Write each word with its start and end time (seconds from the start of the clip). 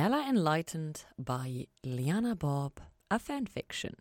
Ella 0.00 0.24
Enlightened 0.26 1.04
by 1.18 1.66
Liannabob, 1.84 2.72
a 3.10 3.18
fanfiction. 3.18 3.96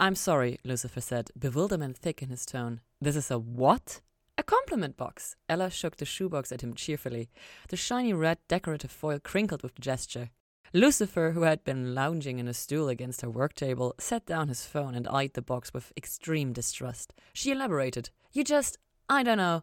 I'm 0.00 0.16
sorry, 0.16 0.58
Lucifer 0.64 1.00
said, 1.00 1.30
bewilderment 1.38 1.96
thick 1.96 2.22
in 2.22 2.28
his 2.28 2.44
tone. 2.44 2.80
This 3.00 3.14
is 3.14 3.30
a 3.30 3.38
what? 3.38 4.00
A 4.36 4.42
compliment 4.42 4.96
box. 4.96 5.36
Ella 5.48 5.70
shook 5.70 5.98
the 5.98 6.04
shoebox 6.04 6.50
at 6.50 6.62
him 6.62 6.74
cheerfully. 6.74 7.30
The 7.68 7.76
shiny 7.76 8.12
red 8.12 8.38
decorative 8.48 8.90
foil 8.90 9.20
crinkled 9.20 9.62
with 9.62 9.76
the 9.76 9.80
gesture. 9.82 10.30
Lucifer, 10.72 11.30
who 11.30 11.42
had 11.42 11.62
been 11.62 11.94
lounging 11.94 12.40
in 12.40 12.48
a 12.48 12.52
stool 12.52 12.88
against 12.88 13.20
her 13.20 13.30
work 13.30 13.54
table, 13.54 13.94
set 14.00 14.26
down 14.26 14.48
his 14.48 14.66
phone 14.66 14.96
and 14.96 15.06
eyed 15.06 15.34
the 15.34 15.40
box 15.40 15.72
with 15.72 15.92
extreme 15.96 16.52
distrust. 16.52 17.14
She 17.32 17.52
elaborated. 17.52 18.10
You 18.32 18.42
just, 18.42 18.76
I 19.08 19.22
don't 19.22 19.38
know. 19.38 19.62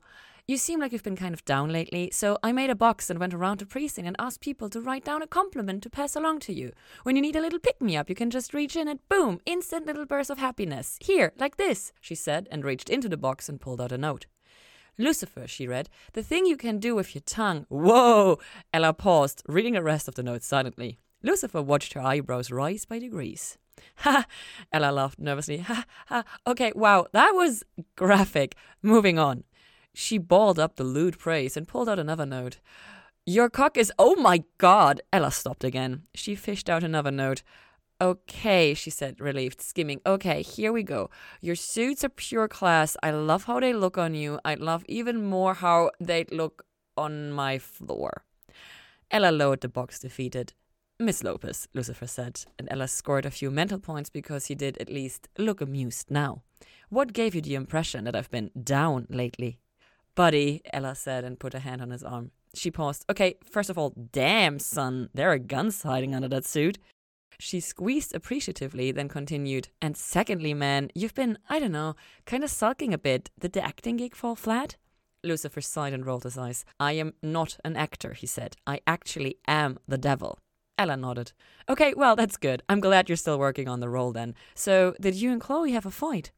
You 0.49 0.55
seem 0.55 0.79
like 0.79 0.93
you've 0.93 1.03
been 1.03 1.17
kind 1.17 1.33
of 1.33 1.43
down 1.43 1.73
lately, 1.73 2.09
so 2.13 2.37
I 2.41 2.53
made 2.53 2.69
a 2.69 2.75
box 2.75 3.09
and 3.09 3.19
went 3.19 3.33
around 3.33 3.59
the 3.59 3.65
precinct 3.65 4.07
and 4.07 4.15
asked 4.17 4.39
people 4.39 4.69
to 4.69 4.79
write 4.79 5.03
down 5.03 5.21
a 5.21 5.27
compliment 5.27 5.83
to 5.83 5.89
pass 5.89 6.15
along 6.15 6.39
to 6.41 6.53
you. 6.53 6.71
When 7.03 7.17
you 7.17 7.21
need 7.21 7.35
a 7.35 7.41
little 7.41 7.59
pick 7.59 7.81
me 7.81 7.97
up, 7.97 8.07
you 8.07 8.15
can 8.15 8.29
just 8.29 8.53
reach 8.53 8.77
in 8.77 8.87
and 8.87 9.05
boom, 9.09 9.41
instant 9.45 9.85
little 9.85 10.05
burst 10.05 10.29
of 10.29 10.37
happiness. 10.37 10.97
Here, 11.01 11.33
like 11.37 11.57
this, 11.57 11.91
she 11.99 12.15
said, 12.15 12.47
and 12.49 12.63
reached 12.63 12.89
into 12.89 13.09
the 13.09 13.17
box 13.17 13.49
and 13.49 13.59
pulled 13.59 13.81
out 13.81 13.91
a 13.91 13.97
note. 13.97 14.25
Lucifer, 14.97 15.47
she 15.47 15.67
read, 15.67 15.89
the 16.13 16.23
thing 16.23 16.45
you 16.45 16.55
can 16.55 16.79
do 16.79 16.95
with 16.95 17.13
your 17.13 17.23
tongue. 17.25 17.65
Whoa! 17.67 18.39
Ella 18.73 18.93
paused, 18.93 19.43
reading 19.49 19.73
the 19.73 19.83
rest 19.83 20.07
of 20.07 20.15
the 20.15 20.23
note 20.23 20.43
silently. 20.43 20.97
Lucifer 21.21 21.61
watched 21.61 21.91
her 21.91 22.01
eyebrows 22.01 22.51
rise 22.51 22.85
by 22.85 22.99
degrees. 22.99 23.57
Ha! 23.97 24.25
Ella 24.71 24.93
laughed 24.93 25.19
nervously. 25.19 25.57
Ha 25.67 25.83
ha! 26.05 26.23
Okay, 26.47 26.71
wow, 26.73 27.05
that 27.11 27.31
was 27.31 27.65
graphic. 27.97 28.55
Moving 28.81 29.19
on. 29.19 29.43
She 29.99 30.19
balled 30.19 30.59
up 30.59 30.75
the 30.75 30.83
lewd 30.83 31.17
praise 31.17 31.57
and 31.57 31.67
pulled 31.67 31.89
out 31.89 31.97
another 31.97 32.27
note. 32.27 32.59
Your 33.25 33.49
cock 33.49 33.77
is. 33.77 33.91
Oh 33.97 34.15
my 34.15 34.43
god! 34.59 35.01
Ella 35.11 35.31
stopped 35.31 35.63
again. 35.63 36.03
She 36.13 36.35
fished 36.35 36.69
out 36.69 36.83
another 36.83 37.09
note. 37.09 37.41
Okay, 37.99 38.75
she 38.75 38.91
said, 38.91 39.19
relieved, 39.19 39.59
skimming. 39.59 39.99
Okay, 40.05 40.43
here 40.43 40.71
we 40.71 40.83
go. 40.83 41.09
Your 41.41 41.55
suits 41.55 42.03
are 42.03 42.09
pure 42.09 42.47
class. 42.47 42.95
I 43.01 43.09
love 43.09 43.45
how 43.45 43.59
they 43.59 43.73
look 43.73 43.97
on 43.97 44.13
you. 44.13 44.39
I 44.45 44.53
love 44.53 44.85
even 44.87 45.23
more 45.23 45.55
how 45.55 45.89
they 45.99 46.25
look 46.31 46.63
on 46.95 47.31
my 47.31 47.57
floor. 47.57 48.23
Ella 49.09 49.31
lowered 49.31 49.61
the 49.61 49.67
box, 49.67 49.97
defeated. 49.97 50.53
Miss 50.99 51.23
Lopez, 51.23 51.67
Lucifer 51.73 52.05
said, 52.05 52.45
and 52.59 52.67
Ella 52.69 52.87
scored 52.87 53.25
a 53.25 53.31
few 53.31 53.49
mental 53.49 53.79
points 53.79 54.11
because 54.11 54.45
he 54.45 54.53
did 54.53 54.77
at 54.77 54.89
least 54.89 55.27
look 55.39 55.59
amused 55.59 56.11
now. 56.11 56.43
What 56.89 57.13
gave 57.13 57.33
you 57.33 57.41
the 57.41 57.55
impression 57.55 58.03
that 58.03 58.15
I've 58.15 58.29
been 58.29 58.51
down 58.63 59.07
lately? 59.09 59.57
Buddy, 60.17 60.63
Ella 60.73 60.95
said 60.95 61.23
and 61.23 61.39
put 61.39 61.53
a 61.53 61.59
hand 61.59 61.79
on 61.79 61.91
his 61.91 62.03
arm. 62.03 62.31
She 62.55 62.71
paused. 62.71 63.05
Okay, 63.07 63.35
first 63.47 63.69
of 63.69 63.77
all, 63.77 63.93
damn, 64.11 64.57
son, 64.57 65.09
there 65.13 65.31
are 65.31 65.37
guns 65.37 65.83
hiding 65.83 66.15
under 66.15 66.27
that 66.29 66.43
suit. 66.43 66.79
She 67.37 67.59
squeezed 67.59 68.15
appreciatively, 68.15 68.91
then 68.91 69.09
continued. 69.09 69.69
And 69.79 69.95
secondly, 69.95 70.55
man, 70.55 70.89
you've 70.95 71.13
been, 71.13 71.37
I 71.47 71.59
don't 71.59 71.71
know, 71.71 71.95
kind 72.25 72.43
of 72.43 72.49
sulking 72.49 72.95
a 72.95 72.97
bit. 72.97 73.29
Did 73.39 73.53
the 73.53 73.63
acting 73.63 73.97
gig 73.97 74.15
fall 74.15 74.35
flat? 74.35 74.75
Lucifer 75.23 75.61
sighed 75.61 75.93
and 75.93 76.03
rolled 76.03 76.23
his 76.23 76.35
eyes. 76.35 76.65
I 76.79 76.93
am 76.93 77.13
not 77.21 77.59
an 77.63 77.75
actor, 77.75 78.13
he 78.13 78.25
said. 78.25 78.55
I 78.65 78.79
actually 78.87 79.37
am 79.47 79.77
the 79.87 79.99
devil. 79.99 80.39
Ella 80.79 80.97
nodded. 80.97 81.33
Okay, 81.69 81.93
well, 81.95 82.15
that's 82.15 82.37
good. 82.37 82.63
I'm 82.67 82.79
glad 82.79 83.07
you're 83.07 83.17
still 83.17 83.37
working 83.37 83.67
on 83.67 83.81
the 83.81 83.89
role 83.89 84.11
then. 84.11 84.33
So, 84.55 84.95
did 84.99 85.13
you 85.13 85.31
and 85.31 85.39
Chloe 85.39 85.73
have 85.73 85.85
a 85.85 85.91
fight? 85.91 86.31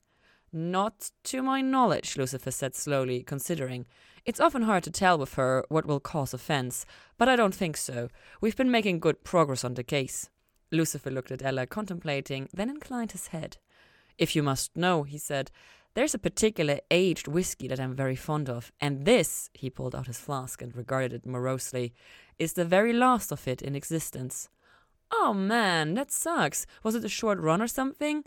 Not 0.52 1.11
to 1.25 1.44
my 1.44 1.61
knowledge, 1.61 2.17
Lucifer 2.17 2.52
said 2.52 2.75
slowly, 2.75 3.23
considering. 3.23 3.86
It's 4.25 4.39
often 4.39 4.64
hard 4.64 4.83
to 4.83 4.91
tell 4.91 5.17
with 5.17 5.36
her 5.36 5.64
what 5.69 5.86
will 5.86 6.00
cause 6.00 6.33
offense, 6.33 6.86
but 7.17 7.30
I 7.30 7.36
don't 7.36 7.53
think 7.53 7.78
so. 7.78 8.09
We've 8.41 8.56
been 8.56 8.72
making 8.72 9.00
good 9.00 9.23
progress 9.23 9.64
on 9.64 9.75
the 9.75 9.83
case. 9.83 10.30
Lucifer 10.72 11.11
looked 11.11 11.31
at 11.31 11.44
Ella, 11.44 11.66
contemplating, 11.67 12.50
then 12.53 12.69
inclined 12.69 13.11
his 13.11 13.28
head. 13.28 13.58
If 14.17 14.36
you 14.36 14.44
must 14.44 14.75
know, 14.75 15.03
he 15.03 15.18
said, 15.18 15.51
there's 15.96 16.13
a 16.13 16.19
particular 16.19 16.79
aged 16.91 17.28
whiskey 17.28 17.68
that 17.68 17.79
I'm 17.79 17.96
very 17.96 18.16
fond 18.16 18.50
of, 18.50 18.72
and 18.79 19.06
this, 19.06 19.50
he 19.53 19.69
pulled 19.69 19.96
out 19.96 20.07
his 20.07 20.19
flask 20.19 20.62
and 20.62 20.75
regarded 20.75 21.13
it 21.13 21.25
morosely, 21.25 21.94
is 22.38 22.53
the 22.53 22.66
very 22.66 22.94
last 22.94 23.31
of 23.31 23.47
it 23.47 23.62
in 23.62 23.75
existence. 23.75 24.50
Oh 25.12 25.34
man, 25.34 25.96
that 25.96 26.12
sucks. 26.12 26.68
Was 26.84 26.94
it 26.96 27.03
a 27.03 27.09
short 27.09 27.40
run 27.40 27.62
or 27.62 27.68
something? 27.68 28.23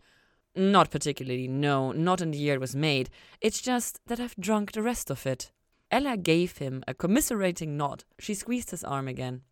Not 0.55 0.91
particularly, 0.91 1.49
no, 1.49 1.93
not 1.93 2.21
in 2.21 2.31
the 2.31 2.39
year 2.39 2.55
it 2.55 2.61
was 2.61 2.77
made. 2.77 3.09
It's 3.41 3.61
just 3.61 4.01
that 4.07 4.21
I've 4.21 4.37
drunk 4.37 4.73
the 4.73 4.83
rest 4.83 5.11
of 5.11 5.27
it. 5.27 5.51
Ella 5.91 6.17
gave 6.17 6.59
him 6.59 6.83
a 6.87 6.95
commiserating 6.95 7.77
nod. 7.77 8.05
She 8.19 8.35
squeezed 8.35 8.71
his 8.71 8.85
arm 8.85 9.09
again. 9.09 9.43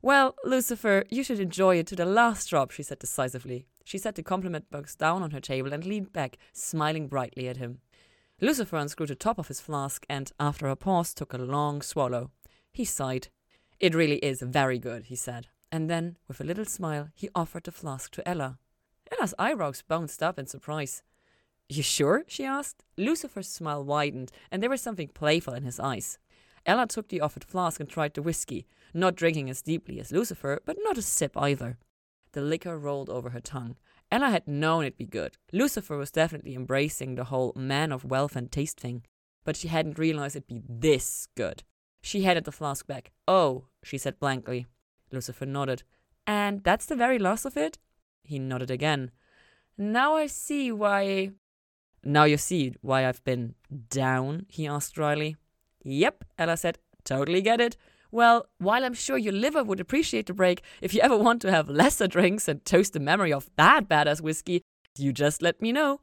Well, 0.00 0.36
Lucifer, 0.44 1.04
you 1.10 1.24
should 1.24 1.40
enjoy 1.40 1.76
it 1.76 1.86
to 1.88 1.96
the 1.96 2.06
last 2.06 2.48
drop, 2.48 2.70
she 2.70 2.82
said 2.82 2.98
decisively. 2.98 3.66
She 3.84 3.98
set 3.98 4.14
the 4.14 4.22
compliment 4.22 4.70
box 4.70 4.94
down 4.94 5.22
on 5.22 5.32
her 5.32 5.40
table 5.40 5.72
and 5.72 5.84
leaned 5.84 6.12
back, 6.12 6.38
smiling 6.52 7.08
brightly 7.08 7.48
at 7.48 7.56
him. 7.56 7.80
Lucifer 8.40 8.76
unscrewed 8.76 9.08
the 9.08 9.16
top 9.16 9.38
of 9.38 9.48
his 9.48 9.60
flask 9.60 10.06
and, 10.08 10.30
after 10.38 10.68
a 10.68 10.76
pause, 10.76 11.12
took 11.12 11.32
a 11.32 11.38
long 11.38 11.82
swallow. 11.82 12.30
He 12.72 12.84
sighed. 12.84 13.28
It 13.80 13.94
really 13.94 14.18
is 14.18 14.40
very 14.40 14.78
good, 14.78 15.06
he 15.06 15.16
said. 15.16 15.48
And 15.72 15.90
then, 15.90 16.16
with 16.28 16.40
a 16.40 16.44
little 16.44 16.64
smile, 16.64 17.08
he 17.14 17.28
offered 17.34 17.64
the 17.64 17.72
flask 17.72 18.12
to 18.12 18.28
Ella. 18.28 18.58
Ella's 19.18 19.34
eyebrows 19.38 19.82
bounced 19.86 20.22
up 20.22 20.38
in 20.38 20.46
surprise. 20.46 21.02
You 21.68 21.82
sure? 21.82 22.24
she 22.28 22.44
asked. 22.44 22.84
Lucifer's 22.96 23.48
smile 23.48 23.84
widened, 23.84 24.30
and 24.50 24.62
there 24.62 24.70
was 24.70 24.80
something 24.80 25.08
playful 25.08 25.54
in 25.54 25.64
his 25.64 25.80
eyes. 25.80 26.18
Ella 26.64 26.86
took 26.86 27.08
the 27.08 27.20
offered 27.20 27.44
flask 27.44 27.80
and 27.80 27.88
tried 27.88 28.14
the 28.14 28.22
whiskey, 28.22 28.66
not 28.94 29.16
drinking 29.16 29.50
as 29.50 29.60
deeply 29.62 29.98
as 29.98 30.12
Lucifer, 30.12 30.60
but 30.64 30.76
not 30.82 30.98
a 30.98 31.02
sip 31.02 31.36
either. 31.36 31.78
The 32.32 32.40
liquor 32.40 32.78
rolled 32.78 33.10
over 33.10 33.30
her 33.30 33.40
tongue. 33.40 33.76
Ella 34.10 34.30
had 34.30 34.46
known 34.46 34.84
it'd 34.84 34.96
be 34.96 35.04
good. 35.04 35.36
Lucifer 35.52 35.96
was 35.96 36.10
definitely 36.10 36.54
embracing 36.54 37.14
the 37.14 37.24
whole 37.24 37.52
man 37.56 37.90
of 37.90 38.04
wealth 38.04 38.36
and 38.36 38.52
taste 38.52 38.78
thing, 38.78 39.02
but 39.44 39.56
she 39.56 39.68
hadn't 39.68 39.98
realized 39.98 40.36
it'd 40.36 40.46
be 40.46 40.62
this 40.68 41.26
good. 41.34 41.64
She 42.00 42.22
handed 42.22 42.44
the 42.44 42.52
flask 42.52 42.86
back. 42.86 43.10
Oh, 43.26 43.64
she 43.82 43.98
said 43.98 44.20
blankly. 44.20 44.66
Lucifer 45.10 45.44
nodded. 45.46 45.82
And 46.26 46.62
that's 46.62 46.86
the 46.86 46.96
very 46.96 47.18
last 47.18 47.44
of 47.44 47.56
it? 47.56 47.78
He 48.28 48.38
nodded 48.38 48.70
again. 48.70 49.10
Now 49.78 50.16
I 50.16 50.26
see 50.26 50.70
why. 50.70 51.30
Now 52.04 52.24
you 52.24 52.36
see 52.36 52.74
why 52.82 53.06
I've 53.06 53.24
been 53.24 53.54
down? 53.88 54.44
he 54.50 54.66
asked 54.66 54.94
dryly. 54.94 55.36
Yep, 55.82 56.24
Ella 56.38 56.58
said. 56.58 56.78
Totally 57.04 57.40
get 57.40 57.58
it. 57.58 57.78
Well, 58.10 58.46
while 58.58 58.84
I'm 58.84 58.92
sure 58.92 59.16
your 59.16 59.32
liver 59.32 59.64
would 59.64 59.80
appreciate 59.80 60.26
the 60.26 60.34
break, 60.34 60.60
if 60.82 60.92
you 60.92 61.00
ever 61.00 61.16
want 61.16 61.40
to 61.42 61.50
have 61.50 61.70
lesser 61.70 62.06
drinks 62.06 62.48
and 62.48 62.62
toast 62.66 62.92
the 62.92 63.00
memory 63.00 63.32
of 63.32 63.48
that 63.56 63.88
badass 63.88 64.20
whiskey, 64.20 64.60
you 64.98 65.14
just 65.14 65.40
let 65.40 65.62
me 65.62 65.72
know. 65.72 66.02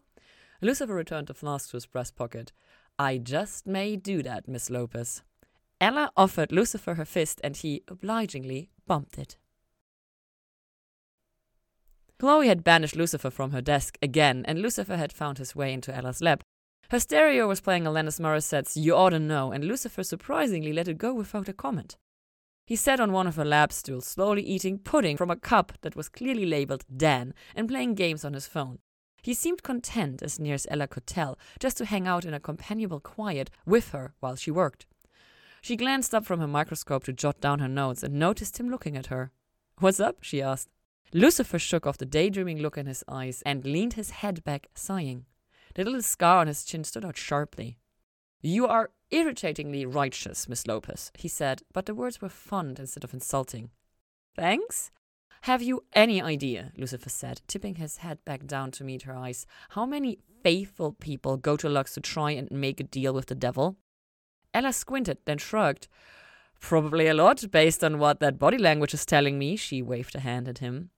Lucifer 0.61 0.95
returned 0.95 1.27
the 1.27 1.35
flask 1.35 1.69
to 1.69 1.77
his 1.77 1.85
breast 1.85 2.15
pocket. 2.15 2.51
I 2.97 3.19
just 3.19 3.67
may 3.67 3.97
do 3.97 4.23
that, 4.23 4.47
Miss 4.47 4.71
Lopez. 4.71 5.21
Ella 5.79 6.09
offered 6.17 6.51
Lucifer 6.51 6.95
her 6.95 7.05
fist, 7.05 7.39
and 7.43 7.55
he 7.55 7.83
obligingly 7.87 8.71
bumped 8.87 9.19
it. 9.19 9.37
Chloe 12.17 12.47
had 12.47 12.63
banished 12.63 12.95
Lucifer 12.95 13.29
from 13.29 13.51
her 13.51 13.61
desk 13.61 13.97
again, 14.01 14.45
and 14.47 14.61
Lucifer 14.61 14.95
had 14.95 15.11
found 15.11 15.37
his 15.37 15.55
way 15.55 15.73
into 15.73 15.93
Ella's 15.93 16.21
lap. 16.21 16.43
Her 16.89 16.99
stereo 16.99 17.47
was 17.47 17.61
playing 17.61 17.83
Alanis 17.83 18.19
Morissette's 18.19 18.77
You 18.77 18.95
Oughta 18.95 19.19
Know, 19.19 19.51
and 19.51 19.65
Lucifer 19.65 20.03
surprisingly 20.03 20.71
let 20.71 20.87
it 20.87 20.97
go 20.97 21.13
without 21.13 21.49
a 21.49 21.53
comment. 21.53 21.97
He 22.65 22.75
sat 22.75 22.99
on 22.99 23.11
one 23.11 23.27
of 23.27 23.35
her 23.35 23.45
lab 23.45 23.73
stools, 23.73 24.07
slowly 24.07 24.41
eating 24.41 24.79
pudding 24.79 25.17
from 25.17 25.29
a 25.29 25.35
cup 25.35 25.73
that 25.81 25.95
was 25.95 26.09
clearly 26.09 26.45
labeled 26.45 26.85
Dan, 26.95 27.33
and 27.55 27.67
playing 27.67 27.95
games 27.95 28.23
on 28.23 28.33
his 28.33 28.47
phone. 28.47 28.79
He 29.21 29.33
seemed 29.33 29.63
content, 29.63 30.21
as 30.23 30.39
near 30.39 30.53
as 30.53 30.67
Ella 30.69 30.87
could 30.87 31.07
tell, 31.07 31.37
just 31.59 31.77
to 31.77 31.85
hang 31.85 32.07
out 32.07 32.25
in 32.25 32.33
a 32.33 32.39
companionable 32.39 32.99
quiet 32.99 33.49
with 33.65 33.89
her 33.89 34.13
while 34.19 34.35
she 34.35 34.51
worked. 34.51 34.85
She 35.61 35.75
glanced 35.75 36.13
up 36.13 36.25
from 36.25 36.39
her 36.39 36.47
microscope 36.47 37.03
to 37.05 37.13
jot 37.13 37.41
down 37.41 37.59
her 37.59 37.67
notes 37.67 38.03
and 38.03 38.13
noticed 38.13 38.59
him 38.59 38.69
looking 38.69 38.95
at 38.95 39.07
her. 39.07 39.31
What's 39.79 39.99
up? 39.99 40.17
she 40.21 40.41
asked. 40.41 40.69
Lucifer 41.15 41.57
shook 41.57 41.87
off 41.87 41.97
the 41.97 42.05
daydreaming 42.05 42.59
look 42.59 42.77
in 42.77 42.87
his 42.87 43.01
eyes 43.07 43.41
and 43.45 43.63
leaned 43.63 43.93
his 43.93 44.09
head 44.09 44.43
back, 44.43 44.67
sighing. 44.75 45.23
The 45.75 45.85
little 45.85 46.01
scar 46.01 46.39
on 46.39 46.47
his 46.47 46.65
chin 46.65 46.83
stood 46.83 47.05
out 47.05 47.15
sharply. 47.15 47.77
You 48.41 48.67
are 48.67 48.91
irritatingly 49.11 49.85
righteous, 49.85 50.49
Miss 50.49 50.67
Lopez, 50.67 51.13
he 51.17 51.29
said, 51.29 51.61
but 51.71 51.85
the 51.85 51.95
words 51.95 52.19
were 52.19 52.27
fond 52.27 52.79
instead 52.79 53.05
of 53.05 53.13
insulting. 53.13 53.69
Thanks? 54.35 54.91
Have 55.43 55.61
you 55.61 55.85
any 55.93 56.21
idea, 56.21 56.73
Lucifer 56.75 57.09
said, 57.09 57.39
tipping 57.47 57.75
his 57.75 57.97
head 57.97 58.19
back 58.25 58.45
down 58.45 58.71
to 58.71 58.83
meet 58.83 59.03
her 59.03 59.15
eyes, 59.15 59.45
how 59.69 59.85
many 59.85 60.19
faithful 60.43 60.91
people 60.99 61.37
go 61.37 61.55
to 61.55 61.69
Lux 61.69 61.93
to 61.93 62.01
try 62.01 62.31
and 62.31 62.51
make 62.51 62.81
a 62.81 62.83
deal 62.83 63.13
with 63.13 63.27
the 63.27 63.35
devil? 63.35 63.77
Ella 64.53 64.73
squinted, 64.73 65.19
then 65.23 65.37
shrugged. 65.37 65.87
Probably 66.59 67.07
a 67.07 67.13
lot, 67.13 67.49
based 67.51 67.85
on 67.85 67.99
what 67.99 68.19
that 68.19 68.37
body 68.37 68.57
language 68.57 68.93
is 68.93 69.05
telling 69.05 69.39
me, 69.39 69.55
she 69.55 69.81
waved 69.81 70.13
a 70.15 70.19
hand 70.19 70.49
at 70.49 70.57
him. 70.57 70.89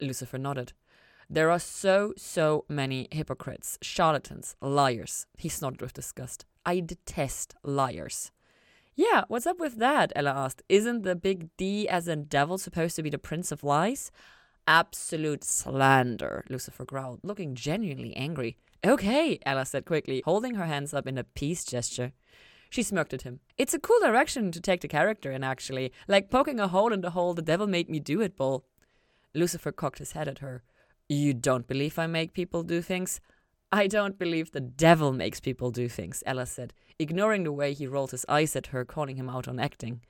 Lucifer 0.00 0.38
nodded. 0.38 0.72
There 1.28 1.50
are 1.50 1.58
so, 1.58 2.14
so 2.16 2.64
many 2.68 3.08
hypocrites, 3.10 3.78
charlatans, 3.82 4.54
liars. 4.60 5.26
He 5.36 5.48
snorted 5.48 5.82
with 5.82 5.92
disgust. 5.92 6.44
I 6.64 6.80
detest 6.80 7.54
liars. 7.64 8.30
Yeah, 8.94 9.24
what's 9.28 9.46
up 9.46 9.58
with 9.58 9.76
that? 9.76 10.12
Ella 10.14 10.30
asked. 10.30 10.62
Isn't 10.68 11.02
the 11.02 11.16
big 11.16 11.50
D 11.56 11.88
as 11.88 12.08
in 12.08 12.24
devil 12.24 12.58
supposed 12.58 12.96
to 12.96 13.02
be 13.02 13.10
the 13.10 13.18
prince 13.18 13.50
of 13.50 13.64
lies? 13.64 14.10
Absolute 14.68 15.44
slander, 15.44 16.44
Lucifer 16.48 16.84
growled, 16.84 17.20
looking 17.22 17.54
genuinely 17.54 18.16
angry. 18.16 18.56
Okay, 18.84 19.38
Ella 19.44 19.64
said 19.66 19.84
quickly, 19.84 20.22
holding 20.24 20.54
her 20.54 20.66
hands 20.66 20.94
up 20.94 21.06
in 21.06 21.18
a 21.18 21.24
peace 21.24 21.64
gesture. 21.64 22.12
She 22.70 22.82
smirked 22.82 23.14
at 23.14 23.22
him. 23.22 23.40
It's 23.58 23.74
a 23.74 23.78
cool 23.78 24.00
direction 24.00 24.50
to 24.52 24.60
take 24.60 24.80
the 24.80 24.88
character 24.88 25.30
in, 25.30 25.44
actually. 25.44 25.92
Like 26.08 26.30
poking 26.30 26.58
a 26.58 26.68
hole 26.68 26.92
in 26.92 27.00
the 27.00 27.10
hole 27.10 27.34
the 27.34 27.42
devil 27.42 27.66
made 27.66 27.88
me 27.88 28.00
do 28.00 28.20
it, 28.20 28.36
Bull. 28.36 28.64
Lucifer 29.36 29.72
cocked 29.72 29.98
his 29.98 30.12
head 30.12 30.28
at 30.28 30.38
her. 30.38 30.62
You 31.08 31.34
don't 31.34 31.68
believe 31.68 31.98
I 31.98 32.06
make 32.06 32.32
people 32.32 32.62
do 32.62 32.82
things? 32.82 33.20
I 33.70 33.86
don't 33.86 34.18
believe 34.18 34.50
the 34.50 34.60
devil 34.60 35.12
makes 35.12 35.40
people 35.40 35.70
do 35.70 35.88
things, 35.88 36.22
Ella 36.24 36.46
said, 36.46 36.72
ignoring 36.98 37.44
the 37.44 37.52
way 37.52 37.74
he 37.74 37.86
rolled 37.86 38.12
his 38.12 38.24
eyes 38.28 38.56
at 38.56 38.68
her, 38.68 38.84
calling 38.84 39.16
him 39.16 39.28
out 39.28 39.46
on 39.48 39.60
acting. 39.60 40.00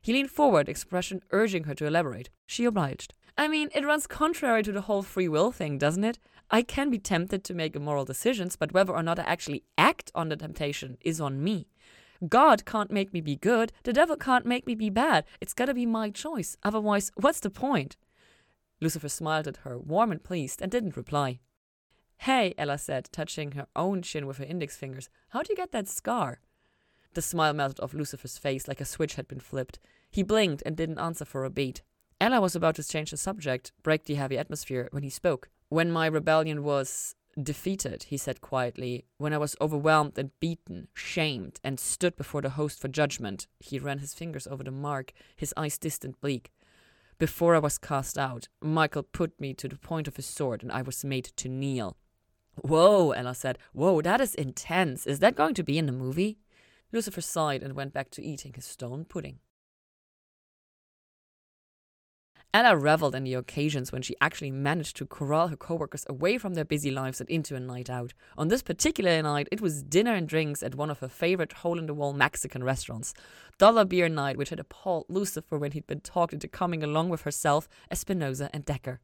He 0.00 0.12
leaned 0.12 0.30
forward, 0.30 0.68
expression 0.68 1.22
urging 1.30 1.64
her 1.64 1.74
to 1.76 1.86
elaborate. 1.86 2.28
She 2.46 2.64
obliged. 2.64 3.14
I 3.38 3.48
mean, 3.48 3.70
it 3.74 3.84
runs 3.84 4.06
contrary 4.06 4.62
to 4.64 4.72
the 4.72 4.82
whole 4.82 5.02
free 5.02 5.28
will 5.28 5.50
thing, 5.50 5.78
doesn't 5.78 6.04
it? 6.04 6.18
I 6.50 6.62
can 6.62 6.90
be 6.90 6.98
tempted 6.98 7.42
to 7.44 7.54
make 7.54 7.74
immoral 7.74 8.04
decisions, 8.04 8.54
but 8.54 8.72
whether 8.72 8.92
or 8.92 9.02
not 9.02 9.18
I 9.18 9.22
actually 9.22 9.64
act 9.78 10.12
on 10.14 10.28
the 10.28 10.36
temptation 10.36 10.98
is 11.00 11.20
on 11.20 11.42
me. 11.42 11.66
God 12.28 12.64
can't 12.64 12.90
make 12.90 13.12
me 13.12 13.20
be 13.20 13.36
good, 13.36 13.72
the 13.82 13.92
devil 13.92 14.16
can't 14.16 14.46
make 14.46 14.66
me 14.66 14.74
be 14.74 14.90
bad. 14.90 15.24
It's 15.40 15.54
gotta 15.54 15.74
be 15.74 15.86
my 15.86 16.10
choice. 16.10 16.56
Otherwise, 16.62 17.10
what's 17.16 17.40
the 17.40 17.50
point? 17.50 17.96
Lucifer 18.84 19.08
smiled 19.08 19.48
at 19.48 19.56
her, 19.58 19.78
warm 19.78 20.12
and 20.12 20.22
pleased, 20.22 20.60
and 20.60 20.70
didn't 20.70 20.96
reply. 20.96 21.40
Hey, 22.18 22.54
Ella 22.58 22.76
said, 22.76 23.08
touching 23.10 23.52
her 23.52 23.66
own 23.74 24.02
chin 24.02 24.26
with 24.26 24.36
her 24.36 24.44
index 24.44 24.76
fingers. 24.76 25.08
How'd 25.30 25.48
you 25.48 25.56
get 25.56 25.72
that 25.72 25.88
scar? 25.88 26.40
The 27.14 27.22
smile 27.22 27.54
melted 27.54 27.80
off 27.80 27.94
Lucifer's 27.94 28.36
face 28.36 28.68
like 28.68 28.82
a 28.82 28.84
switch 28.84 29.14
had 29.14 29.26
been 29.26 29.40
flipped. 29.40 29.78
He 30.10 30.22
blinked 30.22 30.62
and 30.66 30.76
didn't 30.76 30.98
answer 30.98 31.24
for 31.24 31.44
a 31.44 31.50
beat. 31.50 31.82
Ella 32.20 32.40
was 32.42 32.54
about 32.54 32.74
to 32.76 32.84
change 32.84 33.10
the 33.10 33.16
subject, 33.16 33.72
break 33.82 34.04
the 34.04 34.14
heavy 34.14 34.36
atmosphere, 34.36 34.88
when 34.92 35.02
he 35.02 35.10
spoke. 35.10 35.48
When 35.70 35.90
my 35.90 36.06
rebellion 36.06 36.62
was 36.62 37.14
defeated, 37.42 38.04
he 38.04 38.18
said 38.18 38.42
quietly, 38.42 39.06
when 39.16 39.32
I 39.32 39.38
was 39.38 39.56
overwhelmed 39.60 40.18
and 40.18 40.38
beaten, 40.40 40.88
shamed, 40.92 41.58
and 41.64 41.80
stood 41.80 42.16
before 42.16 42.42
the 42.42 42.50
host 42.50 42.80
for 42.80 42.88
judgment, 42.88 43.46
he 43.60 43.78
ran 43.78 43.98
his 43.98 44.14
fingers 44.14 44.46
over 44.46 44.62
the 44.62 44.70
mark, 44.70 45.12
his 45.34 45.54
eyes 45.56 45.78
distant 45.78 46.20
bleak. 46.20 46.52
Before 47.18 47.54
I 47.54 47.60
was 47.60 47.78
cast 47.78 48.18
out, 48.18 48.48
Michael 48.60 49.04
put 49.04 49.40
me 49.40 49.54
to 49.54 49.68
the 49.68 49.78
point 49.78 50.08
of 50.08 50.16
his 50.16 50.26
sword, 50.26 50.62
and 50.62 50.72
I 50.72 50.82
was 50.82 51.04
made 51.04 51.24
to 51.36 51.48
kneel. 51.48 51.96
Whoa, 52.56 53.12
Ella 53.12 53.34
said. 53.34 53.58
Whoa, 53.72 54.02
that 54.02 54.20
is 54.20 54.34
intense. 54.34 55.06
Is 55.06 55.20
that 55.20 55.36
going 55.36 55.54
to 55.54 55.62
be 55.62 55.78
in 55.78 55.86
the 55.86 55.92
movie? 55.92 56.38
Lucifer 56.92 57.20
sighed 57.20 57.62
and 57.62 57.74
went 57.74 57.92
back 57.92 58.10
to 58.10 58.22
eating 58.22 58.52
his 58.54 58.64
stone 58.64 59.04
pudding. 59.04 59.38
Ella 62.54 62.76
reveled 62.76 63.16
in 63.16 63.24
the 63.24 63.34
occasions 63.34 63.90
when 63.90 64.00
she 64.00 64.14
actually 64.20 64.52
managed 64.52 64.96
to 64.96 65.06
corral 65.06 65.48
her 65.48 65.56
coworkers 65.56 66.06
away 66.08 66.38
from 66.38 66.54
their 66.54 66.64
busy 66.64 66.88
lives 66.88 67.20
and 67.20 67.28
into 67.28 67.56
a 67.56 67.60
night 67.60 67.90
out. 67.90 68.14
On 68.38 68.46
this 68.46 68.62
particular 68.62 69.20
night, 69.20 69.48
it 69.50 69.60
was 69.60 69.82
dinner 69.82 70.14
and 70.14 70.28
drinks 70.28 70.62
at 70.62 70.76
one 70.76 70.88
of 70.88 71.00
her 71.00 71.08
favorite 71.08 71.52
hole 71.52 71.80
in 71.80 71.86
the 71.86 71.94
wall 71.94 72.12
Mexican 72.12 72.62
restaurants. 72.62 73.12
Dollar 73.58 73.84
beer 73.84 74.08
night, 74.08 74.36
which 74.36 74.50
had 74.50 74.60
appalled 74.60 75.06
Lucifer 75.08 75.58
when 75.58 75.72
he'd 75.72 75.88
been 75.88 75.98
talked 75.98 76.32
into 76.32 76.46
coming 76.46 76.84
along 76.84 77.08
with 77.08 77.22
herself, 77.22 77.68
Espinosa, 77.90 78.50
and 78.52 78.64
Decker. 78.64 79.00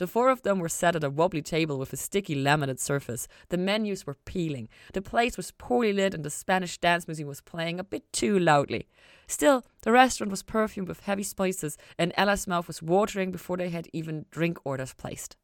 The 0.00 0.06
four 0.06 0.30
of 0.30 0.40
them 0.40 0.60
were 0.60 0.70
sat 0.70 0.96
at 0.96 1.04
a 1.04 1.10
wobbly 1.10 1.42
table 1.42 1.78
with 1.78 1.92
a 1.92 1.96
sticky 1.98 2.34
laminate 2.34 2.80
surface. 2.80 3.28
The 3.50 3.58
menus 3.58 4.06
were 4.06 4.16
peeling. 4.24 4.70
The 4.94 5.02
place 5.02 5.36
was 5.36 5.50
poorly 5.50 5.92
lit, 5.92 6.14
and 6.14 6.24
the 6.24 6.30
Spanish 6.30 6.78
dance 6.78 7.06
music 7.06 7.26
was 7.26 7.42
playing 7.42 7.78
a 7.78 7.84
bit 7.84 8.10
too 8.10 8.38
loudly. 8.38 8.88
Still, 9.26 9.62
the 9.82 9.92
restaurant 9.92 10.30
was 10.30 10.42
perfumed 10.42 10.88
with 10.88 11.00
heavy 11.00 11.22
spices, 11.22 11.76
and 11.98 12.14
Ella's 12.16 12.46
mouth 12.46 12.66
was 12.66 12.82
watering 12.82 13.30
before 13.30 13.58
they 13.58 13.68
had 13.68 13.88
even 13.92 14.24
drink 14.30 14.58
orders 14.64 14.94
placed. 14.94 15.36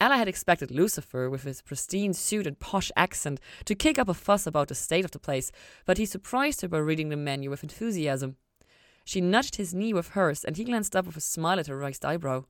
Ella 0.00 0.16
had 0.16 0.26
expected 0.26 0.72
Lucifer, 0.72 1.30
with 1.30 1.44
his 1.44 1.62
pristine 1.62 2.12
suit 2.12 2.48
and 2.48 2.58
posh 2.58 2.90
accent, 2.96 3.38
to 3.64 3.76
kick 3.76 3.96
up 3.96 4.08
a 4.08 4.14
fuss 4.14 4.44
about 4.44 4.66
the 4.66 4.74
state 4.74 5.04
of 5.04 5.12
the 5.12 5.20
place, 5.20 5.52
but 5.86 5.98
he 5.98 6.04
surprised 6.04 6.62
her 6.62 6.68
by 6.68 6.78
reading 6.78 7.10
the 7.10 7.16
menu 7.16 7.48
with 7.48 7.62
enthusiasm. 7.62 8.34
She 9.04 9.20
nudged 9.20 9.54
his 9.54 9.72
knee 9.72 9.94
with 9.94 10.10
hers, 10.10 10.44
and 10.44 10.56
he 10.56 10.64
glanced 10.64 10.96
up 10.96 11.06
with 11.06 11.16
a 11.16 11.20
smile 11.20 11.60
at 11.60 11.68
her 11.68 11.76
raised 11.76 12.04
eyebrow. 12.04 12.46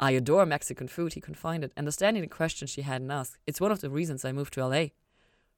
I 0.00 0.12
adore 0.12 0.46
Mexican 0.46 0.86
food, 0.86 1.14
he 1.14 1.20
confided, 1.20 1.72
understanding 1.76 2.22
the 2.22 2.28
question 2.28 2.68
she 2.68 2.82
hadn't 2.82 3.10
asked. 3.10 3.38
It's 3.46 3.60
one 3.60 3.72
of 3.72 3.80
the 3.80 3.90
reasons 3.90 4.24
I 4.24 4.32
moved 4.32 4.52
to 4.54 4.66
LA. 4.66 4.86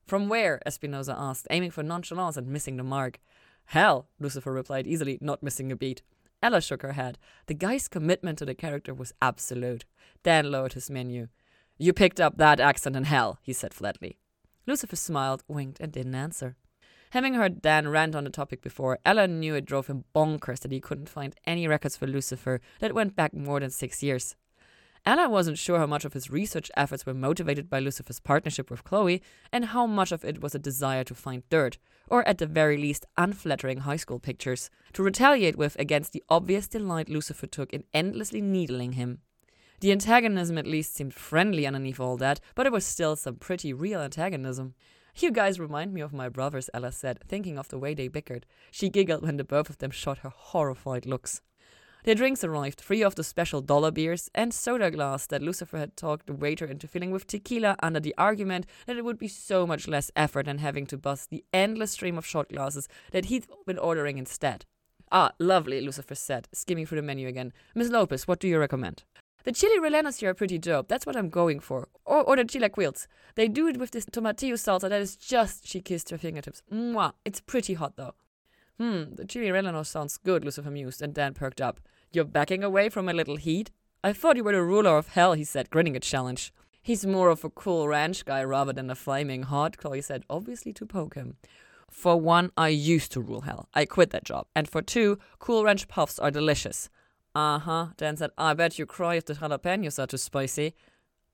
From 0.07 0.29
where? 0.29 0.61
Espinosa 0.67 1.15
asked, 1.17 1.47
aiming 1.51 1.73
for 1.73 1.83
nonchalance 1.83 2.37
and 2.37 2.47
missing 2.47 2.77
the 2.77 2.83
mark. 2.83 3.21
Hell, 3.67 4.09
Lucifer 4.19 4.53
replied 4.53 4.87
easily, 4.87 5.19
not 5.21 5.43
missing 5.43 5.71
a 5.71 5.77
beat. 5.77 6.03
Ella 6.43 6.63
shook 6.63 6.81
her 6.83 6.93
head. 6.93 7.19
The 7.47 7.55
guy's 7.55 7.87
commitment 7.87 8.39
to 8.39 8.47
the 8.47 8.55
character 8.55 8.95
was 8.95 9.13
absolute. 9.21 9.85
Dan 10.23 10.51
lowered 10.51 10.73
his 10.73 10.89
menu. 10.89 11.29
You 11.77 11.93
picked 11.93 12.21
up 12.21 12.39
that 12.39 12.61
accent 12.61 12.97
in 12.97 13.05
hell, 13.05 13.39
he 13.43 13.53
said 13.53 13.75
flatly. 13.75 14.19
Lucifer 14.67 14.97
smiled, 14.97 15.45
winked, 15.49 15.81
and 15.81 15.93
didn't 15.93 16.15
answer. 16.15 16.57
Having 17.11 17.35
heard 17.35 17.61
Dan 17.61 17.89
rant 17.89 18.15
on 18.15 18.23
the 18.23 18.31
topic 18.31 18.63
before, 18.63 19.01
Ella 19.05 19.27
knew 19.27 19.57
it 19.57 19.65
drove 19.67 19.89
him 19.89 20.05
bonkers 20.15 20.61
that 20.61 20.71
he 20.71 20.81
couldn't 20.81 21.09
find 21.09 21.35
any 21.45 21.67
records 21.67 21.97
for 21.97 22.07
Lucifer 22.07 22.61
that 22.79 22.95
went 22.95 23.17
back 23.17 23.35
more 23.35 23.59
than 23.59 23.71
six 23.71 24.01
years. 24.01 24.37
Ella 25.05 25.29
wasn't 25.29 25.59
sure 25.59 25.79
how 25.79 25.87
much 25.87 26.05
of 26.05 26.13
his 26.13 26.31
research 26.31 26.71
efforts 26.77 27.05
were 27.05 27.15
motivated 27.15 27.69
by 27.69 27.81
Lucifer's 27.81 28.21
partnership 28.21 28.71
with 28.71 28.85
Chloe, 28.85 29.23
and 29.51 29.67
how 29.67 29.87
much 29.87 30.13
of 30.13 30.25
it 30.25 30.41
was 30.41 30.55
a 30.55 30.59
desire 30.59 31.03
to 31.03 31.15
find 31.15 31.43
dirt, 31.49 31.79
or 32.07 32.27
at 32.29 32.39
the 32.39 32.47
very 32.47 32.77
least, 32.77 33.07
unflattering 33.17 33.79
high 33.79 33.97
school 33.97 34.21
pictures, 34.21 34.71
to 34.93 35.03
retaliate 35.03 35.57
with 35.57 35.77
against 35.81 36.13
the 36.13 36.23
obvious 36.29 36.69
delight 36.69 37.09
Lucifer 37.09 37.47
took 37.49 37.73
in 37.73 37.83
endlessly 37.93 38.41
needling 38.41 38.93
him. 38.93 39.19
The 39.81 39.91
antagonism 39.91 40.59
at 40.59 40.67
least 40.67 40.95
seemed 40.95 41.15
friendly 41.15 41.67
underneath 41.67 41.99
all 41.99 42.19
that, 42.19 42.39
but 42.55 42.67
it 42.67 42.73
was 42.73 42.85
still 42.85 43.17
some 43.17 43.37
pretty 43.37 43.73
real 43.73 44.01
antagonism. 44.01 44.75
You 45.17 45.31
guys 45.31 45.61
remind 45.61 45.93
me 45.93 46.01
of 46.01 46.13
my 46.13 46.29
brothers, 46.29 46.71
Ella 46.73 46.93
said, 46.93 47.21
thinking 47.29 47.59
of 47.59 47.69
the 47.69 47.79
way 47.79 47.95
they 47.95 48.09
bickered. 48.09 48.47
She 48.71 48.89
giggled 48.89 49.23
when 49.23 49.37
the 49.37 49.45
both 49.45 49.69
of 49.69 49.79
them 49.79 49.91
shot 49.91 50.19
her 50.19 50.33
horrified 50.35 51.07
looks. 51.07 51.43
Their 52.05 52.15
drinks 52.15 52.43
arrived, 52.43 52.81
three 52.81 53.03
of 53.03 53.15
the 53.15 53.25
special 53.25 53.61
dollar 53.61 53.91
beers 53.91 54.31
and 54.35 54.55
soda 54.55 54.91
glass 54.91 55.27
that 55.27 55.43
Lucifer 55.43 55.77
had 55.77 55.97
talked 55.97 56.27
the 56.27 56.33
waiter 56.33 56.65
into 56.65 56.89
filling 56.89 57.11
with 57.11 57.27
tequila 57.27 57.77
under 57.83 58.01
the 58.01 58.15
argument 58.17 58.67
that 58.87 58.97
it 58.97 59.05
would 59.05 59.19
be 59.19 59.29
so 59.29 59.67
much 59.67 59.87
less 59.87 60.11
effort 60.17 60.47
than 60.47 60.59
having 60.59 60.87
to 60.87 60.97
bust 60.97 61.29
the 61.29 61.45
endless 61.53 61.93
stream 61.93 62.17
of 62.17 62.25
shot 62.25 62.49
glasses 62.49 62.89
that 63.13 63.27
he'd 63.27 63.47
been 63.67 63.79
ordering 63.79 64.17
instead. 64.17 64.65
Ah, 65.13 65.33
lovely, 65.39 65.81
Lucifer 65.81 66.15
said, 66.15 66.49
skimming 66.53 66.87
through 66.87 67.01
the 67.01 67.03
menu 67.03 67.29
again. 67.29 67.53
Miss 67.75 67.91
Lopez, 67.91 68.27
what 68.27 68.41
do 68.41 68.49
you 68.49 68.59
recommend? 68.59 69.03
The 69.45 69.53
chili 69.53 69.79
rellenos 69.81 70.21
here 70.21 70.31
are 70.31 70.35
pretty 70.35 70.59
dope. 70.59 70.89
That's 70.89 71.07
what 71.07 71.17
I'm 71.17 71.31
going 71.31 71.61
for. 71.61 71.89
Or, 72.05 72.23
or 72.23 72.37
the 72.37 72.45
chilaquiles. 72.45 73.07
They 73.35 73.49
do 73.49 73.69
it 73.69 73.79
with 73.79 73.93
this 73.93 74.05
tomatillo 74.05 74.55
salsa 74.55 74.89
that 74.89 75.01
is 75.01 75.17
just, 75.17 75.67
she 75.67 75.81
kissed 75.81 76.11
her 76.11 76.19
fingertips. 76.19 76.63
Mwah. 76.73 77.13
It's 77.25 77.41
pretty 77.41 77.75
hot 77.75 77.97
though. 77.97 78.15
Hmm, 78.79 79.15
the 79.15 79.25
chili 79.25 79.49
rellenos 79.49 79.87
sounds 79.87 80.19
good, 80.19 80.45
Lucifer 80.45 80.71
mused, 80.71 81.03
and 81.03 81.15
Dan 81.15 81.35
perked 81.35 81.61
up. 81.61 81.81
You're 82.13 82.25
backing 82.25 82.65
away 82.65 82.89
from 82.89 83.09
a 83.09 83.13
little 83.13 83.37
heat? 83.37 83.71
I 84.03 84.13
thought 84.13 84.37
you 84.37 84.45
were 84.45 84.53
the 84.53 84.63
ruler 84.63 84.97
of 84.97 85.09
hell, 85.09 85.35
he 85.35 85.45
said, 85.45 85.71
grinning 85.71 85.97
at 85.97 86.03
challenge. 86.03 86.53
He's 86.83 87.05
more 87.05 87.29
of 87.29 87.45
a 87.45 87.51
cool 87.51 87.87
ranch 87.89 88.25
guy 88.25 88.43
rather 88.43 88.73
than 88.73 88.91
a 88.91 88.95
flaming 88.95 89.43
hot, 89.43 89.77
Chloe 89.77 90.01
said, 90.01 90.25
obviously 90.31 90.73
to 90.73 90.87
poke 90.87 91.15
him. 91.15 91.37
For 91.91 92.17
one, 92.17 92.51
I 92.57 92.69
used 92.69 93.13
to 93.13 93.21
rule 93.21 93.43
hell. 93.43 93.69
I 93.75 93.85
quit 93.85 94.11
that 94.11 94.25
job. 94.25 94.47
And 94.55 94.69
for 94.69 94.81
two, 94.81 95.19
Cool 95.39 95.65
Ranch 95.65 95.89
puffs 95.89 96.19
are 96.19 96.31
delicious. 96.31 96.89
Uh 97.35 97.59
huh. 97.59 97.87
Dan 97.97 98.17
said, 98.17 98.31
I 98.37 98.55
bet 98.55 98.79
you 98.79 98.87
cry 98.87 99.17
if 99.17 99.25
the 99.25 99.35
jalapenos 99.35 99.99
are 99.99 100.07
too 100.07 100.17
spicy. 100.17 100.75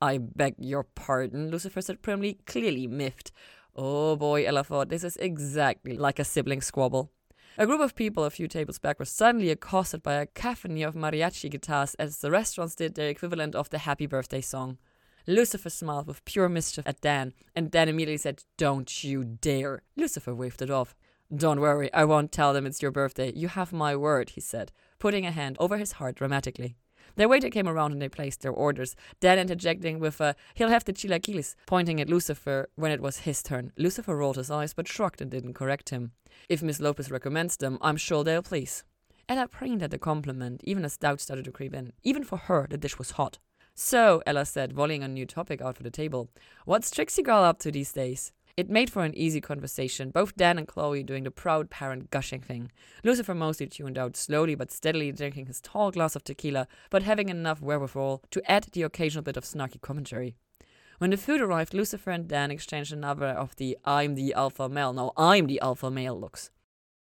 I 0.00 0.18
beg 0.18 0.54
your 0.58 0.84
pardon, 0.84 1.50
Lucifer 1.50 1.80
said 1.80 2.02
primly, 2.02 2.38
clearly 2.44 2.86
miffed. 2.86 3.32
Oh 3.74 4.16
boy, 4.16 4.46
Ella 4.46 4.64
thought, 4.64 4.88
this 4.90 5.04
is 5.04 5.16
exactly 5.16 5.96
like 5.96 6.18
a 6.18 6.24
sibling 6.24 6.60
squabble. 6.60 7.10
A 7.58 7.66
group 7.66 7.80
of 7.80 7.94
people 7.94 8.24
a 8.24 8.30
few 8.30 8.48
tables 8.48 8.78
back 8.78 8.98
were 8.98 9.06
suddenly 9.06 9.50
accosted 9.50 10.02
by 10.02 10.14
a 10.14 10.26
cacophony 10.26 10.82
of 10.82 10.94
mariachi 10.94 11.50
guitars 11.50 11.94
as 11.94 12.18
the 12.18 12.30
restaurants 12.30 12.74
did 12.74 12.94
their 12.94 13.08
equivalent 13.08 13.54
of 13.54 13.70
the 13.70 13.78
happy 13.78 14.06
birthday 14.06 14.42
song. 14.42 14.76
Lucifer 15.26 15.70
smiled 15.70 16.06
with 16.06 16.24
pure 16.26 16.50
mischief 16.50 16.86
at 16.86 17.00
Dan, 17.00 17.32
and 17.54 17.70
Dan 17.70 17.88
immediately 17.88 18.18
said, 18.18 18.44
Don't 18.58 19.02
you 19.02 19.24
dare. 19.24 19.82
Lucifer 19.96 20.34
waved 20.34 20.60
it 20.60 20.70
off. 20.70 20.94
Don't 21.34 21.60
worry, 21.60 21.92
I 21.92 22.04
won't 22.04 22.30
tell 22.30 22.52
them 22.52 22.66
it's 22.66 22.82
your 22.82 22.92
birthday. 22.92 23.32
You 23.34 23.48
have 23.48 23.72
my 23.72 23.96
word, 23.96 24.30
he 24.30 24.40
said, 24.40 24.70
putting 24.98 25.26
a 25.26 25.30
hand 25.30 25.56
over 25.58 25.76
his 25.76 25.92
heart 25.92 26.16
dramatically. 26.16 26.76
Their 27.14 27.28
waiter 27.28 27.48
came 27.48 27.68
around 27.68 27.92
and 27.92 28.02
they 28.02 28.08
placed 28.08 28.42
their 28.42 28.52
orders, 28.52 28.94
Dan 29.20 29.38
interjecting 29.38 29.98
with 30.00 30.20
a, 30.20 30.34
he'll 30.54 30.68
have 30.68 30.84
the 30.84 30.92
chilaquiles, 30.92 31.54
pointing 31.66 32.00
at 32.00 32.10
Lucifer 32.10 32.68
when 32.74 32.92
it 32.92 33.00
was 33.00 33.18
his 33.18 33.42
turn. 33.42 33.72
Lucifer 33.78 34.16
rolled 34.16 34.36
his 34.36 34.50
eyes 34.50 34.74
but 34.74 34.88
shrugged 34.88 35.22
and 35.22 35.30
didn't 35.30 35.54
correct 35.54 35.90
him. 35.90 36.12
If 36.48 36.62
Miss 36.62 36.80
Lopez 36.80 37.10
recommends 37.10 37.56
them, 37.56 37.78
I'm 37.80 37.96
sure 37.96 38.22
they'll 38.22 38.42
please. 38.42 38.84
Ella 39.28 39.48
preened 39.48 39.82
at 39.82 39.90
the 39.90 39.98
compliment, 39.98 40.60
even 40.64 40.84
as 40.84 40.96
doubt 40.96 41.20
started 41.20 41.44
to 41.46 41.52
creep 41.52 41.74
in. 41.74 41.92
Even 42.02 42.22
for 42.22 42.36
her, 42.36 42.66
the 42.68 42.76
dish 42.76 42.98
was 42.98 43.12
hot. 43.12 43.38
So, 43.74 44.22
Ella 44.26 44.44
said, 44.44 44.72
volleying 44.72 45.02
a 45.02 45.08
new 45.08 45.26
topic 45.26 45.60
out 45.60 45.76
for 45.76 45.82
the 45.82 45.90
table, 45.90 46.30
what's 46.64 46.90
Trixie 46.90 47.22
Girl 47.22 47.42
up 47.42 47.58
to 47.60 47.72
these 47.72 47.92
days? 47.92 48.32
It 48.56 48.70
made 48.70 48.88
for 48.88 49.04
an 49.04 49.14
easy 49.14 49.42
conversation, 49.42 50.08
both 50.08 50.34
Dan 50.34 50.56
and 50.56 50.66
Chloe 50.66 51.02
doing 51.02 51.24
the 51.24 51.30
proud 51.30 51.68
parent 51.68 52.10
gushing 52.10 52.40
thing. 52.40 52.72
Lucifer 53.04 53.34
mostly 53.34 53.66
tuned 53.66 53.98
out, 53.98 54.16
slowly 54.16 54.54
but 54.54 54.72
steadily 54.72 55.12
drinking 55.12 55.44
his 55.44 55.60
tall 55.60 55.90
glass 55.90 56.16
of 56.16 56.24
tequila, 56.24 56.66
but 56.88 57.02
having 57.02 57.28
enough 57.28 57.60
wherewithal 57.60 58.22
to 58.30 58.50
add 58.50 58.68
the 58.72 58.82
occasional 58.82 59.22
bit 59.22 59.36
of 59.36 59.44
snarky 59.44 59.78
commentary. 59.78 60.36
When 60.96 61.10
the 61.10 61.18
food 61.18 61.42
arrived, 61.42 61.74
Lucifer 61.74 62.10
and 62.10 62.26
Dan 62.26 62.50
exchanged 62.50 62.94
another 62.94 63.26
of 63.26 63.54
the 63.56 63.76
I'm 63.84 64.14
the 64.14 64.32
alpha 64.32 64.70
male, 64.70 64.94
no, 64.94 65.12
I'm 65.18 65.46
the 65.46 65.60
alpha 65.60 65.90
male 65.90 66.18
looks. 66.18 66.50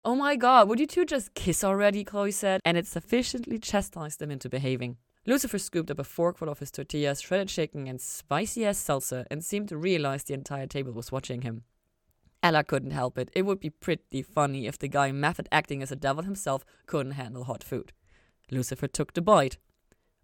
Oh 0.06 0.14
my 0.14 0.36
god, 0.36 0.70
would 0.70 0.80
you 0.80 0.86
two 0.86 1.04
just 1.04 1.34
kiss 1.34 1.64
already? 1.64 2.04
Chloe 2.04 2.30
said, 2.30 2.62
and 2.64 2.78
it 2.78 2.86
sufficiently 2.86 3.58
chastised 3.58 4.20
them 4.20 4.30
into 4.30 4.50
behaving. 4.50 4.98
Lucifer 5.26 5.60
scooped 5.60 5.92
up 5.92 6.00
a 6.00 6.04
forkful 6.04 6.50
of 6.50 6.60
his 6.60 6.72
tortillas, 6.72 7.22
shredded 7.22 7.50
chicken, 7.50 7.88
and 7.88 8.02
spicy 8.02 8.66
ass 8.66 8.78
salsa, 8.78 9.26
and 9.30 9.44
seemed 9.44 9.70
to 9.70 9.78
realize 9.78 10.24
the 10.24 10.34
entire 10.34 10.68
table 10.68 10.92
was 10.92 11.12
watching 11.12 11.42
him. 11.42 11.64
Ella 12.42 12.64
couldn't 12.64 12.92
help 12.92 13.18
it. 13.18 13.30
It 13.34 13.42
would 13.42 13.60
be 13.60 13.70
pretty 13.70 14.22
funny 14.22 14.66
if 14.66 14.80
the 14.80 14.88
guy 14.88 15.12
method 15.12 15.50
acting 15.52 15.84
as 15.84 15.92
a 15.92 15.96
devil 15.96 16.24
himself 16.24 16.64
couldn't 16.86 17.14
handle 17.14 17.44
hot 17.44 17.64
food. 17.64 17.92
Lucifer 18.50 18.88
took 18.88 19.14
the 19.14 19.22
bite. 19.22 19.58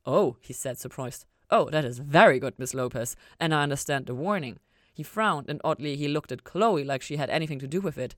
Oh, 0.06 0.38
he 0.42 0.54
said, 0.54 0.80
surprised. 0.80 1.25
Oh, 1.52 1.70
that 1.70 1.86
is 1.86 2.00
very 2.00 2.40
good, 2.40 2.58
Miss 2.58 2.74
Lopez, 2.74 3.16
and 3.40 3.54
I 3.54 3.64
understand 3.64 4.06
the 4.06 4.16
warning. 4.16 4.60
He 4.94 5.04
frowned, 5.04 5.50
and 5.50 5.60
oddly 5.64 5.98
he 5.98 6.08
looked 6.08 6.32
at 6.32 6.46
Chloe 6.46 6.84
like 6.84 7.02
she 7.02 7.18
had 7.18 7.30
anything 7.30 7.60
to 7.60 7.68
do 7.68 7.82
with 7.82 7.98
it. 7.98 8.16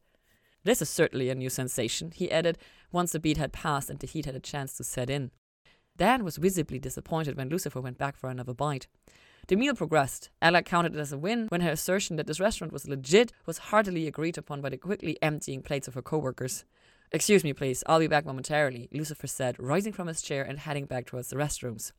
This 0.64 0.82
is 0.82 0.90
certainly 0.90 1.30
a 1.30 1.36
new 1.36 1.50
sensation, 1.50 2.12
he 2.12 2.32
added, 2.32 2.58
once 2.92 3.14
the 3.14 3.20
beat 3.20 3.38
had 3.38 3.52
passed 3.52 3.90
and 3.90 4.00
the 4.00 4.08
heat 4.08 4.26
had 4.26 4.36
a 4.36 4.40
chance 4.40 4.74
to 4.78 4.84
set 4.84 5.10
in. 5.10 5.32
Dan 5.98 6.24
was 6.24 6.38
visibly 6.38 6.80
disappointed 6.80 7.36
when 7.36 7.50
Lucifer 7.50 7.82
went 7.82 7.98
back 7.98 8.16
for 8.16 8.30
another 8.30 8.54
bite. 8.54 8.88
The 9.48 9.56
meal 9.56 9.75
progressed. 9.75 10.30
Ella 10.42 10.62
counted 10.62 10.96
it 10.96 11.00
as 11.00 11.12
a 11.12 11.18
win 11.18 11.48
when 11.50 11.62
her 11.62 11.72
assertion 11.72 12.18
that 12.18 12.27
this 12.27 12.39
restaurant 12.39 12.72
was 12.74 12.88
legit 12.88 13.32
was 13.46 13.58
heartily 13.58 14.06
agreed 14.06 14.38
upon 14.38 14.62
by 14.62 14.70
the 14.70 14.77
quickly 14.77 15.18
emptying 15.22 15.62
plates 15.62 15.88
of 15.88 15.94
her 15.94 16.01
coworkers. 16.01 16.66
Excuse 17.12 17.44
me, 17.44 17.54
please, 17.54 17.84
I'll 17.88 18.00
be 18.00 18.08
back 18.08 18.25
momentarily, 18.25 18.89
Lucifer 18.92 19.27
said, 19.27 19.56
rising 19.58 19.94
from 19.94 20.08
his 20.08 20.22
chair 20.22 20.44
and 20.44 20.60
heading 20.60 20.86
back 20.86 21.06
towards 21.06 21.30
the 21.30 21.38
restrooms. 21.38 21.94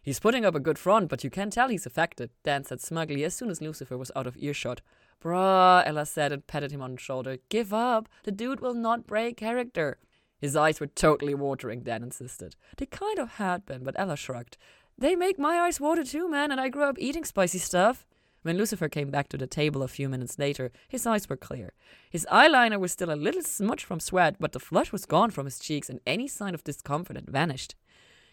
He's 0.00 0.20
putting 0.20 0.44
up 0.44 0.54
a 0.54 0.60
good 0.60 0.78
front, 0.78 1.08
but 1.08 1.22
you 1.22 1.30
can 1.30 1.50
tell 1.50 1.68
he's 1.68 1.86
affected, 1.86 2.30
Dan 2.42 2.64
said 2.64 2.80
smugly 2.80 3.24
as 3.24 3.34
soon 3.34 3.50
as 3.50 3.60
Lucifer 3.60 3.98
was 3.98 4.10
out 4.16 4.26
of 4.26 4.36
earshot. 4.38 4.80
Bruh, 5.22 5.82
Ella 5.86 6.06
said 6.06 6.32
and 6.32 6.46
patted 6.46 6.72
him 6.72 6.82
on 6.82 6.92
the 6.92 7.00
shoulder. 7.00 7.38
Give 7.48 7.72
up. 7.72 8.08
The 8.24 8.32
dude 8.32 8.60
will 8.60 8.74
not 8.74 9.06
break 9.06 9.36
character. 9.36 9.98
His 10.40 10.56
eyes 10.56 10.80
were 10.80 10.86
totally 10.86 11.34
watering, 11.34 11.82
Dan 11.82 12.02
insisted. 12.02 12.56
They 12.76 12.86
kind 12.86 13.18
of 13.18 13.32
had 13.32 13.64
been, 13.64 13.84
but 13.84 13.94
Ella 13.98 14.16
shrugged. 14.16 14.56
They 14.96 15.16
make 15.16 15.38
my 15.38 15.58
eyes 15.60 15.80
water 15.80 16.04
too, 16.04 16.28
man, 16.28 16.52
and 16.52 16.60
I 16.60 16.68
grew 16.68 16.84
up 16.84 16.98
eating 16.98 17.24
spicy 17.24 17.58
stuff. 17.58 18.06
When 18.42 18.58
Lucifer 18.58 18.90
came 18.90 19.10
back 19.10 19.28
to 19.30 19.38
the 19.38 19.46
table 19.46 19.82
a 19.82 19.88
few 19.88 20.06
minutes 20.08 20.38
later, 20.38 20.70
his 20.86 21.06
eyes 21.06 21.28
were 21.28 21.36
clear. 21.36 21.72
His 22.10 22.26
eyeliner 22.30 22.78
was 22.78 22.92
still 22.92 23.10
a 23.10 23.16
little 23.16 23.40
smudged 23.40 23.86
from 23.86 24.00
sweat, 24.00 24.36
but 24.38 24.52
the 24.52 24.60
flush 24.60 24.92
was 24.92 25.06
gone 25.06 25.30
from 25.30 25.46
his 25.46 25.58
cheeks 25.58 25.88
and 25.88 25.98
any 26.06 26.28
sign 26.28 26.54
of 26.54 26.62
discomfort 26.62 27.16
had 27.16 27.30
vanished. 27.30 27.74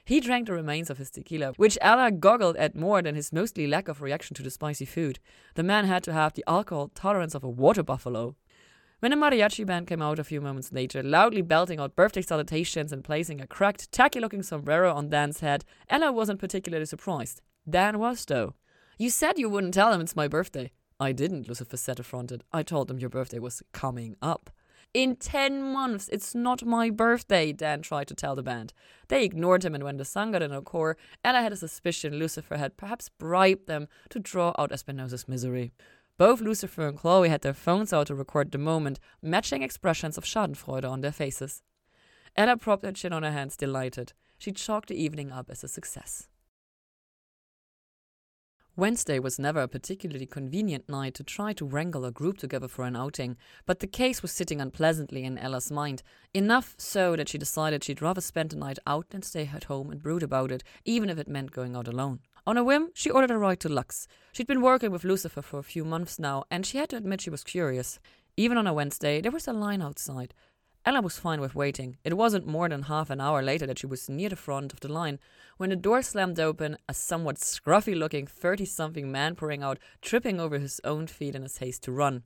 He 0.04 0.20
drank 0.20 0.48
the 0.48 0.54
remains 0.54 0.90
of 0.90 0.98
his 0.98 1.12
tequila, 1.12 1.54
which 1.58 1.78
Ella 1.80 2.12
goggled 2.12 2.58
at 2.58 2.76
more 2.76 3.02
than 3.02 3.16
his 3.16 3.32
mostly 3.32 3.68
lack 3.68 3.88
of 3.88 4.02
reaction 4.02 4.36
to 4.36 4.44
the 4.44 4.52
spicy 4.52 4.86
food. 4.86 5.20
The 5.56 5.64
man 5.64 5.86
had 5.86 6.04
to 6.04 6.14
have 6.14 6.34
the 6.34 6.44
alcohol 6.46 6.92
tolerance 6.94 7.34
of 7.34 7.44
a 7.44 7.50
water 7.50 7.82
buffalo. 7.84 8.36
When 9.02 9.10
the 9.10 9.18
mariachi 9.18 9.66
band 9.66 9.88
came 9.88 10.00
out 10.00 10.20
a 10.20 10.24
few 10.24 10.42
moments 10.42 10.72
later, 10.72 11.02
loudly 11.02 11.42
belting 11.42 11.80
out 11.80 11.96
birthday 11.96 12.22
salutations 12.22 12.92
and 12.94 13.04
placing 13.04 13.42
a 13.42 13.48
cracked, 13.48 13.92
tacky 13.92 14.20
looking 14.20 14.44
sombrero 14.44 14.94
on 14.94 15.10
Dan's 15.10 15.40
head, 15.40 15.66
Ella 15.90 16.12
wasn't 16.12 16.40
particularly 16.40 16.86
surprised. 16.86 17.42
Dan 17.68 17.98
was, 17.98 18.24
though. 18.24 18.54
You 19.00 19.10
said 19.10 19.40
you 19.40 19.50
wouldn't 19.50 19.74
tell 19.74 19.92
him 19.92 20.02
it's 20.02 20.16
my 20.16 20.28
birthday. 20.28 20.70
I 21.00 21.14
didn't, 21.14 21.48
Lucifer 21.48 21.78
said 21.78 22.00
affronted. 22.00 22.44
I 22.54 22.62
told 22.62 22.92
him 22.92 23.00
your 23.00 23.10
birthday 23.10 23.40
was 23.40 23.64
coming 23.72 24.18
up. 24.22 24.52
In 24.94 25.16
ten 25.16 25.64
months, 25.64 26.08
it's 26.14 26.36
not 26.36 26.64
my 26.64 26.92
birthday, 26.92 27.54
Dan 27.54 27.82
tried 27.82 28.08
to 28.10 28.14
tell 28.14 28.36
the 28.36 28.44
band. 28.44 28.72
They 29.08 29.24
ignored 29.24 29.66
him, 29.66 29.74
and 29.74 29.84
when 29.84 29.98
the 29.98 30.06
song 30.06 30.34
got 30.34 30.44
in 30.44 30.52
a 30.52 30.62
core, 30.62 30.96
Ella 31.24 31.42
had 31.42 31.54
a 31.54 31.58
suspicion 31.58 32.20
Lucifer 32.20 32.58
had 32.58 32.78
perhaps 32.78 33.10
bribed 33.10 33.66
them 33.66 33.88
to 34.10 34.20
draw 34.20 34.54
out 34.60 34.72
Espinosa's 34.72 35.28
misery. 35.28 35.72
Both 36.22 36.40
Lucifer 36.40 36.88
and 36.88 36.96
Chloe 36.96 37.30
had 37.30 37.42
their 37.42 37.52
phones 37.52 37.92
out 37.92 38.06
to 38.06 38.14
record 38.14 38.52
the 38.52 38.60
moment, 38.60 39.00
matching 39.24 39.64
expressions 39.64 40.20
of 40.20 40.24
schadenfreude 40.24 40.88
on 40.88 41.02
their 41.02 41.12
faces. 41.12 41.64
Ella 42.36 42.58
propped 42.58 42.86
her 42.86 42.92
chin 42.92 43.12
on 43.12 43.24
her 43.24 43.32
hands, 43.32 43.58
delighted. 43.58 44.14
She 44.38 44.52
chalked 44.52 44.90
the 44.90 45.04
evening 45.04 45.32
up 45.32 45.50
as 45.50 45.64
a 45.64 45.68
success. 45.68 46.28
Wednesday 48.76 49.18
was 49.18 49.40
never 49.40 49.62
a 49.62 49.68
particularly 49.68 50.28
convenient 50.28 50.88
night 50.88 51.16
to 51.16 51.24
try 51.24 51.54
to 51.54 51.66
wrangle 51.66 52.06
a 52.06 52.12
group 52.12 52.38
together 52.38 52.68
for 52.68 52.86
an 52.86 52.96
outing, 52.96 53.36
but 53.66 53.80
the 53.80 53.88
case 53.88 54.22
was 54.22 54.32
sitting 54.32 54.62
unpleasantly 54.62 55.24
in 55.24 55.40
Ella's 55.40 55.72
mind, 55.72 56.04
enough 56.36 56.76
so 56.78 57.16
that 57.16 57.30
she 57.30 57.40
decided 57.40 57.84
she'd 57.84 58.00
rather 58.00 58.22
spend 58.22 58.52
the 58.52 58.58
night 58.58 58.78
out 58.86 59.10
than 59.10 59.24
stay 59.24 59.50
at 59.52 59.64
home 59.64 59.90
and 59.90 60.04
brood 60.04 60.22
about 60.22 60.52
it, 60.52 60.64
even 60.86 61.10
if 61.10 61.18
it 61.18 61.28
meant 61.28 61.52
going 61.52 61.76
out 61.76 61.88
alone. 61.88 62.20
On 62.48 62.58
a 62.58 62.64
whim, 62.64 62.90
she 62.96 63.12
ordered 63.12 63.30
a 63.30 63.38
ride 63.38 63.60
to 63.60 63.70
Lux. 63.70 64.08
She'd 64.32 64.48
been 64.48 64.62
working 64.62 64.92
with 64.92 65.04
Lucifer 65.04 65.44
for 65.44 65.60
a 65.60 65.64
few 65.64 65.86
months 65.86 66.18
now, 66.18 66.44
and 66.50 66.66
she 66.66 66.80
had 66.80 66.90
to 66.90 66.98
admit 66.98 67.22
she 67.22 67.30
was 67.30 67.44
curious. 67.44 68.00
Even 68.36 68.58
on 68.58 68.66
a 68.66 68.74
Wednesday, 68.74 69.22
there 69.22 69.32
was 69.32 69.48
a 69.48 69.54
line 69.54 69.82
outside. 69.82 70.34
Ella 70.84 71.02
was 71.02 71.20
fine 71.20 71.40
with 71.40 71.54
waiting. 71.54 71.98
It 72.04 72.18
wasn't 72.18 72.48
more 72.48 72.68
than 72.68 72.84
half 72.84 73.12
an 73.12 73.22
hour 73.22 73.44
later 73.44 73.68
that 73.68 73.78
she 73.78 73.86
was 73.86 74.10
near 74.10 74.30
the 74.30 74.36
front 74.36 74.74
of 74.74 74.80
the 74.80 74.92
line 74.92 75.20
when 75.58 75.70
the 75.70 75.76
door 75.76 76.02
slammed 76.02 76.40
open, 76.40 76.78
a 76.90 76.96
somewhat 76.96 77.36
scruffy 77.36 77.96
looking 77.96 78.26
30 78.26 78.66
something 78.66 79.12
man 79.12 79.36
pouring 79.36 79.62
out, 79.62 79.78
tripping 80.02 80.40
over 80.40 80.58
his 80.58 80.82
own 80.84 81.06
feet 81.06 81.36
in 81.36 81.44
his 81.44 81.58
haste 81.58 81.84
to 81.84 81.92
run. 81.92 82.24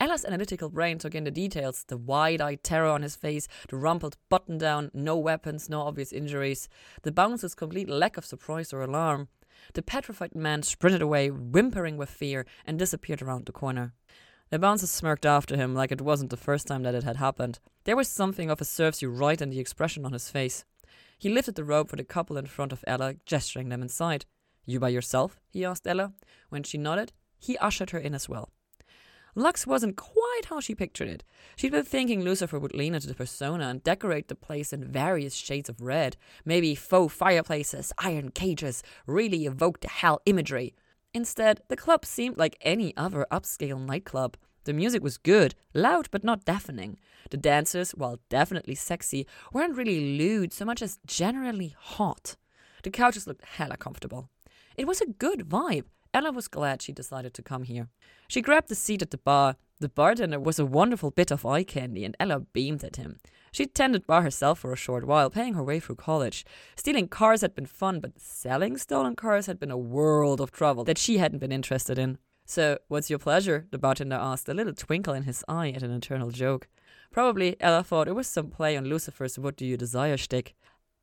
Ella's 0.00 0.24
analytical 0.24 0.70
brain 0.70 0.96
took 0.96 1.14
in 1.14 1.24
the 1.24 1.30
details 1.30 1.84
the 1.86 1.98
wide 1.98 2.40
eyed 2.40 2.64
terror 2.64 2.88
on 2.88 3.02
his 3.02 3.14
face, 3.14 3.46
the 3.68 3.76
rumpled 3.76 4.16
button 4.30 4.56
down, 4.56 4.90
no 4.94 5.18
weapons, 5.18 5.68
no 5.68 5.82
obvious 5.82 6.12
injuries, 6.12 6.70
the 7.02 7.12
bouncer's 7.12 7.54
complete 7.54 7.90
lack 7.90 8.16
of 8.16 8.24
surprise 8.24 8.72
or 8.72 8.80
alarm. 8.80 9.28
The 9.74 9.82
petrified 9.82 10.34
man 10.34 10.62
sprinted 10.62 11.02
away, 11.02 11.30
whimpering 11.30 11.96
with 11.96 12.10
fear, 12.10 12.46
and 12.66 12.78
disappeared 12.78 13.22
around 13.22 13.46
the 13.46 13.52
corner. 13.52 13.94
The 14.50 14.58
bouncer 14.58 14.86
smirked 14.86 15.24
after 15.24 15.56
him 15.56 15.74
like 15.74 15.90
it 15.90 16.02
wasn't 16.02 16.30
the 16.30 16.36
first 16.36 16.66
time 16.66 16.82
that 16.82 16.94
it 16.94 17.04
had 17.04 17.16
happened. 17.16 17.58
There 17.84 17.96
was 17.96 18.08
something 18.08 18.50
of 18.50 18.60
a 18.60 18.64
serves 18.64 19.00
you 19.00 19.10
right 19.10 19.40
in 19.40 19.50
the 19.50 19.60
expression 19.60 20.04
on 20.04 20.12
his 20.12 20.28
face. 20.28 20.64
He 21.18 21.30
lifted 21.30 21.54
the 21.54 21.64
rope 21.64 21.88
for 21.88 21.96
the 21.96 22.04
couple 22.04 22.36
in 22.36 22.46
front 22.46 22.72
of 22.72 22.84
Ella, 22.86 23.14
gesturing 23.24 23.70
them 23.70 23.80
inside. 23.80 24.26
You 24.66 24.78
by 24.78 24.90
yourself? 24.90 25.40
he 25.48 25.64
asked 25.64 25.86
Ella. 25.86 26.12
When 26.50 26.62
she 26.64 26.78
nodded, 26.78 27.12
he 27.38 27.56
ushered 27.58 27.90
her 27.90 27.98
in 27.98 28.14
as 28.14 28.28
well. 28.28 28.50
Lux 29.34 29.66
wasn't 29.66 29.96
quite 29.96 30.42
how 30.50 30.60
she 30.60 30.74
pictured 30.74 31.08
it. 31.08 31.24
She'd 31.56 31.72
been 31.72 31.84
thinking 31.84 32.20
Lucifer 32.20 32.58
would 32.58 32.74
lean 32.74 32.94
into 32.94 33.08
the 33.08 33.14
persona 33.14 33.68
and 33.68 33.82
decorate 33.82 34.28
the 34.28 34.34
place 34.34 34.74
in 34.74 34.84
various 34.84 35.34
shades 35.34 35.70
of 35.70 35.80
red. 35.80 36.18
Maybe 36.44 36.74
faux 36.74 37.14
fireplaces, 37.14 37.94
iron 37.96 38.30
cages, 38.32 38.82
really 39.06 39.46
evoke 39.46 39.80
the 39.80 39.88
hell 39.88 40.20
imagery. 40.26 40.74
Instead, 41.14 41.62
the 41.68 41.76
club 41.76 42.04
seemed 42.04 42.36
like 42.36 42.58
any 42.60 42.94
other 42.94 43.26
upscale 43.32 43.80
nightclub. 43.80 44.36
The 44.64 44.74
music 44.74 45.02
was 45.02 45.16
good, 45.16 45.54
loud 45.72 46.08
but 46.10 46.24
not 46.24 46.44
deafening. 46.44 46.98
The 47.30 47.38
dancers, 47.38 47.92
while 47.92 48.20
definitely 48.28 48.74
sexy, 48.74 49.26
weren't 49.50 49.76
really 49.76 50.18
lewd 50.18 50.52
so 50.52 50.66
much 50.66 50.82
as 50.82 50.98
generally 51.06 51.74
hot. 51.78 52.36
The 52.82 52.90
couches 52.90 53.26
looked 53.26 53.44
hella 53.44 53.78
comfortable. 53.78 54.28
It 54.76 54.86
was 54.86 55.00
a 55.00 55.06
good 55.06 55.48
vibe, 55.48 55.84
Ella 56.14 56.30
was 56.30 56.48
glad 56.48 56.82
she 56.82 56.92
decided 56.92 57.32
to 57.34 57.42
come 57.42 57.62
here. 57.62 57.88
She 58.28 58.42
grabbed 58.42 58.70
a 58.70 58.74
seat 58.74 59.00
at 59.02 59.10
the 59.10 59.18
bar. 59.18 59.56
The 59.80 59.88
bartender 59.88 60.38
was 60.38 60.58
a 60.58 60.66
wonderful 60.66 61.10
bit 61.10 61.30
of 61.30 61.46
eye 61.46 61.64
candy, 61.64 62.04
and 62.04 62.14
Ella 62.20 62.40
beamed 62.40 62.84
at 62.84 62.96
him. 62.96 63.18
She'd 63.50 63.74
tended 63.74 64.06
bar 64.06 64.22
herself 64.22 64.58
for 64.58 64.72
a 64.72 64.76
short 64.76 65.06
while, 65.06 65.30
paying 65.30 65.54
her 65.54 65.62
way 65.62 65.80
through 65.80 65.96
college. 65.96 66.44
Stealing 66.76 67.08
cars 67.08 67.40
had 67.40 67.54
been 67.54 67.66
fun, 67.66 68.00
but 68.00 68.20
selling 68.20 68.76
stolen 68.76 69.16
cars 69.16 69.46
had 69.46 69.58
been 69.58 69.70
a 69.70 69.76
world 69.76 70.40
of 70.40 70.52
trouble 70.52 70.84
that 70.84 70.98
she 70.98 71.18
hadn't 71.18 71.38
been 71.38 71.52
interested 71.52 71.98
in. 71.98 72.18
So, 72.44 72.78
what's 72.88 73.08
your 73.08 73.18
pleasure? 73.18 73.66
the 73.70 73.78
bartender 73.78 74.16
asked, 74.16 74.48
a 74.48 74.54
little 74.54 74.74
twinkle 74.74 75.14
in 75.14 75.22
his 75.22 75.44
eye 75.48 75.70
at 75.70 75.82
an 75.82 75.90
internal 75.90 76.30
joke. 76.30 76.68
Probably, 77.10 77.56
Ella 77.60 77.84
thought 77.84 78.08
it 78.08 78.14
was 78.14 78.26
some 78.26 78.48
play 78.48 78.76
on 78.76 78.84
Lucifer's 78.84 79.38
What 79.38 79.56
Do 79.56 79.64
You 79.64 79.76
Desire 79.76 80.16
shtick. 80.16 80.54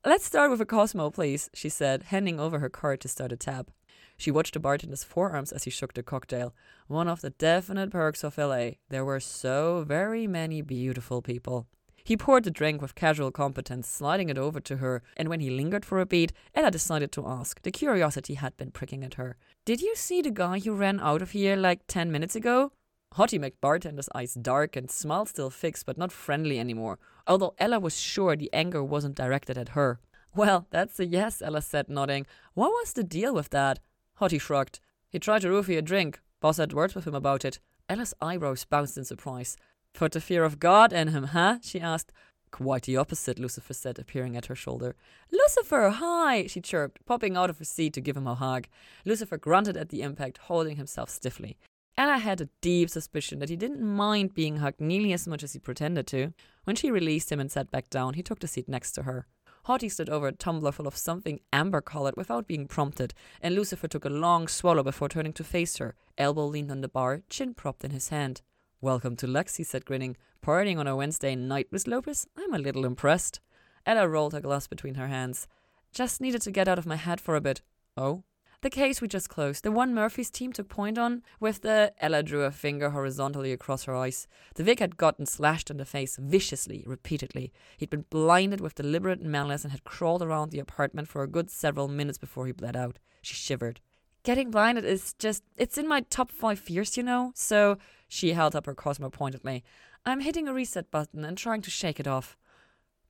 Let's 0.04 0.24
start 0.24 0.50
with 0.50 0.60
a 0.60 0.66
Cosmo, 0.66 1.10
please, 1.10 1.50
she 1.52 1.68
said, 1.68 2.04
handing 2.04 2.40
over 2.40 2.58
her 2.58 2.70
card 2.70 3.00
to 3.02 3.08
start 3.08 3.32
a 3.32 3.36
tab. 3.36 3.70
She 4.20 4.30
watched 4.30 4.52
the 4.52 4.60
bartender's 4.60 5.02
forearms 5.02 5.50
as 5.50 5.64
he 5.64 5.70
shook 5.70 5.94
the 5.94 6.02
cocktail. 6.02 6.52
One 6.88 7.08
of 7.08 7.22
the 7.22 7.30
definite 7.30 7.90
perks 7.90 8.22
of 8.22 8.36
LA. 8.36 8.72
There 8.90 9.02
were 9.02 9.18
so 9.18 9.82
very 9.88 10.26
many 10.26 10.60
beautiful 10.60 11.22
people. 11.22 11.66
He 12.04 12.18
poured 12.18 12.44
the 12.44 12.50
drink 12.50 12.82
with 12.82 12.94
casual 12.94 13.30
competence, 13.30 13.88
sliding 13.88 14.28
it 14.28 14.36
over 14.36 14.60
to 14.60 14.76
her, 14.76 15.02
and 15.16 15.30
when 15.30 15.40
he 15.40 15.48
lingered 15.48 15.86
for 15.86 16.00
a 16.00 16.04
beat, 16.04 16.34
Ella 16.54 16.70
decided 16.70 17.12
to 17.12 17.26
ask. 17.26 17.62
The 17.62 17.70
curiosity 17.70 18.34
had 18.34 18.54
been 18.58 18.72
pricking 18.72 19.04
at 19.04 19.14
her. 19.14 19.38
Did 19.64 19.80
you 19.80 19.96
see 19.96 20.20
the 20.20 20.30
guy 20.30 20.58
who 20.58 20.74
ran 20.74 21.00
out 21.00 21.22
of 21.22 21.30
here 21.30 21.56
like 21.56 21.86
ten 21.86 22.12
minutes 22.12 22.36
ago? 22.36 22.72
Hottie 23.14 23.40
McBartender's 23.40 24.10
eyes 24.14 24.34
darkened, 24.34 24.90
smile 24.90 25.24
still 25.24 25.48
fixed 25.48 25.86
but 25.86 25.96
not 25.96 26.12
friendly 26.12 26.58
anymore, 26.58 26.98
although 27.26 27.54
Ella 27.56 27.80
was 27.80 27.98
sure 27.98 28.36
the 28.36 28.52
anger 28.52 28.84
wasn't 28.84 29.14
directed 29.14 29.56
at 29.56 29.70
her. 29.70 29.98
Well, 30.34 30.66
that's 30.68 31.00
a 31.00 31.06
yes, 31.06 31.40
Ella 31.40 31.62
said, 31.62 31.88
nodding. 31.88 32.26
What 32.52 32.68
was 32.68 32.92
the 32.92 33.02
deal 33.02 33.34
with 33.34 33.48
that? 33.50 33.78
Hottie 34.20 34.40
shrugged. 34.40 34.80
He 35.08 35.18
tried 35.18 35.42
to 35.42 35.48
roofie 35.48 35.78
a 35.78 35.82
drink. 35.82 36.20
Boss 36.40 36.58
had 36.58 36.72
words 36.72 36.94
with 36.94 37.06
him 37.06 37.14
about 37.14 37.44
it. 37.44 37.58
Ella's 37.88 38.14
eyebrows 38.20 38.64
bounced 38.64 38.98
in 38.98 39.04
surprise. 39.04 39.56
Put 39.94 40.12
the 40.12 40.20
fear 40.20 40.44
of 40.44 40.60
God 40.60 40.92
in 40.92 41.08
him, 41.08 41.24
huh? 41.24 41.58
she 41.62 41.80
asked. 41.80 42.12
Quite 42.50 42.82
the 42.82 42.96
opposite, 42.96 43.38
Lucifer 43.38 43.72
said, 43.72 43.98
appearing 43.98 44.36
at 44.36 44.46
her 44.46 44.54
shoulder. 44.54 44.94
Lucifer, 45.32 45.88
hi, 45.90 46.46
she 46.46 46.60
chirped, 46.60 47.04
popping 47.06 47.36
out 47.36 47.48
of 47.48 47.58
her 47.58 47.64
seat 47.64 47.92
to 47.94 48.00
give 48.00 48.16
him 48.16 48.26
a 48.26 48.34
hug. 48.34 48.66
Lucifer 49.04 49.38
grunted 49.38 49.76
at 49.76 49.88
the 49.88 50.02
impact, 50.02 50.38
holding 50.38 50.76
himself 50.76 51.08
stiffly. 51.08 51.56
Ella 51.96 52.18
had 52.18 52.40
a 52.40 52.48
deep 52.60 52.90
suspicion 52.90 53.38
that 53.38 53.48
he 53.48 53.56
didn't 53.56 53.82
mind 53.82 54.34
being 54.34 54.56
hugged 54.56 54.80
nearly 54.80 55.12
as 55.12 55.28
much 55.28 55.42
as 55.42 55.52
he 55.52 55.58
pretended 55.58 56.06
to. 56.08 56.32
When 56.64 56.76
she 56.76 56.90
released 56.90 57.30
him 57.30 57.40
and 57.40 57.50
sat 57.50 57.70
back 57.70 57.88
down, 57.88 58.14
he 58.14 58.22
took 58.22 58.40
the 58.40 58.48
seat 58.48 58.68
next 58.68 58.92
to 58.92 59.02
her. 59.02 59.26
Hottie 59.70 59.88
stood 59.88 60.10
over 60.10 60.26
a 60.26 60.32
tumbler 60.32 60.72
full 60.72 60.88
of 60.88 60.96
something 60.96 61.38
amber 61.52 61.80
colored 61.80 62.16
without 62.16 62.48
being 62.48 62.66
prompted, 62.66 63.14
and 63.40 63.54
Lucifer 63.54 63.86
took 63.86 64.04
a 64.04 64.08
long 64.08 64.48
swallow 64.48 64.82
before 64.82 65.08
turning 65.08 65.32
to 65.34 65.44
face 65.44 65.76
her, 65.76 65.94
elbow 66.18 66.44
leaned 66.44 66.72
on 66.72 66.80
the 66.80 66.88
bar, 66.88 67.22
chin 67.30 67.54
propped 67.54 67.84
in 67.84 67.92
his 67.92 68.08
hand. 68.08 68.42
Welcome 68.80 69.14
to 69.14 69.28
Lux, 69.28 69.54
he 69.58 69.62
said, 69.62 69.84
grinning. 69.84 70.16
Partying 70.44 70.78
on 70.78 70.88
a 70.88 70.96
Wednesday 70.96 71.36
night, 71.36 71.68
Miss 71.70 71.86
Lopez? 71.86 72.26
I'm 72.36 72.52
a 72.52 72.58
little 72.58 72.84
impressed. 72.84 73.38
Ella 73.86 74.08
rolled 74.08 74.32
her 74.32 74.40
glass 74.40 74.66
between 74.66 74.96
her 74.96 75.06
hands. 75.06 75.46
Just 75.92 76.20
needed 76.20 76.42
to 76.42 76.50
get 76.50 76.66
out 76.66 76.80
of 76.80 76.84
my 76.84 76.96
head 76.96 77.20
for 77.20 77.36
a 77.36 77.40
bit. 77.40 77.62
Oh? 77.96 78.24
The 78.62 78.68
case 78.68 79.00
we 79.00 79.08
just 79.08 79.30
closed, 79.30 79.64
the 79.64 79.72
one 79.72 79.94
Murphy's 79.94 80.28
team 80.30 80.52
took 80.52 80.68
point 80.68 80.98
on, 80.98 81.22
with 81.38 81.62
the. 81.62 81.94
Ella 81.98 82.22
drew 82.22 82.42
a 82.42 82.50
finger 82.50 82.90
horizontally 82.90 83.52
across 83.52 83.84
her 83.84 83.96
eyes. 83.96 84.28
The 84.54 84.62
Vic 84.62 84.80
had 84.80 84.98
gotten 84.98 85.24
slashed 85.24 85.70
in 85.70 85.78
the 85.78 85.86
face 85.86 86.18
viciously, 86.20 86.84
repeatedly. 86.86 87.54
He'd 87.78 87.88
been 87.88 88.04
blinded 88.10 88.60
with 88.60 88.74
deliberate 88.74 89.22
malice 89.22 89.64
and 89.64 89.70
had 89.70 89.84
crawled 89.84 90.20
around 90.20 90.50
the 90.50 90.58
apartment 90.58 91.08
for 91.08 91.22
a 91.22 91.26
good 91.26 91.50
several 91.50 91.88
minutes 91.88 92.18
before 92.18 92.46
he 92.46 92.52
bled 92.52 92.76
out. 92.76 92.98
She 93.22 93.34
shivered. 93.34 93.80
Getting 94.24 94.50
blinded 94.50 94.84
is 94.84 95.14
just. 95.14 95.42
It's 95.56 95.78
in 95.78 95.88
my 95.88 96.02
top 96.02 96.30
five 96.30 96.58
fears, 96.58 96.98
you 96.98 97.02
know? 97.02 97.32
So 97.34 97.78
she 98.08 98.34
held 98.34 98.54
up 98.54 98.66
her 98.66 98.74
Cosmo 98.74 99.08
pointedly. 99.08 99.64
I'm 100.04 100.20
hitting 100.20 100.48
a 100.48 100.52
reset 100.52 100.90
button 100.90 101.24
and 101.24 101.38
trying 101.38 101.62
to 101.62 101.70
shake 101.70 101.98
it 101.98 102.06
off. 102.06 102.36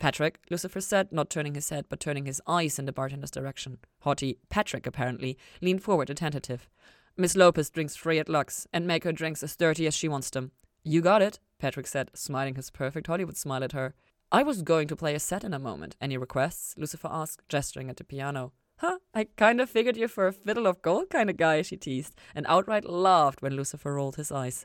Patrick, 0.00 0.40
Lucifer 0.50 0.80
said, 0.80 1.12
not 1.12 1.30
turning 1.30 1.54
his 1.54 1.68
head 1.68 1.84
but 1.88 2.00
turning 2.00 2.24
his 2.24 2.40
eyes 2.46 2.78
in 2.78 2.86
the 2.86 2.92
bartender's 2.92 3.30
direction. 3.30 3.78
Hottie 4.04 4.38
Patrick, 4.48 4.86
apparently, 4.86 5.38
leaned 5.60 5.82
forward 5.82 6.10
attentive. 6.10 6.68
Miss 7.16 7.36
Lopez 7.36 7.68
drinks 7.68 7.96
free 7.96 8.18
at 8.18 8.28
Lux, 8.28 8.66
and 8.72 8.86
make 8.86 9.04
her 9.04 9.12
drinks 9.12 9.42
as 9.42 9.54
dirty 9.54 9.86
as 9.86 9.94
she 9.94 10.08
wants 10.08 10.30
them. 10.30 10.52
You 10.82 11.02
got 11.02 11.20
it, 11.20 11.38
Patrick 11.58 11.86
said, 11.86 12.10
smiling 12.14 12.54
his 12.54 12.70
perfect 12.70 13.08
Hollywood 13.08 13.36
smile 13.36 13.62
at 13.62 13.72
her. 13.72 13.94
I 14.32 14.42
was 14.42 14.62
going 14.62 14.88
to 14.88 14.96
play 14.96 15.14
a 15.14 15.20
set 15.20 15.44
in 15.44 15.52
a 15.52 15.58
moment. 15.58 15.96
Any 16.00 16.16
requests? 16.16 16.74
Lucifer 16.78 17.08
asked, 17.10 17.42
gesturing 17.48 17.90
at 17.90 17.98
the 17.98 18.04
piano. 18.04 18.52
Huh, 18.78 19.00
I 19.12 19.24
kind 19.36 19.60
of 19.60 19.68
figured 19.68 19.98
you 19.98 20.08
for 20.08 20.26
a 20.26 20.32
fiddle 20.32 20.66
of 20.66 20.80
gold 20.80 21.10
kind 21.10 21.28
of 21.28 21.36
guy, 21.36 21.60
she 21.60 21.76
teased, 21.76 22.14
and 22.34 22.46
outright 22.48 22.88
laughed 22.88 23.42
when 23.42 23.54
Lucifer 23.54 23.92
rolled 23.92 24.16
his 24.16 24.32
eyes. 24.32 24.64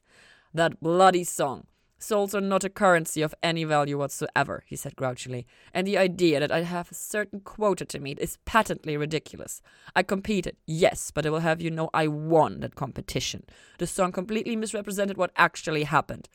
That 0.54 0.80
bloody 0.80 1.26
song. 1.26 1.68
Souls 1.98 2.36
are 2.36 2.42
not 2.42 2.64
a 2.64 2.70
currency 2.70 3.22
of 3.22 3.34
any 3.42 3.64
value 3.64 3.98
whatsoever, 3.98 4.64
he 4.68 4.76
said 4.76 4.96
grouchily, 4.96 5.48
and 5.74 5.88
the 5.88 5.98
idea 5.98 6.40
that 6.40 6.52
I 6.52 6.62
have 6.62 6.92
a 6.92 6.96
certain 6.96 7.40
quota 7.40 7.86
to 7.86 8.00
meet 8.00 8.20
is 8.20 8.38
patently 8.46 8.98
ridiculous. 8.98 9.62
I 9.96 10.04
competed, 10.04 10.58
yes, 10.68 11.10
but 11.10 11.26
I 11.26 11.30
will 11.30 11.40
have 11.40 11.62
you 11.62 11.72
know 11.72 11.90
I 11.94 12.08
won 12.08 12.60
that 12.60 12.76
competition. 12.76 13.46
The 13.80 13.88
song 13.88 14.12
completely 14.12 14.56
misrepresented 14.56 15.18
what 15.18 15.32
actually 15.38 15.84
happened. 15.84 16.28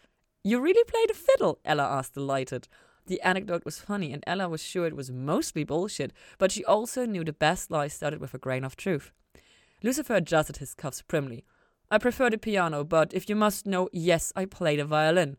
You 0.43 0.61
really 0.61 0.85
played 0.85 1.11
a 1.11 1.15
fiddle? 1.15 1.61
Ella 1.65 1.85
asked, 1.85 2.15
delighted. 2.15 2.67
The 3.07 3.21
anecdote 3.21 3.65
was 3.65 3.79
funny, 3.79 4.13
and 4.13 4.25
Ella 4.27 4.49
was 4.49 4.63
sure 4.63 4.87
it 4.87 4.97
was 4.97 5.11
mostly 5.11 5.65
bullshit, 5.65 6.13
but 6.39 6.51
she 6.51 6.65
also 6.65 7.05
knew 7.05 7.23
the 7.23 7.33
best 7.33 7.71
lie 7.71 7.89
started 7.89 8.21
with 8.21 8.33
a 8.33 8.39
grain 8.39 8.65
of 8.65 8.77
truth. 8.77 9.13
Lucifer 9.83 10.15
adjusted 10.15 10.57
his 10.57 10.75
cuffs 10.75 11.03
primly. 11.03 11.45
I 11.91 11.99
prefer 11.99 12.31
the 12.31 12.39
piano, 12.39 12.83
but 12.85 13.13
if 13.13 13.29
you 13.29 13.37
must 13.37 13.67
know, 13.67 13.89
yes, 13.93 14.33
I 14.35 14.47
play 14.47 14.77
the 14.77 14.85
violin. 14.85 15.37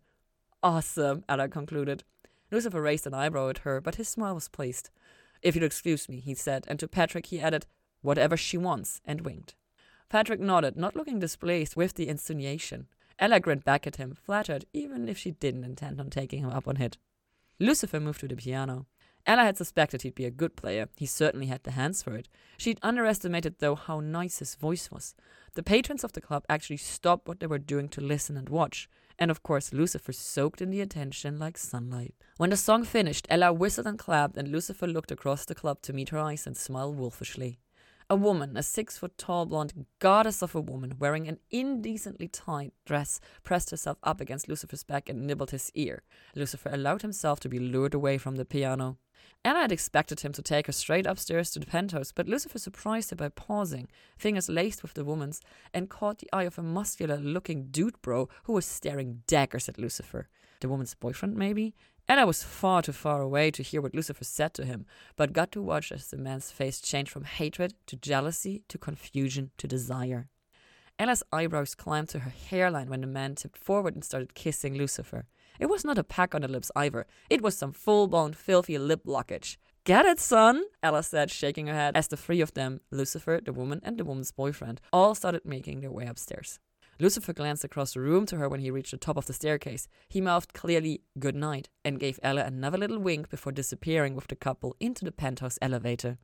Awesome, 0.64 1.24
Ella 1.28 1.48
concluded. 1.50 2.04
Lucifer 2.52 2.82
raised 2.82 3.08
an 3.08 3.14
eyebrow 3.14 3.50
at 3.50 3.60
her, 3.60 3.82
but 3.82 3.96
his 3.96 4.10
smile 4.10 4.36
was 4.36 4.48
pleased. 4.48 4.90
If 5.42 5.56
you'll 5.56 5.66
excuse 5.66 6.08
me, 6.08 6.20
he 6.20 6.36
said, 6.36 6.66
and 6.68 6.80
to 6.80 6.88
Patrick 6.88 7.28
he 7.28 7.40
added, 7.40 7.66
whatever 8.02 8.38
she 8.38 8.58
wants, 8.58 9.02
and 9.06 9.22
winked. 9.22 9.56
Patrick 10.10 10.40
nodded, 10.40 10.76
not 10.76 10.96
looking 10.96 11.20
displeased 11.20 11.76
with 11.76 11.96
the 11.96 12.08
insinuation. 12.08 12.88
Ella 13.18 13.40
grinned 13.40 13.64
back 13.64 13.88
at 13.88 13.96
him, 13.96 14.14
flattered, 14.14 14.66
even 14.74 15.08
if 15.08 15.18
she 15.18 15.32
didn't 15.32 15.64
intend 15.64 16.00
on 16.00 16.10
taking 16.10 16.44
him 16.44 16.50
up 16.50 16.68
on 16.68 16.78
it. 16.78 16.98
Lucifer 17.60 18.00
moved 18.00 18.20
to 18.20 18.28
the 18.28 18.36
piano. 18.36 18.86
Ella 19.26 19.44
had 19.44 19.58
suspected 19.58 20.02
he'd 20.02 20.16
be 20.16 20.26
a 20.26 20.32
good 20.32 20.56
player. 20.56 20.90
He 20.98 21.06
certainly 21.06 21.46
had 21.46 21.64
the 21.64 21.72
hands 21.72 22.02
for 22.02 22.16
it. 22.16 22.28
She'd 22.58 22.80
underestimated, 22.82 23.56
though, 23.60 23.76
how 23.76 24.00
nice 24.00 24.40
his 24.40 24.56
voice 24.56 24.90
was. 24.92 25.16
The 25.54 25.64
patrons 25.64 26.04
of 26.04 26.14
the 26.14 26.22
club 26.22 26.44
actually 26.50 26.78
stopped 26.78 27.28
what 27.28 27.40
they 27.40 27.48
were 27.48 27.60
doing 27.60 27.88
to 27.90 28.02
listen 28.02 28.36
and 28.36 28.50
watch. 28.50 28.90
And 29.20 29.32
of 29.32 29.44
course, 29.44 29.74
Lucifer 29.74 30.14
soaked 30.14 30.62
in 30.62 30.70
the 30.70 30.82
attention 30.82 31.40
like 31.40 31.58
sunlight. 31.58 32.16
When 32.38 32.50
the 32.50 32.58
song 32.58 32.84
finished, 32.84 33.28
Ella 33.30 33.54
whistled 33.54 33.88
and 33.88 34.00
clapped, 34.00 34.38
and 34.38 34.48
Lucifer 34.48 34.88
looked 34.88 35.12
across 35.12 35.46
the 35.46 35.56
club 35.56 35.82
to 35.84 35.94
meet 35.94 36.10
her 36.10 36.20
eyes 36.20 36.48
and 36.48 36.58
smile 36.58 36.94
wolfishly. 36.94 37.60
A 38.12 38.16
woman, 38.18 38.58
a 38.58 38.62
six 38.62 38.98
foot 38.98 39.18
tall 39.18 39.46
blonde 39.46 39.86
goddess 40.00 40.42
of 40.42 40.54
a 40.54 40.60
woman, 40.60 40.96
wearing 41.00 41.30
an 41.30 41.40
indecently 41.50 42.28
tight 42.28 42.74
dress, 42.86 43.22
pressed 43.42 43.70
herself 43.70 44.00
up 44.04 44.20
against 44.20 44.50
Lucifer's 44.50 44.84
back 44.84 45.08
and 45.08 45.26
nibbled 45.26 45.52
his 45.52 45.72
ear. 45.76 46.04
Lucifer 46.36 46.70
allowed 46.74 47.04
himself 47.04 47.40
to 47.40 47.48
be 47.48 47.58
lured 47.58 47.94
away 47.94 48.18
from 48.18 48.36
the 48.36 48.44
piano. 48.44 48.98
Anna 49.46 49.62
had 49.62 49.72
expected 49.72 50.20
him 50.20 50.34
to 50.34 50.42
take 50.42 50.68
her 50.68 50.74
straight 50.74 51.08
upstairs 51.08 51.52
to 51.52 51.60
the 51.60 51.66
penthouse, 51.66 52.12
but 52.12 52.28
Lucifer 52.28 52.60
surprised 52.60 53.12
her 53.12 53.16
by 53.16 53.30
pausing, 53.30 53.88
fingers 54.18 54.50
laced 54.50 54.82
with 54.84 54.94
the 54.94 55.06
woman's, 55.06 55.40
and 55.74 55.90
caught 55.90 56.20
the 56.20 56.30
eye 56.34 56.44
of 56.44 56.60
a 56.60 56.64
muscular 56.64 57.16
looking 57.16 57.68
dude 57.72 58.02
bro 58.02 58.28
who 58.44 58.52
was 58.52 58.66
staring 58.66 59.24
daggers 59.26 59.70
at 59.70 59.78
Lucifer. 59.78 60.28
The 60.60 60.68
woman's 60.68 60.96
boyfriend, 60.96 61.38
maybe? 61.38 61.76
Ella 62.08 62.26
was 62.26 62.44
far 62.44 62.82
too 62.82 62.92
far 62.92 63.22
away 63.22 63.52
to 63.52 63.64
hear 63.64 63.82
what 63.82 63.96
Lucifer 63.96 64.24
said 64.24 64.54
to 64.56 64.66
him, 64.66 64.86
but 65.16 65.34
got 65.34 65.52
to 65.54 65.62
watch 65.62 65.92
as 65.92 66.08
the 66.08 66.18
man's 66.18 66.52
face 66.52 66.82
changed 66.82 67.12
from 67.12 67.24
hatred 67.24 67.74
to 67.88 67.96
jealousy 67.96 68.64
to 68.68 68.78
confusion 68.78 69.52
to 69.58 69.68
desire. 69.68 70.28
Ella's 71.00 71.24
eyebrows 71.32 71.74
climbed 71.74 72.10
to 72.10 72.20
her 72.20 72.30
hairline 72.30 72.90
when 72.90 73.02
the 73.02 73.08
man 73.08 73.36
tipped 73.36 73.58
forward 73.58 73.96
and 73.96 74.04
started 74.04 74.36
kissing 74.36 74.76
Lucifer. 74.76 75.26
It 75.60 75.70
was 75.70 75.86
not 75.86 75.98
a 75.98 76.04
peck 76.04 76.36
on 76.36 76.42
the 76.42 76.48
lips 76.48 76.72
either, 76.76 77.08
it 77.30 77.42
was 77.42 77.58
some 77.58 77.72
full 77.72 78.08
blown 78.08 78.34
filthy 78.34 78.78
lip 78.78 79.04
blockage. 79.06 79.58
Get 79.84 80.06
it, 80.06 80.20
son? 80.20 80.64
Ella 80.84 81.02
said, 81.02 81.32
shaking 81.32 81.66
her 81.66 81.74
head, 81.74 81.98
as 81.98 82.08
the 82.08 82.18
three 82.18 82.40
of 82.40 82.54
them, 82.54 82.82
Lucifer, 82.92 83.40
the 83.44 83.52
woman, 83.52 83.82
and 83.84 83.98
the 83.98 84.06
woman's 84.06 84.32
boyfriend, 84.32 84.80
all 84.94 85.16
started 85.16 85.42
making 85.44 85.82
their 85.82 85.92
way 85.92 86.06
upstairs. 86.06 86.60
Lucifer 87.02 87.34
glanced 87.34 87.64
across 87.64 87.96
the 87.96 88.00
room 88.00 88.28
to 88.28 88.38
her 88.38 88.48
when 88.48 88.60
he 88.60 88.70
reached 88.70 88.92
the 88.92 88.98
top 88.98 89.18
of 89.18 89.26
the 89.26 89.34
staircase. 89.34 89.88
He 90.08 90.22
mouthed 90.22 90.54
clearly 90.54 91.02
good 91.18 91.36
night 91.36 91.68
and 91.84 92.00
gave 92.00 92.20
Ella 92.22 92.44
another 92.44 92.78
little 92.78 93.00
wink 93.00 93.28
before 93.28 93.52
disappearing 93.52 94.14
with 94.14 94.28
the 94.28 94.36
couple 94.36 94.76
into 94.80 95.04
the 95.04 95.12
penthouse 95.12 95.58
elevator. 95.64 96.20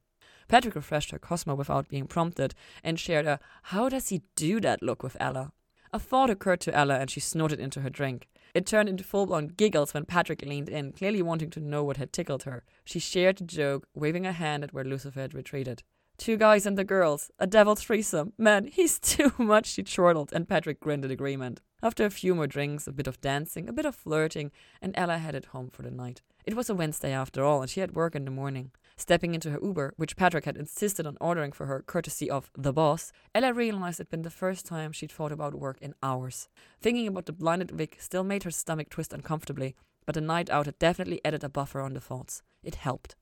Patrick 0.47 0.75
refreshed 0.75 1.09
her 1.09 1.17
Cosmo 1.17 1.55
without 1.55 1.89
being 1.89 2.05
prompted 2.05 2.53
and 2.83 2.99
shared 2.99 3.25
a 3.25 3.39
how 3.63 3.89
does 3.89 4.09
he 4.09 4.21
do 4.35 4.59
that 4.61 4.83
look 4.83 5.01
with 5.01 5.17
Ella. 5.19 5.51
A 5.91 5.97
thought 5.97 6.29
occurred 6.29 6.61
to 6.61 6.75
Ella 6.75 6.99
and 6.99 7.09
she 7.09 7.21
snorted 7.21 7.59
into 7.59 7.81
her 7.81 7.89
drink. 7.89 8.27
It 8.53 8.67
turned 8.67 8.87
into 8.87 9.03
full 9.03 9.25
blown 9.25 9.47
giggles 9.47 9.95
when 9.95 10.05
Patrick 10.05 10.43
leaned 10.43 10.69
in, 10.69 10.91
clearly 10.91 11.23
wanting 11.23 11.49
to 11.51 11.59
know 11.59 11.83
what 11.83 11.97
had 11.97 12.13
tickled 12.13 12.43
her. 12.43 12.63
She 12.85 12.99
shared 12.99 13.37
the 13.37 13.45
joke, 13.45 13.87
waving 13.95 14.27
a 14.27 14.31
hand 14.31 14.63
at 14.63 14.73
where 14.73 14.83
Lucifer 14.83 15.21
had 15.21 15.33
retreated. 15.33 15.81
Two 16.17 16.35
guys 16.35 16.65
and 16.65 16.77
the 16.77 16.83
girls. 16.83 17.29
A 17.37 17.45
devil 17.45 17.75
threesome. 17.75 18.33
Man, 18.37 18.65
he's 18.65 18.99
too 19.15 19.31
much, 19.37 19.67
she 19.67 19.83
chortled, 19.83 20.33
and 20.33 20.47
Patrick 20.47 20.79
grinned 20.79 21.05
in 21.05 21.11
agreement. 21.11 21.61
After 21.81 22.05
a 22.05 22.09
few 22.09 22.33
more 22.33 22.47
drinks, 22.47 22.87
a 22.87 22.91
bit 22.91 23.05
of 23.05 23.21
dancing, 23.21 23.69
a 23.69 23.73
bit 23.73 23.85
of 23.85 23.95
flirting, 23.95 24.51
and 24.81 24.93
Ella 24.97 25.19
headed 25.19 25.45
home 25.45 25.69
for 25.69 25.83
the 25.83 25.91
night. 25.91 26.21
It 26.43 26.55
was 26.55 26.69
a 26.69 26.75
Wednesday 26.75 27.11
after 27.11 27.43
all, 27.43 27.61
and 27.61 27.69
she 27.69 27.81
had 27.81 27.95
work 27.95 28.15
in 28.15 28.25
the 28.25 28.31
morning. 28.31 28.71
Stepping 28.95 29.35
into 29.35 29.51
her 29.51 29.59
Uber, 29.61 29.93
which 29.97 30.15
Patrick 30.15 30.45
had 30.45 30.57
insisted 30.57 31.05
on 31.05 31.17
ordering 31.21 31.51
for 31.51 31.67
her 31.67 31.83
courtesy 31.85 32.31
of 32.31 32.49
the 32.57 32.73
boss, 32.73 33.11
Ella 33.35 33.53
realized 33.53 33.99
it'd 33.99 34.09
been 34.09 34.23
the 34.23 34.31
first 34.31 34.65
time 34.65 34.91
she'd 34.91 35.11
thought 35.11 35.31
about 35.31 35.53
work 35.53 35.77
in 35.81 35.93
hours. 36.01 36.49
Thinking 36.81 37.07
about 37.07 37.27
the 37.27 37.33
blinded 37.33 37.69
Vic 37.69 37.97
still 37.99 38.23
made 38.23 38.41
her 38.41 38.51
stomach 38.51 38.89
twist 38.89 39.13
uncomfortably, 39.13 39.75
but 40.07 40.15
the 40.15 40.21
night 40.21 40.49
out 40.49 40.65
had 40.65 40.79
definitely 40.79 41.21
added 41.23 41.43
a 41.43 41.49
buffer 41.49 41.79
on 41.79 41.93
the 41.93 42.01
thoughts. 42.01 42.41
It 42.63 42.75
helped. 42.75 43.15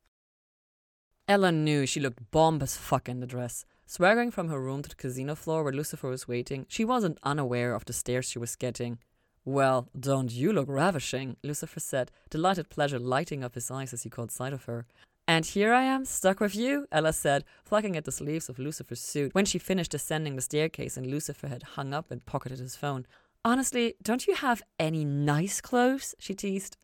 Ella 1.28 1.52
knew 1.52 1.88
she 1.88 2.00
looked 2.00 2.30
bomb 2.30 2.62
as 2.62 2.78
fuck 2.78 3.10
in 3.10 3.20
the 3.20 3.26
dress. 3.26 3.66
Swaggering 3.88 4.30
from 4.30 4.50
her 4.50 4.62
room 4.62 4.84
to 4.84 4.90
the 4.90 4.96
casino 4.96 5.34
floor 5.34 5.64
where 5.64 5.74
Lucifer 5.74 6.08
was 6.08 6.28
waiting, 6.28 6.68
she 6.70 6.86
wasn't 6.86 7.18
unaware 7.24 7.74
of 7.74 7.86
the 7.86 7.94
stares 7.94 8.30
she 8.30 8.38
was 8.38 8.56
getting. 8.56 9.00
Well, 9.44 9.90
don't 10.00 10.32
you 10.32 10.54
look 10.54 10.68
ravishing, 10.70 11.38
Lucifer 11.44 11.80
said, 11.80 12.12
delighted 12.30 12.70
pleasure 12.70 13.00
lighting 13.00 13.44
up 13.44 13.56
his 13.56 13.72
eyes 13.72 13.94
as 13.94 14.04
he 14.04 14.10
caught 14.10 14.32
sight 14.32 14.54
of 14.54 14.66
her. 14.66 14.86
And 15.28 15.46
here 15.46 15.74
I 15.74 15.84
am, 15.84 16.06
stuck 16.06 16.40
with 16.40 16.56
you, 16.56 16.88
Ella 16.92 17.14
said, 17.14 17.44
plucking 17.64 17.98
at 17.98 18.06
the 18.06 18.12
sleeves 18.12 18.48
of 18.48 18.60
Lucifer's 18.60 19.02
suit 19.02 19.34
when 19.34 19.46
she 19.46 19.58
finished 19.58 19.96
ascending 19.96 20.36
the 20.36 20.42
staircase 20.44 20.96
and 20.96 21.08
Lucifer 21.08 21.48
had 21.48 21.64
hung 21.64 21.94
up 21.94 22.12
and 22.12 22.26
pocketed 22.26 22.60
his 22.60 22.76
phone. 22.76 23.08
Honestly, 23.44 23.96
don't 24.04 24.28
you 24.28 24.36
have 24.36 24.62
any 24.80 25.04
nice 25.04 25.62
clothes? 25.62 26.14
she 26.20 26.36
teased. 26.36 26.78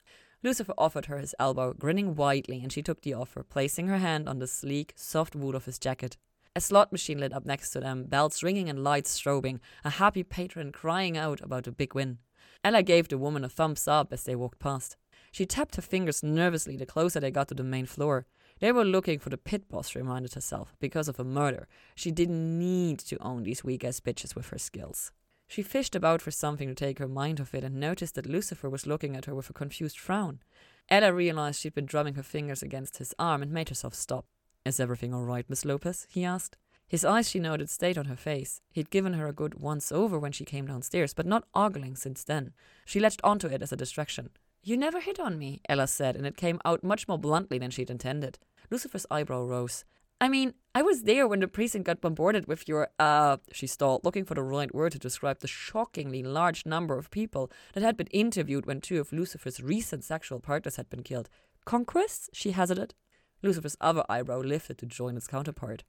Lucifer 0.44 0.74
offered 0.78 1.06
her 1.06 1.20
his 1.20 1.36
elbow, 1.40 1.74
grinning 1.74 2.16
widely, 2.16 2.62
and 2.62 2.72
she 2.72 2.82
took 2.82 3.02
the 3.02 3.14
offer, 3.14 3.44
placing 3.44 3.88
her 3.88 4.00
hand 4.00 4.28
on 4.28 4.40
the 4.40 4.48
sleek, 4.48 4.94
soft 4.96 5.36
wood 5.36 5.54
of 5.54 5.66
his 5.66 5.78
jacket. 5.78 6.18
A 6.56 6.62
slot 6.62 6.92
machine 6.92 7.20
lit 7.20 7.32
up 7.32 7.46
next 7.46 7.70
to 7.72 7.80
them, 7.80 8.06
bells 8.06 8.44
ringing 8.44 8.68
and 8.68 8.84
lights 8.84 9.18
strobing, 9.18 9.60
a 9.86 9.92
happy 9.92 10.24
patron 10.24 10.72
crying 10.72 11.16
out 11.16 11.42
about 11.42 11.68
a 11.68 11.72
big 11.72 11.94
win. 11.94 12.18
Ella 12.64 12.84
gave 12.84 13.08
the 13.08 13.18
woman 13.18 13.44
a 13.44 13.50
thumbs 13.50 13.88
up 13.88 14.12
as 14.12 14.24
they 14.24 14.36
walked 14.36 14.60
past. 14.60 14.98
She 15.32 15.46
tapped 15.46 15.78
her 15.78 15.82
fingers 15.82 16.24
nervously 16.24 16.76
the 16.76 16.86
closer 16.86 17.20
they 17.20 17.32
got 17.32 17.48
to 17.50 17.54
the 17.54 17.64
main 17.64 17.86
floor. 17.86 18.26
They 18.60 18.72
were 18.72 18.84
looking 18.84 19.20
for 19.20 19.30
the 19.30 19.38
pit 19.38 19.70
boss, 19.70 19.96
reminded 19.96 20.34
herself, 20.34 20.76
because 20.80 21.08
of 21.08 21.20
a 21.20 21.24
murder. 21.24 21.68
She 21.96 22.12
didn't 22.12 22.60
need 22.60 23.00
to 23.00 23.18
own 23.22 23.44
these 23.44 23.64
weak 23.64 23.84
ass 23.84 24.00
bitches 24.00 24.36
with 24.36 24.50
her 24.50 24.58
skills. 24.58 25.12
She 25.52 25.64
fished 25.64 25.98
about 25.98 26.22
for 26.22 26.32
something 26.32 26.70
to 26.70 26.74
take 26.74 26.98
her 27.00 27.10
mind 27.10 27.42
off 27.42 27.54
it 27.54 27.66
and 27.66 27.76
noticed 27.76 28.16
that 28.16 28.26
Lucifer 28.26 28.70
was 28.70 28.88
looking 28.88 29.18
at 29.18 29.26
her 29.26 29.36
with 29.36 29.50
a 29.50 29.54
confused 29.54 30.00
frown. 30.00 30.40
Ella 30.88 31.12
realized 31.12 31.60
she'd 31.60 31.74
been 31.74 31.86
drumming 31.86 32.14
her 32.14 32.24
fingers 32.24 32.64
against 32.64 33.00
his 33.00 33.14
arm 33.20 33.44
and 33.44 33.52
made 33.52 33.68
herself 33.68 33.94
stop. 33.94 34.24
Is 34.64 34.80
everything 34.80 35.14
all 35.14 35.26
right, 35.26 35.44
Miss 35.50 35.66
Lopez? 35.66 36.08
he 36.10 36.24
asked. 36.24 36.56
His 36.88 37.04
eyes, 37.04 37.30
she 37.30 37.38
noted, 37.38 37.70
stayed 37.70 37.98
on 37.98 38.06
her 38.06 38.16
face. 38.16 38.62
He'd 38.72 38.90
given 38.92 39.12
her 39.12 39.28
a 39.28 39.34
good 39.34 39.56
once 39.56 39.92
over 39.92 40.18
when 40.18 40.32
she 40.32 40.46
came 40.46 40.68
downstairs, 40.68 41.14
but 41.14 41.26
not 41.26 41.44
ogling 41.54 41.98
since 41.98 42.24
then. 42.24 42.54
She 42.86 43.02
latched 43.02 43.20
onto 43.22 43.48
it 43.48 43.62
as 43.62 43.74
a 43.74 43.78
distraction. 43.78 44.30
You 44.64 44.78
never 44.78 45.02
hit 45.02 45.20
on 45.20 45.38
me, 45.38 45.60
Ella 45.68 45.88
said, 45.88 46.16
and 46.16 46.26
it 46.26 46.38
came 46.38 46.62
out 46.64 46.82
much 46.82 47.10
more 47.10 47.20
bluntly 47.20 47.58
than 47.58 47.72
she'd 47.72 47.90
intended. 47.90 48.40
Lucifer's 48.70 49.06
eyebrow 49.12 49.44
rose. 49.44 49.84
I 50.22 50.30
mean, 50.30 50.54
I 50.76 50.84
was 50.84 51.02
there 51.04 51.28
when 51.28 51.40
the 51.40 51.48
precinct 51.48 51.88
got 51.88 52.00
bombarded 52.00 52.48
with 52.48 52.68
your, 52.68 52.90
uh, 53.00 53.38
she 53.52 53.66
stalled, 53.66 54.06
looking 54.06 54.24
for 54.24 54.36
the 54.36 54.44
right 54.44 54.74
word 54.74 54.92
to 54.92 55.00
describe 55.00 55.40
the 55.40 55.48
shockingly 55.48 56.22
large 56.22 56.64
number 56.64 56.96
of 56.96 57.10
people 57.10 57.52
that 57.74 57.82
had 57.82 57.98
been 57.98 58.08
interviewed 58.08 58.68
when 58.68 58.82
two 58.82 59.00
of 59.00 59.12
Lucifer's 59.12 59.64
recent 59.64 60.04
sexual 60.04 60.40
partners 60.40 60.76
had 60.76 60.92
been 60.92 61.02
killed. 61.02 61.28
Conquests? 61.66 62.30
she 62.34 62.52
hazarded. 62.52 62.94
Lucifer's 63.42 63.76
other 63.82 64.04
eyebrow 64.10 64.42
lifted 64.42 64.78
to 64.78 64.86
join 64.86 65.18
its 65.18 65.26
counterpart. 65.26 65.84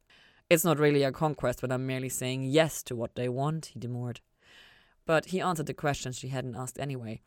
It's 0.48 0.64
not 0.64 0.78
really 0.78 1.02
a 1.02 1.12
conquest 1.12 1.60
when 1.60 1.70
I'm 1.70 1.86
merely 1.86 2.08
saying 2.08 2.44
yes 2.44 2.82
to 2.84 2.96
what 2.96 3.16
they 3.16 3.28
want, 3.28 3.66
he 3.66 3.78
demurred. 3.78 4.20
But 5.04 5.26
he 5.26 5.42
answered 5.42 5.66
the 5.66 5.74
question 5.74 6.12
she 6.12 6.28
hadn't 6.28 6.56
asked 6.56 6.80
anyway. 6.80 7.20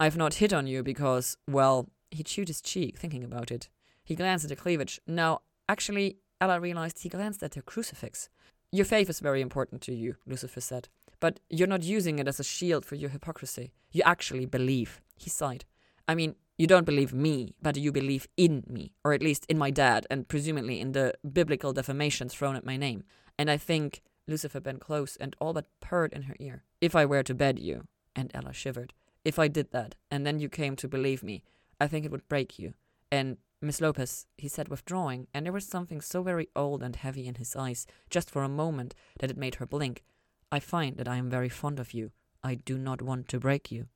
I've 0.00 0.16
not 0.16 0.34
hit 0.34 0.54
on 0.54 0.66
you 0.66 0.82
because, 0.82 1.36
well, 1.46 1.90
he 2.10 2.22
chewed 2.22 2.48
his 2.48 2.62
cheek, 2.62 2.96
thinking 2.96 3.24
about 3.24 3.50
it. 3.50 3.68
He 4.02 4.14
glanced 4.14 4.46
at 4.46 4.48
the 4.48 4.56
cleavage. 4.56 5.02
No, 5.06 5.40
actually, 5.68 6.16
Ella 6.40 6.60
realized 6.60 7.02
he 7.02 7.08
glanced 7.08 7.42
at 7.42 7.54
her 7.54 7.62
crucifix. 7.62 8.28
Your 8.72 8.84
faith 8.84 9.08
is 9.08 9.20
very 9.20 9.40
important 9.40 9.80
to 9.82 9.94
you, 9.94 10.16
Lucifer 10.26 10.60
said, 10.60 10.88
but 11.20 11.40
you're 11.48 11.68
not 11.68 11.82
using 11.82 12.18
it 12.18 12.28
as 12.28 12.40
a 12.40 12.44
shield 12.44 12.84
for 12.84 12.94
your 12.94 13.10
hypocrisy. 13.10 13.72
You 13.92 14.02
actually 14.04 14.46
believe. 14.46 15.00
He 15.16 15.30
sighed. 15.30 15.64
I 16.06 16.14
mean, 16.14 16.34
you 16.58 16.66
don't 16.66 16.84
believe 16.84 17.12
me, 17.12 17.54
but 17.62 17.76
you 17.76 17.90
believe 17.92 18.28
in 18.36 18.64
me, 18.66 18.92
or 19.04 19.12
at 19.12 19.22
least 19.22 19.46
in 19.48 19.58
my 19.58 19.70
dad, 19.70 20.06
and 20.10 20.28
presumably 20.28 20.80
in 20.80 20.92
the 20.92 21.14
biblical 21.32 21.72
defamations 21.72 22.34
thrown 22.34 22.56
at 22.56 22.66
my 22.66 22.76
name. 22.76 23.04
And 23.38 23.50
I 23.50 23.56
think 23.56 24.02
Lucifer 24.26 24.60
bent 24.60 24.80
close 24.80 25.16
and 25.16 25.36
all 25.38 25.52
but 25.52 25.66
purred 25.80 26.12
in 26.12 26.22
her 26.22 26.36
ear. 26.38 26.64
If 26.80 26.94
I 26.94 27.06
were 27.06 27.22
to 27.22 27.34
bed 27.34 27.58
you, 27.58 27.86
and 28.14 28.30
Ella 28.34 28.52
shivered, 28.52 28.92
if 29.24 29.38
I 29.38 29.48
did 29.48 29.70
that, 29.72 29.94
and 30.10 30.26
then 30.26 30.38
you 30.38 30.48
came 30.48 30.76
to 30.76 30.88
believe 30.88 31.22
me, 31.22 31.42
I 31.80 31.86
think 31.86 32.04
it 32.04 32.10
would 32.10 32.28
break 32.28 32.58
you. 32.58 32.74
And 33.10 33.36
Miss 33.62 33.80
Lopez, 33.80 34.26
he 34.36 34.48
said, 34.48 34.68
withdrawing, 34.68 35.28
and 35.32 35.46
there 35.46 35.52
was 35.52 35.66
something 35.66 36.00
so 36.00 36.22
very 36.22 36.48
old 36.54 36.82
and 36.82 36.94
heavy 36.94 37.26
in 37.26 37.36
his 37.36 37.56
eyes, 37.56 37.86
just 38.10 38.30
for 38.30 38.42
a 38.42 38.48
moment, 38.48 38.94
that 39.18 39.30
it 39.30 39.36
made 39.36 39.56
her 39.56 39.66
blink. 39.66 40.04
I 40.52 40.60
find 40.60 40.96
that 40.98 41.08
I 41.08 41.16
am 41.16 41.30
very 41.30 41.48
fond 41.48 41.80
of 41.80 41.94
you. 41.94 42.12
I 42.44 42.56
do 42.56 42.76
not 42.76 43.00
want 43.00 43.28
to 43.28 43.40
break 43.40 43.72
you. 43.72 43.86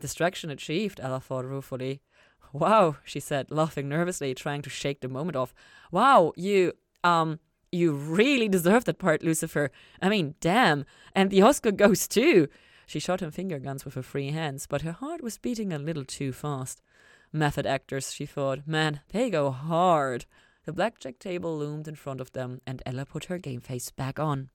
Distraction 0.00 0.50
achieved, 0.50 1.00
Ella 1.02 1.20
thought 1.20 1.44
ruefully. 1.44 2.00
Wow, 2.52 2.96
she 3.04 3.20
said, 3.20 3.50
laughing 3.50 3.88
nervously, 3.88 4.34
trying 4.34 4.62
to 4.62 4.70
shake 4.70 5.00
the 5.00 5.08
moment 5.08 5.36
off. 5.36 5.52
Wow, 5.90 6.32
you, 6.36 6.72
um, 7.02 7.40
you 7.72 7.92
really 7.92 8.48
deserve 8.48 8.84
that 8.84 8.98
part, 8.98 9.22
Lucifer. 9.22 9.70
I 10.00 10.08
mean, 10.08 10.36
damn. 10.40 10.84
And 11.14 11.30
the 11.30 11.42
Oscar 11.42 11.72
goes 11.72 12.06
too. 12.06 12.48
She 12.86 13.00
shot 13.00 13.20
him 13.20 13.30
finger 13.30 13.58
guns 13.58 13.84
with 13.84 13.94
her 13.94 14.02
free 14.02 14.30
hands, 14.30 14.66
but 14.66 14.82
her 14.82 14.92
heart 14.92 15.22
was 15.22 15.36
beating 15.36 15.72
a 15.72 15.78
little 15.78 16.04
too 16.04 16.32
fast. 16.32 16.80
Method 17.32 17.66
actors, 17.66 18.12
she 18.12 18.26
thought. 18.26 18.66
Man, 18.66 19.00
they 19.10 19.30
go 19.30 19.50
hard. 19.50 20.26
The 20.64 20.72
blackjack 20.72 21.18
table 21.18 21.58
loomed 21.58 21.88
in 21.88 21.94
front 21.94 22.20
of 22.20 22.32
them, 22.32 22.60
and 22.66 22.82
Ella 22.84 23.04
put 23.06 23.26
her 23.26 23.38
game 23.38 23.60
face 23.60 23.90
back 23.90 24.18
on. 24.18 24.50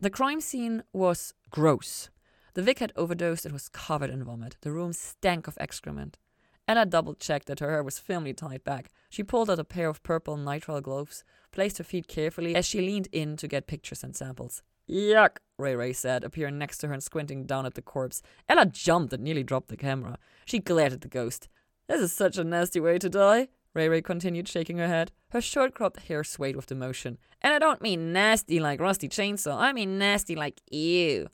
The 0.00 0.10
crime 0.10 0.40
scene 0.40 0.82
was 0.92 1.34
gross. 1.50 2.08
The 2.54 2.62
Vic 2.62 2.78
had 2.78 2.92
overdosed 2.96 3.44
and 3.44 3.52
was 3.52 3.68
covered 3.68 4.10
in 4.10 4.24
vomit. 4.24 4.56
The 4.62 4.72
room 4.72 4.92
stank 4.92 5.46
of 5.46 5.58
excrement. 5.60 6.18
Ella 6.66 6.86
double 6.86 7.14
checked 7.14 7.46
that 7.46 7.60
her 7.60 7.70
hair 7.70 7.82
was 7.82 7.98
firmly 7.98 8.32
tied 8.32 8.64
back. 8.64 8.90
She 9.10 9.22
pulled 9.22 9.50
out 9.50 9.58
a 9.58 9.64
pair 9.64 9.88
of 9.88 10.02
purple 10.02 10.36
nitrile 10.36 10.82
gloves, 10.82 11.24
placed 11.52 11.78
her 11.78 11.84
feet 11.84 12.08
carefully 12.08 12.54
as 12.54 12.64
she 12.64 12.80
leaned 12.80 13.08
in 13.12 13.36
to 13.38 13.48
get 13.48 13.66
pictures 13.66 14.04
and 14.04 14.16
samples. 14.16 14.62
Yuck, 14.90 15.36
Ray 15.56 15.76
Ray 15.76 15.92
said, 15.92 16.24
appearing 16.24 16.58
next 16.58 16.78
to 16.78 16.88
her 16.88 16.92
and 16.92 17.02
squinting 17.02 17.44
down 17.44 17.64
at 17.64 17.74
the 17.74 17.82
corpse. 17.82 18.22
Ella 18.48 18.66
jumped 18.66 19.12
and 19.12 19.22
nearly 19.22 19.44
dropped 19.44 19.68
the 19.68 19.76
camera. 19.76 20.18
She 20.44 20.58
glared 20.58 20.92
at 20.92 21.02
the 21.02 21.08
ghost. 21.08 21.48
This 21.88 22.00
is 22.00 22.12
such 22.12 22.38
a 22.38 22.44
nasty 22.44 22.80
way 22.80 22.98
to 22.98 23.08
die, 23.08 23.48
Ray 23.72 23.88
Ray 23.88 24.02
continued, 24.02 24.48
shaking 24.48 24.78
her 24.78 24.88
head. 24.88 25.12
Her 25.30 25.40
short 25.40 25.74
cropped 25.74 26.00
hair 26.00 26.24
swayed 26.24 26.56
with 26.56 26.66
the 26.66 26.74
emotion. 26.74 27.18
And 27.40 27.54
I 27.54 27.58
don't 27.60 27.80
mean 27.80 28.12
nasty 28.12 28.58
like 28.58 28.80
Rusty 28.80 29.08
Chainsaw, 29.08 29.56
I 29.56 29.72
mean 29.72 29.96
nasty 29.96 30.34
like 30.34 30.60
you. 30.70 31.28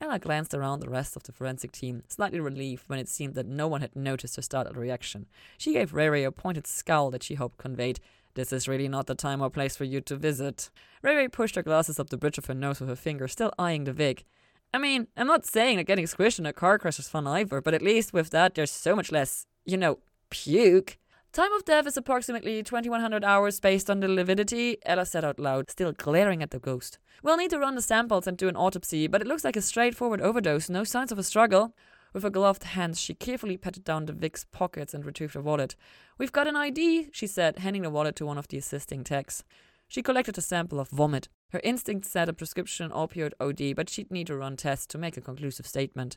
Ella 0.00 0.18
glanced 0.18 0.54
around 0.54 0.78
the 0.78 0.88
rest 0.88 1.16
of 1.16 1.24
the 1.24 1.32
forensic 1.32 1.72
team, 1.72 2.04
slightly 2.06 2.38
relieved 2.38 2.84
when 2.86 3.00
it 3.00 3.08
seemed 3.08 3.34
that 3.34 3.46
no 3.46 3.66
one 3.66 3.80
had 3.80 3.96
noticed 3.96 4.36
her 4.36 4.42
startled 4.42 4.76
reaction. 4.76 5.26
She 5.56 5.72
gave 5.72 5.92
Ray 5.92 6.08
Ray 6.08 6.24
a 6.24 6.30
pointed 6.30 6.66
scowl 6.68 7.10
that 7.10 7.24
she 7.24 7.34
hoped 7.34 7.58
conveyed 7.58 7.98
this 8.38 8.52
is 8.52 8.68
really 8.68 8.86
not 8.86 9.08
the 9.08 9.16
time 9.16 9.42
or 9.42 9.50
place 9.50 9.74
for 9.76 9.82
you 9.82 10.00
to 10.02 10.14
visit. 10.14 10.70
Ray 11.02 11.16
Ray 11.16 11.26
pushed 11.26 11.56
her 11.56 11.62
glasses 11.62 11.98
up 11.98 12.08
the 12.08 12.16
bridge 12.16 12.38
of 12.38 12.46
her 12.46 12.54
nose 12.54 12.78
with 12.78 12.88
her 12.88 12.94
finger, 12.94 13.26
still 13.26 13.52
eyeing 13.58 13.82
the 13.82 13.92
Vic. 13.92 14.24
I 14.72 14.78
mean, 14.78 15.08
I'm 15.16 15.26
not 15.26 15.44
saying 15.44 15.78
that 15.78 15.88
getting 15.88 16.04
squished 16.04 16.38
in 16.38 16.46
a 16.46 16.52
car 16.52 16.78
crash 16.78 17.00
is 17.00 17.08
fun 17.08 17.26
either, 17.26 17.60
but 17.60 17.74
at 17.74 17.82
least 17.82 18.12
with 18.12 18.30
that, 18.30 18.54
there's 18.54 18.70
so 18.70 18.94
much 18.94 19.10
less, 19.10 19.46
you 19.64 19.76
know, 19.76 19.98
puke. 20.30 20.98
Time 21.32 21.52
of 21.52 21.64
death 21.64 21.88
is 21.88 21.96
approximately 21.96 22.62
2100 22.62 23.24
hours 23.24 23.58
based 23.58 23.90
on 23.90 23.98
the 23.98 24.06
lividity, 24.06 24.76
Ella 24.86 25.04
said 25.04 25.24
out 25.24 25.40
loud, 25.40 25.68
still 25.68 25.90
glaring 25.92 26.40
at 26.40 26.52
the 26.52 26.60
ghost. 26.60 26.98
We'll 27.24 27.36
need 27.36 27.50
to 27.50 27.58
run 27.58 27.74
the 27.74 27.82
samples 27.82 28.28
and 28.28 28.38
do 28.38 28.48
an 28.48 28.56
autopsy, 28.56 29.08
but 29.08 29.20
it 29.20 29.26
looks 29.26 29.44
like 29.44 29.56
a 29.56 29.62
straightforward 29.62 30.20
overdose, 30.20 30.70
no 30.70 30.84
signs 30.84 31.10
of 31.10 31.18
a 31.18 31.24
struggle. 31.24 31.74
With 32.12 32.22
her 32.22 32.30
gloved 32.30 32.64
hands, 32.64 33.00
she 33.00 33.14
carefully 33.14 33.56
patted 33.56 33.84
down 33.84 34.06
the 34.06 34.12
Vic's 34.12 34.44
pockets 34.44 34.94
and 34.94 35.04
retrieved 35.04 35.34
her 35.34 35.42
wallet. 35.42 35.76
We've 36.16 36.32
got 36.32 36.46
an 36.46 36.56
ID, 36.56 37.10
she 37.12 37.26
said, 37.26 37.58
handing 37.58 37.82
the 37.82 37.90
wallet 37.90 38.16
to 38.16 38.26
one 38.26 38.38
of 38.38 38.48
the 38.48 38.56
assisting 38.56 39.04
techs. 39.04 39.44
She 39.88 40.02
collected 40.02 40.36
a 40.38 40.42
sample 40.42 40.80
of 40.80 40.88
vomit. 40.88 41.28
Her 41.50 41.60
instinct 41.62 42.06
said 42.06 42.28
a 42.28 42.32
prescription 42.32 42.90
opioid 42.90 43.32
OD, 43.40 43.74
but 43.76 43.88
she'd 43.88 44.10
need 44.10 44.26
to 44.28 44.36
run 44.36 44.56
tests 44.56 44.86
to 44.88 44.98
make 44.98 45.16
a 45.16 45.22
conclusive 45.22 45.66
statement. 45.66 46.16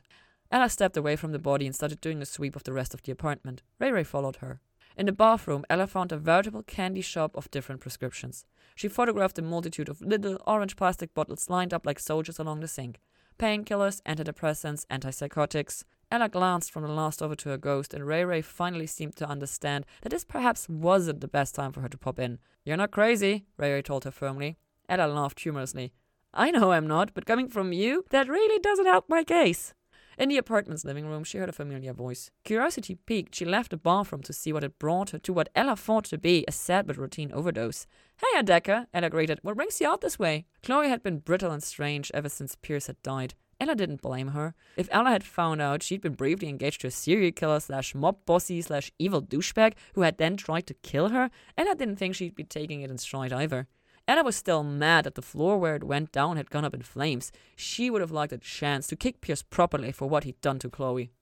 Ella 0.50 0.68
stepped 0.68 0.96
away 0.96 1.16
from 1.16 1.32
the 1.32 1.38
body 1.38 1.66
and 1.66 1.74
started 1.74 2.00
doing 2.00 2.20
a 2.20 2.26
sweep 2.26 2.56
of 2.56 2.64
the 2.64 2.72
rest 2.72 2.92
of 2.92 3.02
the 3.02 3.12
apartment. 3.12 3.62
Ray 3.78 3.90
Ray 3.90 4.04
followed 4.04 4.36
her. 4.36 4.60
In 4.96 5.06
the 5.06 5.12
bathroom, 5.12 5.64
Ella 5.70 5.86
found 5.86 6.12
a 6.12 6.18
veritable 6.18 6.62
candy 6.62 7.00
shop 7.00 7.34
of 7.34 7.50
different 7.50 7.80
prescriptions. 7.80 8.44
She 8.74 8.88
photographed 8.88 9.38
a 9.38 9.42
multitude 9.42 9.88
of 9.88 10.02
little 10.02 10.38
orange 10.46 10.76
plastic 10.76 11.14
bottles 11.14 11.48
lined 11.48 11.72
up 11.72 11.86
like 11.86 11.98
soldiers 11.98 12.38
along 12.38 12.60
the 12.60 12.68
sink 12.68 12.98
painkillers, 13.38 14.02
antidepressants, 14.02 14.86
antipsychotics. 14.86 15.84
Ella 16.10 16.28
glanced 16.28 16.70
from 16.70 16.82
the 16.82 16.92
last 16.92 17.22
over 17.22 17.34
to 17.34 17.48
her 17.48 17.56
ghost, 17.56 17.94
and 17.94 18.06
Ray 18.06 18.24
Ray 18.24 18.42
finally 18.42 18.86
seemed 18.86 19.16
to 19.16 19.28
understand 19.28 19.86
that 20.02 20.10
this 20.10 20.24
perhaps 20.24 20.68
wasn't 20.68 21.20
the 21.20 21.28
best 21.28 21.54
time 21.54 21.72
for 21.72 21.80
her 21.80 21.88
to 21.88 21.98
pop 21.98 22.18
in. 22.18 22.38
You're 22.64 22.76
not 22.76 22.90
crazy, 22.90 23.46
Ray 23.56 23.72
Ray 23.72 23.82
told 23.82 24.04
her 24.04 24.10
firmly. 24.10 24.56
Ella 24.88 25.06
laughed 25.10 25.40
humorously. 25.40 25.92
I 26.34 26.50
know 26.50 26.72
I'm 26.72 26.86
not, 26.86 27.14
but 27.14 27.26
coming 27.26 27.48
from 27.48 27.72
you, 27.72 28.04
that 28.10 28.28
really 28.28 28.58
doesn't 28.58 28.86
help 28.86 29.08
my 29.08 29.24
case. 29.24 29.74
In 30.18 30.28
the 30.28 30.36
apartment's 30.36 30.84
living 30.84 31.06
room, 31.06 31.24
she 31.24 31.38
heard 31.38 31.48
a 31.48 31.52
familiar 31.52 31.92
voice. 31.92 32.30
Curiosity 32.44 32.96
piqued, 33.06 33.34
she 33.34 33.44
left 33.44 33.70
the 33.70 33.76
bathroom 33.76 34.22
to 34.22 34.32
see 34.32 34.52
what 34.52 34.62
had 34.62 34.78
brought 34.78 35.10
her 35.10 35.18
to 35.20 35.32
what 35.32 35.48
Ella 35.54 35.76
thought 35.76 36.04
to 36.06 36.18
be 36.18 36.44
a 36.46 36.52
sad 36.52 36.86
but 36.86 36.98
routine 36.98 37.32
overdose. 37.32 37.86
Hey, 38.18 38.42
Decker, 38.42 38.86
Ella 38.92 39.10
greeted. 39.10 39.38
What 39.42 39.56
brings 39.56 39.80
you 39.80 39.88
out 39.88 40.00
this 40.00 40.18
way? 40.18 40.46
Chloe 40.62 40.88
had 40.88 41.02
been 41.02 41.18
brittle 41.18 41.50
and 41.50 41.62
strange 41.62 42.10
ever 42.12 42.28
since 42.28 42.56
Pierce 42.56 42.86
had 42.86 43.02
died. 43.02 43.34
Ella 43.58 43.74
didn't 43.76 44.02
blame 44.02 44.28
her. 44.28 44.54
If 44.76 44.88
Ella 44.90 45.10
had 45.10 45.22
found 45.22 45.62
out 45.62 45.82
she'd 45.82 46.00
been 46.00 46.14
briefly 46.14 46.48
engaged 46.48 46.80
to 46.80 46.88
a 46.88 46.90
serial 46.90 47.30
killer 47.30 47.60
slash 47.60 47.94
mob 47.94 48.16
bossy 48.26 48.60
slash 48.60 48.90
evil 48.98 49.22
douchebag 49.22 49.74
who 49.94 50.02
had 50.02 50.18
then 50.18 50.36
tried 50.36 50.66
to 50.66 50.74
kill 50.74 51.10
her, 51.10 51.30
Ella 51.56 51.74
didn't 51.76 51.96
think 51.96 52.16
she'd 52.16 52.34
be 52.34 52.44
taking 52.44 52.82
it 52.82 52.90
in 52.90 52.98
stride 52.98 53.32
either. 53.32 53.68
Ella 54.08 54.24
was 54.24 54.36
still 54.36 54.62
mad 54.64 55.04
that 55.04 55.14
the 55.14 55.22
floor 55.22 55.58
where 55.58 55.76
it 55.76 55.84
went 55.84 56.12
down 56.12 56.36
had 56.36 56.50
gone 56.50 56.64
up 56.64 56.74
in 56.74 56.82
flames. 56.82 57.30
She 57.56 57.88
would 57.88 58.00
have 58.00 58.10
liked 58.10 58.32
a 58.32 58.38
chance 58.38 58.86
to 58.88 58.96
kick 58.96 59.20
Pierce 59.20 59.42
properly 59.42 59.92
for 59.92 60.08
what 60.08 60.24
he'd 60.24 60.40
done 60.40 60.58
to 60.60 60.68
Chloe. 60.68 61.12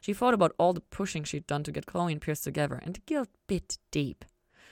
She 0.00 0.12
thought 0.12 0.34
about 0.34 0.54
all 0.58 0.72
the 0.72 0.80
pushing 0.80 1.24
she'd 1.24 1.46
done 1.46 1.62
to 1.64 1.72
get 1.72 1.86
Chloe 1.86 2.12
and 2.12 2.20
Pierce 2.20 2.40
together, 2.40 2.80
and 2.82 2.96
the 2.96 3.00
guilt 3.06 3.28
bit 3.46 3.78
deep. 3.90 4.24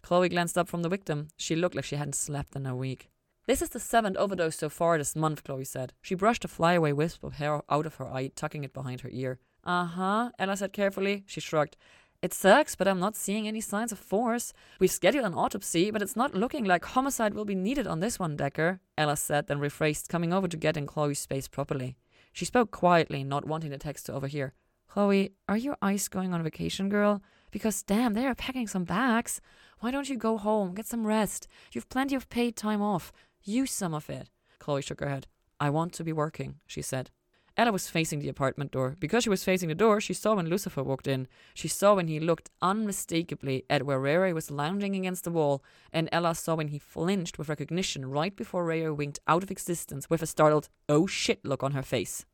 Chloe 0.03 0.29
glanced 0.29 0.59
up 0.59 0.69
from 0.69 0.83
the 0.83 0.89
victim. 0.89 1.29
She 1.37 1.57
looked 1.57 1.75
like 1.75 1.85
she 1.85 1.97
hadn't 1.97 2.17
slept 2.17 2.57
in 2.57 2.67
a 2.67 2.77
week. 2.77 3.09
This 3.47 3.63
is 3.63 3.71
the 3.71 3.81
seventh 3.81 4.17
overdose 4.17 4.57
so 4.57 4.69
far 4.69 4.99
this 4.99 5.17
month, 5.17 5.43
Chloe 5.45 5.65
said. 5.65 5.93
She 6.03 6.15
brushed 6.15 6.45
a 6.45 6.49
flyaway 6.49 6.93
wisp 6.93 7.25
of 7.25 7.35
hair 7.35 7.63
out 7.71 7.87
of 7.87 7.95
her 7.95 8.07
eye, 8.07 8.31
tucking 8.35 8.65
it 8.65 8.75
behind 8.75 9.01
her 9.01 9.11
ear. 9.11 9.39
Uh 9.65 9.85
huh, 9.85 10.31
Ella 10.39 10.57
said 10.57 10.73
carefully. 10.73 11.25
She 11.27 11.41
shrugged. 11.41 11.77
It 12.23 12.33
sucks, 12.33 12.77
but 12.77 12.87
I'm 12.87 13.01
not 13.01 13.17
seeing 13.17 13.49
any 13.49 13.61
signs 13.61 13.91
of 13.91 13.99
force. 13.99 14.53
We've 14.79 14.91
scheduled 14.91 15.25
an 15.25 15.35
autopsy, 15.35 15.91
but 15.91 16.03
it's 16.03 16.15
not 16.15 16.35
looking 16.35 16.65
like 16.65 16.85
homicide 16.85 17.35
will 17.35 17.45
be 17.45 17.57
needed 17.57 17.89
on 17.89 17.99
this 17.99 18.21
one, 18.21 18.37
Decker, 18.37 18.81
Ella 18.97 19.17
said, 19.17 19.49
then 19.49 19.59
rephrased, 19.59 20.09
coming 20.09 20.33
over 20.33 20.47
to 20.47 20.57
get 20.57 20.77
in 20.77 20.87
Chloe's 20.87 21.19
space 21.19 21.49
properly. 21.49 21.97
She 22.33 22.45
spoke 22.45 22.71
quietly, 22.71 23.25
not 23.25 23.45
wanting 23.45 23.71
the 23.71 23.79
text 23.79 24.07
to 24.07 24.13
overhear. 24.13 24.55
Chloe, 24.89 25.33
are 25.49 25.57
your 25.57 25.77
eyes 25.83 26.07
going 26.07 26.33
on 26.33 26.43
vacation, 26.45 26.89
girl? 26.89 27.23
Because 27.51 27.83
damn, 27.83 28.15
they 28.15 28.27
are 28.27 28.35
packing 28.37 28.69
some 28.69 28.85
bags. 28.85 29.41
Why 29.81 29.91
don't 29.91 30.09
you 30.09 30.17
go 30.17 30.39
home, 30.39 30.75
get 30.75 30.87
some 30.87 31.07
rest? 31.07 31.49
You've 31.73 31.89
plenty 31.89 32.15
of 32.15 32.29
paid 32.29 32.57
time 32.57 32.81
off. 32.81 33.13
Use 33.43 33.73
some 33.73 33.95
of 33.95 34.09
it. 34.09 34.31
Chloe 34.61 34.81
shook 34.81 35.01
her 35.01 35.09
head. 35.09 35.27
I 35.59 35.71
want 35.71 35.93
to 35.95 36.05
be 36.05 36.13
working, 36.13 36.61
she 36.67 36.83
said. 36.83 37.11
Ella 37.57 37.73
was 37.73 37.91
facing 37.91 38.21
the 38.21 38.29
apartment 38.29 38.73
door. 38.73 38.97
Because 38.99 39.25
she 39.25 39.31
was 39.31 39.45
facing 39.45 39.69
the 39.69 39.75
door, 39.75 40.01
she 40.01 40.15
saw 40.15 40.35
when 40.35 40.49
Lucifer 40.49 40.83
walked 40.83 41.07
in. 41.07 41.29
She 41.55 41.69
saw 41.69 41.95
when 41.95 42.09
he 42.09 42.19
looked 42.19 42.51
unmistakably 42.63 43.65
at 43.69 43.85
where 43.85 44.01
Ray 44.01 44.33
was 44.33 44.51
lounging 44.51 44.97
against 44.97 45.25
the 45.25 45.31
wall, 45.31 45.63
and 45.93 46.09
Ella 46.13 46.35
saw 46.35 46.55
when 46.55 46.69
he 46.69 46.79
flinched 46.79 47.39
with 47.39 47.49
recognition 47.49 48.07
right 48.07 48.35
before 48.35 48.65
Ray 48.65 48.89
winked 48.89 49.21
out 49.29 49.43
of 49.43 49.51
existence 49.51 50.09
with 50.09 50.23
a 50.23 50.27
startled, 50.27 50.69
oh 50.89 51.07
shit 51.07 51.45
look 51.45 51.63
on 51.63 51.73
her 51.73 51.83
face. 51.83 52.25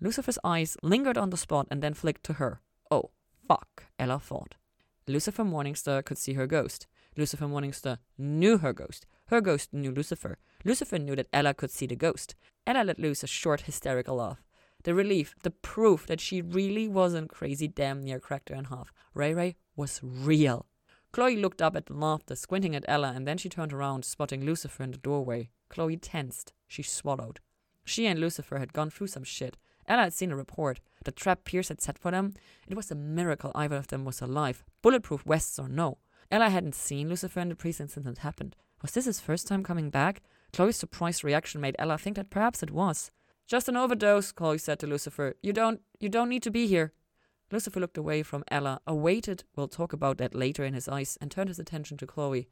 Lucifer's 0.00 0.38
eyes 0.44 0.76
lingered 0.82 1.18
on 1.18 1.30
the 1.30 1.36
spot 1.36 1.66
and 1.70 1.82
then 1.82 1.94
flicked 1.94 2.22
to 2.24 2.34
her. 2.34 2.60
Oh, 2.90 3.10
fuck, 3.48 3.84
Ella 3.98 4.20
thought. 4.20 4.54
Lucifer 5.08 5.42
Morningstar 5.42 6.04
could 6.04 6.18
see 6.18 6.34
her 6.34 6.46
ghost. 6.46 6.86
Lucifer 7.16 7.46
Morningstar 7.46 7.98
knew 8.16 8.58
her 8.58 8.72
ghost. 8.72 9.06
Her 9.26 9.40
ghost 9.40 9.72
knew 9.72 9.90
Lucifer. 9.90 10.38
Lucifer 10.64 10.98
knew 10.98 11.16
that 11.16 11.28
Ella 11.32 11.52
could 11.54 11.70
see 11.70 11.86
the 11.86 11.96
ghost. 11.96 12.36
Ella 12.66 12.84
let 12.84 12.98
loose 12.98 13.24
a 13.24 13.26
short, 13.26 13.62
hysterical 13.62 14.16
laugh. 14.16 14.38
The 14.84 14.94
relief, 14.94 15.34
the 15.42 15.50
proof 15.50 16.06
that 16.06 16.20
she 16.20 16.40
really 16.40 16.88
wasn't 16.88 17.30
crazy 17.30 17.68
damn 17.68 18.02
near 18.02 18.20
cracked 18.20 18.48
her 18.48 18.54
in 18.54 18.64
half. 18.66 18.92
Ray 19.12 19.34
Ray 19.34 19.56
was 19.76 20.00
real. 20.02 20.66
Chloe 21.12 21.36
looked 21.36 21.62
up 21.62 21.74
at 21.74 21.86
the 21.86 21.94
laughter, 21.94 22.36
squinting 22.36 22.76
at 22.76 22.84
Ella, 22.86 23.12
and 23.14 23.26
then 23.26 23.38
she 23.38 23.48
turned 23.48 23.72
around, 23.72 24.04
spotting 24.04 24.44
Lucifer 24.44 24.82
in 24.82 24.92
the 24.92 24.98
doorway. 24.98 25.50
Chloe 25.68 25.96
tensed. 25.96 26.52
She 26.66 26.82
swallowed. 26.82 27.40
She 27.84 28.06
and 28.06 28.20
Lucifer 28.20 28.58
had 28.58 28.72
gone 28.72 28.90
through 28.90 29.06
some 29.08 29.24
shit. 29.24 29.56
Ella 29.86 30.02
had 30.02 30.12
seen 30.12 30.30
a 30.30 30.36
report. 30.36 30.80
The 31.04 31.12
trap 31.12 31.44
Pierce 31.44 31.68
had 31.68 31.80
set 31.80 31.98
for 31.98 32.10
them. 32.10 32.34
It 32.68 32.76
was 32.76 32.90
a 32.90 32.94
miracle 32.94 33.50
either 33.54 33.76
of 33.76 33.86
them 33.88 34.04
was 34.04 34.20
alive, 34.20 34.62
bulletproof 34.82 35.22
vests 35.22 35.58
or 35.58 35.68
no. 35.68 35.98
Ella 36.30 36.50
hadn't 36.50 36.74
seen 36.74 37.08
Lucifer 37.08 37.40
in 37.40 37.48
the 37.48 37.56
precinct 37.56 37.92
since 37.92 38.06
it 38.06 38.18
happened. 38.18 38.54
Was 38.82 38.92
this 38.92 39.06
his 39.06 39.18
first 39.18 39.46
time 39.46 39.64
coming 39.64 39.88
back? 39.88 40.20
Chloe's 40.52 40.76
surprised 40.76 41.24
reaction 41.24 41.60
made 41.60 41.76
Ella 41.78 41.96
think 41.96 42.16
that 42.16 42.30
perhaps 42.30 42.62
it 42.62 42.70
was. 42.70 43.10
Just 43.48 43.66
an 43.66 43.78
overdose, 43.78 44.30
Chloe 44.30 44.58
said 44.58 44.78
to 44.80 44.86
Lucifer. 44.86 45.34
You 45.42 45.54
don't 45.54 45.80
you 45.98 46.10
don't 46.10 46.28
need 46.28 46.42
to 46.42 46.50
be 46.50 46.66
here. 46.66 46.92
Lucifer 47.50 47.80
looked 47.80 47.96
away 47.96 48.22
from 48.22 48.44
Ella, 48.50 48.82
awaited, 48.86 49.44
we'll 49.56 49.68
talk 49.68 49.94
about 49.94 50.18
that 50.18 50.34
later 50.34 50.64
in 50.64 50.74
his 50.74 50.86
eyes, 50.86 51.16
and 51.18 51.30
turned 51.30 51.48
his 51.48 51.58
attention 51.58 51.96
to 51.96 52.06
Chloe. 52.06 52.50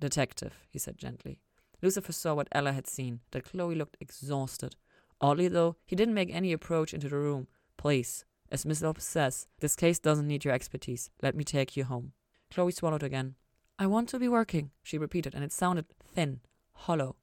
Detective, 0.00 0.54
he 0.70 0.78
said 0.78 0.96
gently. 0.96 1.38
Lucifer 1.82 2.12
saw 2.12 2.32
what 2.32 2.48
Ella 2.50 2.72
had 2.72 2.86
seen, 2.86 3.20
that 3.32 3.44
Chloe 3.44 3.74
looked 3.74 3.98
exhausted. 4.00 4.74
Oddly, 5.20 5.48
though, 5.48 5.76
he 5.84 5.94
didn't 5.94 6.14
make 6.14 6.34
any 6.34 6.54
approach 6.54 6.94
into 6.94 7.10
the 7.10 7.18
room. 7.18 7.46
Please, 7.76 8.24
as 8.50 8.64
Miss 8.64 8.80
Lopez 8.80 9.04
says, 9.04 9.48
this 9.60 9.76
case 9.76 9.98
doesn't 9.98 10.26
need 10.26 10.46
your 10.46 10.54
expertise. 10.54 11.10
Let 11.20 11.36
me 11.36 11.44
take 11.44 11.76
you 11.76 11.84
home. 11.84 12.12
Chloe 12.50 12.72
swallowed 12.72 13.02
again. 13.02 13.34
I 13.78 13.86
want 13.86 14.08
to 14.08 14.18
be 14.18 14.28
working, 14.28 14.70
she 14.82 14.96
repeated, 14.96 15.34
and 15.34 15.44
it 15.44 15.52
sounded 15.52 15.84
thin, 16.02 16.40
hollow. 16.72 17.16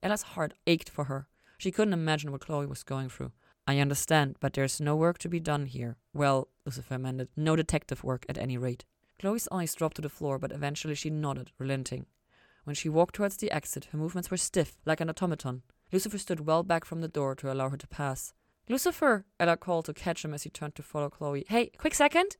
Ella's 0.00 0.22
heart 0.22 0.54
ached 0.68 0.88
for 0.88 1.04
her. 1.04 1.26
She 1.58 1.72
couldn't 1.72 1.92
imagine 1.92 2.30
what 2.30 2.42
Chloe 2.42 2.66
was 2.66 2.84
going 2.84 3.08
through. 3.08 3.32
I 3.66 3.80
understand, 3.80 4.36
but 4.40 4.54
there's 4.54 4.80
no 4.80 4.96
work 4.96 5.18
to 5.18 5.28
be 5.28 5.40
done 5.40 5.66
here. 5.66 5.96
Well, 6.14 6.48
Lucifer 6.64 6.94
amended, 6.94 7.28
no 7.36 7.56
detective 7.56 8.02
work 8.02 8.24
at 8.28 8.38
any 8.38 8.56
rate. 8.56 8.84
Chloe's 9.18 9.48
eyes 9.50 9.74
dropped 9.74 9.96
to 9.96 10.02
the 10.02 10.08
floor, 10.08 10.38
but 10.38 10.52
eventually 10.52 10.94
she 10.94 11.10
nodded, 11.10 11.50
relenting. 11.58 12.06
When 12.64 12.74
she 12.74 12.88
walked 12.88 13.16
towards 13.16 13.36
the 13.36 13.50
exit, 13.50 13.86
her 13.86 13.98
movements 13.98 14.30
were 14.30 14.36
stiff, 14.36 14.78
like 14.86 15.00
an 15.00 15.10
automaton. 15.10 15.62
Lucifer 15.92 16.18
stood 16.18 16.46
well 16.46 16.62
back 16.62 16.84
from 16.84 17.00
the 17.00 17.08
door 17.08 17.34
to 17.34 17.52
allow 17.52 17.68
her 17.70 17.76
to 17.76 17.88
pass. 17.88 18.32
Lucifer! 18.68 19.24
Ella 19.40 19.56
called 19.56 19.86
to 19.86 19.94
catch 19.94 20.24
him 20.24 20.34
as 20.34 20.44
he 20.44 20.50
turned 20.50 20.74
to 20.76 20.82
follow 20.82 21.10
Chloe. 21.10 21.44
Hey, 21.48 21.70
quick 21.78 21.94
second! 21.94 22.36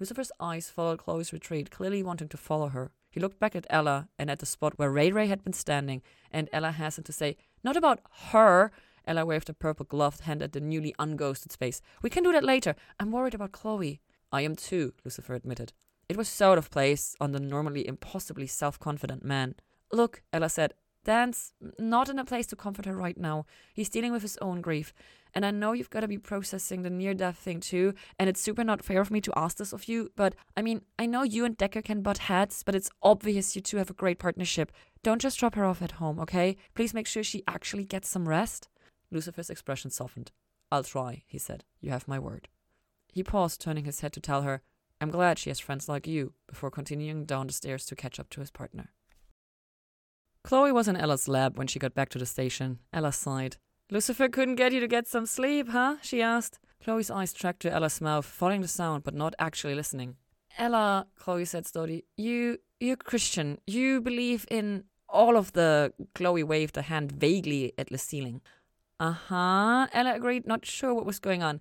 Lucifer's 0.00 0.32
eyes 0.40 0.68
followed 0.68 0.98
Chloe's 0.98 1.32
retreat, 1.32 1.70
clearly 1.70 2.02
wanting 2.02 2.28
to 2.28 2.36
follow 2.36 2.68
her. 2.68 2.90
He 3.10 3.20
looked 3.20 3.38
back 3.38 3.54
at 3.56 3.66
Ella 3.70 4.08
and 4.18 4.30
at 4.30 4.40
the 4.40 4.46
spot 4.46 4.78
where 4.78 4.90
Ray 4.90 5.10
Ray 5.12 5.26
had 5.26 5.42
been 5.44 5.52
standing, 5.52 6.02
and 6.30 6.50
Ella 6.52 6.72
hastened 6.72 7.06
to 7.06 7.12
say, 7.12 7.36
Not 7.62 7.76
about 7.76 8.00
her. 8.30 8.70
Ella 9.06 9.24
waved 9.24 9.48
a 9.48 9.54
purple 9.54 9.86
gloved 9.86 10.20
hand 10.22 10.42
at 10.42 10.52
the 10.52 10.60
newly 10.60 10.94
unghosted 10.98 11.52
space. 11.52 11.80
We 12.02 12.10
can 12.10 12.24
do 12.24 12.32
that 12.32 12.44
later. 12.44 12.74
I'm 12.98 13.12
worried 13.12 13.34
about 13.34 13.52
Chloe. 13.52 14.00
I 14.32 14.42
am 14.42 14.56
too, 14.56 14.92
Lucifer 15.04 15.34
admitted. 15.34 15.72
It 16.08 16.16
was 16.16 16.28
so 16.28 16.52
out 16.52 16.58
of 16.58 16.70
place 16.70 17.14
on 17.20 17.32
the 17.32 17.40
normally 17.40 17.86
impossibly 17.86 18.46
self 18.46 18.78
confident 18.78 19.24
man. 19.24 19.54
Look, 19.92 20.22
Ella 20.32 20.48
said, 20.48 20.74
Dan's 21.04 21.52
not 21.78 22.08
in 22.08 22.18
a 22.18 22.24
place 22.24 22.46
to 22.48 22.56
comfort 22.56 22.84
her 22.84 22.96
right 22.96 23.16
now. 23.16 23.46
He's 23.72 23.88
dealing 23.88 24.10
with 24.12 24.22
his 24.22 24.36
own 24.38 24.60
grief. 24.60 24.92
And 25.36 25.44
I 25.44 25.50
know 25.50 25.72
you've 25.72 25.90
got 25.90 26.00
to 26.00 26.08
be 26.08 26.16
processing 26.16 26.80
the 26.80 26.88
near 26.88 27.12
death 27.12 27.36
thing 27.36 27.60
too. 27.60 27.92
And 28.18 28.26
it's 28.26 28.40
super 28.40 28.64
not 28.64 28.82
fair 28.82 29.02
of 29.02 29.10
me 29.10 29.20
to 29.20 29.32
ask 29.36 29.58
this 29.58 29.74
of 29.74 29.86
you. 29.86 30.10
But 30.16 30.34
I 30.56 30.62
mean, 30.62 30.80
I 30.98 31.04
know 31.04 31.24
you 31.24 31.44
and 31.44 31.54
Decker 31.54 31.82
can 31.82 32.00
butt 32.00 32.16
heads, 32.16 32.62
but 32.64 32.74
it's 32.74 32.88
obvious 33.02 33.54
you 33.54 33.60
two 33.60 33.76
have 33.76 33.90
a 33.90 33.94
great 33.94 34.18
partnership. 34.18 34.72
Don't 35.02 35.20
just 35.20 35.38
drop 35.38 35.54
her 35.54 35.66
off 35.66 35.82
at 35.82 35.92
home, 35.92 36.18
okay? 36.20 36.56
Please 36.74 36.94
make 36.94 37.06
sure 37.06 37.22
she 37.22 37.44
actually 37.46 37.84
gets 37.84 38.08
some 38.08 38.26
rest. 38.26 38.70
Lucifer's 39.10 39.50
expression 39.50 39.90
softened. 39.90 40.32
I'll 40.72 40.84
try, 40.84 41.22
he 41.26 41.36
said. 41.36 41.64
You 41.82 41.90
have 41.90 42.08
my 42.08 42.18
word. 42.18 42.48
He 43.12 43.22
paused, 43.22 43.60
turning 43.60 43.84
his 43.84 44.00
head 44.00 44.14
to 44.14 44.20
tell 44.20 44.40
her, 44.40 44.62
I'm 45.02 45.10
glad 45.10 45.38
she 45.38 45.50
has 45.50 45.60
friends 45.60 45.86
like 45.86 46.06
you, 46.06 46.32
before 46.48 46.70
continuing 46.70 47.26
down 47.26 47.46
the 47.46 47.52
stairs 47.52 47.84
to 47.86 47.94
catch 47.94 48.18
up 48.18 48.30
to 48.30 48.40
his 48.40 48.50
partner. 48.50 48.90
Chloe 50.42 50.72
was 50.72 50.88
in 50.88 50.96
Ella's 50.96 51.28
lab 51.28 51.58
when 51.58 51.66
she 51.66 51.78
got 51.78 51.94
back 51.94 52.08
to 52.08 52.18
the 52.18 52.24
station. 52.24 52.78
Ella 52.90 53.12
sighed. 53.12 53.58
Lucifer 53.90 54.28
couldn't 54.28 54.56
get 54.56 54.72
you 54.72 54.80
to 54.80 54.88
get 54.88 55.06
some 55.06 55.26
sleep, 55.26 55.68
huh? 55.68 55.96
she 56.02 56.20
asked. 56.20 56.58
Chloe's 56.82 57.10
eyes 57.10 57.32
tracked 57.32 57.60
to 57.60 57.72
Ella's 57.72 58.00
mouth, 58.00 58.26
following 58.26 58.60
the 58.60 58.68
sound 58.68 59.04
but 59.04 59.14
not 59.14 59.34
actually 59.38 59.74
listening. 59.74 60.16
Ella, 60.58 61.06
Chloe 61.16 61.44
said 61.44 61.66
slowly, 61.66 62.04
you 62.16 62.58
you're 62.80 62.96
Christian. 62.96 63.58
You 63.66 64.00
believe 64.00 64.46
in 64.50 64.84
all 65.08 65.36
of 65.36 65.52
the 65.52 65.92
Chloe 66.14 66.42
waved 66.42 66.76
a 66.76 66.82
hand 66.82 67.12
vaguely 67.12 67.72
at 67.78 67.88
the 67.88 67.98
ceiling. 67.98 68.40
Uh-huh. 69.00 69.86
Ella 69.92 70.14
agreed, 70.14 70.46
not 70.46 70.66
sure 70.66 70.92
what 70.94 71.06
was 71.06 71.18
going 71.18 71.42
on. 71.42 71.60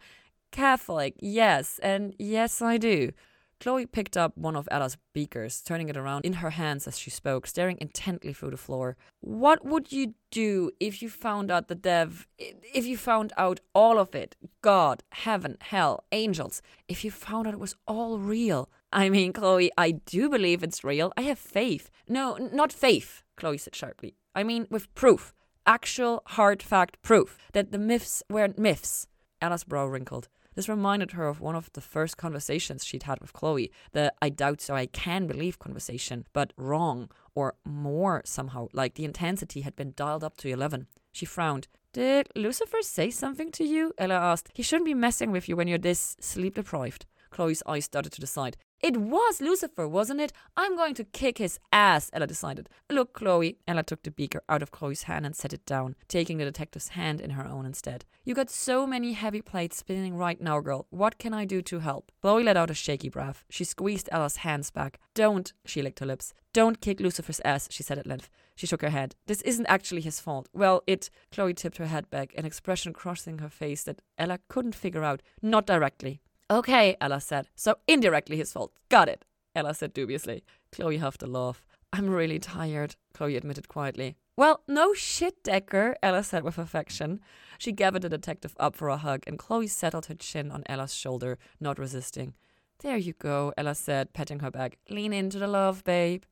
Catholic, 0.52 1.16
yes, 1.20 1.80
and 1.84 2.16
yes 2.18 2.62
I 2.62 2.78
do. 2.78 3.12
Chloe 3.60 3.86
picked 3.86 4.18
up 4.18 4.38
one 4.38 4.56
of 4.56 4.68
Ella's 4.70 4.98
beakers, 5.14 5.62
turning 5.62 5.90
it 5.90 5.98
around 5.98 6.26
in 6.26 6.34
her 6.34 6.52
hands 6.52 6.88
as 6.88 7.00
she 7.00 7.10
spoke, 7.10 7.48
staring 7.48 7.78
intently 7.80 8.34
through 8.34 8.52
the 8.52 8.58
floor. 8.58 8.98
What 9.22 9.66
would 9.66 9.92
you 9.92 10.14
do 10.30 10.72
if 10.80 11.02
you 11.02 11.10
found 11.10 11.50
out 11.50 11.68
the 11.68 11.76
dev, 11.76 12.28
if 12.38 12.86
you 12.86 12.98
found 12.98 13.34
out 13.38 13.62
all 13.74 13.98
of 13.98 14.14
it? 14.14 14.36
God, 14.62 15.04
heaven, 15.12 15.58
hell, 15.62 16.04
angels. 16.12 16.62
If 16.88 17.04
you 17.04 17.12
found 17.12 17.48
out 17.48 17.54
it 17.54 17.60
was 17.60 17.76
all 17.88 18.20
real. 18.20 18.70
I 18.92 19.10
mean, 19.10 19.34
Chloe, 19.34 19.72
I 19.78 19.92
do 19.92 20.30
believe 20.30 20.64
it's 20.64 20.84
real. 20.84 21.12
I 21.18 21.22
have 21.24 21.40
faith. 21.40 21.90
No, 22.08 22.38
not 22.38 22.72
faith, 22.72 23.24
Chloe 23.36 23.58
said 23.58 23.76
sharply. 23.76 24.16
I 24.34 24.44
mean, 24.44 24.68
with 24.70 24.94
proof. 24.96 25.34
Actual 25.66 26.22
hard 26.28 26.62
fact 26.62 27.02
proof 27.02 27.38
that 27.54 27.72
the 27.72 27.80
myths 27.80 28.22
weren't 28.30 28.60
myths. 28.60 29.08
Ella's 29.42 29.64
brow 29.64 29.86
wrinkled. 29.86 30.28
This 30.56 30.70
reminded 30.70 31.12
her 31.12 31.28
of 31.28 31.42
one 31.42 31.56
of 31.56 31.72
the 31.74 31.82
first 31.82 32.18
conversations 32.18 32.86
she'd 32.86 33.04
had 33.04 33.20
with 33.20 33.34
Chloe, 33.34 33.72
the 33.92 34.14
I 34.22 34.30
doubt 34.30 34.62
so 34.62 34.74
I 34.74 34.86
can 34.86 35.28
believe 35.28 35.60
conversation, 35.60 36.26
but 36.32 36.54
wrong, 36.58 37.10
or 37.36 37.56
more 37.66 38.22
somehow, 38.26 38.70
like 38.72 38.96
the 38.96 39.06
intensity 39.06 39.62
had 39.62 39.76
been 39.76 39.94
dialed 39.96 40.24
up 40.24 40.38
to 40.38 40.50
11. 40.50 40.88
She 41.12 41.26
frowned. 41.26 41.68
Did 41.92 42.30
Lucifer 42.36 42.82
say 42.82 43.10
something 43.10 43.52
to 43.52 43.64
you? 43.64 43.94
Ella 43.98 44.16
asked. 44.16 44.50
He 44.54 44.64
shouldn't 44.64 44.86
be 44.86 44.94
messing 44.94 45.32
with 45.32 45.48
you 45.48 45.56
when 45.56 45.68
you're 45.68 45.78
this 45.78 46.18
sleep 46.20 46.56
deprived. 46.56 47.06
Chloe's 47.30 47.64
eyes 47.66 47.86
started 47.86 48.12
to 48.14 48.22
the 48.22 48.28
side. 48.28 48.58
It 48.82 48.98
was 48.98 49.42
Lucifer, 49.42 49.88
wasn't 49.88 50.22
it? 50.22 50.34
I'm 50.56 50.76
going 50.76 50.94
to 50.96 51.04
kick 51.04 51.38
his 51.38 51.60
ass, 51.72 52.10
Ella 52.14 52.28
decided. 52.28 52.70
Look, 52.90 53.14
Chloe. 53.14 53.58
Ella 53.68 53.84
took 53.84 54.04
the 54.04 54.12
beaker 54.12 54.42
out 54.50 54.62
of 54.62 54.72
Chloe's 54.72 55.04
hand 55.04 55.26
and 55.26 55.36
set 55.36 55.54
it 55.54 55.66
down, 55.66 55.96
taking 56.08 56.38
the 56.38 56.46
detective's 56.46 56.90
hand 56.90 57.22
in 57.22 57.32
her 57.32 57.48
own 57.48 57.66
instead. 57.66 58.06
You 58.26 58.36
got 58.36 58.50
so 58.50 58.86
many 58.86 59.14
heavy 59.14 59.42
plates 59.42 59.78
spinning 59.78 60.16
right 60.16 60.40
now, 60.40 60.60
girl. 60.60 60.88
What 60.90 61.18
can 61.18 61.34
I 61.34 61.46
do 61.46 61.62
to 61.64 61.80
help? 61.80 62.12
Chloe 62.22 62.44
let 62.44 62.58
out 62.58 62.70
a 62.70 62.74
shaky 62.74 63.10
breath. 63.10 63.44
She 63.50 63.64
squeezed 63.64 64.10
Ella's 64.12 64.38
hands 64.38 64.70
back. 64.72 65.00
Don't, 65.14 65.54
she 65.66 65.82
licked 65.82 66.00
her 66.00 66.06
lips. 66.06 66.34
Don't 66.54 66.80
kick 66.82 67.00
Lucifer's 67.00 67.42
ass, 67.44 67.68
she 67.72 67.84
said 67.84 67.98
at 67.98 68.08
length. 68.08 68.30
She 68.56 68.68
shook 68.68 68.82
her 68.82 68.90
head. 68.90 69.16
This 69.26 69.42
isn't 69.42 69.66
actually 69.66 70.02
his 70.02 70.20
fault. 70.20 70.48
Well, 70.54 70.84
it. 70.88 71.10
Chloe 71.32 71.54
tipped 71.54 71.78
her 71.78 71.88
head 71.88 72.10
back, 72.10 72.34
an 72.38 72.46
expression 72.46 72.94
crossing 72.94 73.40
her 73.40 73.50
face 73.50 73.84
that 73.84 74.02
Ella 74.18 74.40
couldn't 74.48 74.76
figure 74.76 75.04
out. 75.04 75.22
Not 75.42 75.66
directly. 75.66 76.22
Okay, 76.50 76.96
Ella 77.02 77.20
said. 77.22 77.48
So 77.56 77.76
indirectly 77.88 78.38
his 78.38 78.54
fault. 78.54 78.72
Got 78.90 79.10
it, 79.10 79.26
Ella 79.56 79.74
said 79.74 79.94
dubiously. 79.94 80.44
Chloe 80.72 80.98
huffed 80.98 81.24
a 81.24 81.28
laugh. 81.28 81.66
I'm 81.92 82.10
really 82.10 82.40
tired, 82.40 82.96
Chloe 83.14 83.38
admitted 83.38 83.68
quietly. 83.68 84.18
Well, 84.38 84.62
no 84.68 84.94
shit, 84.94 85.44
Decker, 85.44 85.96
Ella 86.04 86.24
said 86.24 86.44
with 86.44 86.58
affection. 86.58 87.22
She 87.58 87.72
gathered 87.72 88.02
the 88.02 88.10
detective 88.10 88.54
up 88.60 88.76
for 88.76 88.90
a 88.90 88.98
hug, 88.98 89.24
and 89.26 89.40
Chloe 89.40 89.68
settled 89.68 90.08
her 90.08 90.16
chin 90.16 90.52
on 90.52 90.64
Ella's 90.68 90.94
shoulder, 90.94 91.38
not 91.60 91.80
resisting. 91.80 92.34
There 92.80 92.98
you 92.98 93.14
go, 93.14 93.54
Ella 93.58 93.76
said, 93.76 94.12
patting 94.12 94.40
her 94.40 94.52
back. 94.52 94.78
Lean 94.90 95.14
into 95.14 95.40
the 95.40 95.48
love, 95.48 95.86
babe. 95.86 96.24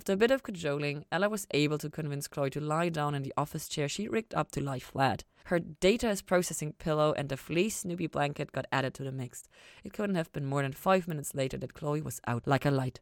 After 0.00 0.14
a 0.14 0.16
bit 0.16 0.30
of 0.30 0.42
cajoling, 0.42 1.04
Ella 1.12 1.28
was 1.28 1.46
able 1.50 1.76
to 1.76 1.90
convince 1.90 2.26
Chloe 2.26 2.48
to 2.52 2.58
lie 2.58 2.88
down 2.88 3.14
in 3.14 3.22
the 3.22 3.34
office 3.36 3.68
chair 3.68 3.86
she 3.86 4.08
rigged 4.08 4.32
up 4.32 4.50
to 4.52 4.62
lie 4.62 4.78
flat. 4.78 5.24
Her 5.44 5.58
data 5.58 6.08
is 6.08 6.22
processing 6.22 6.72
pillow 6.72 7.12
and 7.12 7.28
the 7.28 7.36
fleece 7.36 7.76
Snoopy 7.76 8.06
blanket 8.06 8.50
got 8.50 8.64
added 8.72 8.94
to 8.94 9.04
the 9.04 9.12
mix. 9.12 9.46
It 9.84 9.92
couldn't 9.92 10.16
have 10.16 10.32
been 10.32 10.46
more 10.46 10.62
than 10.62 10.72
five 10.72 11.06
minutes 11.06 11.34
later 11.34 11.58
that 11.58 11.74
Chloe 11.74 12.00
was 12.00 12.18
out 12.26 12.46
like 12.46 12.64
a 12.64 12.70
light. 12.70 13.00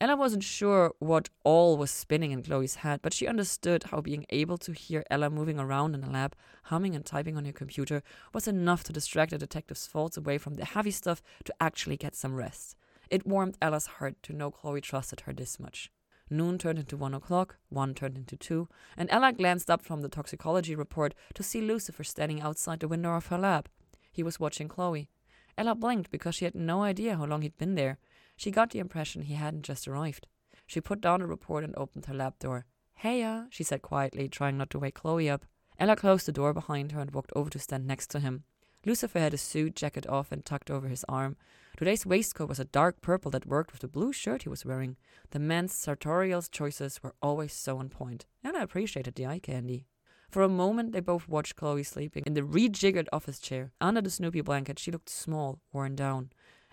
Ella 0.00 0.16
wasn't 0.16 0.42
sure 0.42 0.92
what 0.98 1.28
all 1.44 1.76
was 1.76 1.92
spinning 1.92 2.32
in 2.32 2.42
Chloe's 2.42 2.74
head, 2.74 2.98
but 3.00 3.14
she 3.14 3.28
understood 3.28 3.84
how 3.84 4.00
being 4.00 4.26
able 4.30 4.58
to 4.58 4.72
hear 4.72 5.04
Ella 5.08 5.30
moving 5.30 5.60
around 5.60 5.94
in 5.94 6.00
the 6.00 6.10
lab, 6.10 6.34
humming 6.64 6.96
and 6.96 7.06
typing 7.06 7.36
on 7.36 7.44
her 7.44 7.52
computer, 7.52 8.02
was 8.34 8.48
enough 8.48 8.82
to 8.82 8.92
distract 8.92 9.30
the 9.30 9.38
detective's 9.38 9.86
thoughts 9.86 10.16
away 10.16 10.36
from 10.36 10.54
the 10.54 10.64
heavy 10.64 10.90
stuff 10.90 11.22
to 11.44 11.54
actually 11.60 11.96
get 11.96 12.16
some 12.16 12.34
rest. 12.34 12.74
It 13.08 13.24
warmed 13.24 13.56
Ella's 13.62 13.86
heart 13.86 14.16
to 14.24 14.32
know 14.32 14.50
Chloe 14.50 14.80
trusted 14.80 15.20
her 15.20 15.32
this 15.32 15.60
much. 15.60 15.92
Noon 16.30 16.58
turned 16.58 16.78
into 16.78 16.96
one 16.96 17.12
o'clock, 17.12 17.56
one 17.68 17.92
turned 17.92 18.16
into 18.16 18.36
two, 18.36 18.68
and 18.96 19.10
Ella 19.10 19.32
glanced 19.32 19.68
up 19.68 19.82
from 19.82 20.00
the 20.00 20.08
toxicology 20.08 20.76
report 20.76 21.12
to 21.34 21.42
see 21.42 21.60
Lucifer 21.60 22.04
standing 22.04 22.40
outside 22.40 22.80
the 22.80 22.88
window 22.88 23.14
of 23.14 23.26
her 23.26 23.38
lab. 23.38 23.68
He 24.12 24.22
was 24.22 24.38
watching 24.38 24.68
Chloe. 24.68 25.08
Ella 25.58 25.74
blinked 25.74 26.10
because 26.10 26.36
she 26.36 26.44
had 26.44 26.54
no 26.54 26.82
idea 26.82 27.16
how 27.16 27.24
long 27.24 27.42
he'd 27.42 27.58
been 27.58 27.74
there. 27.74 27.98
She 28.36 28.50
got 28.50 28.70
the 28.70 28.78
impression 28.78 29.22
he 29.22 29.34
hadn't 29.34 29.64
just 29.64 29.88
arrived. 29.88 30.28
She 30.66 30.80
put 30.80 31.00
down 31.00 31.20
the 31.20 31.26
report 31.26 31.64
and 31.64 31.74
opened 31.76 32.06
her 32.06 32.14
lab 32.14 32.38
door. 32.38 32.64
Heya, 33.02 33.48
she 33.50 33.64
said 33.64 33.82
quietly, 33.82 34.28
trying 34.28 34.56
not 34.56 34.70
to 34.70 34.78
wake 34.78 34.94
Chloe 34.94 35.28
up. 35.28 35.44
Ella 35.78 35.96
closed 35.96 36.26
the 36.26 36.32
door 36.32 36.52
behind 36.52 36.92
her 36.92 37.00
and 37.00 37.10
walked 37.10 37.32
over 37.34 37.50
to 37.50 37.58
stand 37.58 37.86
next 37.86 38.08
to 38.10 38.20
him. 38.20 38.44
Lucifer 38.86 39.18
had 39.18 39.32
his 39.32 39.42
suit 39.42 39.74
jacket 39.74 40.06
off 40.06 40.30
and 40.30 40.44
tucked 40.44 40.70
over 40.70 40.88
his 40.88 41.04
arm. 41.08 41.36
Today's 41.76 42.04
waistcoat 42.04 42.48
was 42.48 42.60
a 42.60 42.64
dark 42.64 43.00
purple 43.00 43.30
that 43.30 43.46
worked 43.46 43.72
with 43.72 43.80
the 43.80 43.88
blue 43.88 44.12
shirt 44.12 44.42
he 44.42 44.48
was 44.48 44.66
wearing. 44.66 44.96
The 45.30 45.38
man's 45.38 45.72
sartorial 45.72 46.42
choices 46.42 47.02
were 47.02 47.14
always 47.22 47.52
so 47.52 47.78
on 47.78 47.88
point, 47.88 48.26
and 48.44 48.56
I 48.56 48.62
appreciated 48.62 49.14
the 49.14 49.26
eye 49.26 49.38
candy. 49.38 49.86
For 50.30 50.42
a 50.42 50.48
moment, 50.48 50.92
they 50.92 51.00
both 51.00 51.28
watched 51.28 51.56
Chloe 51.56 51.82
sleeping 51.82 52.22
in 52.26 52.34
the 52.34 52.42
rejiggered 52.42 53.08
office 53.12 53.40
chair. 53.40 53.72
Under 53.80 54.00
the 54.00 54.10
Snoopy 54.10 54.42
blanket, 54.42 54.78
she 54.78 54.90
looked 54.92 55.08
small, 55.08 55.58
worn 55.72 55.96
down. 55.96 56.30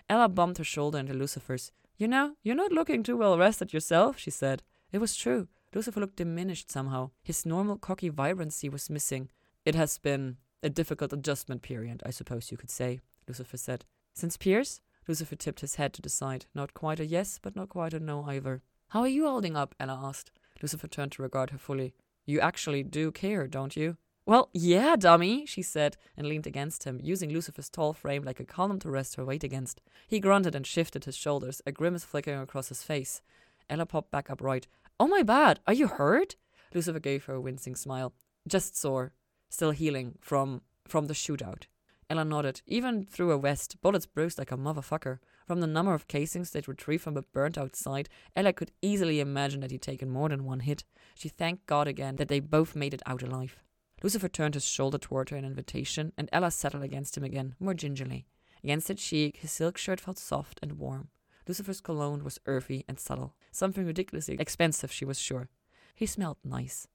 Ella 0.10 0.30
bumped 0.30 0.60
her 0.60 0.64
shoulder 0.64 1.00
into 1.00 1.14
Lucifer's. 1.14 1.72
You 1.98 2.08
know, 2.08 2.36
you're 2.44 2.56
not 2.56 2.72
looking 2.72 3.02
too 3.02 3.18
well 3.18 3.38
rested 3.38 3.74
yourself, 3.74 4.20
she 4.20 4.30
said. 4.30 4.62
It 4.92 5.00
was 5.00 5.16
true. 5.16 5.48
Lucifer 5.74 6.00
looked 6.00 6.18
diminished 6.18 6.70
somehow. 6.70 7.12
His 7.24 7.46
normal 7.46 7.78
cocky 7.78 8.10
vibrancy 8.10 8.70
was 8.70 8.90
missing. 8.90 9.30
It 9.66 9.74
has 9.74 9.98
been 9.98 10.38
a 10.62 10.70
difficult 10.70 11.12
adjustment 11.12 11.62
period, 11.62 12.04
I 12.06 12.12
suppose 12.12 12.52
you 12.52 12.58
could 12.58 12.70
say, 12.70 13.00
Lucifer 13.28 13.58
said. 13.58 13.86
Since 14.14 14.38
Pierce? 14.38 14.82
Lucifer 15.08 15.36
tipped 15.36 15.62
his 15.62 15.76
head 15.76 15.94
to 15.94 16.02
the 16.02 16.10
side. 16.10 16.46
Not 16.54 16.74
quite 16.74 17.00
a 17.00 17.06
yes, 17.06 17.40
but 17.42 17.56
not 17.56 17.70
quite 17.70 17.94
a 17.94 18.00
no 18.00 18.24
either. 18.24 18.62
How 18.90 19.02
are 19.02 19.08
you 19.08 19.28
holding 19.28 19.56
up? 19.56 19.76
Ella 19.80 20.00
asked. 20.04 20.32
Lucifer 20.62 20.88
turned 20.88 21.12
to 21.14 21.22
regard 21.22 21.52
her 21.52 21.58
fully. 21.58 21.94
You 22.26 22.40
actually 22.40 22.84
do 22.84 23.12
care, 23.12 23.48
don't 23.48 23.76
you? 23.76 23.98
Well, 24.26 24.50
yeah, 24.54 24.98
dummy, 24.98 25.46
she 25.46 25.62
said, 25.62 25.96
and 26.18 26.28
leaned 26.28 26.46
against 26.46 26.84
him, 26.84 27.00
using 27.02 27.32
Lucifer's 27.32 27.70
tall 27.70 27.94
frame 27.94 28.24
like 28.24 28.42
a 28.42 28.46
column 28.46 28.80
to 28.80 28.90
rest 28.90 29.16
her 29.16 29.24
weight 29.24 29.46
against. 29.46 29.80
He 30.06 30.20
grunted 30.20 30.54
and 30.54 30.68
shifted 30.68 31.06
his 31.06 31.16
shoulders, 31.16 31.62
a 31.66 31.72
grimace 31.72 32.04
flickering 32.04 32.42
across 32.42 32.68
his 32.68 32.84
face. 32.84 33.22
Ella 33.70 33.86
popped 33.86 34.12
back 34.12 34.30
upright. 34.30 34.68
Oh 35.00 35.08
my 35.08 35.24
bad, 35.24 35.62
are 35.66 35.74
you 35.74 35.88
hurt? 35.88 36.36
Lucifer 36.74 37.00
gave 37.00 37.24
her 37.26 37.36
a 37.36 37.42
wincing 37.42 37.76
smile. 37.76 38.14
Just 38.46 38.76
sore. 38.76 39.14
Still 39.50 39.72
healing 39.72 40.18
from 40.20 40.62
from 40.86 41.06
the 41.06 41.14
shootout. 41.14 41.64
Ella 42.10 42.24
nodded. 42.24 42.62
Even 42.66 43.06
through 43.06 43.32
a 43.32 43.40
vest, 43.40 43.82
bullets 43.82 44.06
bruised 44.06 44.38
like 44.38 44.52
a 44.52 44.58
motherfucker. 44.58 45.20
From 45.46 45.60
the 45.60 45.68
number 45.68 45.94
of 45.94 46.08
casings 46.08 46.52
they'd 46.52 46.68
retrieved 46.68 47.04
from 47.04 47.18
a 47.18 47.22
burnt 47.22 47.58
out 47.58 47.76
site, 47.76 48.08
Ella 48.36 48.54
could 48.54 48.72
easily 48.82 49.20
imagine 49.20 49.60
that 49.62 49.72
he'd 49.72 49.82
taken 49.82 50.10
more 50.10 50.30
than 50.30 50.46
one 50.46 50.62
hit. 50.62 50.84
She 51.16 51.30
thanked 51.30 51.66
God 51.66 51.88
again 51.88 52.16
that 52.16 52.28
they 52.28 52.40
both 52.40 52.76
made 52.76 52.94
it 52.94 53.02
out 53.06 53.24
alive. 53.24 53.58
Lucifer 54.04 54.30
turned 54.30 54.54
his 54.54 54.66
shoulder 54.66 54.98
toward 54.98 55.30
her 55.30 55.38
in 55.38 55.46
invitation, 55.46 56.14
and 56.18 56.30
Ella 56.32 56.52
settled 56.52 56.84
against 56.84 57.18
him 57.18 57.24
again, 57.24 57.56
more 57.60 57.74
gingerly. 57.74 58.26
Against 58.64 58.88
her 58.88 58.94
cheek, 58.94 59.38
his 59.38 59.52
silk 59.52 59.78
shirt 59.78 60.00
felt 60.00 60.18
soft 60.18 60.60
and 60.62 60.74
warm. 60.74 61.10
Lucifer's 61.48 61.82
cologne 61.82 62.24
was 62.24 62.40
earthy 62.46 62.84
and 62.88 63.00
subtle, 63.00 63.34
something 63.52 63.86
ridiculously 63.86 64.36
expensive, 64.40 64.92
she 64.92 65.06
was 65.06 65.20
sure. 65.20 65.50
He 65.96 66.06
smelled 66.06 66.38
nice. 66.44 66.88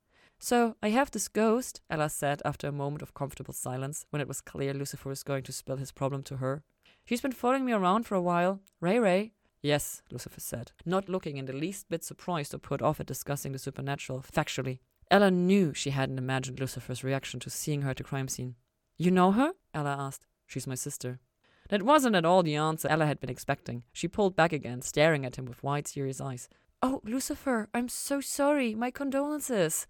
So, 0.44 0.74
I 0.82 0.88
have 0.88 1.12
this 1.12 1.28
ghost, 1.28 1.82
Ella 1.88 2.08
said 2.08 2.42
after 2.44 2.66
a 2.66 2.72
moment 2.72 3.00
of 3.00 3.14
comfortable 3.14 3.54
silence, 3.54 4.06
when 4.10 4.20
it 4.20 4.26
was 4.26 4.40
clear 4.40 4.74
Lucifer 4.74 5.08
was 5.08 5.22
going 5.22 5.44
to 5.44 5.52
spill 5.52 5.76
his 5.76 5.92
problem 5.92 6.24
to 6.24 6.38
her. 6.38 6.64
She's 7.04 7.20
been 7.20 7.30
following 7.30 7.64
me 7.64 7.72
around 7.72 8.06
for 8.06 8.16
a 8.16 8.20
while. 8.20 8.58
Ray 8.80 8.98
Ray. 8.98 9.34
Yes, 9.62 10.02
Lucifer 10.10 10.40
said, 10.40 10.72
not 10.84 11.08
looking 11.08 11.36
in 11.36 11.44
the 11.44 11.52
least 11.52 11.88
bit 11.88 12.02
surprised 12.02 12.52
or 12.52 12.58
put 12.58 12.82
off 12.82 12.98
at 12.98 13.06
discussing 13.06 13.52
the 13.52 13.58
supernatural 13.60 14.20
factually. 14.20 14.80
Ella 15.12 15.30
knew 15.30 15.72
she 15.74 15.90
hadn't 15.90 16.18
imagined 16.18 16.58
Lucifer's 16.58 17.04
reaction 17.04 17.38
to 17.38 17.48
seeing 17.48 17.82
her 17.82 17.90
at 17.90 17.98
the 17.98 18.02
crime 18.02 18.26
scene. 18.26 18.56
You 18.98 19.12
know 19.12 19.30
her? 19.30 19.52
Ella 19.72 19.96
asked. 19.96 20.26
She's 20.48 20.66
my 20.66 20.74
sister. 20.74 21.20
That 21.68 21.84
wasn't 21.84 22.16
at 22.16 22.24
all 22.24 22.42
the 22.42 22.56
answer 22.56 22.88
Ella 22.88 23.06
had 23.06 23.20
been 23.20 23.30
expecting. 23.30 23.84
She 23.92 24.08
pulled 24.08 24.34
back 24.34 24.52
again, 24.52 24.82
staring 24.82 25.24
at 25.24 25.36
him 25.36 25.44
with 25.44 25.62
wide, 25.62 25.86
serious 25.86 26.20
eyes. 26.20 26.48
Oh, 26.82 27.00
Lucifer, 27.04 27.68
I'm 27.72 27.88
so 27.88 28.20
sorry. 28.20 28.74
My 28.74 28.90
condolences. 28.90 29.86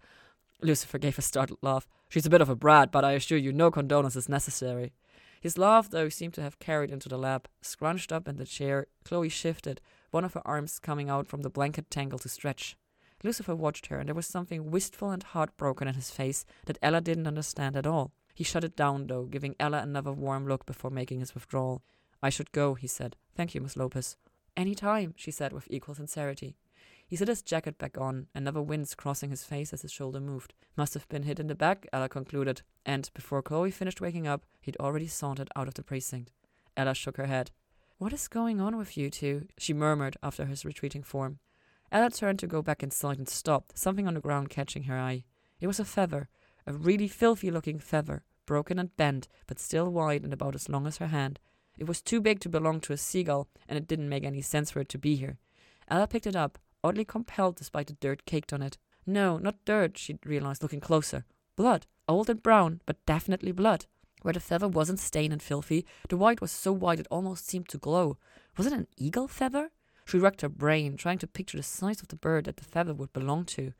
Lucifer 0.63 0.97
gave 0.97 1.17
a 1.17 1.21
startled 1.21 1.59
laugh. 1.61 1.87
She's 2.09 2.25
a 2.25 2.29
bit 2.29 2.41
of 2.41 2.49
a 2.49 2.55
brat, 2.55 2.91
but 2.91 3.03
I 3.03 3.13
assure 3.13 3.37
you 3.37 3.51
no 3.51 3.71
condolence 3.71 4.15
is 4.15 4.29
necessary. 4.29 4.93
His 5.41 5.57
laugh, 5.57 5.89
though, 5.89 6.09
seemed 6.09 6.33
to 6.35 6.41
have 6.41 6.59
carried 6.59 6.89
into 6.89 7.09
the 7.09 7.17
lab. 7.17 7.49
Scrunched 7.61 8.11
up 8.11 8.27
in 8.27 8.37
the 8.37 8.45
chair, 8.45 8.87
Chloe 9.03 9.29
shifted, 9.29 9.81
one 10.11 10.23
of 10.23 10.33
her 10.33 10.47
arms 10.47 10.79
coming 10.79 11.09
out 11.09 11.27
from 11.27 11.41
the 11.41 11.49
blanket 11.49 11.89
tangle 11.89 12.19
to 12.19 12.29
stretch. 12.29 12.77
Lucifer 13.23 13.55
watched 13.55 13.87
her, 13.87 13.99
and 13.99 14.07
there 14.07 14.15
was 14.15 14.27
something 14.27 14.71
wistful 14.71 15.09
and 15.09 15.23
heartbroken 15.23 15.87
in 15.87 15.95
his 15.95 16.11
face 16.11 16.45
that 16.65 16.77
Ella 16.81 17.01
didn't 17.01 17.27
understand 17.27 17.75
at 17.75 17.87
all. 17.87 18.13
He 18.33 18.43
shut 18.43 18.63
it 18.63 18.75
down, 18.75 19.07
though, 19.07 19.25
giving 19.25 19.55
Ella 19.59 19.79
another 19.79 20.11
warm 20.11 20.47
look 20.47 20.65
before 20.65 20.91
making 20.91 21.19
his 21.19 21.33
withdrawal. 21.33 21.81
I 22.21 22.29
should 22.29 22.51
go, 22.51 22.73
he 22.75 22.87
said. 22.87 23.15
Thank 23.35 23.53
you, 23.53 23.61
Miss 23.61 23.75
Lopez. 23.75 24.17
Any 24.55 24.75
time, 24.75 25.13
she 25.17 25.31
said 25.31 25.51
with 25.51 25.67
equal 25.69 25.95
sincerity. 25.95 26.55
He 27.13 27.17
set 27.17 27.27
his 27.27 27.43
jacket 27.43 27.77
back 27.77 27.95
on, 27.95 28.25
another 28.33 28.59
wince 28.59 28.95
crossing 28.95 29.29
his 29.29 29.43
face 29.43 29.71
as 29.71 29.83
his 29.83 29.91
shoulder 29.91 30.19
moved. 30.19 30.55
Must 30.75 30.95
have 30.95 31.07
been 31.09 31.21
hit 31.21 31.39
in 31.39 31.45
the 31.45 31.53
back, 31.53 31.85
Ella 31.93 32.09
concluded, 32.09 32.63
and 32.87 33.07
before 33.13 33.43
Chloe 33.43 33.69
finished 33.69 34.01
waking 34.01 34.25
up, 34.25 34.47
he'd 34.61 34.77
already 34.77 35.05
sauntered 35.05 35.51
out 35.55 35.67
of 35.67 35.75
the 35.75 35.83
precinct. 35.83 36.31
Ella 36.75 36.95
shook 36.95 37.17
her 37.17 37.27
head. 37.27 37.51
What 37.99 38.13
is 38.13 38.27
going 38.27 38.59
on 38.59 38.77
with 38.77 38.97
you 38.97 39.11
two? 39.11 39.47
she 39.59 39.73
murmured 39.73 40.17
after 40.23 40.45
his 40.47 40.65
retreating 40.65 41.03
form. 41.03 41.37
Ella 41.91 42.09
turned 42.09 42.39
to 42.39 42.47
go 42.47 42.63
back 42.63 42.81
inside 42.81 43.19
and 43.19 43.29
stopped, 43.29 43.77
something 43.77 44.07
on 44.07 44.15
the 44.15 44.19
ground 44.19 44.49
catching 44.49 44.85
her 44.85 44.97
eye. 44.97 45.23
It 45.61 45.67
was 45.67 45.79
a 45.79 45.85
feather, 45.85 46.29
a 46.65 46.73
really 46.73 47.07
filthy 47.07 47.51
looking 47.51 47.77
feather, 47.77 48.23
broken 48.47 48.79
and 48.79 48.97
bent, 48.97 49.27
but 49.45 49.59
still 49.59 49.87
wide 49.91 50.23
and 50.23 50.33
about 50.33 50.55
as 50.55 50.67
long 50.67 50.87
as 50.87 50.97
her 50.97 51.09
hand. 51.09 51.39
It 51.77 51.85
was 51.85 52.01
too 52.01 52.21
big 52.21 52.39
to 52.39 52.49
belong 52.49 52.79
to 52.79 52.93
a 52.93 52.97
seagull, 52.97 53.49
and 53.69 53.77
it 53.77 53.85
didn't 53.85 54.09
make 54.09 54.23
any 54.23 54.41
sense 54.41 54.71
for 54.71 54.79
it 54.79 54.89
to 54.89 54.97
be 54.97 55.15
here. 55.15 55.37
Ella 55.87 56.07
picked 56.07 56.25
it 56.25 56.35
up, 56.35 56.57
oddly 56.83 57.05
compelled 57.05 57.55
despite 57.55 57.87
the 57.87 57.93
dirt 57.93 58.25
caked 58.25 58.53
on 58.53 58.61
it. 58.61 58.77
No, 59.05 59.37
not 59.37 59.63
dirt, 59.65 59.97
she 59.97 60.17
realized, 60.25 60.63
looking 60.63 60.79
closer. 60.79 61.25
Blood. 61.55 61.85
Old 62.07 62.29
and 62.29 62.43
brown, 62.43 62.81
but 62.85 63.05
definitely 63.05 63.51
blood. 63.51 63.85
Where 64.21 64.33
the 64.33 64.39
feather 64.39 64.67
wasn't 64.67 64.99
stained 64.99 65.33
and 65.33 65.41
filthy, 65.41 65.85
the 66.09 66.17
white 66.17 66.41
was 66.41 66.51
so 66.51 66.71
white 66.71 66.99
it 66.99 67.07
almost 67.09 67.47
seemed 67.47 67.69
to 67.69 67.77
glow. 67.77 68.17
Was 68.57 68.67
it 68.67 68.73
an 68.73 68.87
eagle 68.97 69.27
feather? 69.27 69.71
She 70.05 70.17
racked 70.17 70.41
her 70.41 70.49
brain, 70.49 70.97
trying 70.97 71.17
to 71.19 71.27
picture 71.27 71.57
the 71.57 71.63
size 71.63 72.01
of 72.01 72.09
the 72.09 72.15
bird 72.15 72.45
that 72.45 72.57
the 72.57 72.63
feather 72.63 72.93
would 72.93 73.13
belong 73.13 73.45
to. 73.45 73.73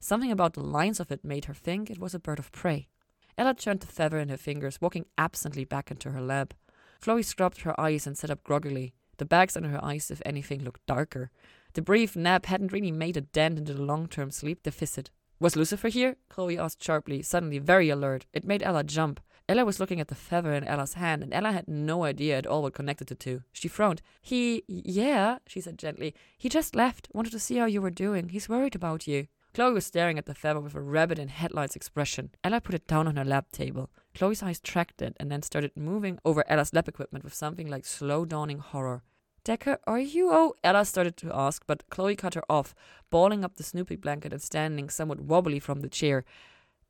Something 0.00 0.30
about 0.30 0.54
the 0.54 0.62
lines 0.62 1.00
of 1.00 1.10
it 1.10 1.24
made 1.24 1.46
her 1.46 1.54
think 1.54 1.90
it 1.90 1.98
was 1.98 2.14
a 2.14 2.20
bird 2.20 2.38
of 2.38 2.52
prey. 2.52 2.88
Ella 3.36 3.54
turned 3.54 3.80
the 3.80 3.86
feather 3.86 4.18
in 4.18 4.28
her 4.28 4.36
fingers, 4.36 4.80
walking 4.80 5.06
absently 5.16 5.64
back 5.64 5.90
into 5.90 6.10
her 6.10 6.20
lab. 6.20 6.54
Chloe 7.00 7.22
scrubbed 7.22 7.62
her 7.62 7.78
eyes 7.80 8.06
and 8.06 8.18
sat 8.18 8.30
up 8.30 8.42
groggily. 8.42 8.94
The 9.18 9.24
bags 9.24 9.56
under 9.56 9.68
her 9.70 9.84
eyes, 9.84 10.10
if 10.10 10.22
anything, 10.24 10.62
looked 10.62 10.84
darker. 10.86 11.30
The 11.74 11.82
brief 11.82 12.16
nap 12.16 12.46
hadn't 12.46 12.72
really 12.72 12.92
made 12.92 13.16
a 13.16 13.20
dent 13.20 13.58
into 13.58 13.74
the 13.74 13.82
long 13.82 14.06
term 14.08 14.30
sleep 14.30 14.62
deficit. 14.62 15.10
Was 15.40 15.54
Lucifer 15.54 15.88
here? 15.88 16.16
Chloe 16.28 16.58
asked 16.58 16.82
sharply, 16.82 17.22
suddenly 17.22 17.58
very 17.58 17.90
alert. 17.90 18.26
It 18.32 18.44
made 18.44 18.62
Ella 18.62 18.82
jump. 18.82 19.20
Ella 19.48 19.64
was 19.64 19.80
looking 19.80 20.00
at 20.00 20.08
the 20.08 20.14
feather 20.14 20.52
in 20.52 20.64
Ella's 20.64 20.94
hand, 20.94 21.22
and 21.22 21.32
Ella 21.32 21.52
had 21.52 21.68
no 21.68 22.04
idea 22.04 22.36
at 22.36 22.46
all 22.46 22.62
what 22.62 22.74
connected 22.74 23.06
the 23.06 23.14
two. 23.14 23.42
She 23.52 23.68
frowned. 23.68 24.02
He, 24.20 24.64
yeah, 24.66 25.38
she 25.46 25.60
said 25.60 25.78
gently. 25.78 26.14
He 26.36 26.48
just 26.48 26.74
left. 26.74 27.08
Wanted 27.14 27.30
to 27.32 27.38
see 27.38 27.56
how 27.56 27.66
you 27.66 27.80
were 27.80 27.90
doing. 27.90 28.28
He's 28.28 28.48
worried 28.48 28.74
about 28.74 29.06
you. 29.06 29.28
Chloe 29.54 29.72
was 29.72 29.86
staring 29.86 30.18
at 30.18 30.26
the 30.26 30.34
feather 30.34 30.60
with 30.60 30.74
a 30.74 30.80
rabbit 30.80 31.18
in 31.18 31.28
headlights 31.28 31.76
expression. 31.76 32.30
Ella 32.44 32.60
put 32.60 32.74
it 32.74 32.86
down 32.86 33.08
on 33.08 33.16
her 33.16 33.24
lab 33.24 33.50
table. 33.50 33.90
Chloe's 34.14 34.42
eyes 34.42 34.60
tracked 34.60 35.00
it 35.00 35.16
and 35.18 35.32
then 35.32 35.42
started 35.42 35.72
moving 35.74 36.18
over 36.24 36.44
Ella's 36.46 36.74
lab 36.74 36.86
equipment 36.88 37.24
with 37.24 37.32
something 37.32 37.68
like 37.68 37.86
slow 37.86 38.24
dawning 38.24 38.58
horror. 38.58 39.02
Decker, 39.44 39.78
are 39.86 39.98
you 39.98 40.30
oh? 40.30 40.54
Ella 40.62 40.84
started 40.84 41.16
to 41.18 41.34
ask, 41.34 41.62
but 41.66 41.88
Chloe 41.90 42.16
cut 42.16 42.34
her 42.34 42.42
off, 42.50 42.74
balling 43.10 43.44
up 43.44 43.56
the 43.56 43.62
Snoopy 43.62 43.96
blanket 43.96 44.32
and 44.32 44.42
standing 44.42 44.90
somewhat 44.90 45.20
wobbly 45.20 45.58
from 45.58 45.80
the 45.80 45.88
chair. 45.88 46.24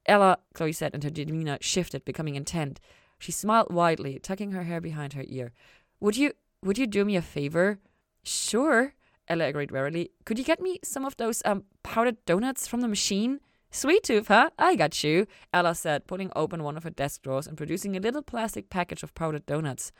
Ella, 0.06 0.38
Chloe 0.54 0.72
said, 0.72 0.94
and 0.94 1.04
her 1.04 1.10
demeanor 1.10 1.58
shifted, 1.60 2.04
becoming 2.04 2.34
intent. 2.34 2.80
She 3.18 3.32
smiled 3.32 3.72
widely, 3.72 4.18
tucking 4.18 4.52
her 4.52 4.64
hair 4.64 4.80
behind 4.80 5.12
her 5.12 5.24
ear. 5.26 5.52
Would 6.00 6.16
you 6.16 6.32
would 6.62 6.78
you 6.78 6.86
do 6.86 7.04
me 7.04 7.16
a 7.16 7.22
favor? 7.22 7.78
Sure, 8.22 8.94
Ella 9.28 9.44
agreed 9.44 9.70
wearily. 9.70 10.10
Could 10.24 10.38
you 10.38 10.44
get 10.44 10.60
me 10.60 10.78
some 10.82 11.04
of 11.04 11.16
those 11.16 11.42
um 11.44 11.64
powdered 11.82 12.24
donuts 12.24 12.66
from 12.66 12.80
the 12.80 12.88
machine? 12.88 13.40
Sweet 13.70 14.02
tooth, 14.02 14.28
huh? 14.28 14.48
I 14.58 14.76
got 14.76 15.04
you, 15.04 15.26
Ella 15.52 15.74
said, 15.74 16.06
pulling 16.06 16.32
open 16.34 16.62
one 16.62 16.76
of 16.78 16.84
her 16.84 16.90
desk 16.90 17.22
drawers 17.22 17.46
and 17.46 17.56
producing 17.56 17.96
a 17.96 18.00
little 18.00 18.22
plastic 18.22 18.70
package 18.70 19.02
of 19.02 19.14
powdered 19.14 19.44
donuts. 19.44 19.92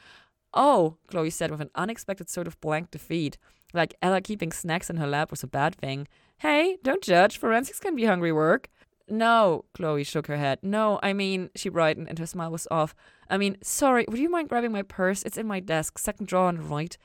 Oh, 0.54 0.96
Chloe 1.08 1.30
said 1.30 1.50
with 1.50 1.60
an 1.60 1.70
unexpected 1.74 2.28
sort 2.28 2.46
of 2.46 2.60
blank 2.60 2.90
defeat. 2.90 3.38
Like 3.74 3.94
Ella 4.00 4.20
keeping 4.20 4.52
snacks 4.52 4.88
in 4.88 4.96
her 4.96 5.06
lap 5.06 5.30
was 5.30 5.42
a 5.42 5.46
bad 5.46 5.74
thing. 5.74 6.08
Hey, 6.38 6.78
don't 6.82 7.02
judge. 7.02 7.38
Forensics 7.38 7.80
can 7.80 7.94
be 7.94 8.04
hungry 8.04 8.32
work. 8.32 8.68
No, 9.10 9.64
Chloe 9.74 10.04
shook 10.04 10.26
her 10.26 10.36
head. 10.36 10.58
No, 10.62 11.00
I 11.02 11.12
mean, 11.12 11.50
she 11.54 11.68
brightened 11.68 12.08
and 12.08 12.18
her 12.18 12.26
smile 12.26 12.50
was 12.50 12.68
off. 12.70 12.94
I 13.30 13.38
mean, 13.38 13.56
sorry, 13.62 14.04
would 14.08 14.18
you 14.18 14.30
mind 14.30 14.48
grabbing 14.48 14.72
my 14.72 14.82
purse? 14.82 15.22
It's 15.22 15.38
in 15.38 15.46
my 15.46 15.60
desk, 15.60 15.98
second 15.98 16.26
drawer 16.26 16.48
on 16.48 16.56
the 16.56 16.62
right. 16.62 16.96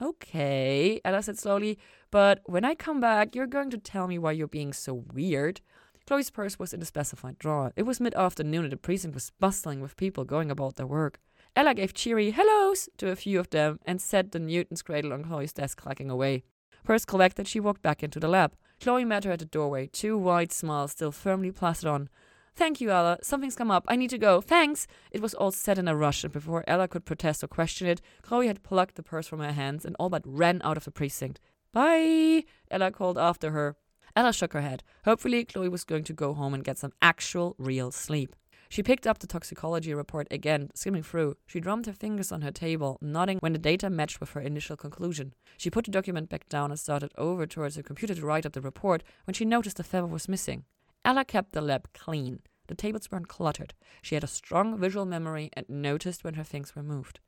Okay, 0.00 1.00
Ella 1.04 1.22
said 1.22 1.38
slowly, 1.38 1.78
but 2.10 2.40
when 2.44 2.66
I 2.66 2.74
come 2.74 3.00
back, 3.00 3.34
you're 3.34 3.46
going 3.46 3.70
to 3.70 3.78
tell 3.78 4.06
me 4.06 4.18
why 4.18 4.32
you're 4.32 4.46
being 4.46 4.74
so 4.74 5.04
weird. 5.14 5.62
Chloe's 6.06 6.30
purse 6.30 6.58
was 6.58 6.74
in 6.74 6.80
the 6.80 6.86
specified 6.86 7.38
drawer. 7.38 7.72
It 7.76 7.82
was 7.84 7.98
mid 7.98 8.14
afternoon 8.14 8.64
and 8.64 8.72
the 8.72 8.76
precinct 8.76 9.14
was 9.14 9.32
bustling 9.40 9.80
with 9.80 9.96
people 9.96 10.24
going 10.24 10.50
about 10.50 10.76
their 10.76 10.86
work. 10.86 11.18
Ella 11.56 11.72
gave 11.72 11.94
cheery 11.94 12.32
hellos 12.32 12.88
to 12.98 13.10
a 13.10 13.16
few 13.16 13.40
of 13.40 13.48
them 13.48 13.80
and 13.86 14.00
set 14.00 14.32
the 14.32 14.38
Newton's 14.38 14.82
cradle 14.82 15.14
on 15.14 15.24
Chloe's 15.24 15.54
desk 15.54 15.80
clacking 15.80 16.10
away. 16.10 16.44
Purse 16.84 17.06
collected, 17.06 17.48
she 17.48 17.58
walked 17.60 17.80
back 17.80 18.02
into 18.02 18.20
the 18.20 18.28
lab. 18.28 18.54
Chloe 18.78 19.06
met 19.06 19.24
her 19.24 19.32
at 19.32 19.38
the 19.38 19.46
doorway, 19.46 19.86
two 19.86 20.18
wide 20.18 20.52
smiles 20.52 20.92
still 20.92 21.10
firmly 21.10 21.50
plastered 21.50 21.88
on. 21.88 22.10
Thank 22.54 22.80
you, 22.80 22.90
Ella. 22.90 23.18
Something's 23.22 23.56
come 23.56 23.70
up. 23.70 23.84
I 23.88 23.96
need 23.96 24.10
to 24.10 24.18
go. 24.18 24.40
Thanks. 24.40 24.86
It 25.10 25.20
was 25.20 25.34
all 25.34 25.50
said 25.50 25.78
in 25.78 25.88
a 25.88 25.96
rush, 25.96 26.24
and 26.24 26.32
before 26.32 26.64
Ella 26.66 26.88
could 26.88 27.04
protest 27.04 27.42
or 27.42 27.48
question 27.48 27.86
it, 27.86 28.00
Chloe 28.22 28.46
had 28.46 28.62
plucked 28.62 28.94
the 28.94 29.02
purse 29.02 29.26
from 29.26 29.40
her 29.40 29.52
hands 29.52 29.84
and 29.84 29.96
all 29.98 30.08
but 30.08 30.22
ran 30.24 30.62
out 30.62 30.76
of 30.76 30.84
the 30.84 30.90
precinct. 30.90 31.38
Bye, 31.72 32.44
Ella 32.70 32.90
called 32.92 33.18
after 33.18 33.50
her. 33.50 33.76
Ella 34.14 34.32
shook 34.32 34.54
her 34.54 34.62
head. 34.62 34.82
Hopefully, 35.04 35.44
Chloe 35.44 35.68
was 35.68 35.84
going 35.84 36.04
to 36.04 36.14
go 36.14 36.32
home 36.32 36.54
and 36.54 36.64
get 36.64 36.78
some 36.78 36.92
actual, 37.02 37.54
real 37.58 37.90
sleep. 37.90 38.34
She 38.68 38.82
picked 38.82 39.06
up 39.06 39.18
the 39.18 39.26
toxicology 39.26 39.94
report 39.94 40.26
again, 40.30 40.70
skimming 40.74 41.02
through. 41.02 41.36
She 41.46 41.60
drummed 41.60 41.86
her 41.86 41.92
fingers 41.92 42.32
on 42.32 42.42
her 42.42 42.50
table, 42.50 42.98
nodding 43.00 43.38
when 43.38 43.52
the 43.52 43.58
data 43.58 43.88
matched 43.88 44.20
with 44.20 44.30
her 44.30 44.40
initial 44.40 44.76
conclusion. 44.76 45.34
She 45.56 45.70
put 45.70 45.84
the 45.84 45.90
document 45.90 46.28
back 46.28 46.48
down 46.48 46.70
and 46.70 46.78
started 46.78 47.12
over 47.16 47.46
towards 47.46 47.76
her 47.76 47.82
computer 47.82 48.14
to 48.14 48.26
write 48.26 48.44
up 48.44 48.52
the 48.52 48.60
report 48.60 49.02
when 49.24 49.34
she 49.34 49.44
noticed 49.44 49.76
the 49.76 49.84
feather 49.84 50.06
was 50.06 50.28
missing. 50.28 50.64
Ella 51.04 51.24
kept 51.24 51.52
the 51.52 51.60
lab 51.60 51.92
clean. 51.92 52.40
The 52.66 52.74
tables 52.74 53.08
weren't 53.10 53.28
cluttered. 53.28 53.74
She 54.02 54.16
had 54.16 54.24
a 54.24 54.28
strong 54.28 54.76
visual 54.78 55.06
memory 55.06 55.50
and 55.52 55.68
noticed 55.68 56.24
when 56.24 56.34
her 56.34 56.44
things 56.44 56.74
were 56.74 56.82
moved. 56.82 57.20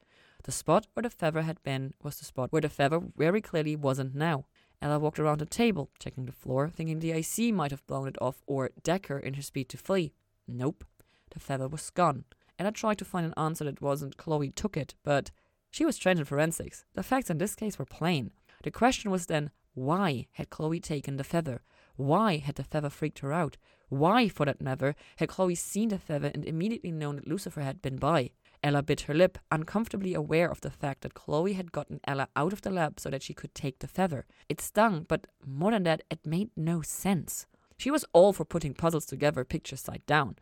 The 0.43 0.53
spot 0.53 0.89
where 0.95 1.03
the 1.03 1.11
feather 1.11 1.43
had 1.43 1.63
been 1.63 1.95
was 2.03 2.19
the 2.19 2.25
spot 2.25 2.53
where 2.53 2.63
the 2.63 2.69
feather 2.69 3.01
very 3.17 3.41
clearly 3.41 3.77
wasn't 3.77 4.15
now. 4.15 4.47
Ella 4.83 4.99
walked 4.99 5.19
around 5.19 5.39
the 5.39 5.47
table, 5.47 5.91
checking 5.99 6.27
the 6.27 6.33
floor, 6.33 6.69
thinking 6.69 6.99
the 6.99 7.13
AC 7.13 7.53
might 7.53 7.71
have 7.71 7.87
blown 7.87 8.09
it 8.09 8.17
off 8.21 8.43
or 8.47 8.71
Decker 8.83 9.19
in 9.19 9.35
her 9.35 9.43
speed 9.43 9.69
to 9.69 9.77
flee. 9.77 10.13
Nope 10.47 10.85
the 11.31 11.41
feather 11.41 11.69
was 11.69 11.91
gone. 11.91 12.25
And 12.59 12.67
I 12.67 12.71
tried 12.73 12.99
to 12.99 13.05
find 13.05 13.27
an 13.27 13.35
answer 13.37 13.65
that 13.65 13.81
wasn't 13.81 14.17
Chloe 14.17 14.51
took 14.51 14.77
it, 14.77 14.95
but 15.05 15.31
she 15.71 15.85
was 15.85 15.99
trained 15.99 16.19
in 16.19 16.25
forensics. 16.25 16.85
The 16.95 17.03
facts 17.03 17.31
in 17.31 17.39
this 17.39 17.55
case 17.55 17.79
were 17.79 17.85
plain. 17.85 18.33
The 18.63 18.71
question 18.71 19.11
was 19.11 19.27
then, 19.27 19.51
why 19.75 20.27
had 20.33 20.51
Chloe 20.51 20.81
taken 20.81 21.17
the 21.17 21.25
feather? 21.25 21.63
Why 21.97 22.39
had 22.39 22.57
the 22.57 22.65
feather 22.65 22.91
freaked 22.91 23.21
her 23.21 23.33
out? 23.33 23.57
Why, 23.89 24.29
for 24.29 24.47
that 24.47 24.61
matter, 24.61 24.95
had 25.17 25.29
Chloe 25.29 25.55
seen 25.55 25.91
the 25.91 25.99
feather 25.99 26.31
and 26.35 26.45
immediately 26.45 26.91
known 26.91 27.17
that 27.17 27.29
Lucifer 27.29 27.61
had 27.61 27.81
been 27.81 27.97
by? 27.97 28.31
Ella 28.63 28.83
bit 28.83 29.03
her 29.03 29.15
lip, 29.15 29.39
uncomfortably 29.53 30.15
aware 30.15 30.51
of 30.51 30.61
the 30.63 30.71
fact 30.71 31.03
that 31.03 31.15
Chloe 31.15 31.53
had 31.53 31.71
gotten 31.71 32.01
Ella 32.05 32.29
out 32.35 32.53
of 32.53 32.63
the 32.63 32.71
lab 32.71 32.99
so 32.99 33.09
that 33.09 33.23
she 33.23 33.35
could 33.35 33.55
take 33.55 33.79
the 33.79 33.87
feather. 33.87 34.27
It 34.49 34.61
stung, 34.61 35.07
but 35.09 35.29
more 35.47 35.71
than 35.71 35.85
that, 35.85 36.03
it 36.11 36.27
made 36.27 36.51
no 36.57 36.83
sense. 36.83 37.47
She 37.77 37.91
was 37.91 38.05
all 38.13 38.33
for 38.33 38.45
putting 38.45 38.75
puzzles 38.75 39.07
together, 39.07 39.45
picture 39.45 39.77
side 39.77 40.03
down. 40.07 40.37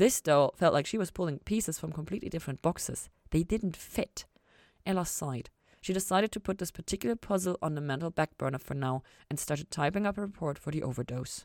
This, 0.00 0.22
though, 0.22 0.54
felt 0.56 0.72
like 0.72 0.86
she 0.86 0.96
was 0.96 1.10
pulling 1.10 1.40
pieces 1.40 1.78
from 1.78 1.92
completely 1.92 2.30
different 2.30 2.62
boxes. 2.62 3.10
They 3.32 3.42
didn't 3.42 3.76
fit. 3.76 4.24
Ella 4.86 5.04
sighed. 5.04 5.50
She 5.82 5.92
decided 5.92 6.32
to 6.32 6.40
put 6.40 6.56
this 6.56 6.70
particular 6.70 7.16
puzzle 7.16 7.58
on 7.60 7.74
the 7.74 7.82
mental 7.82 8.08
back 8.08 8.38
burner 8.38 8.56
for 8.56 8.72
now 8.72 9.02
and 9.28 9.38
started 9.38 9.70
typing 9.70 10.06
up 10.06 10.16
a 10.16 10.22
report 10.22 10.58
for 10.58 10.70
the 10.70 10.82
overdose. 10.82 11.44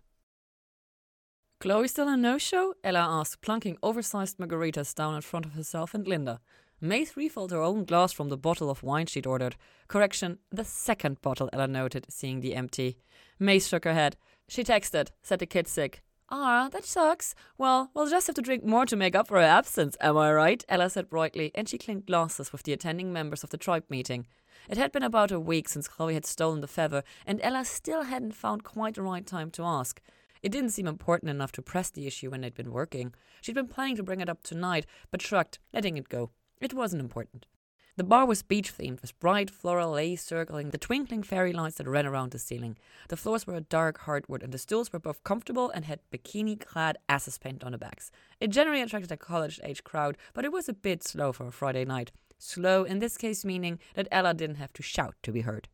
Chloe 1.59 1.89
still 1.89 2.07
a 2.07 2.15
no 2.15 2.37
show? 2.37 2.75
Ella 2.81 2.99
asked, 3.01 3.41
plunking 3.41 3.77
oversized 3.83 4.37
margaritas 4.37 4.95
down 4.95 5.15
in 5.15 5.21
front 5.21 5.45
of 5.45 5.51
herself 5.51 5.93
and 5.93 6.07
Linda. 6.07 6.39
Maze 6.79 7.17
refilled 7.17 7.51
her 7.51 7.61
own 7.61 7.83
glass 7.83 8.13
from 8.13 8.29
the 8.29 8.37
bottle 8.37 8.69
of 8.69 8.83
wine 8.83 9.07
she'd 9.07 9.27
ordered. 9.27 9.57
Correction, 9.89 10.39
the 10.49 10.63
second 10.63 11.21
bottle, 11.21 11.49
Ella 11.51 11.67
noted, 11.67 12.05
seeing 12.07 12.39
the 12.39 12.55
empty. 12.55 12.99
Maze 13.37 13.67
shook 13.67 13.83
her 13.83 13.93
head. 13.93 14.15
She 14.47 14.63
texted, 14.63 15.09
said 15.23 15.39
the 15.39 15.45
kid's 15.45 15.71
sick. 15.71 16.04
Ah, 16.29 16.69
that 16.71 16.85
sucks. 16.85 17.35
Well, 17.57 17.91
we'll 17.93 18.09
just 18.09 18.25
have 18.25 18.35
to 18.35 18.41
drink 18.41 18.63
more 18.63 18.87
to 18.87 18.95
make 18.95 19.15
up 19.15 19.27
for 19.27 19.37
her 19.37 19.43
absence, 19.43 19.95
am 20.01 20.17
I 20.17 20.33
right? 20.33 20.65
Ella 20.67 20.89
said 20.89 21.09
brightly, 21.09 21.51
and 21.53 21.69
she 21.69 21.77
clinked 21.77 22.07
glasses 22.07 22.51
with 22.51 22.63
the 22.63 22.73
attending 22.73 23.13
members 23.13 23.43
of 23.43 23.51
the 23.51 23.57
tribe 23.57 23.83
meeting. 23.89 24.25
It 24.67 24.77
had 24.77 24.91
been 24.91 25.03
about 25.03 25.31
a 25.31 25.39
week 25.39 25.69
since 25.69 25.87
Chloe 25.87 26.15
had 26.15 26.25
stolen 26.25 26.61
the 26.61 26.67
feather, 26.67 27.03
and 27.27 27.39
Ella 27.43 27.63
still 27.63 28.03
hadn't 28.03 28.33
found 28.33 28.63
quite 28.63 28.95
the 28.95 29.03
right 29.03 29.25
time 29.25 29.51
to 29.51 29.63
ask. 29.63 30.01
It 30.41 30.51
didn't 30.51 30.71
seem 30.71 30.87
important 30.87 31.29
enough 31.29 31.51
to 31.53 31.61
press 31.61 31.91
the 31.91 32.07
issue 32.07 32.31
when 32.31 32.41
they'd 32.41 32.55
been 32.55 32.71
working. 32.71 33.13
She'd 33.41 33.55
been 33.55 33.67
planning 33.67 33.95
to 33.97 34.03
bring 34.03 34.19
it 34.19 34.29
up 34.29 34.41
tonight, 34.41 34.87
but 35.11 35.21
shrugged, 35.21 35.59
letting 35.73 35.97
it 35.97 36.09
go. 36.09 36.31
It 36.59 36.73
wasn't 36.73 37.01
important. 37.01 37.45
The 37.97 38.03
bar 38.03 38.25
was 38.25 38.43
beach 38.43 38.77
themed 38.77 39.01
with 39.01 39.17
bright 39.21 39.49
floral 39.49 39.91
lace 39.91 40.21
circling 40.21 40.71
the 40.71 40.77
twinkling 40.77 41.23
fairy 41.23 41.53
lights 41.53 41.77
that 41.77 41.87
ran 41.87 42.05
around 42.05 42.31
the 42.31 42.39
ceiling. 42.39 42.77
The 43.07 43.15
floors 43.15 43.47
were 43.47 43.55
a 43.55 43.61
dark 43.61 43.99
hardwood 43.99 44.43
and 44.43 44.51
the 44.51 44.57
stools 44.57 44.91
were 44.91 44.99
both 44.99 45.23
comfortable 45.23 45.69
and 45.69 45.85
had 45.85 46.01
bikini 46.11 46.59
clad 46.59 46.97
asses 47.07 47.37
paint 47.37 47.63
on 47.63 47.71
the 47.71 47.77
backs. 47.77 48.11
It 48.41 48.49
generally 48.49 48.81
attracted 48.81 49.13
a 49.13 49.17
college 49.17 49.61
age 49.63 49.85
crowd, 49.85 50.17
but 50.33 50.43
it 50.43 50.51
was 50.51 50.67
a 50.67 50.73
bit 50.73 51.05
slow 51.05 51.31
for 51.31 51.47
a 51.47 51.53
Friday 51.53 51.85
night. 51.85 52.11
Slow 52.37 52.83
in 52.83 52.99
this 52.99 53.15
case 53.15 53.45
meaning 53.45 53.79
that 53.93 54.09
Ella 54.11 54.33
didn't 54.33 54.57
have 54.57 54.73
to 54.73 54.83
shout 54.83 55.15
to 55.23 55.31
be 55.31 55.41
heard. 55.41 55.69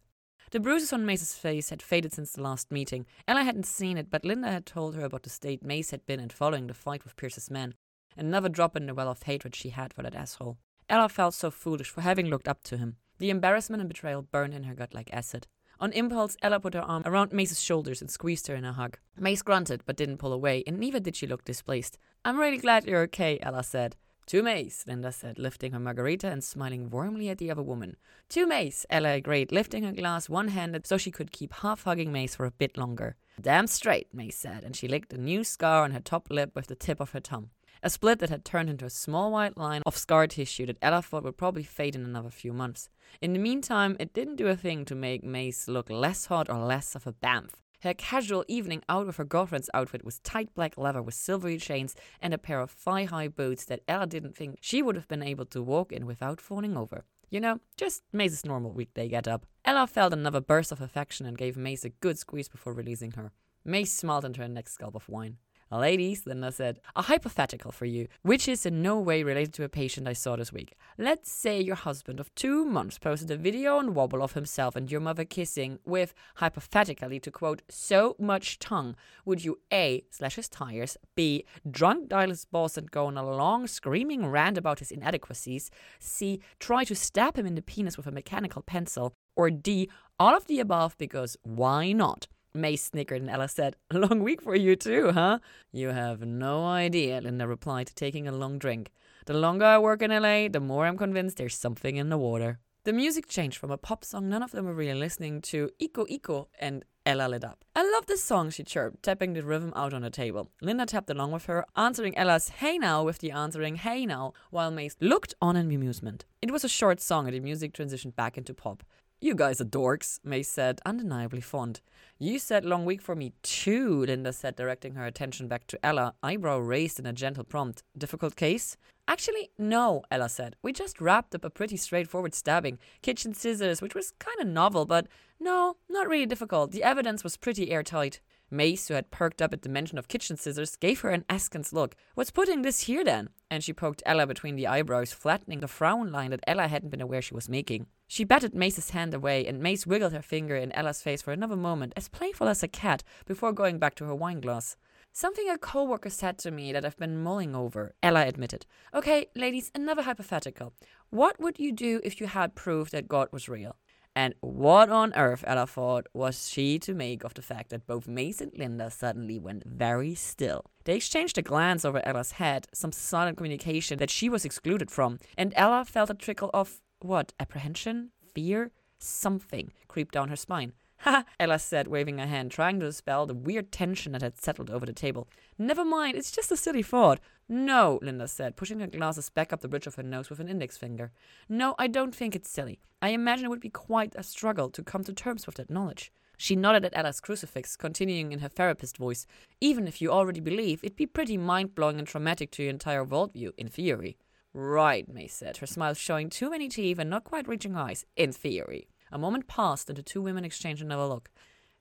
The 0.52 0.60
bruises 0.60 0.94
on 0.94 1.08
Maze's 1.08 1.34
face 1.34 1.72
had 1.72 1.82
faded 1.82 2.14
since 2.14 2.34
the 2.34 2.44
last 2.44 2.72
meeting. 2.72 3.08
Ella 3.28 3.42
hadn't 3.42 3.66
seen 3.66 3.98
it, 3.98 4.12
but 4.12 4.26
Linda 4.26 4.52
had 4.52 4.68
told 4.68 4.94
her 4.94 5.06
about 5.06 5.24
the 5.24 5.32
state 5.32 5.64
Maze 5.64 5.90
had 5.90 6.06
been 6.06 6.20
in 6.20 6.30
following 6.30 6.68
the 6.68 6.76
fight 6.76 7.04
with 7.04 7.16
Pierce's 7.16 7.50
men. 7.50 7.74
Another 8.16 8.50
drop 8.50 8.76
in 8.76 8.86
the 8.86 8.94
well 8.94 9.10
of 9.10 9.24
hatred 9.24 9.56
she 9.56 9.70
had 9.70 9.92
for 9.92 10.04
that 10.04 10.14
asshole. 10.14 10.60
Ella 10.92 11.08
felt 11.08 11.34
so 11.34 11.50
foolish 11.50 11.90
for 11.90 12.02
having 12.02 12.26
looked 12.26 12.50
up 12.50 12.66
to 12.66 12.76
him. 12.76 12.98
The 13.18 13.30
embarrassment 13.30 13.80
and 13.80 13.88
betrayal 13.88 14.24
burned 14.24 14.54
in 14.54 14.64
her 14.64 14.76
gut 14.76 14.94
like 14.94 15.10
acid. 15.14 15.48
On 15.80 15.94
impulse, 15.94 16.36
Ella 16.42 16.60
put 16.60 16.74
her 16.74 16.82
arm 16.82 17.04
around 17.06 17.32
Maze's 17.32 17.62
shoulders 17.62 18.02
and 18.02 18.12
squeezed 18.12 18.48
her 18.48 18.56
in 18.56 18.66
a 18.66 18.74
hug. 18.74 18.98
Maze 19.18 19.42
grunted, 19.42 19.84
but 19.86 19.96
didn't 19.96 20.18
pull 20.18 20.34
away, 20.34 20.66
and 20.68 20.78
neither 20.78 21.00
did 21.00 21.16
she 21.16 21.28
look 21.28 21.46
displeased. 21.46 21.98
I'm 22.26 22.38
really 22.38 22.58
glad 22.58 22.86
you're 22.86 23.04
okay, 23.04 23.40
Ella 23.42 23.64
said. 23.64 23.96
To 24.28 24.44
Maze, 24.44 24.84
Linda 24.86 25.14
said, 25.14 25.40
lifting 25.40 25.72
her 25.72 25.80
margarita 25.80 26.28
and 26.28 26.44
smiling 26.44 26.90
warmly 26.90 27.30
at 27.30 27.38
the 27.38 27.50
other 27.50 27.64
woman. 27.64 27.96
To 28.30 28.46
Maze, 28.46 28.86
Ella 28.90 29.14
agreed, 29.14 29.54
lifting 29.54 29.84
her 29.84 29.94
glass 29.94 30.28
one 30.28 30.50
handed 30.50 30.86
so 30.86 30.98
she 30.98 31.10
could 31.10 31.32
keep 31.32 31.54
half 31.54 31.86
hugging 31.86 32.12
Maze 32.12 32.36
for 32.36 32.46
a 32.46 32.52
bit 32.52 32.78
longer. 32.78 33.16
Damn 33.40 33.68
straight, 33.68 34.14
Maze 34.14 34.36
said, 34.36 34.66
and 34.66 34.76
she 34.76 34.90
licked 34.90 35.14
a 35.14 35.18
new 35.18 35.46
scar 35.46 35.86
on 35.86 35.92
her 35.92 36.02
top 36.02 36.28
lip 36.30 36.52
with 36.54 36.68
the 36.68 36.76
tip 36.76 37.00
of 37.00 37.12
her 37.12 37.22
tongue 37.22 37.50
a 37.84 37.90
split 37.90 38.20
that 38.20 38.30
had 38.30 38.46
turned 38.46 38.70
into 38.70 38.86
a 38.86 38.90
small 38.90 39.32
white 39.32 39.58
line 39.58 39.82
of 39.86 39.98
scar 39.98 40.28
tissue 40.28 40.66
that 40.68 40.78
Ella 40.82 41.02
thought 41.02 41.24
would 41.24 41.38
probably 41.38 41.64
fade 41.64 41.96
in 41.96 42.04
another 42.04 42.30
few 42.30 42.54
months. 42.54 42.90
In 43.22 43.34
the 43.34 43.40
meantime, 43.40 43.98
it 44.00 44.14
didn't 44.14 44.36
do 44.36 44.48
a 44.48 44.56
thing 44.56 44.86
to 44.86 44.96
make 44.96 45.24
Maze 45.24 45.68
look 45.68 45.90
less 45.90 46.28
hot 46.28 46.50
or 46.50 46.60
less 46.60 46.96
of 46.96 47.08
a 47.08 47.14
bamf. 47.14 47.52
Her 47.82 47.96
casual 47.96 48.46
evening 48.48 48.84
out 48.88 49.08
with 49.08 49.18
her 49.18 49.26
girlfriend's 49.26 49.70
outfit 49.74 50.06
was 50.06 50.20
tight 50.20 50.54
black 50.54 50.78
leather 50.78 51.02
with 51.02 51.16
silvery 51.16 51.58
chains 51.58 51.96
and 52.22 52.32
a 52.32 52.38
pair 52.38 52.62
of 52.62 52.70
thigh 52.70 53.06
high 53.06 53.28
boots 53.28 53.66
that 53.66 53.82
Ella 53.88 54.06
didn't 54.06 54.36
think 54.36 54.60
she 54.62 54.84
would 54.84 54.96
have 54.96 55.08
been 55.08 55.24
able 55.24 55.46
to 55.46 55.64
walk 55.64 55.92
in 55.92 56.06
without 56.06 56.40
falling 56.40 56.78
over. 56.78 57.06
You 57.32 57.40
know, 57.40 57.60
just 57.78 58.04
Maze's 58.14 58.46
normal 58.46 58.72
weekday 58.74 59.08
get 59.08 59.28
up. 59.28 59.48
Ella 59.66 59.88
felt 59.88 60.14
another 60.14 60.42
burst 60.42 60.72
of 60.72 60.82
affection 60.82 61.26
and 61.26 61.38
gave 61.38 61.58
Maze 61.58 61.84
a 61.84 61.90
good 61.90 62.20
squeeze 62.20 62.50
before 62.50 62.74
releasing 62.74 63.12
her. 63.12 63.32
Maze 63.66 63.92
smiled 63.92 64.26
into 64.26 64.42
her 64.42 64.48
next 64.48 64.78
gulp 64.78 64.96
of 64.96 65.10
wine. 65.10 65.38
Ladies, 65.72 66.26
Linda 66.26 66.52
said, 66.52 66.82
a 66.98 67.04
hypothetical 67.04 67.72
for 67.72 67.86
you, 67.86 68.10
which 68.24 68.50
is 68.50 68.66
in 68.66 68.82
no 68.82 69.00
way 69.00 69.24
related 69.24 69.54
to 69.54 69.64
a 69.64 69.70
patient 69.70 70.06
I 70.06 70.12
saw 70.12 70.36
this 70.36 70.52
week. 70.52 70.76
Let's 70.98 71.32
say 71.32 71.62
your 71.62 71.78
husband 71.78 72.20
of 72.20 72.34
two 72.36 72.66
months 72.66 73.00
posted 73.00 73.32
a 73.32 73.38
video 73.38 73.78
on 73.78 73.94
Wobble 73.94 74.22
of 74.22 74.34
himself 74.34 74.76
and 74.76 74.92
your 74.92 75.00
mother 75.00 75.24
kissing 75.24 75.80
with, 75.86 76.14
hypothetically, 76.36 77.22
to 77.22 77.32
quote, 77.32 77.62
so 77.70 78.18
much 78.20 78.60
tongue. 78.60 78.98
Would 79.24 79.46
you 79.46 79.60
A, 79.72 80.04
slash 80.10 80.36
his 80.36 80.50
tires, 80.50 80.98
B, 81.16 81.46
drunk 81.70 82.10
dial 82.10 82.28
his 82.28 82.44
boss 82.44 82.78
and 82.78 82.92
go 82.92 83.06
on 83.06 83.18
a 83.18 83.26
long 83.26 83.66
screaming 83.66 84.28
rant 84.28 84.58
about 84.58 84.80
his 84.80 84.92
inadequacies, 84.92 85.72
C, 86.00 86.42
try 86.60 86.84
to 86.84 86.96
stab 86.96 87.38
him 87.38 87.46
in 87.46 87.56
the 87.56 87.62
penis 87.62 87.96
with 87.96 88.08
a 88.08 88.12
mechanical 88.12 88.62
pencil, 88.62 89.14
or 89.38 89.50
D, 89.50 89.90
all 90.20 90.36
of 90.36 90.48
the 90.48 90.60
above 90.60 90.98
because 90.98 91.38
why 91.44 91.94
not? 91.94 92.28
Maze 92.54 92.84
snickered 92.84 93.22
and 93.22 93.30
Ella 93.30 93.48
said, 93.48 93.76
long 93.94 94.22
week 94.22 94.42
for 94.42 94.56
you 94.56 94.76
too, 94.76 95.12
huh? 95.12 95.40
You 95.72 95.90
have 95.90 96.22
no 96.22 96.66
idea, 96.66 97.22
Linda 97.22 97.48
replied, 97.48 97.92
taking 97.96 98.28
a 98.28 98.32
long 98.32 98.60
drink. 98.60 98.92
The 99.26 99.34
longer 99.34 99.66
I 99.66 99.78
work 99.78 100.02
in 100.02 100.12
LA, 100.12 100.48
the 100.48 100.60
more 100.60 100.86
I'm 100.86 100.98
convinced 100.98 101.38
there's 101.38 101.56
something 101.56 101.96
in 101.96 102.10
the 102.10 102.18
water. 102.18 102.60
The 102.84 102.94
music 102.94 103.28
changed 103.28 103.58
from 103.58 103.70
a 103.70 103.78
pop 103.78 104.04
song 104.04 104.28
none 104.28 104.42
of 104.42 104.52
them 104.52 104.66
were 104.66 104.74
really 104.74 105.00
listening 105.00 105.42
to 105.44 105.70
Iko 105.80 106.10
Iko 106.10 106.48
and 106.60 106.84
Ella 107.06 107.28
lit 107.28 107.44
up. 107.44 107.64
I 107.76 107.84
love 107.84 108.08
this 108.08 108.24
song, 108.24 108.50
she 108.50 108.64
chirped, 108.64 109.04
tapping 109.04 109.34
the 109.34 109.44
rhythm 109.44 109.72
out 109.76 109.94
on 109.94 110.02
the 110.02 110.10
table. 110.10 110.50
Linda 110.62 110.86
tapped 110.86 111.10
along 111.10 111.32
with 111.32 111.46
her, 111.46 111.66
answering 111.76 112.18
Ella's 112.18 112.50
hey 112.50 112.78
now 112.78 113.04
with 113.04 113.20
the 113.20 113.32
answering 113.32 113.76
hey 113.76 114.06
now, 114.06 114.34
while 114.50 114.72
Mace 114.72 114.96
looked 115.00 115.36
on 115.42 115.56
in 115.56 115.72
amusement. 115.72 116.26
It 116.42 116.52
was 116.52 116.64
a 116.64 116.70
short 116.70 117.00
song 117.00 117.28
and 117.28 117.36
the 117.36 117.40
music 117.40 117.74
transitioned 117.74 118.16
back 118.16 118.38
into 118.38 118.54
pop. 118.54 118.84
You 119.24 119.36
guys 119.36 119.62
are 119.62 119.66
dorks, 119.66 120.20
Maze 120.24 120.50
said, 120.50 120.82
undeniably 120.84 121.42
fond. 121.42 121.82
You 122.18 122.40
said 122.40 122.66
long 122.66 122.86
week 122.86 123.04
for 123.04 123.16
me 123.16 123.34
too, 123.44 124.04
Linda 124.04 124.34
said, 124.34 124.56
directing 124.56 124.96
her 124.96 125.06
attention 125.06 125.48
back 125.48 125.68
to 125.68 125.86
Ella, 125.86 126.16
eyebrow 126.24 126.58
raised 126.58 126.98
in 126.98 127.06
a 127.06 127.14
gentle 127.14 127.44
prompt. 127.44 127.84
Difficult 127.96 128.36
case? 128.36 128.78
Actually, 129.08 129.52
no, 129.60 130.02
Ella 130.10 130.28
said. 130.28 130.56
We 130.64 130.74
just 130.74 131.00
wrapped 131.00 131.36
up 131.36 131.46
a 131.46 131.52
pretty 131.52 131.78
straightforward 131.78 132.34
stabbing. 132.34 132.80
Kitchen 133.04 133.36
scissors, 133.36 133.80
which 133.80 133.94
was 133.94 134.14
kind 134.18 134.40
of 134.42 134.48
novel, 134.48 134.86
but 134.86 135.06
no, 135.40 135.78
not 135.88 136.08
really 136.08 136.26
difficult. 136.26 136.72
The 136.72 136.82
evidence 136.82 137.24
was 137.24 137.38
pretty 137.38 137.70
airtight. 137.70 138.22
Maze, 138.50 138.88
who 138.88 138.96
had 138.96 139.12
perked 139.12 139.40
up 139.40 139.54
at 139.54 139.62
the 139.62 139.70
mention 139.70 140.00
of 140.00 140.08
kitchen 140.08 140.36
scissors, 140.36 140.76
gave 140.78 141.02
her 141.02 141.12
an 141.12 141.26
askance 141.30 141.72
look. 141.72 141.96
What's 142.16 142.32
putting 142.32 142.64
this 142.64 142.82
here 142.82 143.04
then? 143.04 143.30
And 143.52 143.64
she 143.64 143.72
poked 143.72 144.02
Ella 144.04 144.26
between 144.26 144.56
the 144.56 144.66
eyebrows, 144.66 145.14
flattening 145.14 145.60
the 145.60 145.68
frown 145.68 146.12
line 146.12 146.32
that 146.32 146.44
Ella 146.48 146.68
hadn't 146.68 146.90
been 146.90 147.02
aware 147.02 147.22
she 147.22 147.36
was 147.36 147.48
making. 147.48 147.86
She 148.14 148.26
batted 148.26 148.54
Maze's 148.54 148.90
hand 148.90 149.14
away, 149.14 149.46
and 149.48 149.62
Maze 149.62 149.88
wiggled 149.88 150.12
her 150.12 150.22
finger 150.22 150.58
in 150.58 150.74
Ella's 150.74 151.02
face 151.02 151.22
for 151.22 151.32
another 151.32 151.56
moment, 151.56 151.94
as 151.96 152.10
playful 152.10 152.50
as 152.50 152.62
a 152.62 152.68
cat, 152.68 153.04
before 153.26 153.54
going 153.54 153.80
back 153.80 153.96
to 153.96 154.04
her 154.04 154.14
wine 154.14 154.42
glass. 154.42 154.76
Something 155.14 155.50
a 155.50 155.58
coworker 155.58 156.10
said 156.10 156.38
to 156.40 156.52
me 156.52 156.74
that 156.74 156.84
I've 156.84 156.98
been 156.98 157.24
mulling 157.24 157.56
over, 157.56 157.96
Ella 158.04 158.28
admitted. 158.28 158.66
Okay, 158.94 159.28
ladies, 159.34 159.72
another 159.74 160.02
hypothetical. 160.02 160.74
What 161.10 161.40
would 161.40 161.58
you 161.58 161.72
do 161.72 162.02
if 162.04 162.20
you 162.20 162.28
had 162.28 162.54
proof 162.54 162.90
that 162.90 163.08
God 163.08 163.30
was 163.32 163.48
real? 163.48 163.78
And 164.14 164.36
what 164.42 164.90
on 164.90 165.14
earth, 165.16 165.46
Ella 165.48 165.66
thought, 165.66 166.06
was 166.14 166.50
she 166.50 166.80
to 166.80 166.94
make 166.94 167.24
of 167.24 167.36
the 167.36 167.42
fact 167.42 167.70
that 167.70 167.88
both 167.88 168.10
Maze 168.10 168.42
and 168.42 168.52
Linda 168.58 168.92
suddenly 168.92 169.40
went 169.40 169.64
very 169.66 170.16
still? 170.16 170.66
They 170.84 170.98
exchanged 170.98 171.38
a 171.38 171.42
glance 171.42 171.86
over 171.86 172.06
Ella's 172.06 172.34
head, 172.34 172.68
some 172.74 172.92
silent 172.92 173.38
communication 173.38 174.00
that 174.00 174.10
she 174.10 174.28
was 174.28 174.44
excluded 174.44 174.92
from, 174.92 175.18
and 175.38 175.54
Ella 175.56 175.86
felt 175.86 176.10
a 176.10 176.14
trickle 176.14 176.50
of 176.54 176.82
what? 177.04 177.34
Apprehension? 177.40 178.12
Fear? 178.34 178.72
Something 178.98 179.72
creeped 179.88 180.14
down 180.14 180.30
her 180.30 180.36
spine. 180.36 180.74
Ha! 181.04 181.26
Ella 181.40 181.58
said, 181.58 181.88
waving 181.88 182.20
her 182.20 182.28
hand, 182.28 182.52
trying 182.52 182.80
to 182.80 182.86
dispel 182.86 183.26
the 183.26 183.34
weird 183.34 183.72
tension 183.72 184.12
that 184.12 184.22
had 184.22 184.40
settled 184.40 184.70
over 184.70 184.86
the 184.86 184.94
table. 184.94 185.28
Never 185.58 185.84
mind, 185.84 186.16
it's 186.16 186.30
just 186.30 186.52
a 186.52 186.56
silly 186.56 186.84
thought. 186.84 187.20
No, 187.50 187.98
Linda 188.04 188.28
said, 188.28 188.56
pushing 188.56 188.82
her 188.82 188.86
glasses 188.86 189.32
back 189.32 189.52
up 189.52 189.62
the 189.62 189.68
bridge 189.68 189.88
of 189.88 189.96
her 189.96 190.04
nose 190.04 190.30
with 190.30 190.40
an 190.40 190.48
index 190.48 190.78
finger. 190.78 191.12
No, 191.50 191.74
I 191.80 191.88
don't 191.88 192.14
think 192.14 192.36
it's 192.36 192.52
silly. 192.52 192.80
I 193.02 193.10
imagine 193.10 193.46
it 193.46 193.50
would 193.50 193.60
be 193.60 193.70
quite 193.70 194.14
a 194.16 194.22
struggle 194.22 194.70
to 194.70 194.84
come 194.84 195.04
to 195.06 195.12
terms 195.12 195.48
with 195.48 195.56
that 195.56 195.72
knowledge. 195.72 196.12
She 196.38 196.56
nodded 196.56 196.86
at 196.86 196.96
Ella's 196.96 197.20
crucifix, 197.20 197.76
continuing 197.76 198.32
in 198.32 198.40
her 198.40 198.48
therapist 198.48 198.98
voice. 198.98 199.26
Even 199.60 199.88
if 199.88 200.02
you 200.02 200.12
already 200.12 200.40
believe, 200.40 200.84
it'd 200.84 200.96
be 200.96 201.08
pretty 201.08 201.36
mind 201.36 201.74
blowing 201.74 201.98
and 201.98 202.08
traumatic 202.08 202.52
to 202.52 202.64
your 202.64 202.70
entire 202.70 203.04
worldview, 203.04 203.52
in 203.58 203.70
theory. 203.70 204.18
Right, 204.54 205.08
Maze 205.08 205.34
said, 205.34 205.58
her 205.58 205.66
smile 205.66 205.94
showing 205.94 206.30
too 206.30 206.50
many 206.50 206.68
teeth 206.68 207.00
and 207.00 207.10
not 207.10 207.24
quite 207.24 207.48
reaching 207.48 207.76
eyes. 207.76 208.06
In 208.16 208.32
theory. 208.32 208.90
A 209.12 209.18
moment 209.18 209.48
passed, 209.48 209.90
and 209.90 209.98
the 209.98 210.04
two 210.04 210.22
women 210.22 210.44
exchanged 210.44 210.82
another 210.82 211.06
look. 211.06 211.30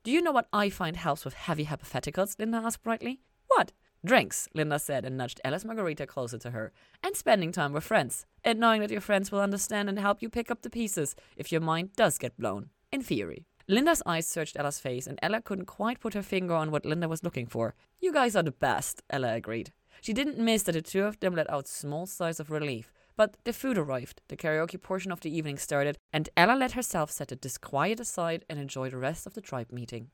Do 0.02 0.10
you 0.10 0.22
know 0.22 0.32
what 0.32 0.48
I 0.52 0.70
find 0.70 0.96
helps 0.96 1.24
with 1.24 1.34
heavy 1.34 1.66
hypotheticals? 1.66 2.38
Linda 2.38 2.58
asked 2.58 2.82
brightly. 2.82 3.20
What? 3.48 3.72
Drinks, 4.04 4.48
Linda 4.54 4.78
said 4.78 5.04
and 5.04 5.16
nudged 5.16 5.40
Ella's 5.44 5.64
margarita 5.64 6.06
closer 6.06 6.38
to 6.38 6.52
her. 6.52 6.72
And 7.02 7.14
spending 7.14 7.52
time 7.52 7.72
with 7.72 7.84
friends. 7.84 8.24
And 8.44 8.58
knowing 8.58 8.80
that 8.80 8.90
your 8.90 9.02
friends 9.02 9.30
will 9.30 9.40
understand 9.40 9.88
and 9.88 9.98
help 9.98 10.22
you 10.22 10.30
pick 10.30 10.50
up 10.50 10.62
the 10.62 10.70
pieces 10.70 11.14
if 11.36 11.52
your 11.52 11.60
mind 11.60 11.94
does 11.96 12.18
get 12.18 12.38
blown. 12.38 12.70
In 12.90 13.02
theory. 13.02 13.44
Linda's 13.68 14.02
eyes 14.06 14.26
searched 14.26 14.56
Ella's 14.56 14.80
face, 14.80 15.06
and 15.06 15.18
Ella 15.22 15.40
couldn't 15.40 15.66
quite 15.66 16.00
put 16.00 16.14
her 16.14 16.22
finger 16.22 16.54
on 16.54 16.70
what 16.70 16.84
Linda 16.84 17.08
was 17.08 17.22
looking 17.22 17.46
for. 17.46 17.74
You 18.00 18.12
guys 18.12 18.34
are 18.34 18.42
the 18.42 18.50
best, 18.50 19.02
Ella 19.10 19.34
agreed. 19.34 19.72
She 20.00 20.12
didn't 20.12 20.38
miss 20.38 20.62
that 20.64 20.72
the 20.72 20.82
two 20.82 21.04
of 21.04 21.20
them 21.20 21.34
let 21.34 21.50
out 21.50 21.68
small 21.68 22.06
sighs 22.06 22.40
of 22.40 22.50
relief. 22.50 22.92
But 23.16 23.36
the 23.44 23.52
food 23.52 23.76
arrived, 23.76 24.22
the 24.28 24.36
karaoke 24.36 24.80
portion 24.80 25.12
of 25.12 25.20
the 25.20 25.34
evening 25.36 25.58
started, 25.58 25.98
and 26.12 26.30
Ella 26.36 26.54
let 26.54 26.72
herself 26.72 27.10
set 27.10 27.28
the 27.28 27.36
disquiet 27.36 28.00
aside 28.00 28.44
and 28.48 28.58
enjoy 28.58 28.88
the 28.88 28.96
rest 28.96 29.26
of 29.26 29.34
the 29.34 29.42
tribe 29.42 29.70
meeting. 29.70 30.10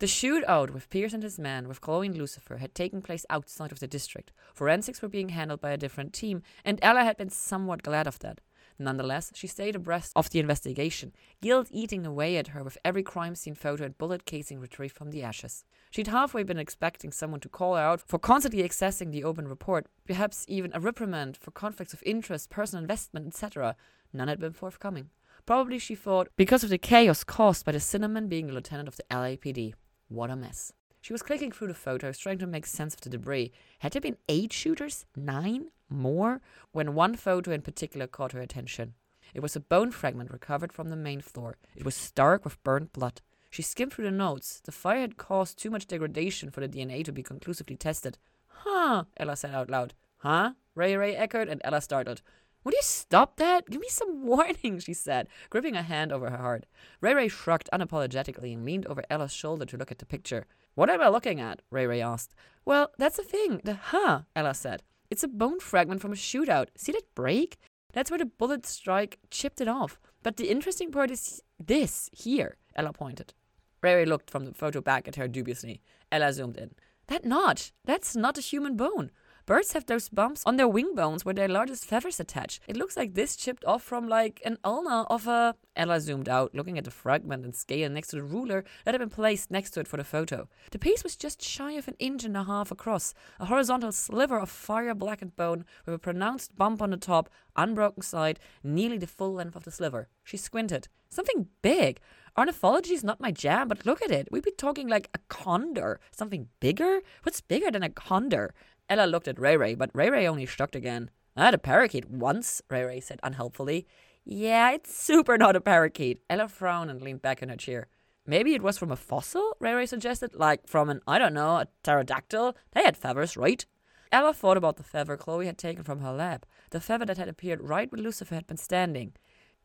The 0.00 0.06
shootout 0.06 0.70
with 0.70 0.88
Pierce 0.88 1.12
and 1.12 1.22
his 1.22 1.38
men, 1.38 1.68
with 1.68 1.82
Chloe 1.82 2.06
and 2.06 2.16
Lucifer, 2.16 2.56
had 2.56 2.74
taken 2.74 3.02
place 3.02 3.26
outside 3.28 3.70
of 3.70 3.80
the 3.80 3.86
district. 3.86 4.32
Forensics 4.54 5.02
were 5.02 5.08
being 5.08 5.28
handled 5.28 5.60
by 5.60 5.70
a 5.72 5.76
different 5.76 6.14
team, 6.14 6.42
and 6.64 6.78
Ella 6.80 7.04
had 7.04 7.18
been 7.18 7.28
somewhat 7.28 7.82
glad 7.82 8.06
of 8.06 8.18
that. 8.20 8.40
Nonetheless, 8.80 9.30
she 9.34 9.46
stayed 9.46 9.76
abreast 9.76 10.10
of 10.16 10.30
the 10.30 10.38
investigation, 10.40 11.12
guilt 11.42 11.68
eating 11.70 12.06
away 12.06 12.38
at 12.38 12.48
her 12.48 12.64
with 12.64 12.78
every 12.82 13.02
crime 13.02 13.34
scene 13.34 13.54
photo 13.54 13.84
and 13.84 13.98
bullet 13.98 14.24
casing 14.24 14.58
retrieved 14.58 14.96
from 14.96 15.10
the 15.10 15.22
ashes. 15.22 15.66
She'd 15.90 16.06
halfway 16.06 16.44
been 16.44 16.58
expecting 16.58 17.12
someone 17.12 17.40
to 17.40 17.48
call 17.50 17.74
her 17.76 17.82
out 17.82 18.00
for 18.00 18.18
constantly 18.18 18.66
accessing 18.66 19.12
the 19.12 19.22
open 19.22 19.46
report, 19.46 19.86
perhaps 20.06 20.46
even 20.48 20.72
a 20.72 20.80
reprimand 20.80 21.36
for 21.36 21.50
conflicts 21.50 21.92
of 21.92 22.02
interest, 22.06 22.48
personal 22.48 22.82
investment, 22.82 23.26
etc. 23.26 23.76
None 24.14 24.28
had 24.28 24.40
been 24.40 24.54
forthcoming. 24.54 25.10
Probably, 25.44 25.78
she 25.78 25.94
thought, 25.94 26.28
because 26.36 26.64
of 26.64 26.70
the 26.70 26.78
chaos 26.78 27.22
caused 27.22 27.66
by 27.66 27.72
the 27.72 27.78
Sinnerman 27.78 28.30
being 28.30 28.46
the 28.46 28.54
lieutenant 28.54 28.88
of 28.88 28.96
the 28.96 29.04
LAPD. 29.10 29.74
What 30.08 30.30
a 30.30 30.36
mess. 30.36 30.72
She 31.00 31.12
was 31.12 31.22
clicking 31.22 31.50
through 31.50 31.68
the 31.68 31.74
photos, 31.74 32.18
trying 32.18 32.38
to 32.38 32.46
make 32.46 32.66
sense 32.66 32.94
of 32.94 33.00
the 33.00 33.10
debris. 33.10 33.52
Had 33.78 33.92
there 33.92 34.00
been 34.00 34.18
eight 34.28 34.52
shooters? 34.52 35.06
Nine? 35.16 35.70
More? 35.88 36.40
When 36.72 36.94
one 36.94 37.16
photo 37.16 37.52
in 37.52 37.62
particular 37.62 38.06
caught 38.06 38.32
her 38.32 38.40
attention. 38.40 38.94
It 39.34 39.40
was 39.40 39.56
a 39.56 39.60
bone 39.60 39.90
fragment 39.92 40.30
recovered 40.30 40.72
from 40.72 40.88
the 40.88 40.96
main 40.96 41.20
floor. 41.20 41.56
It 41.76 41.84
was 41.84 41.94
stark 41.94 42.44
with 42.44 42.62
burnt 42.64 42.92
blood. 42.92 43.20
She 43.50 43.62
skimmed 43.62 43.92
through 43.92 44.04
the 44.04 44.10
notes. 44.10 44.60
The 44.64 44.72
fire 44.72 45.00
had 45.00 45.16
caused 45.16 45.58
too 45.58 45.70
much 45.70 45.86
degradation 45.86 46.50
for 46.50 46.60
the 46.60 46.68
DNA 46.68 47.04
to 47.04 47.12
be 47.12 47.22
conclusively 47.22 47.76
tested. 47.76 48.18
Huh, 48.46 49.04
Ella 49.16 49.36
said 49.36 49.54
out 49.54 49.70
loud. 49.70 49.94
Huh? 50.18 50.52
Ray 50.74 50.96
Ray 50.96 51.16
echoed, 51.16 51.48
and 51.48 51.60
Ella 51.64 51.80
startled. 51.80 52.22
Would 52.62 52.74
you 52.74 52.82
stop 52.82 53.36
that? 53.36 53.70
Give 53.70 53.80
me 53.80 53.88
some 53.88 54.24
warning, 54.26 54.78
she 54.80 54.92
said, 54.92 55.28
gripping 55.48 55.76
a 55.76 55.82
hand 55.82 56.12
over 56.12 56.30
her 56.30 56.36
heart. 56.36 56.66
Ray 57.00 57.14
Ray 57.14 57.28
shrugged 57.28 57.70
unapologetically 57.72 58.52
and 58.52 58.64
leaned 58.64 58.86
over 58.86 59.02
Ella's 59.08 59.32
shoulder 59.32 59.64
to 59.64 59.76
look 59.76 59.90
at 59.90 59.98
the 59.98 60.06
picture. 60.06 60.46
What 60.74 60.90
am 60.90 61.00
I 61.00 61.08
looking 61.08 61.40
at? 61.40 61.62
Ray 61.70 61.86
Ray 61.86 62.00
asked. 62.00 62.34
Well, 62.64 62.90
that's 62.98 63.16
the 63.16 63.22
thing. 63.22 63.60
The 63.64 63.74
huh, 63.74 64.22
Ella 64.36 64.54
said. 64.54 64.82
It's 65.10 65.24
a 65.24 65.28
bone 65.28 65.60
fragment 65.60 66.00
from 66.00 66.12
a 66.12 66.16
shootout. 66.16 66.68
See 66.76 66.92
that 66.92 67.14
break? 67.14 67.58
That's 67.92 68.10
where 68.10 68.18
the 68.18 68.26
bullet 68.26 68.66
strike 68.66 69.18
chipped 69.30 69.60
it 69.60 69.68
off. 69.68 69.98
But 70.22 70.36
the 70.36 70.50
interesting 70.50 70.92
part 70.92 71.10
is 71.10 71.42
this 71.58 72.10
here, 72.12 72.56
Ella 72.76 72.92
pointed. 72.92 73.34
Ray 73.82 73.94
Ray 73.94 74.04
looked 74.04 74.30
from 74.30 74.44
the 74.44 74.54
photo 74.54 74.80
back 74.80 75.08
at 75.08 75.16
her 75.16 75.26
dubiously. 75.26 75.80
Ella 76.12 76.32
zoomed 76.32 76.56
in. 76.56 76.72
That 77.08 77.24
notch, 77.24 77.72
that's 77.84 78.14
not 78.14 78.38
a 78.38 78.42
human 78.42 78.76
bone. 78.76 79.10
Birds 79.50 79.72
have 79.72 79.86
those 79.86 80.08
bumps 80.08 80.44
on 80.46 80.54
their 80.54 80.68
wing 80.68 80.94
bones 80.94 81.24
where 81.24 81.34
their 81.34 81.48
largest 81.48 81.84
feathers 81.84 82.20
attach. 82.20 82.60
It 82.68 82.76
looks 82.76 82.96
like 82.96 83.14
this 83.14 83.34
chipped 83.34 83.64
off 83.64 83.82
from 83.82 84.06
like 84.06 84.40
an 84.44 84.58
ulna 84.62 85.06
of 85.10 85.26
a. 85.26 85.56
Ella 85.74 86.00
zoomed 86.00 86.28
out, 86.28 86.54
looking 86.54 86.78
at 86.78 86.84
the 86.84 86.92
fragment 86.92 87.44
and 87.44 87.52
scale 87.52 87.90
next 87.90 88.10
to 88.10 88.16
the 88.16 88.22
ruler 88.22 88.64
that 88.84 88.94
had 88.94 89.00
been 89.00 89.10
placed 89.10 89.50
next 89.50 89.72
to 89.72 89.80
it 89.80 89.88
for 89.88 89.96
the 89.96 90.04
photo. 90.04 90.48
The 90.70 90.78
piece 90.78 91.02
was 91.02 91.16
just 91.16 91.42
shy 91.42 91.72
of 91.72 91.88
an 91.88 91.96
inch 91.98 92.22
and 92.22 92.36
a 92.36 92.44
half 92.44 92.70
across, 92.70 93.12
a 93.40 93.46
horizontal 93.46 93.90
sliver 93.90 94.38
of 94.38 94.50
fire 94.50 94.94
blackened 94.94 95.34
bone 95.34 95.64
with 95.84 95.96
a 95.96 95.98
pronounced 95.98 96.54
bump 96.54 96.80
on 96.80 96.90
the 96.90 96.96
top, 96.96 97.28
unbroken 97.56 98.04
side, 98.04 98.38
nearly 98.62 98.98
the 98.98 99.08
full 99.08 99.34
length 99.34 99.56
of 99.56 99.64
the 99.64 99.72
sliver. 99.72 100.06
She 100.22 100.36
squinted. 100.36 100.86
Something 101.08 101.48
big. 101.60 101.98
Ornithology 102.38 102.94
is 102.94 103.02
not 103.02 103.20
my 103.20 103.32
jam, 103.32 103.66
but 103.66 103.84
look 103.84 104.00
at 104.00 104.12
it. 104.12 104.28
We'd 104.30 104.44
be 104.44 104.52
talking 104.52 104.86
like 104.86 105.10
a 105.12 105.18
condor. 105.28 105.98
Something 106.12 106.46
bigger? 106.60 107.00
What's 107.24 107.40
bigger 107.40 107.72
than 107.72 107.82
a 107.82 107.90
condor? 107.90 108.54
Ella 108.90 109.06
looked 109.06 109.28
at 109.28 109.38
Ray 109.38 109.56
Ray, 109.56 109.76
but 109.76 109.90
Ray 109.94 110.10
Ray 110.10 110.26
only 110.26 110.44
shrugged 110.44 110.74
again. 110.74 111.10
I 111.36 111.44
had 111.44 111.54
a 111.54 111.58
parakeet 111.58 112.10
once, 112.10 112.60
Ray 112.68 112.82
Ray 112.82 112.98
said 113.00 113.20
unhelpfully. 113.22 113.86
Yeah, 114.24 114.72
it's 114.72 114.92
super 114.92 115.38
not 115.38 115.54
a 115.54 115.60
parakeet. 115.60 116.20
Ella 116.28 116.48
frowned 116.48 116.90
and 116.90 117.00
leaned 117.00 117.22
back 117.22 117.40
in 117.40 117.48
her 117.50 117.56
chair. 117.56 117.86
Maybe 118.26 118.52
it 118.52 118.62
was 118.62 118.78
from 118.78 118.90
a 118.90 118.96
fossil, 118.96 119.56
Ray 119.60 119.74
Ray 119.74 119.86
suggested, 119.86 120.34
like 120.34 120.66
from 120.66 120.90
an, 120.90 121.00
I 121.06 121.20
don't 121.20 121.34
know, 121.34 121.56
a 121.58 121.68
pterodactyl. 121.84 122.56
They 122.72 122.82
had 122.82 122.96
feathers, 122.96 123.36
right? 123.36 123.64
Ella 124.10 124.34
thought 124.34 124.56
about 124.56 124.76
the 124.76 124.82
feather 124.82 125.16
Chloe 125.16 125.46
had 125.46 125.56
taken 125.56 125.84
from 125.84 126.00
her 126.00 126.12
lab, 126.12 126.44
the 126.70 126.80
feather 126.80 127.04
that 127.04 127.16
had 127.16 127.28
appeared 127.28 127.62
right 127.62 127.90
where 127.90 128.02
Lucifer 128.02 128.34
had 128.34 128.48
been 128.48 128.56
standing. 128.56 129.12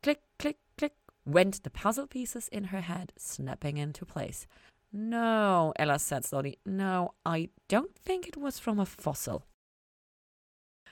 Click, 0.03 0.21
click, 0.37 0.57
click, 0.77 0.93
went 1.25 1.63
the 1.63 1.71
puzzle 1.71 2.05
pieces 2.05 2.47
in 2.49 2.65
her 2.65 2.81
head, 2.81 3.11
snapping 3.17 3.77
into 3.77 4.05
place. 4.05 4.45
No, 4.97 5.73
Ella 5.75 5.99
said 5.99 6.23
slowly. 6.23 6.57
No, 6.65 7.15
I 7.25 7.49
don't 7.67 7.93
think 7.93 8.29
it 8.29 8.37
was 8.37 8.59
from 8.59 8.79
a 8.79 8.85
fossil. 8.85 9.43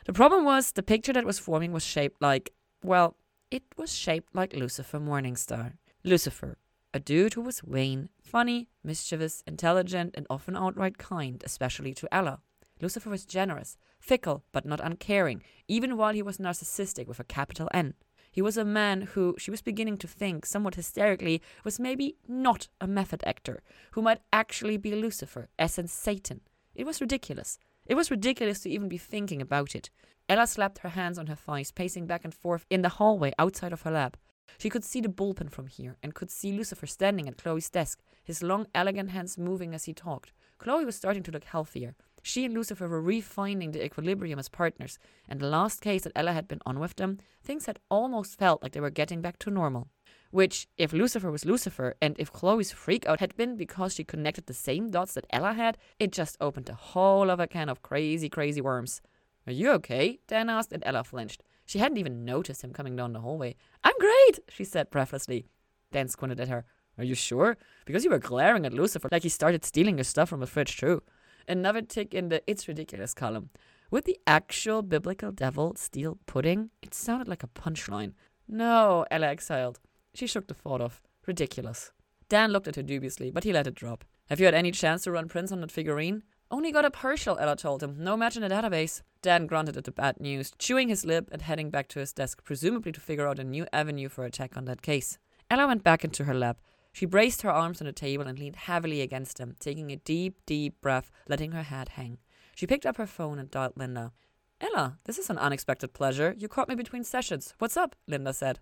The 0.05 0.11
problem 0.11 0.43
was 0.43 0.73
the 0.73 0.83
picture 0.83 1.13
that 1.13 1.23
was 1.23 1.39
forming 1.39 1.71
was 1.71 1.85
shaped 1.85 2.21
like, 2.21 2.51
well, 2.83 3.15
it 3.49 3.63
was 3.77 3.95
shaped 3.95 4.35
like 4.35 4.51
Lucifer 4.51 4.99
Morningstar. 4.99 5.77
Lucifer, 6.03 6.57
a 6.93 6.99
dude 6.99 7.35
who 7.35 7.41
was 7.41 7.61
vain, 7.61 8.09
funny, 8.21 8.67
mischievous, 8.83 9.41
intelligent, 9.47 10.15
and 10.17 10.27
often 10.29 10.57
outright 10.57 10.97
kind, 10.97 11.41
especially 11.45 11.93
to 11.93 12.13
Ella. 12.13 12.41
Lucifer 12.81 13.09
was 13.09 13.25
generous, 13.25 13.77
fickle, 13.99 14.43
but 14.51 14.65
not 14.65 14.81
uncaring, 14.83 15.41
even 15.69 15.95
while 15.95 16.13
he 16.13 16.21
was 16.21 16.39
narcissistic 16.39 17.07
with 17.07 17.21
a 17.21 17.23
capital 17.23 17.69
N. 17.73 17.93
He 18.33 18.41
was 18.41 18.57
a 18.57 18.65
man 18.65 19.01
who, 19.13 19.35
she 19.37 19.51
was 19.51 19.61
beginning 19.61 19.97
to 19.97 20.07
think, 20.07 20.47
somewhat 20.47 20.73
hysterically, 20.73 21.39
was 21.63 21.79
maybe 21.79 22.15
not 22.27 22.67
a 22.81 22.87
method 22.87 23.23
actor, 23.27 23.61
who 23.91 24.01
might 24.01 24.21
actually 24.33 24.75
be 24.77 24.95
Lucifer, 24.95 25.49
as 25.59 25.77
in 25.77 25.87
Satan. 25.87 26.41
It 26.73 26.87
was 26.87 26.99
ridiculous. 26.99 27.59
It 27.85 27.93
was 27.93 28.09
ridiculous 28.09 28.61
to 28.61 28.71
even 28.71 28.89
be 28.89 28.97
thinking 28.97 29.39
about 29.39 29.75
it. 29.75 29.91
Ella 30.27 30.47
slapped 30.47 30.79
her 30.79 30.89
hands 30.89 31.19
on 31.19 31.27
her 31.27 31.35
thighs, 31.35 31.71
pacing 31.71 32.07
back 32.07 32.23
and 32.23 32.33
forth 32.33 32.65
in 32.71 32.81
the 32.81 32.89
hallway 32.97 33.33
outside 33.37 33.71
of 33.71 33.83
her 33.83 33.91
lab. 33.91 34.17
She 34.57 34.69
could 34.69 34.83
see 34.83 34.99
the 34.99 35.09
bullpen 35.09 35.51
from 35.51 35.67
here, 35.67 35.97
and 36.01 36.15
could 36.15 36.31
see 36.31 36.53
Lucifer 36.53 36.87
standing 36.87 37.27
at 37.27 37.37
Chloe's 37.37 37.69
desk, 37.69 38.01
his 38.23 38.41
long, 38.41 38.65
elegant 38.73 39.11
hands 39.11 39.37
moving 39.37 39.75
as 39.75 39.83
he 39.83 39.93
talked. 39.93 40.33
Chloe 40.57 40.85
was 40.85 40.95
starting 40.95 41.21
to 41.21 41.31
look 41.31 41.43
healthier. 41.43 41.93
She 42.25 42.45
and 42.45 42.53
Lucifer 42.53 42.87
were 42.87 43.03
refinding 43.03 43.73
the 43.73 43.83
equilibrium 43.83 44.39
as 44.39 44.47
partners, 44.47 44.97
and 45.27 45.41
the 45.41 45.47
last 45.47 45.81
case 45.81 46.03
that 46.03 46.13
Ella 46.15 46.31
had 46.31 46.47
been 46.47 46.61
on 46.65 46.79
with 46.79 46.95
them, 46.95 47.19
things 47.43 47.65
had 47.65 47.79
almost 47.91 48.39
felt 48.39 48.63
like 48.63 48.71
they 48.71 48.79
were 48.79 48.89
getting 48.89 49.21
back 49.21 49.37
to 49.39 49.51
normal. 49.51 49.89
Which, 50.31 50.67
if 50.77 50.93
Lucifer 50.93 51.29
was 51.29 51.43
Lucifer, 51.43 51.95
and 52.01 52.15
if 52.17 52.31
Chloe's 52.31 52.71
freakout 52.71 53.19
had 53.19 53.35
been 53.35 53.57
because 53.57 53.93
she 53.93 54.05
connected 54.05 54.45
the 54.45 54.53
same 54.53 54.89
dots 54.89 55.13
that 55.15 55.27
Ella 55.31 55.53
had, 55.53 55.77
it 55.99 56.13
just 56.13 56.37
opened 56.39 56.69
a 56.69 56.75
whole 56.75 57.29
other 57.29 57.45
can 57.45 57.67
of 57.67 57.81
crazy, 57.81 58.29
crazy 58.29 58.61
worms. 58.61 59.01
Are 59.45 59.53
you 59.53 59.71
okay? 59.73 60.19
Dan 60.27 60.49
asked, 60.49 60.71
and 60.71 60.81
Ella 60.85 61.03
flinched. 61.03 61.43
She 61.65 61.79
hadn't 61.79 61.97
even 61.97 62.23
noticed 62.23 62.63
him 62.63 62.71
coming 62.71 62.95
down 62.95 63.11
the 63.11 63.19
hallway. 63.19 63.57
I'm 63.83 63.93
great, 63.99 64.39
she 64.47 64.63
said 64.63 64.89
breathlessly. 64.89 65.45
Dan 65.91 66.07
squinted 66.07 66.39
at 66.39 66.47
her. 66.47 66.63
Are 66.97 67.03
you 67.03 67.15
sure? 67.15 67.57
Because 67.85 68.05
you 68.05 68.09
were 68.09 68.19
glaring 68.19 68.65
at 68.65 68.73
Lucifer 68.73 69.09
like 69.11 69.23
he 69.23 69.29
started 69.29 69.65
stealing 69.65 69.97
your 69.97 70.05
stuff 70.05 70.29
from 70.29 70.39
the 70.39 70.47
fridge, 70.47 70.77
too. 70.77 71.03
Another 71.47 71.81
tick 71.81 72.13
in 72.13 72.29
the 72.29 72.41
It's 72.47 72.67
Ridiculous 72.67 73.13
column. 73.13 73.49
Would 73.91 74.05
the 74.05 74.17
actual 74.25 74.81
biblical 74.81 75.31
devil 75.31 75.75
steal 75.75 76.17
pudding? 76.25 76.69
It 76.81 76.93
sounded 76.93 77.27
like 77.27 77.43
a 77.43 77.47
punchline. 77.47 78.13
No, 78.47 79.05
Ella 79.11 79.27
exhaled. 79.27 79.79
She 80.13 80.27
shook 80.27 80.47
the 80.47 80.53
thought 80.53 80.81
off. 80.81 81.01
Ridiculous. 81.27 81.91
Dan 82.29 82.51
looked 82.51 82.67
at 82.67 82.75
her 82.75 82.83
dubiously, 82.83 83.29
but 83.31 83.43
he 83.43 83.53
let 83.53 83.67
it 83.67 83.75
drop. 83.75 84.03
Have 84.29 84.39
you 84.39 84.45
had 84.45 84.55
any 84.55 84.71
chance 84.71 85.03
to 85.03 85.11
run 85.11 85.27
prints 85.27 85.51
on 85.51 85.61
that 85.61 85.71
figurine? 85.71 86.23
Only 86.49 86.71
got 86.71 86.85
a 86.85 86.91
partial, 86.91 87.37
Ella 87.39 87.55
told 87.55 87.83
him. 87.83 87.95
No 87.99 88.15
match 88.15 88.35
in 88.35 88.41
the 88.41 88.49
database. 88.49 89.01
Dan 89.21 89.47
grunted 89.47 89.77
at 89.77 89.83
the 89.83 89.91
bad 89.91 90.19
news, 90.19 90.51
chewing 90.57 90.87
his 90.87 91.05
lip 91.05 91.29
and 91.31 91.41
heading 91.41 91.69
back 91.69 91.87
to 91.89 91.99
his 91.99 92.13
desk, 92.13 92.43
presumably 92.43 92.91
to 92.91 92.99
figure 92.99 93.27
out 93.27 93.39
a 93.39 93.43
new 93.43 93.65
avenue 93.73 94.09
for 94.09 94.25
attack 94.25 94.55
on 94.55 94.65
that 94.65 94.81
case. 94.81 95.17
Ella 95.49 95.67
went 95.67 95.83
back 95.83 96.03
into 96.03 96.23
her 96.23 96.33
lab. 96.33 96.57
She 96.93 97.05
braced 97.05 97.41
her 97.41 97.51
arms 97.51 97.81
on 97.81 97.87
the 97.87 97.91
table 97.91 98.27
and 98.27 98.37
leaned 98.37 98.55
heavily 98.55 99.01
against 99.01 99.37
them, 99.37 99.55
taking 99.59 99.91
a 99.91 99.97
deep, 99.97 100.37
deep 100.45 100.79
breath, 100.79 101.11
letting 101.27 101.51
her 101.51 101.63
head 101.63 101.89
hang. 101.89 102.19
She 102.55 102.67
picked 102.67 102.85
up 102.85 102.97
her 102.97 103.07
phone 103.07 103.39
and 103.39 103.49
dialed 103.49 103.73
Linda. 103.75 104.13
Ella, 104.61 104.99
this 105.05 105.17
is 105.17 105.29
an 105.29 105.39
unexpected 105.39 105.93
pleasure. 105.93 106.35
You 106.37 106.47
caught 106.47 106.69
me 106.69 106.75
between 106.75 107.03
sessions. 107.03 107.55
What's 107.57 107.75
up? 107.75 107.95
Linda 108.07 108.31
said. 108.31 108.59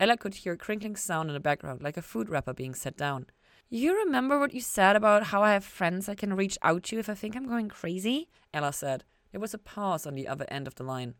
Ella 0.00 0.16
could 0.16 0.34
hear 0.34 0.54
a 0.54 0.56
crinkling 0.56 0.96
sound 0.96 1.28
in 1.28 1.34
the 1.34 1.40
background, 1.40 1.82
like 1.82 1.96
a 1.96 2.02
food 2.02 2.28
wrapper 2.28 2.54
being 2.54 2.74
set 2.74 2.96
down. 2.96 3.26
You 3.68 3.94
remember 3.96 4.38
what 4.38 4.54
you 4.54 4.60
said 4.60 4.96
about 4.96 5.24
how 5.24 5.42
I 5.42 5.52
have 5.52 5.64
friends 5.64 6.08
I 6.08 6.14
can 6.14 6.34
reach 6.34 6.58
out 6.62 6.84
to 6.84 6.98
if 6.98 7.08
I 7.08 7.14
think 7.14 7.36
I'm 7.36 7.46
going 7.46 7.68
crazy? 7.68 8.28
Ella 8.52 8.72
said. 8.72 9.04
There 9.30 9.40
was 9.40 9.54
a 9.54 9.58
pause 9.58 10.06
on 10.06 10.14
the 10.14 10.26
other 10.26 10.46
end 10.48 10.66
of 10.66 10.74
the 10.76 10.84
line. 10.84 11.14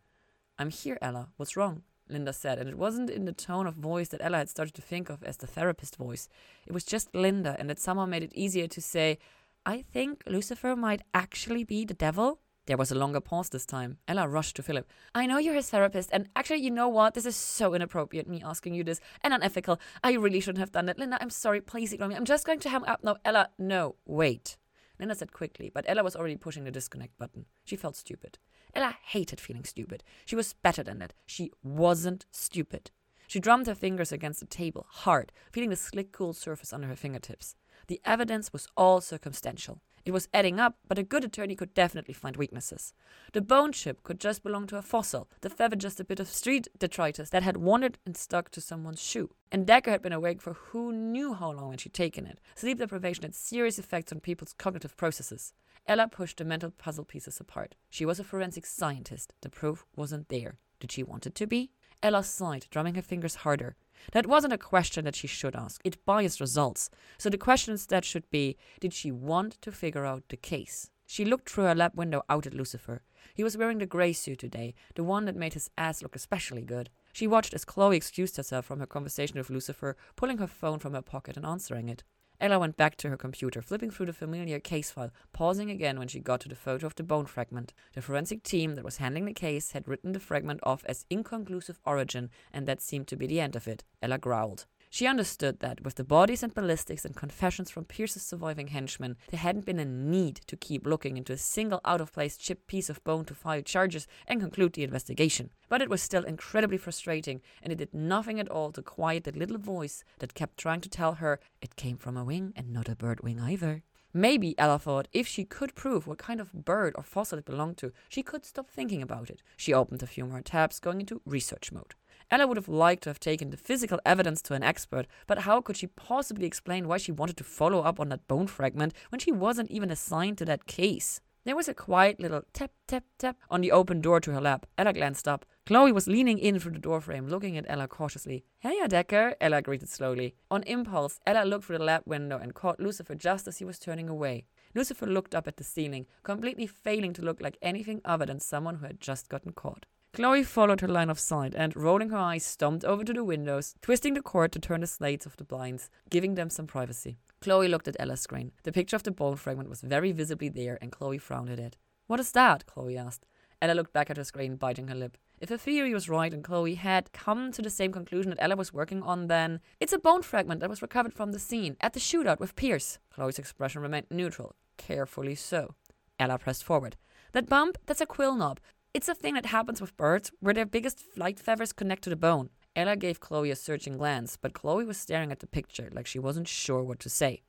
I'm 0.58 0.70
here, 0.70 0.98
Ella. 1.02 1.28
What's 1.36 1.56
wrong? 1.56 1.82
Linda 2.08 2.32
said, 2.32 2.58
and 2.58 2.68
it 2.68 2.78
wasn't 2.78 3.10
in 3.10 3.24
the 3.24 3.32
tone 3.32 3.66
of 3.66 3.74
voice 3.74 4.08
that 4.08 4.20
Ella 4.22 4.38
had 4.38 4.50
started 4.50 4.74
to 4.74 4.82
think 4.82 5.08
of 5.08 5.22
as 5.22 5.38
the 5.38 5.46
therapist 5.46 5.96
voice. 5.96 6.28
It 6.66 6.72
was 6.72 6.84
just 6.84 7.14
Linda, 7.14 7.56
and 7.58 7.70
it 7.70 7.78
somehow 7.78 8.06
made 8.06 8.22
it 8.22 8.34
easier 8.34 8.66
to 8.68 8.80
say, 8.80 9.18
I 9.66 9.82
think 9.82 10.22
Lucifer 10.26 10.76
might 10.76 11.02
actually 11.14 11.64
be 11.64 11.84
the 11.84 11.94
devil. 11.94 12.40
There 12.66 12.76
was 12.76 12.90
a 12.90 12.94
longer 12.94 13.20
pause 13.20 13.50
this 13.50 13.66
time. 13.66 13.98
Ella 14.08 14.26
rushed 14.26 14.56
to 14.56 14.62
Philip. 14.62 14.88
I 15.14 15.26
know 15.26 15.38
you're 15.38 15.54
his 15.54 15.70
therapist, 15.70 16.10
and 16.12 16.28
actually, 16.34 16.60
you 16.60 16.70
know 16.70 16.88
what? 16.88 17.14
This 17.14 17.26
is 17.26 17.36
so 17.36 17.74
inappropriate, 17.74 18.28
me 18.28 18.42
asking 18.44 18.74
you 18.74 18.84
this, 18.84 19.00
and 19.22 19.34
unethical. 19.34 19.80
I 20.02 20.12
really 20.12 20.40
shouldn't 20.40 20.60
have 20.60 20.72
done 20.72 20.88
it. 20.88 20.98
Linda, 20.98 21.18
I'm 21.20 21.30
sorry. 21.30 21.60
Please 21.60 21.92
ignore 21.92 22.08
me. 22.08 22.14
I'm 22.14 22.24
just 22.24 22.46
going 22.46 22.60
to 22.60 22.68
hang 22.70 22.84
up 22.86 23.04
now. 23.04 23.16
Ella, 23.24 23.50
no, 23.58 23.96
wait. 24.06 24.56
Linda 24.98 25.14
said 25.14 25.32
quickly, 25.32 25.70
but 25.74 25.84
Ella 25.88 26.04
was 26.04 26.16
already 26.16 26.36
pushing 26.36 26.64
the 26.64 26.70
disconnect 26.70 27.18
button. 27.18 27.46
She 27.64 27.76
felt 27.76 27.96
stupid. 27.96 28.38
Ella 28.74 28.96
hated 29.02 29.40
feeling 29.40 29.64
stupid. 29.64 30.02
She 30.24 30.36
was 30.36 30.52
better 30.52 30.82
than 30.82 30.98
that. 30.98 31.14
She 31.26 31.52
wasn't 31.62 32.26
stupid. 32.30 32.90
She 33.26 33.40
drummed 33.40 33.66
her 33.66 33.74
fingers 33.74 34.12
against 34.12 34.40
the 34.40 34.46
table, 34.46 34.86
hard, 34.88 35.32
feeling 35.52 35.70
the 35.70 35.76
slick, 35.76 36.12
cool 36.12 36.32
surface 36.32 36.72
under 36.72 36.88
her 36.88 36.96
fingertips. 36.96 37.56
The 37.86 38.00
evidence 38.04 38.52
was 38.52 38.68
all 38.76 39.00
circumstantial. 39.00 39.80
It 40.04 40.12
was 40.12 40.28
adding 40.34 40.60
up, 40.60 40.76
but 40.86 40.98
a 40.98 41.02
good 41.02 41.24
attorney 41.24 41.56
could 41.56 41.72
definitely 41.72 42.12
find 42.12 42.36
weaknesses. 42.36 42.92
The 43.32 43.40
bone 43.40 43.72
chip 43.72 44.02
could 44.02 44.20
just 44.20 44.42
belong 44.42 44.66
to 44.66 44.76
a 44.76 44.82
fossil, 44.82 45.30
the 45.40 45.48
feather 45.48 45.76
just 45.76 45.98
a 45.98 46.04
bit 46.04 46.20
of 46.20 46.28
street 46.28 46.68
detritus 46.78 47.30
that 47.30 47.42
had 47.42 47.56
wandered 47.56 47.98
and 48.04 48.14
stuck 48.14 48.50
to 48.50 48.60
someone's 48.60 49.02
shoe. 49.02 49.30
And 49.50 49.66
Decker 49.66 49.90
had 49.90 50.02
been 50.02 50.12
awake 50.12 50.42
for 50.42 50.52
who 50.52 50.92
knew 50.92 51.32
how 51.32 51.52
long 51.52 51.68
when 51.68 51.78
she'd 51.78 51.94
taken 51.94 52.26
it. 52.26 52.38
Sleep 52.54 52.78
deprivation 52.78 53.22
had 53.22 53.34
serious 53.34 53.78
effects 53.78 54.12
on 54.12 54.20
people's 54.20 54.54
cognitive 54.58 54.94
processes. 54.96 55.54
Ella 55.86 56.08
pushed 56.08 56.38
the 56.38 56.44
mental 56.44 56.70
puzzle 56.70 57.04
pieces 57.04 57.40
apart. 57.40 57.74
She 57.90 58.06
was 58.06 58.18
a 58.18 58.24
forensic 58.24 58.64
scientist. 58.64 59.34
The 59.42 59.50
proof 59.50 59.84
wasn't 59.94 60.28
there. 60.28 60.58
Did 60.80 60.92
she 60.92 61.02
want 61.02 61.26
it 61.26 61.34
to 61.36 61.46
be? 61.46 61.70
Ella 62.02 62.24
sighed, 62.24 62.66
drumming 62.70 62.94
her 62.94 63.02
fingers 63.02 63.36
harder. 63.36 63.76
That 64.12 64.26
wasn't 64.26 64.52
a 64.52 64.58
question 64.58 65.04
that 65.04 65.16
she 65.16 65.26
should 65.26 65.54
ask. 65.54 65.80
It 65.84 66.04
biased 66.04 66.40
results. 66.40 66.90
So 67.18 67.30
the 67.30 67.38
question 67.38 67.72
instead 67.72 68.04
should 68.04 68.28
be 68.30 68.56
Did 68.80 68.92
she 68.92 69.10
want 69.10 69.60
to 69.62 69.72
figure 69.72 70.04
out 70.04 70.28
the 70.28 70.36
case? 70.36 70.90
She 71.06 71.24
looked 71.24 71.50
through 71.50 71.64
her 71.64 71.74
lab 71.74 71.96
window 71.96 72.22
out 72.28 72.46
at 72.46 72.54
Lucifer. 72.54 73.02
He 73.34 73.44
was 73.44 73.56
wearing 73.56 73.78
the 73.78 73.86
grey 73.86 74.12
suit 74.12 74.38
today, 74.38 74.74
the 74.94 75.04
one 75.04 75.26
that 75.26 75.36
made 75.36 75.54
his 75.54 75.70
ass 75.76 76.02
look 76.02 76.16
especially 76.16 76.62
good. 76.62 76.90
She 77.12 77.26
watched 77.26 77.54
as 77.54 77.64
Chloe 77.64 77.96
excused 77.96 78.36
herself 78.36 78.64
from 78.64 78.80
her 78.80 78.86
conversation 78.86 79.38
with 79.38 79.50
Lucifer, 79.50 79.96
pulling 80.16 80.38
her 80.38 80.46
phone 80.46 80.78
from 80.78 80.94
her 80.94 81.02
pocket 81.02 81.36
and 81.36 81.46
answering 81.46 81.88
it. 81.88 82.04
Ella 82.40 82.58
went 82.58 82.76
back 82.76 82.96
to 82.96 83.08
her 83.08 83.16
computer, 83.16 83.62
flipping 83.62 83.90
through 83.90 84.06
the 84.06 84.12
familiar 84.12 84.58
case 84.58 84.90
file, 84.90 85.12
pausing 85.32 85.70
again 85.70 85.98
when 85.98 86.08
she 86.08 86.20
got 86.20 86.40
to 86.40 86.48
the 86.48 86.54
photo 86.54 86.86
of 86.86 86.94
the 86.94 87.02
bone 87.02 87.26
fragment. 87.26 87.72
The 87.94 88.02
forensic 88.02 88.42
team 88.42 88.74
that 88.74 88.84
was 88.84 88.96
handling 88.96 89.24
the 89.24 89.32
case 89.32 89.72
had 89.72 89.86
written 89.86 90.12
the 90.12 90.20
fragment 90.20 90.60
off 90.62 90.84
as 90.86 91.06
inconclusive 91.10 91.78
origin, 91.84 92.30
and 92.52 92.66
that 92.66 92.82
seemed 92.82 93.06
to 93.08 93.16
be 93.16 93.26
the 93.26 93.40
end 93.40 93.56
of 93.56 93.68
it. 93.68 93.84
Ella 94.02 94.18
growled. 94.18 94.66
She 94.94 95.08
understood 95.08 95.58
that, 95.58 95.82
with 95.82 95.96
the 95.96 96.04
bodies 96.04 96.44
and 96.44 96.54
ballistics 96.54 97.04
and 97.04 97.16
confessions 97.16 97.68
from 97.68 97.84
Pierce's 97.84 98.22
surviving 98.22 98.68
henchmen, 98.68 99.16
there 99.28 99.40
hadn't 99.40 99.64
been 99.66 99.80
a 99.80 99.84
need 99.84 100.36
to 100.46 100.56
keep 100.56 100.86
looking 100.86 101.16
into 101.16 101.32
a 101.32 101.36
single 101.36 101.80
out 101.84 102.00
of 102.00 102.12
place 102.12 102.36
chipped 102.36 102.68
piece 102.68 102.88
of 102.88 103.02
bone 103.02 103.24
to 103.24 103.34
file 103.34 103.60
charges 103.60 104.06
and 104.28 104.40
conclude 104.40 104.74
the 104.74 104.84
investigation. 104.84 105.50
But 105.68 105.82
it 105.82 105.90
was 105.90 106.00
still 106.00 106.22
incredibly 106.22 106.76
frustrating, 106.76 107.40
and 107.60 107.72
it 107.72 107.78
did 107.78 107.92
nothing 107.92 108.38
at 108.38 108.48
all 108.48 108.70
to 108.70 108.82
quiet 108.82 109.24
the 109.24 109.32
little 109.32 109.58
voice 109.58 110.04
that 110.20 110.34
kept 110.34 110.58
trying 110.58 110.80
to 110.82 110.88
tell 110.88 111.14
her 111.14 111.40
it 111.60 111.74
came 111.74 111.96
from 111.96 112.16
a 112.16 112.22
wing 112.22 112.52
and 112.54 112.72
not 112.72 112.88
a 112.88 112.94
bird 112.94 113.20
wing 113.20 113.40
either. 113.40 113.82
Maybe, 114.12 114.56
Ella 114.56 114.78
thought, 114.78 115.08
if 115.12 115.26
she 115.26 115.44
could 115.44 115.74
prove 115.74 116.06
what 116.06 116.18
kind 116.18 116.40
of 116.40 116.52
bird 116.52 116.94
or 116.96 117.02
fossil 117.02 117.40
it 117.40 117.44
belonged 117.44 117.78
to, 117.78 117.92
she 118.08 118.22
could 118.22 118.44
stop 118.44 118.70
thinking 118.70 119.02
about 119.02 119.28
it. 119.28 119.42
She 119.56 119.74
opened 119.74 120.04
a 120.04 120.06
few 120.06 120.24
more 120.24 120.40
tabs, 120.40 120.78
going 120.78 121.00
into 121.00 121.20
research 121.26 121.72
mode. 121.72 121.96
Ella 122.30 122.46
would 122.46 122.56
have 122.56 122.68
liked 122.68 123.04
to 123.04 123.10
have 123.10 123.20
taken 123.20 123.50
the 123.50 123.56
physical 123.56 124.00
evidence 124.04 124.42
to 124.42 124.54
an 124.54 124.62
expert, 124.62 125.06
but 125.26 125.40
how 125.40 125.60
could 125.60 125.76
she 125.76 125.86
possibly 125.86 126.46
explain 126.46 126.88
why 126.88 126.96
she 126.98 127.12
wanted 127.12 127.36
to 127.36 127.44
follow 127.44 127.80
up 127.82 128.00
on 128.00 128.08
that 128.08 128.26
bone 128.28 128.46
fragment 128.46 128.94
when 129.10 129.18
she 129.18 129.32
wasn't 129.32 129.70
even 129.70 129.90
assigned 129.90 130.38
to 130.38 130.44
that 130.44 130.66
case? 130.66 131.20
There 131.44 131.54
was 131.54 131.68
a 131.68 131.74
quiet 131.74 132.20
little 132.20 132.40
tap, 132.54 132.70
tap, 132.88 133.04
tap 133.18 133.36
on 133.50 133.60
the 133.60 133.70
open 133.70 134.00
door 134.00 134.18
to 134.20 134.32
her 134.32 134.40
lab. 134.40 134.66
Ella 134.78 134.94
glanced 134.94 135.28
up. 135.28 135.44
Chloe 135.66 135.92
was 135.92 136.06
leaning 136.06 136.38
in 136.38 136.58
through 136.58 136.72
the 136.72 136.78
doorframe, 136.78 137.28
looking 137.28 137.58
at 137.58 137.66
Ella 137.68 137.86
cautiously. 137.86 138.46
Heya, 138.64 138.88
Decker, 138.88 139.34
Ella 139.42 139.60
greeted 139.60 139.90
slowly. 139.90 140.36
On 140.50 140.62
impulse, 140.62 141.20
Ella 141.26 141.44
looked 141.44 141.66
through 141.66 141.78
the 141.78 141.84
lab 141.84 142.02
window 142.06 142.38
and 142.38 142.54
caught 142.54 142.80
Lucifer 142.80 143.14
just 143.14 143.46
as 143.46 143.58
he 143.58 143.64
was 143.66 143.78
turning 143.78 144.08
away. 144.08 144.46
Lucifer 144.74 145.06
looked 145.06 145.34
up 145.34 145.46
at 145.46 145.58
the 145.58 145.64
ceiling, 145.64 146.06
completely 146.22 146.66
failing 146.66 147.12
to 147.12 147.22
look 147.22 147.42
like 147.42 147.58
anything 147.60 148.00
other 148.06 148.24
than 148.24 148.40
someone 148.40 148.76
who 148.76 148.86
had 148.86 148.98
just 148.98 149.28
gotten 149.28 149.52
caught. 149.52 149.84
Chloe 150.14 150.44
followed 150.44 150.80
her 150.80 150.86
line 150.86 151.10
of 151.10 151.18
sight 151.18 151.56
and, 151.56 151.74
rolling 151.74 152.10
her 152.10 152.16
eyes, 152.16 152.44
stomped 152.44 152.84
over 152.84 153.02
to 153.02 153.12
the 153.12 153.24
windows, 153.24 153.74
twisting 153.82 154.14
the 154.14 154.22
cord 154.22 154.52
to 154.52 154.60
turn 154.60 154.80
the 154.80 154.86
slates 154.86 155.26
of 155.26 155.36
the 155.36 155.42
blinds, 155.44 155.90
giving 156.08 156.36
them 156.36 156.48
some 156.48 156.68
privacy. 156.68 157.18
Chloe 157.40 157.66
looked 157.66 157.88
at 157.88 157.96
Ella's 157.98 158.20
screen. 158.20 158.52
The 158.62 158.70
picture 158.70 158.94
of 158.94 159.02
the 159.02 159.10
bone 159.10 159.34
fragment 159.34 159.68
was 159.68 159.80
very 159.80 160.12
visibly 160.12 160.48
there, 160.48 160.78
and 160.80 160.92
Chloe 160.92 161.18
frowned 161.18 161.50
at 161.50 161.58
it. 161.58 161.76
What 162.06 162.20
is 162.20 162.30
that? 162.30 162.64
Chloe 162.66 162.96
asked. 162.96 163.26
Ella 163.60 163.72
looked 163.72 163.92
back 163.92 164.08
at 164.08 164.16
her 164.16 164.22
screen, 164.22 164.54
biting 164.54 164.86
her 164.86 164.94
lip. 164.94 165.18
If 165.40 165.48
her 165.48 165.56
theory 165.56 165.92
was 165.92 166.08
right 166.08 166.32
and 166.32 166.44
Chloe 166.44 166.76
had 166.76 167.12
come 167.12 167.50
to 167.50 167.60
the 167.60 167.68
same 167.68 167.90
conclusion 167.90 168.30
that 168.30 168.42
Ella 168.42 168.54
was 168.54 168.72
working 168.72 169.02
on, 169.02 169.26
then 169.26 169.58
it's 169.80 169.92
a 169.92 169.98
bone 169.98 170.22
fragment 170.22 170.60
that 170.60 170.70
was 170.70 170.80
recovered 170.80 171.12
from 171.12 171.32
the 171.32 171.40
scene 171.40 171.76
at 171.80 171.92
the 171.92 171.98
shootout 171.98 172.38
with 172.38 172.54
Pierce. 172.54 173.00
Chloe's 173.12 173.40
expression 173.40 173.82
remained 173.82 174.06
neutral. 174.10 174.54
Carefully 174.76 175.34
so. 175.34 175.74
Ella 176.20 176.38
pressed 176.38 176.62
forward. 176.62 176.96
That 177.32 177.48
bump, 177.48 177.78
that's 177.86 178.00
a 178.00 178.06
quill 178.06 178.36
knob. 178.36 178.60
It's 178.94 179.08
a 179.08 179.14
thing 179.14 179.34
that 179.34 179.46
happens 179.46 179.80
with 179.80 179.96
birds 179.96 180.30
where 180.38 180.54
their 180.54 180.64
biggest 180.64 181.00
flight 181.00 181.40
feathers 181.40 181.72
connect 181.72 182.04
to 182.04 182.10
the 182.10 182.14
bone. 182.16 182.50
Ella 182.76 182.94
gave 182.94 183.18
Chloe 183.18 183.50
a 183.50 183.56
searching 183.56 183.98
glance, 183.98 184.36
but 184.40 184.52
Chloe 184.52 184.84
was 184.84 184.96
staring 184.96 185.32
at 185.32 185.40
the 185.40 185.48
picture 185.48 185.90
like 185.92 186.06
she 186.06 186.20
wasn't 186.20 186.46
sure 186.46 186.80
what 186.80 187.00
to 187.00 187.10
say. 187.10 187.42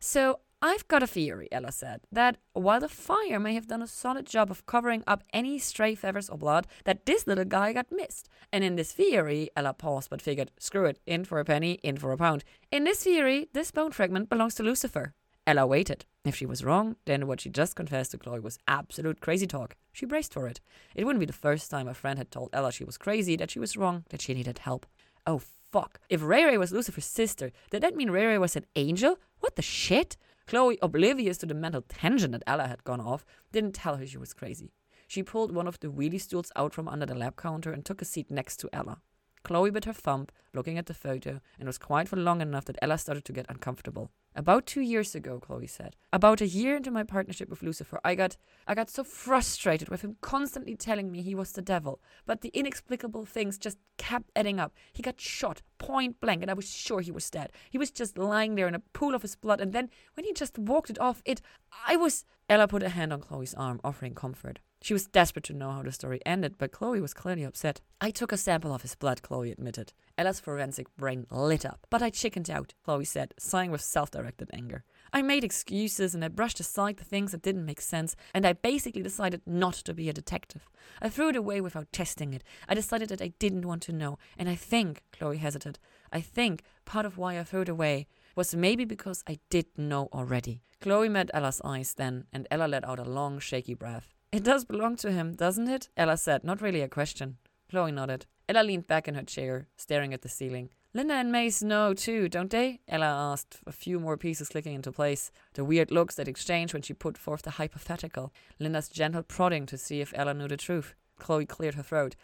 So, 0.00 0.40
I've 0.60 0.88
got 0.88 1.04
a 1.04 1.06
theory, 1.06 1.46
Ella 1.52 1.70
said, 1.70 2.00
that 2.10 2.38
while 2.52 2.80
the 2.80 2.88
fire 2.88 3.38
may 3.38 3.54
have 3.54 3.68
done 3.68 3.80
a 3.80 3.86
solid 3.86 4.26
job 4.26 4.50
of 4.50 4.66
covering 4.66 5.04
up 5.06 5.22
any 5.32 5.60
stray 5.60 5.94
feathers 5.94 6.28
or 6.28 6.36
blood, 6.36 6.66
that 6.82 7.06
this 7.06 7.28
little 7.28 7.44
guy 7.44 7.72
got 7.72 7.92
missed. 7.92 8.28
And 8.52 8.64
in 8.64 8.74
this 8.74 8.90
theory, 8.90 9.50
Ella 9.54 9.74
paused 9.74 10.10
but 10.10 10.20
figured, 10.20 10.50
screw 10.58 10.86
it, 10.86 10.98
in 11.06 11.24
for 11.24 11.38
a 11.38 11.44
penny, 11.44 11.74
in 11.84 11.96
for 11.96 12.10
a 12.10 12.16
pound. 12.16 12.42
In 12.72 12.82
this 12.82 13.04
theory, 13.04 13.48
this 13.52 13.70
bone 13.70 13.92
fragment 13.92 14.28
belongs 14.28 14.56
to 14.56 14.64
Lucifer. 14.64 15.14
Ella 15.48 15.66
waited. 15.66 16.04
If 16.26 16.36
she 16.36 16.44
was 16.44 16.62
wrong, 16.62 16.96
then 17.06 17.26
what 17.26 17.40
she 17.40 17.48
just 17.48 17.74
confessed 17.74 18.10
to 18.10 18.18
Chloe 18.18 18.38
was 18.38 18.58
absolute 18.68 19.22
crazy 19.22 19.46
talk. 19.46 19.76
She 19.94 20.04
braced 20.04 20.34
for 20.34 20.46
it. 20.46 20.60
It 20.94 21.04
wouldn't 21.04 21.20
be 21.20 21.24
the 21.24 21.32
first 21.32 21.70
time 21.70 21.88
a 21.88 21.94
friend 21.94 22.18
had 22.18 22.30
told 22.30 22.50
Ella 22.52 22.70
she 22.70 22.84
was 22.84 22.98
crazy, 22.98 23.34
that 23.36 23.50
she 23.50 23.58
was 23.58 23.74
wrong, 23.74 24.04
that 24.10 24.20
she 24.20 24.34
needed 24.34 24.58
help. 24.58 24.84
Oh, 25.26 25.40
fuck. 25.72 26.00
If 26.10 26.22
Ray 26.22 26.44
Ray 26.44 26.58
was 26.58 26.70
Lucifer's 26.70 27.06
sister, 27.06 27.50
did 27.70 27.82
that 27.82 27.96
mean 27.96 28.10
Ray 28.10 28.26
Ray 28.26 28.36
was 28.36 28.56
an 28.56 28.66
angel? 28.76 29.18
What 29.40 29.56
the 29.56 29.62
shit? 29.62 30.18
Chloe, 30.46 30.78
oblivious 30.82 31.38
to 31.38 31.46
the 31.46 31.54
mental 31.54 31.80
tension 31.80 32.32
that 32.32 32.44
Ella 32.46 32.66
had 32.66 32.84
gone 32.84 33.00
off, 33.00 33.24
didn't 33.50 33.72
tell 33.72 33.96
her 33.96 34.06
she 34.06 34.18
was 34.18 34.34
crazy. 34.34 34.74
She 35.06 35.22
pulled 35.22 35.54
one 35.54 35.66
of 35.66 35.80
the 35.80 35.88
wheelie 35.88 36.20
stools 36.20 36.52
out 36.56 36.74
from 36.74 36.88
under 36.88 37.06
the 37.06 37.14
lab 37.14 37.36
counter 37.36 37.72
and 37.72 37.86
took 37.86 38.02
a 38.02 38.04
seat 38.04 38.30
next 38.30 38.58
to 38.58 38.68
Ella. 38.70 39.00
Chloe 39.44 39.70
bit 39.70 39.86
her 39.86 39.94
thumb, 39.94 40.26
looking 40.52 40.76
at 40.76 40.84
the 40.84 40.92
photo, 40.92 41.40
and 41.58 41.66
was 41.66 41.78
quiet 41.78 42.06
for 42.06 42.16
long 42.16 42.42
enough 42.42 42.66
that 42.66 42.76
Ella 42.82 42.98
started 42.98 43.24
to 43.24 43.32
get 43.32 43.46
uncomfortable. 43.48 44.10
About 44.38 44.66
two 44.66 44.82
years 44.82 45.16
ago, 45.16 45.40
Chloe 45.40 45.66
said. 45.66 45.96
About 46.12 46.40
a 46.40 46.46
year 46.46 46.76
into 46.76 46.92
my 46.92 47.02
partnership 47.02 47.48
with 47.48 47.60
Lucifer, 47.60 47.98
I 48.04 48.14
got 48.14 48.36
I 48.68 48.74
got 48.76 48.88
so 48.88 49.02
frustrated 49.02 49.88
with 49.88 50.02
him 50.02 50.16
constantly 50.20 50.76
telling 50.76 51.10
me 51.10 51.22
he 51.22 51.34
was 51.34 51.50
the 51.50 51.60
devil. 51.60 52.00
But 52.24 52.42
the 52.42 52.50
inexplicable 52.50 53.24
things 53.24 53.58
just 53.58 53.78
kept 53.96 54.30
adding 54.36 54.60
up. 54.60 54.72
He 54.92 55.02
got 55.02 55.20
shot 55.20 55.62
point 55.78 56.20
blank, 56.20 56.42
and 56.42 56.52
I 56.52 56.54
was 56.54 56.70
sure 56.70 57.00
he 57.00 57.10
was 57.10 57.28
dead. 57.28 57.50
He 57.68 57.78
was 57.78 57.90
just 57.90 58.16
lying 58.16 58.54
there 58.54 58.68
in 58.68 58.76
a 58.76 58.82
pool 58.92 59.12
of 59.12 59.22
his 59.22 59.34
blood, 59.34 59.60
and 59.60 59.72
then 59.72 59.90
when 60.14 60.24
he 60.24 60.32
just 60.32 60.56
walked 60.56 60.88
it 60.88 61.00
off, 61.00 61.20
it 61.24 61.42
I 61.88 61.96
was 61.96 62.24
Ella 62.48 62.68
put 62.68 62.84
a 62.84 62.90
hand 62.90 63.12
on 63.12 63.20
Chloe's 63.20 63.54
arm, 63.54 63.80
offering 63.82 64.14
comfort. 64.14 64.60
She 64.80 64.92
was 64.92 65.06
desperate 65.06 65.44
to 65.46 65.54
know 65.54 65.72
how 65.72 65.82
the 65.82 65.92
story 65.92 66.20
ended, 66.24 66.56
but 66.56 66.70
Chloe 66.72 67.00
was 67.00 67.12
clearly 67.12 67.42
upset. 67.42 67.80
I 68.00 68.10
took 68.10 68.30
a 68.30 68.36
sample 68.36 68.72
of 68.72 68.82
his 68.82 68.94
blood, 68.94 69.22
Chloe 69.22 69.50
admitted. 69.50 69.92
Ella's 70.16 70.40
forensic 70.40 70.86
brain 70.96 71.26
lit 71.30 71.66
up. 71.66 71.86
But 71.90 72.00
I 72.00 72.10
chickened 72.10 72.48
out, 72.48 72.74
Chloe 72.84 73.04
said, 73.04 73.34
sighing 73.38 73.70
with 73.72 73.80
self 73.80 74.10
directed 74.10 74.50
anger. 74.52 74.84
I 75.12 75.22
made 75.22 75.42
excuses 75.42 76.14
and 76.14 76.24
I 76.24 76.28
brushed 76.28 76.60
aside 76.60 76.98
the 76.98 77.04
things 77.04 77.32
that 77.32 77.42
didn't 77.42 77.64
make 77.64 77.80
sense, 77.80 78.14
and 78.32 78.46
I 78.46 78.52
basically 78.52 79.02
decided 79.02 79.42
not 79.46 79.74
to 79.74 79.94
be 79.94 80.08
a 80.08 80.12
detective. 80.12 80.68
I 81.02 81.08
threw 81.08 81.30
it 81.30 81.36
away 81.36 81.60
without 81.60 81.92
testing 81.92 82.32
it. 82.32 82.44
I 82.68 82.74
decided 82.74 83.08
that 83.08 83.22
I 83.22 83.32
didn't 83.38 83.66
want 83.66 83.82
to 83.82 83.92
know, 83.92 84.18
and 84.38 84.48
I 84.48 84.54
think, 84.54 85.02
Chloe 85.12 85.38
hesitated, 85.38 85.78
I 86.12 86.20
think 86.20 86.62
part 86.84 87.04
of 87.04 87.18
why 87.18 87.38
I 87.38 87.44
threw 87.44 87.62
it 87.62 87.68
away 87.68 88.06
was 88.36 88.54
maybe 88.54 88.84
because 88.84 89.24
I 89.26 89.40
did 89.50 89.66
know 89.76 90.08
already. 90.12 90.62
Chloe 90.80 91.08
met 91.08 91.30
Ella's 91.34 91.60
eyes 91.64 91.94
then, 91.94 92.26
and 92.32 92.46
Ella 92.50 92.68
let 92.68 92.86
out 92.86 93.00
a 93.00 93.04
long, 93.04 93.40
shaky 93.40 93.74
breath. 93.74 94.14
It 94.30 94.44
does 94.44 94.64
belong 94.64 94.96
to 94.96 95.10
him, 95.10 95.34
doesn't 95.34 95.68
it? 95.68 95.88
Ella 95.96 96.16
said, 96.18 96.44
not 96.44 96.60
really 96.60 96.82
a 96.82 96.88
question. 96.88 97.38
Chloe 97.70 97.92
nodded. 97.92 98.26
Ella 98.48 98.62
leaned 98.62 98.86
back 98.86 99.08
in 99.08 99.14
her 99.14 99.22
chair, 99.22 99.68
staring 99.76 100.12
at 100.12 100.22
the 100.22 100.28
ceiling. 100.28 100.68
Linda 100.94 101.14
and 101.14 101.32
Maze 101.32 101.62
know 101.62 101.94
too, 101.94 102.28
don't 102.28 102.50
they? 102.50 102.80
Ella 102.88 103.06
asked, 103.06 103.60
a 103.66 103.72
few 103.72 103.98
more 104.00 104.16
pieces 104.16 104.48
clicking 104.48 104.74
into 104.74 104.92
place. 104.92 105.30
The 105.54 105.64
weird 105.64 105.90
looks 105.90 106.14
that 106.16 106.28
exchanged 106.28 106.72
when 106.74 106.82
she 106.82 106.94
put 106.94 107.16
forth 107.16 107.42
the 107.42 107.52
hypothetical. 107.52 108.32
Linda's 108.58 108.88
gentle 108.88 109.22
prodding 109.22 109.64
to 109.66 109.78
see 109.78 110.00
if 110.00 110.12
Ella 110.14 110.34
knew 110.34 110.48
the 110.48 110.56
truth. 110.56 110.94
Chloe 111.18 111.46
cleared 111.46 111.74
her 111.74 111.82
throat. 111.82 112.14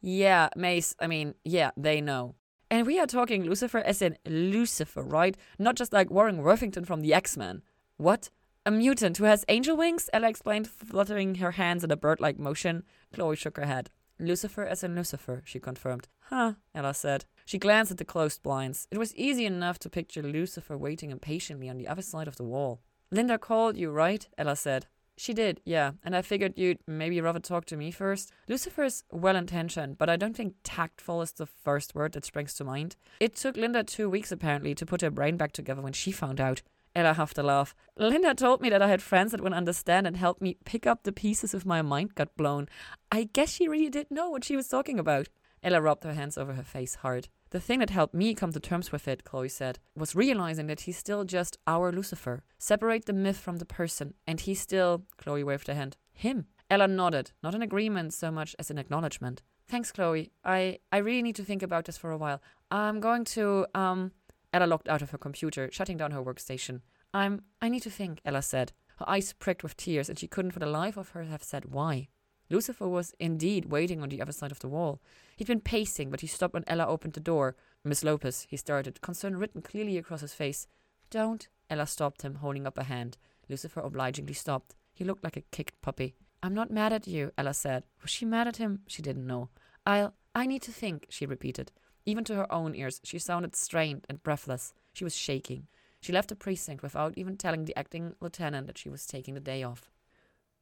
Yeah, 0.00 0.48
Maze, 0.56 0.94
I 1.00 1.06
mean, 1.06 1.34
yeah, 1.44 1.70
they 1.76 2.00
know. 2.00 2.34
And 2.70 2.86
we 2.86 2.98
are 2.98 3.06
talking 3.06 3.44
Lucifer 3.44 3.78
as 3.78 4.02
in 4.02 4.18
Lucifer, 4.26 5.02
right? 5.02 5.36
Not 5.58 5.76
just 5.76 5.92
like 5.92 6.10
Warren 6.10 6.38
Worthington 6.38 6.84
from 6.84 7.00
the 7.02 7.14
X 7.14 7.36
Men. 7.36 7.62
What? 7.96 8.30
A 8.66 8.70
mutant 8.70 9.18
who 9.18 9.24
has 9.24 9.44
angel 9.48 9.76
wings? 9.76 10.08
Ella 10.14 10.30
explained, 10.30 10.66
fluttering 10.66 11.34
her 11.34 11.50
hands 11.50 11.84
in 11.84 11.90
a 11.90 11.96
bird 11.96 12.18
like 12.18 12.38
motion. 12.38 12.82
Chloe 13.12 13.36
shook 13.36 13.58
her 13.58 13.66
head. 13.66 13.90
Lucifer 14.18 14.64
as 14.64 14.82
in 14.82 14.94
Lucifer, 14.94 15.42
she 15.44 15.60
confirmed. 15.60 16.08
Huh, 16.30 16.54
Ella 16.74 16.94
said. 16.94 17.26
She 17.44 17.58
glanced 17.58 17.92
at 17.92 17.98
the 17.98 18.06
closed 18.06 18.42
blinds. 18.42 18.88
It 18.90 18.96
was 18.96 19.14
easy 19.16 19.44
enough 19.44 19.78
to 19.80 19.90
picture 19.90 20.22
Lucifer 20.22 20.78
waiting 20.78 21.10
impatiently 21.10 21.68
on 21.68 21.76
the 21.76 21.86
other 21.86 22.00
side 22.00 22.26
of 22.26 22.36
the 22.36 22.44
wall. 22.44 22.80
Linda 23.10 23.36
called 23.36 23.76
you, 23.76 23.90
right? 23.90 24.26
Ella 24.38 24.56
said. 24.56 24.86
She 25.16 25.34
did, 25.34 25.60
yeah, 25.64 25.92
and 26.02 26.16
I 26.16 26.22
figured 26.22 26.54
you'd 26.56 26.80
maybe 26.88 27.20
rather 27.20 27.38
talk 27.38 27.66
to 27.66 27.76
me 27.76 27.90
first. 27.90 28.32
Lucifer's 28.48 29.04
well 29.12 29.36
intentioned, 29.36 29.96
but 29.98 30.10
I 30.10 30.16
don't 30.16 30.34
think 30.34 30.54
tactful 30.64 31.22
is 31.22 31.32
the 31.32 31.46
first 31.46 31.94
word 31.94 32.12
that 32.12 32.24
springs 32.24 32.54
to 32.54 32.64
mind. 32.64 32.96
It 33.20 33.36
took 33.36 33.56
Linda 33.56 33.84
two 33.84 34.10
weeks 34.10 34.32
apparently 34.32 34.74
to 34.74 34.86
put 34.86 35.02
her 35.02 35.10
brain 35.10 35.36
back 35.36 35.52
together 35.52 35.82
when 35.82 35.92
she 35.92 36.10
found 36.10 36.40
out. 36.40 36.62
Ella 36.94 37.14
huffed 37.14 37.36
to 37.36 37.42
laugh. 37.42 37.74
Linda 37.96 38.34
told 38.34 38.60
me 38.60 38.70
that 38.70 38.82
I 38.82 38.88
had 38.88 39.02
friends 39.02 39.32
that 39.32 39.40
would 39.40 39.52
understand 39.52 40.06
and 40.06 40.16
help 40.16 40.40
me 40.40 40.58
pick 40.64 40.86
up 40.86 41.02
the 41.02 41.12
pieces 41.12 41.52
if 41.54 41.66
my 41.66 41.82
mind 41.82 42.14
got 42.14 42.36
blown. 42.36 42.68
I 43.10 43.28
guess 43.32 43.52
she 43.52 43.68
really 43.68 43.90
did 43.90 44.10
know 44.10 44.30
what 44.30 44.44
she 44.44 44.56
was 44.56 44.68
talking 44.68 44.98
about. 44.98 45.28
Ella 45.62 45.80
rubbed 45.80 46.04
her 46.04 46.12
hands 46.12 46.36
over 46.36 46.52
her 46.52 46.62
face 46.62 46.96
hard. 46.96 47.28
The 47.50 47.60
thing 47.60 47.78
that 47.78 47.90
helped 47.90 48.14
me 48.14 48.34
come 48.34 48.52
to 48.52 48.60
terms 48.60 48.92
with 48.92 49.08
it, 49.08 49.24
Chloe 49.24 49.48
said, 49.48 49.78
was 49.96 50.14
realizing 50.14 50.66
that 50.66 50.82
he's 50.82 50.98
still 50.98 51.24
just 51.24 51.56
our 51.66 51.90
Lucifer. 51.90 52.42
Separate 52.58 53.06
the 53.06 53.12
myth 53.12 53.38
from 53.38 53.56
the 53.56 53.64
person, 53.64 54.14
and 54.26 54.40
he's 54.40 54.60
still, 54.60 55.04
Chloe 55.16 55.44
waved 55.44 55.68
her 55.68 55.74
hand, 55.74 55.96
him. 56.12 56.46
Ella 56.70 56.86
nodded, 56.86 57.32
not 57.42 57.54
in 57.54 57.62
agreement 57.62 58.12
so 58.12 58.30
much 58.30 58.54
as 58.58 58.70
in 58.70 58.78
acknowledgement. 58.78 59.42
Thanks, 59.68 59.90
Chloe. 59.90 60.30
I, 60.44 60.78
I 60.92 60.98
really 60.98 61.22
need 61.22 61.36
to 61.36 61.44
think 61.44 61.62
about 61.62 61.86
this 61.86 61.96
for 61.96 62.10
a 62.10 62.18
while. 62.18 62.42
I'm 62.70 63.00
going 63.00 63.24
to, 63.26 63.66
um, 63.74 64.12
Ella 64.54 64.66
locked 64.66 64.88
out 64.88 65.02
of 65.02 65.10
her 65.10 65.18
computer, 65.18 65.68
shutting 65.72 65.96
down 65.96 66.12
her 66.12 66.22
workstation. 66.22 66.80
I'm. 67.12 67.42
I 67.60 67.68
need 67.68 67.82
to 67.82 67.90
think, 67.90 68.20
Ella 68.24 68.40
said. 68.40 68.72
Her 68.98 69.10
eyes 69.10 69.32
pricked 69.32 69.64
with 69.64 69.76
tears, 69.76 70.08
and 70.08 70.16
she 70.16 70.28
couldn't 70.28 70.52
for 70.52 70.60
the 70.60 70.66
life 70.66 70.96
of 70.96 71.08
her 71.08 71.24
have 71.24 71.42
said 71.42 71.72
why. 71.72 72.06
Lucifer 72.48 72.86
was 72.86 73.14
indeed 73.18 73.72
waiting 73.72 74.00
on 74.00 74.10
the 74.10 74.22
other 74.22 74.30
side 74.30 74.52
of 74.52 74.60
the 74.60 74.68
wall. 74.68 75.02
He'd 75.36 75.48
been 75.48 75.60
pacing, 75.60 76.08
but 76.08 76.20
he 76.20 76.28
stopped 76.28 76.54
when 76.54 76.62
Ella 76.68 76.86
opened 76.86 77.14
the 77.14 77.20
door. 77.20 77.56
Miss 77.82 78.04
Lopez, 78.04 78.46
he 78.48 78.56
started, 78.56 79.00
concern 79.00 79.36
written 79.36 79.60
clearly 79.60 79.98
across 79.98 80.20
his 80.20 80.34
face. 80.34 80.68
Don't. 81.10 81.48
Ella 81.68 81.88
stopped 81.88 82.22
him, 82.22 82.36
holding 82.36 82.64
up 82.64 82.78
a 82.78 82.84
hand. 82.84 83.18
Lucifer 83.48 83.80
obligingly 83.80 84.34
stopped. 84.34 84.76
He 84.92 85.04
looked 85.04 85.24
like 85.24 85.36
a 85.36 85.42
kicked 85.50 85.82
puppy. 85.82 86.14
I'm 86.44 86.54
not 86.54 86.70
mad 86.70 86.92
at 86.92 87.08
you, 87.08 87.32
Ella 87.36 87.54
said. 87.54 87.86
Was 88.02 88.10
she 88.12 88.24
mad 88.24 88.46
at 88.46 88.58
him? 88.58 88.82
She 88.86 89.02
didn't 89.02 89.26
know. 89.26 89.48
I'll. 89.84 90.14
I 90.32 90.46
need 90.46 90.62
to 90.62 90.72
think, 90.72 91.06
she 91.10 91.26
repeated. 91.26 91.72
Even 92.06 92.24
to 92.24 92.34
her 92.34 92.52
own 92.52 92.74
ears, 92.74 93.00
she 93.04 93.18
sounded 93.18 93.56
strained 93.56 94.06
and 94.08 94.22
breathless. 94.22 94.74
She 94.92 95.04
was 95.04 95.16
shaking. 95.16 95.66
She 96.00 96.12
left 96.12 96.28
the 96.28 96.36
precinct 96.36 96.82
without 96.82 97.14
even 97.16 97.36
telling 97.36 97.64
the 97.64 97.78
acting 97.78 98.14
lieutenant 98.20 98.66
that 98.66 98.76
she 98.76 98.90
was 98.90 99.06
taking 99.06 99.34
the 99.34 99.40
day 99.40 99.62
off. 99.62 99.90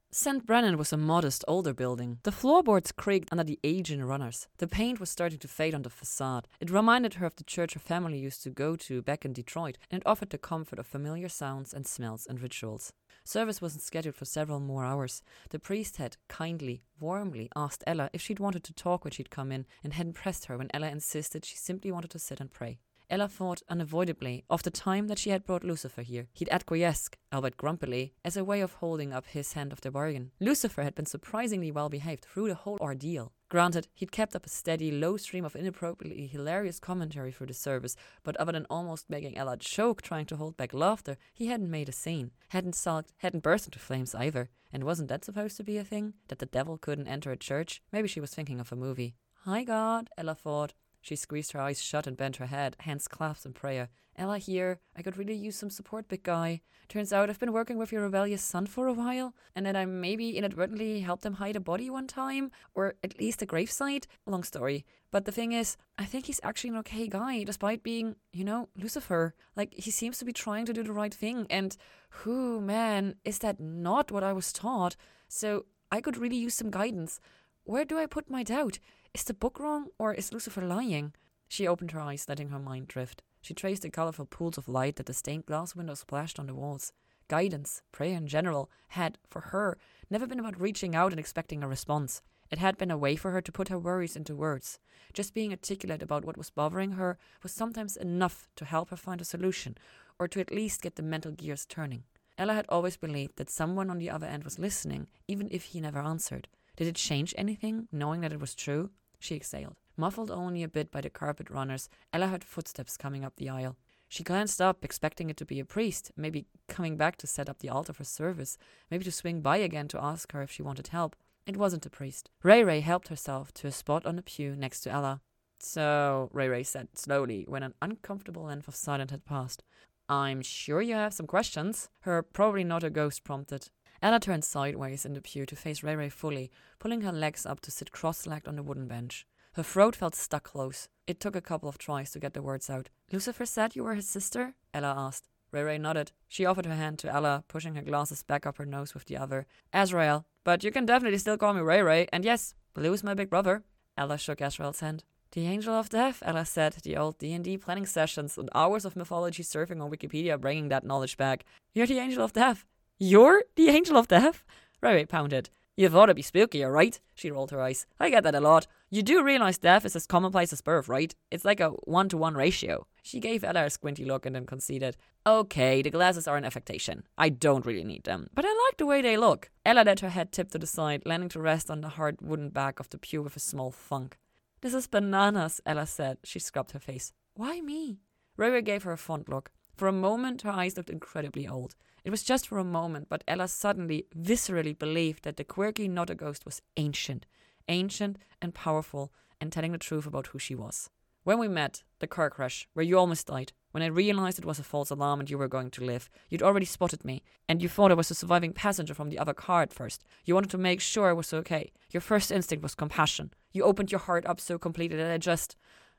St. 0.09 0.45
Brennan 0.45 0.77
was 0.77 0.93
a 0.93 0.97
modest, 0.97 1.43
older 1.47 1.73
building. 1.73 2.19
The 2.21 2.31
floorboards 2.31 2.91
creaked 2.91 3.29
under 3.31 3.43
the 3.43 3.59
aging 3.63 4.03
runners. 4.03 4.47
The 4.59 4.67
paint 4.67 4.99
was 4.99 5.09
starting 5.09 5.39
to 5.39 5.47
fade 5.47 5.73
on 5.73 5.81
the 5.81 5.89
facade. 5.89 6.47
It 6.59 6.69
reminded 6.69 7.15
her 7.15 7.25
of 7.25 7.35
the 7.35 7.43
church 7.43 7.73
her 7.73 7.79
family 7.79 8.19
used 8.19 8.43
to 8.43 8.51
go 8.51 8.75
to 8.75 9.01
back 9.01 9.25
in 9.25 9.33
Detroit, 9.33 9.79
and 9.89 9.99
it 9.99 10.07
offered 10.07 10.29
the 10.29 10.37
comfort 10.37 10.77
of 10.77 10.85
familiar 10.85 11.29
sounds 11.29 11.73
and 11.73 11.87
smells 11.87 12.27
and 12.27 12.39
rituals. 12.39 12.93
Service 13.23 13.61
wasn't 13.61 13.81
scheduled 13.83 14.15
for 14.15 14.25
several 14.25 14.59
more 14.59 14.83
hours. 14.83 15.21
The 15.49 15.59
priest 15.59 15.97
had 15.97 16.17
kindly, 16.27 16.83
warmly 16.99 17.49
asked 17.55 17.83
Ella 17.87 18.09
if 18.11 18.21
she'd 18.21 18.39
wanted 18.39 18.63
to 18.65 18.73
talk 18.73 19.03
when 19.03 19.11
she'd 19.11 19.29
come 19.29 19.51
in, 19.51 19.65
and 19.83 19.93
hadn't 19.93 20.13
pressed 20.13 20.45
her 20.45 20.57
when 20.57 20.69
Ella 20.73 20.89
insisted 20.89 21.45
she 21.45 21.55
simply 21.55 21.91
wanted 21.91 22.11
to 22.11 22.19
sit 22.19 22.41
and 22.41 22.51
pray. 22.51 22.79
Ella 23.13 23.27
thought 23.27 23.61
unavoidably 23.69 24.43
of 24.49 24.63
the 24.63 24.71
time 24.71 25.07
that 25.07 25.19
she 25.19 25.29
had 25.29 25.45
brought 25.45 25.63
Lucifer 25.63 26.01
here. 26.01 26.29
He'd 26.33 26.49
acquiesced, 26.49 27.15
albeit 27.31 27.57
grumpily, 27.57 28.15
as 28.25 28.35
a 28.35 28.43
way 28.43 28.59
of 28.59 28.73
holding 28.73 29.13
up 29.13 29.27
his 29.27 29.55
end 29.55 29.71
of 29.71 29.81
the 29.81 29.91
bargain. 29.91 30.31
Lucifer 30.39 30.81
had 30.81 30.95
been 30.95 31.05
surprisingly 31.05 31.69
well 31.69 31.89
behaved 31.89 32.25
through 32.25 32.47
the 32.47 32.55
whole 32.55 32.79
ordeal. 32.81 33.31
Granted, 33.49 33.87
he'd 33.93 34.11
kept 34.11 34.35
up 34.35 34.47
a 34.47 34.49
steady, 34.49 34.89
low 34.89 35.15
stream 35.17 35.45
of 35.45 35.55
inappropriately 35.55 36.25
hilarious 36.25 36.79
commentary 36.79 37.31
through 37.31 37.45
the 37.45 37.53
service, 37.53 37.95
but 38.23 38.35
other 38.37 38.53
than 38.53 38.65
almost 38.67 39.11
making 39.11 39.37
Ella 39.37 39.57
choke 39.57 40.01
trying 40.01 40.25
to 40.25 40.37
hold 40.37 40.57
back 40.57 40.73
laughter, 40.73 41.15
he 41.35 41.45
hadn't 41.49 41.69
made 41.69 41.89
a 41.89 41.91
scene, 41.91 42.31
hadn't 42.49 42.73
sulked, 42.73 43.13
hadn't 43.17 43.43
burst 43.43 43.65
into 43.65 43.77
flames 43.77 44.15
either. 44.15 44.49
And 44.71 44.85
wasn't 44.85 45.09
that 45.09 45.23
supposed 45.23 45.55
to 45.57 45.63
be 45.63 45.77
a 45.77 45.83
thing? 45.83 46.15
That 46.29 46.39
the 46.39 46.47
devil 46.47 46.79
couldn't 46.79 47.07
enter 47.07 47.31
a 47.31 47.37
church? 47.37 47.79
Maybe 47.91 48.07
she 48.07 48.21
was 48.21 48.33
thinking 48.33 48.59
of 48.59 48.71
a 48.71 48.75
movie. 48.75 49.13
Hi, 49.45 49.63
God, 49.63 50.09
Ella 50.17 50.33
thought. 50.33 50.73
She 51.03 51.17
squeezed 51.17 51.51
her 51.51 51.59
eyes 51.59 51.83
shut 51.83 52.07
and 52.07 52.15
bent 52.15 52.37
her 52.37 52.45
head, 52.45 52.77
hands 52.79 53.09
clasped 53.09 53.45
in 53.45 53.51
prayer. 53.51 53.89
Ella 54.15 54.37
here, 54.37 54.79
I 54.95 55.01
could 55.01 55.17
really 55.17 55.35
use 55.35 55.57
some 55.57 55.69
support, 55.69 56.07
big 56.07 56.23
guy. 56.23 56.61
Turns 56.87 57.11
out 57.11 57.29
I've 57.29 57.41
been 57.41 57.51
working 57.51 57.77
with 57.77 57.91
your 57.91 58.03
rebellious 58.03 58.41
son 58.41 58.67
for 58.67 58.87
a 58.87 58.93
while, 58.93 59.35
and 59.53 59.65
then 59.65 59.75
I 59.75 59.83
maybe 59.83 60.37
inadvertently 60.37 61.01
helped 61.01 61.25
him 61.25 61.33
hide 61.33 61.57
a 61.57 61.59
body 61.59 61.89
one 61.89 62.07
time, 62.07 62.51
or 62.73 62.93
at 63.03 63.19
least 63.19 63.41
a 63.41 63.45
gravesite. 63.45 64.05
Long 64.25 64.43
story. 64.43 64.85
But 65.11 65.25
the 65.25 65.33
thing 65.33 65.51
is, 65.51 65.75
I 65.97 66.05
think 66.05 66.27
he's 66.27 66.39
actually 66.41 66.69
an 66.69 66.77
okay 66.77 67.09
guy, 67.09 67.43
despite 67.43 67.83
being, 67.83 68.15
you 68.31 68.45
know, 68.45 68.69
Lucifer. 68.77 69.35
Like, 69.57 69.73
he 69.73 69.91
seems 69.91 70.19
to 70.19 70.25
be 70.25 70.31
trying 70.31 70.65
to 70.67 70.73
do 70.73 70.83
the 70.83 70.93
right 70.93 71.13
thing, 71.13 71.47
and 71.49 71.75
who, 72.21 72.61
man, 72.61 73.15
is 73.25 73.39
that 73.39 73.59
not 73.59 74.09
what 74.09 74.23
I 74.23 74.31
was 74.31 74.53
taught? 74.53 74.95
So 75.27 75.65
I 75.91 75.99
could 75.99 76.15
really 76.15 76.37
use 76.37 76.55
some 76.55 76.71
guidance. 76.71 77.19
Where 77.65 77.83
do 77.83 77.97
I 77.97 78.05
put 78.05 78.29
my 78.29 78.43
doubt? 78.43 78.79
Is 79.13 79.25
the 79.25 79.33
book 79.35 79.59
wrong, 79.59 79.89
or 79.99 80.11
is 80.11 80.33
Lucifer 80.33 80.61
lying? 80.61 81.13
She 81.47 81.67
opened 81.67 81.91
her 81.91 81.99
eyes, 81.99 82.25
letting 82.27 82.49
her 82.49 82.57
mind 82.57 82.87
drift. 82.87 83.21
She 83.41 83.53
traced 83.53 83.83
the 83.83 83.91
colorful 83.91 84.25
pools 84.25 84.57
of 84.57 84.67
light 84.67 84.95
that 84.95 85.05
the 85.05 85.13
stained 85.13 85.45
glass 85.45 85.75
windows 85.75 85.99
splashed 85.99 86.39
on 86.39 86.47
the 86.47 86.55
walls. 86.55 86.91
guidance, 87.27 87.83
prayer 87.91 88.17
in 88.17 88.27
general, 88.27 88.71
had, 88.89 89.19
for 89.29 89.41
her, 89.41 89.77
never 90.09 90.25
been 90.25 90.39
about 90.39 90.59
reaching 90.59 90.95
out 90.95 91.11
and 91.11 91.19
expecting 91.19 91.61
a 91.61 91.67
response. 91.67 92.23
It 92.49 92.57
had 92.57 92.75
been 92.77 92.91
a 92.91 92.97
way 92.97 93.15
for 93.15 93.31
her 93.31 93.41
to 93.41 93.51
put 93.51 93.69
her 93.69 93.77
worries 93.77 94.15
into 94.15 94.35
words. 94.35 94.79
Just 95.13 95.33
being 95.33 95.51
articulate 95.51 96.01
about 96.01 96.25
what 96.25 96.37
was 96.37 96.49
bothering 96.49 96.93
her 96.93 97.19
was 97.43 97.51
sometimes 97.51 97.95
enough 97.95 98.49
to 98.55 98.65
help 98.65 98.89
her 98.89 98.97
find 98.97 99.21
a 99.21 99.25
solution, 99.25 99.77
or 100.17 100.27
to 100.27 100.39
at 100.39 100.51
least 100.51 100.81
get 100.81 100.95
the 100.95 101.03
mental 101.03 101.31
gears 101.31 101.67
turning. 101.67 102.03
Ella 102.37 102.55
had 102.55 102.65
always 102.67 102.97
believed 102.97 103.37
that 103.37 103.51
someone 103.51 103.91
on 103.91 103.99
the 103.99 104.09
other 104.09 104.27
end 104.27 104.43
was 104.43 104.57
listening, 104.57 105.07
even 105.27 105.47
if 105.51 105.65
he 105.65 105.79
never 105.79 105.99
answered. 105.99 106.47
Did 106.75 106.87
it 106.87 106.95
change 106.95 107.35
anything, 107.37 107.87
knowing 107.91 108.21
that 108.21 108.33
it 108.33 108.41
was 108.41 108.55
true? 108.55 108.89
She 109.23 109.35
exhaled. 109.35 109.77
Muffled 109.95 110.29
only 110.29 110.63
a 110.63 110.67
bit 110.67 110.91
by 110.91 110.99
the 110.99 111.09
carpet 111.09 111.49
runners, 111.49 111.87
Ella 112.11 112.27
heard 112.27 112.43
footsteps 112.43 112.97
coming 112.97 113.23
up 113.23 113.37
the 113.37 113.47
aisle. 113.47 113.77
She 114.09 114.21
glanced 114.21 114.59
up, 114.59 114.83
expecting 114.83 115.29
it 115.29 115.37
to 115.37 115.45
be 115.45 115.61
a 115.61 115.65
priest, 115.65 116.11
maybe 116.17 116.45
coming 116.67 116.97
back 116.97 117.15
to 117.17 117.27
set 117.27 117.47
up 117.47 117.59
the 117.59 117.69
altar 117.69 117.93
for 117.93 118.03
service, 118.03 118.57
maybe 118.91 119.05
to 119.05 119.13
swing 119.13 119.39
by 119.39 119.57
again 119.57 119.87
to 119.87 120.03
ask 120.03 120.33
her 120.33 120.41
if 120.41 120.51
she 120.51 120.61
wanted 120.61 120.87
help. 120.87 121.15
It 121.45 121.55
wasn't 121.55 121.85
a 121.85 121.89
priest. 121.89 122.31
Ray 122.43 122.65
Ray 122.65 122.81
helped 122.81 123.07
herself 123.07 123.53
to 123.53 123.67
a 123.67 123.71
spot 123.71 124.05
on 124.05 124.17
the 124.17 124.23
pew 124.23 124.57
next 124.57 124.81
to 124.81 124.91
Ella. 124.91 125.21
So, 125.57 126.29
Ray 126.33 126.49
Ray 126.49 126.63
said 126.63 126.89
slowly 126.97 127.45
when 127.47 127.63
an 127.63 127.75
uncomfortable 127.81 128.43
length 128.43 128.67
of 128.67 128.75
silence 128.75 129.11
had 129.11 129.23
passed. 129.23 129.63
I'm 130.09 130.41
sure 130.41 130.81
you 130.81 130.95
have 130.95 131.13
some 131.13 131.27
questions. 131.27 131.87
Her 132.01 132.21
probably 132.23 132.65
not 132.65 132.83
a 132.83 132.89
ghost 132.89 133.23
prompted. 133.23 133.69
Ella 134.03 134.19
turned 134.19 134.43
sideways 134.43 135.05
in 135.05 135.13
the 135.13 135.21
pew 135.21 135.45
to 135.45 135.55
face 135.55 135.81
Ray 135.81 135.95
Ray 135.95 136.09
fully, 136.09 136.51
pulling 136.77 137.01
her 137.01 137.11
legs 137.13 137.45
up 137.45 137.61
to 137.61 137.71
sit 137.71 137.93
cross 137.93 138.27
legged 138.27 138.49
on 138.49 138.57
the 138.57 138.61
wooden 138.61 138.85
bench. 138.85 139.25
Her 139.53 139.63
throat 139.63 139.95
felt 139.95 140.13
stuck 140.13 140.43
close. 140.43 140.89
It 141.07 141.21
took 141.21 141.37
a 141.37 141.41
couple 141.41 141.69
of 141.69 141.77
tries 141.77 142.11
to 142.11 142.19
get 142.19 142.33
the 142.33 142.41
words 142.41 142.69
out. 142.69 142.89
Lucifer 143.13 143.45
said 143.45 143.77
you 143.77 143.85
were 143.85 143.95
his 143.95 144.09
sister? 144.09 144.55
Ella 144.73 144.93
asked. 144.97 145.29
Ray 145.53 145.63
Ray 145.63 145.77
nodded. 145.77 146.11
She 146.27 146.45
offered 146.45 146.65
her 146.65 146.75
hand 146.75 146.99
to 146.99 147.09
Ella, 147.09 147.45
pushing 147.47 147.75
her 147.75 147.81
glasses 147.81 148.23
back 148.23 148.45
up 148.45 148.57
her 148.57 148.65
nose 148.65 148.93
with 148.93 149.05
the 149.05 149.15
other. 149.15 149.47
Azrael, 149.71 150.25
but 150.43 150.65
you 150.65 150.71
can 150.71 150.85
definitely 150.85 151.19
still 151.19 151.37
call 151.37 151.53
me 151.53 151.61
Ray 151.61 151.81
Ray, 151.81 152.07
and 152.11 152.25
yes, 152.25 152.55
Lou's 152.75 153.05
my 153.05 153.13
big 153.13 153.29
brother. 153.29 153.63
Ella 153.97 154.17
shook 154.17 154.41
Azrael's 154.41 154.81
hand. 154.81 155.05
The 155.31 155.47
Angel 155.47 155.75
of 155.75 155.89
Death, 155.89 156.21
Ella 156.25 156.43
said, 156.43 156.73
the 156.83 156.97
old 156.97 157.19
D&D 157.19 157.57
planning 157.57 157.85
sessions 157.85 158.37
and 158.37 158.49
hours 158.53 158.83
of 158.83 158.97
mythology 158.97 159.43
surfing 159.43 159.81
on 159.81 159.89
Wikipedia 159.89 160.39
bringing 160.39 160.67
that 160.67 160.83
knowledge 160.83 161.15
back. 161.15 161.45
You're 161.73 161.87
the 161.87 161.99
Angel 161.99 162.23
of 162.23 162.33
Death. 162.33 162.65
You're 163.05 163.43
the 163.57 163.67
Angel 163.67 163.97
of 163.97 164.07
Death? 164.07 164.45
Ray 164.81 165.05
pounded. 165.05 165.49
You 165.75 165.89
thought 165.89 166.07
it'd 166.07 166.15
be 166.15 166.23
spookier, 166.23 166.71
right? 166.71 166.97
She 167.13 167.31
rolled 167.31 167.51
her 167.51 167.61
eyes. 167.61 167.85
I 167.99 168.09
get 168.09 168.23
that 168.23 168.33
a 168.33 168.39
lot. 168.39 168.65
You 168.89 169.03
do 169.03 169.21
realize 169.21 169.57
death 169.57 169.83
is 169.83 169.97
as 169.97 170.07
commonplace 170.07 170.53
as 170.53 170.61
birth, 170.61 170.87
right? 170.87 171.13
It's 171.29 171.43
like 171.43 171.59
a 171.59 171.71
one 171.83 172.07
to 172.07 172.17
one 172.17 172.35
ratio. 172.35 172.87
She 173.01 173.19
gave 173.19 173.43
Ella 173.43 173.65
a 173.65 173.69
squinty 173.69 174.05
look 174.05 174.25
and 174.25 174.33
then 174.33 174.45
conceded. 174.45 174.95
Okay, 175.27 175.81
the 175.81 175.89
glasses 175.89 176.29
are 176.29 176.37
an 176.37 176.45
affectation. 176.45 177.03
I 177.17 177.27
don't 177.27 177.65
really 177.65 177.83
need 177.83 178.05
them, 178.05 178.29
but 178.33 178.45
I 178.45 178.67
like 178.69 178.77
the 178.77 178.85
way 178.85 179.01
they 179.01 179.17
look. 179.17 179.49
Ella 179.65 179.83
let 179.85 179.99
her 179.99 180.11
head 180.11 180.31
tip 180.31 180.49
to 180.51 180.57
the 180.57 180.65
side, 180.65 181.03
landing 181.05 181.27
to 181.31 181.41
rest 181.41 181.69
on 181.69 181.81
the 181.81 181.89
hard 181.89 182.21
wooden 182.21 182.51
back 182.51 182.79
of 182.79 182.89
the 182.89 182.97
pew 182.97 183.21
with 183.21 183.35
a 183.35 183.41
small 183.41 183.71
thunk. 183.71 184.17
This 184.61 184.73
is 184.73 184.87
bananas, 184.87 185.59
Ella 185.65 185.87
said. 185.87 186.19
She 186.23 186.39
scrubbed 186.39 186.71
her 186.71 186.79
face. 186.79 187.11
Why 187.33 187.59
me? 187.59 187.99
Ray 188.37 188.61
gave 188.61 188.83
her 188.83 188.93
a 188.93 188.97
fond 188.97 189.25
look. 189.27 189.51
For 189.75 189.87
a 189.87 189.91
moment, 189.91 190.43
her 190.43 190.51
eyes 190.51 190.77
looked 190.77 190.89
incredibly 190.89 191.47
old. 191.47 191.75
It 192.03 192.11
was 192.11 192.23
just 192.23 192.47
for 192.47 192.57
a 192.57 192.63
moment, 192.63 193.07
but 193.09 193.23
Ella 193.27 193.47
suddenly, 193.47 194.05
viscerally 194.15 194.77
believed 194.77 195.23
that 195.23 195.37
the 195.37 195.43
quirky 195.43 195.87
not 195.87 196.09
a 196.09 196.15
ghost 196.15 196.45
was 196.45 196.61
ancient 196.77 197.25
ancient 197.67 198.17
and 198.41 198.53
powerful, 198.53 199.11
and 199.39 199.51
telling 199.51 199.71
the 199.71 199.77
truth 199.77 200.05
about 200.05 200.27
who 200.27 200.39
she 200.39 200.55
was. 200.55 200.89
When 201.23 201.39
we 201.39 201.47
met, 201.47 201.83
the 201.99 202.07
car 202.07 202.29
crash, 202.29 202.67
where 202.73 202.85
you 202.85 202.97
almost 202.97 203.27
died, 203.27 203.53
when 203.71 203.81
I 203.81 203.87
realized 203.87 204.37
it 204.37 204.45
was 204.45 204.59
a 204.59 204.63
false 204.63 204.89
alarm 204.89 205.21
and 205.21 205.29
you 205.29 205.37
were 205.37 205.47
going 205.47 205.71
to 205.71 205.83
live, 205.83 206.09
you'd 206.29 206.43
already 206.43 206.65
spotted 206.65 207.05
me, 207.05 207.23
and 207.47 207.61
you 207.61 207.69
thought 207.69 207.91
I 207.91 207.95
was 207.95 208.11
a 208.11 208.15
surviving 208.15 208.53
passenger 208.53 208.93
from 208.93 209.09
the 209.09 209.17
other 209.17 209.33
car 209.33 209.61
at 209.61 209.73
first. 209.73 210.03
You 210.25 210.35
wanted 210.35 210.51
to 210.51 210.57
make 210.57 210.81
sure 210.81 211.09
I 211.09 211.13
was 211.13 211.33
okay. 211.33 211.71
Your 211.91 212.01
first 212.01 212.31
instinct 212.31 212.61
was 212.61 212.75
compassion. 212.75 213.31
You 213.51 213.63
opened 213.63 213.91
your 213.91 213.99
heart 213.99 214.25
up 214.25 214.39
so 214.39 214.57
completely 214.57 214.97
that 214.97 215.11
I 215.11 215.17
just. 215.17 215.55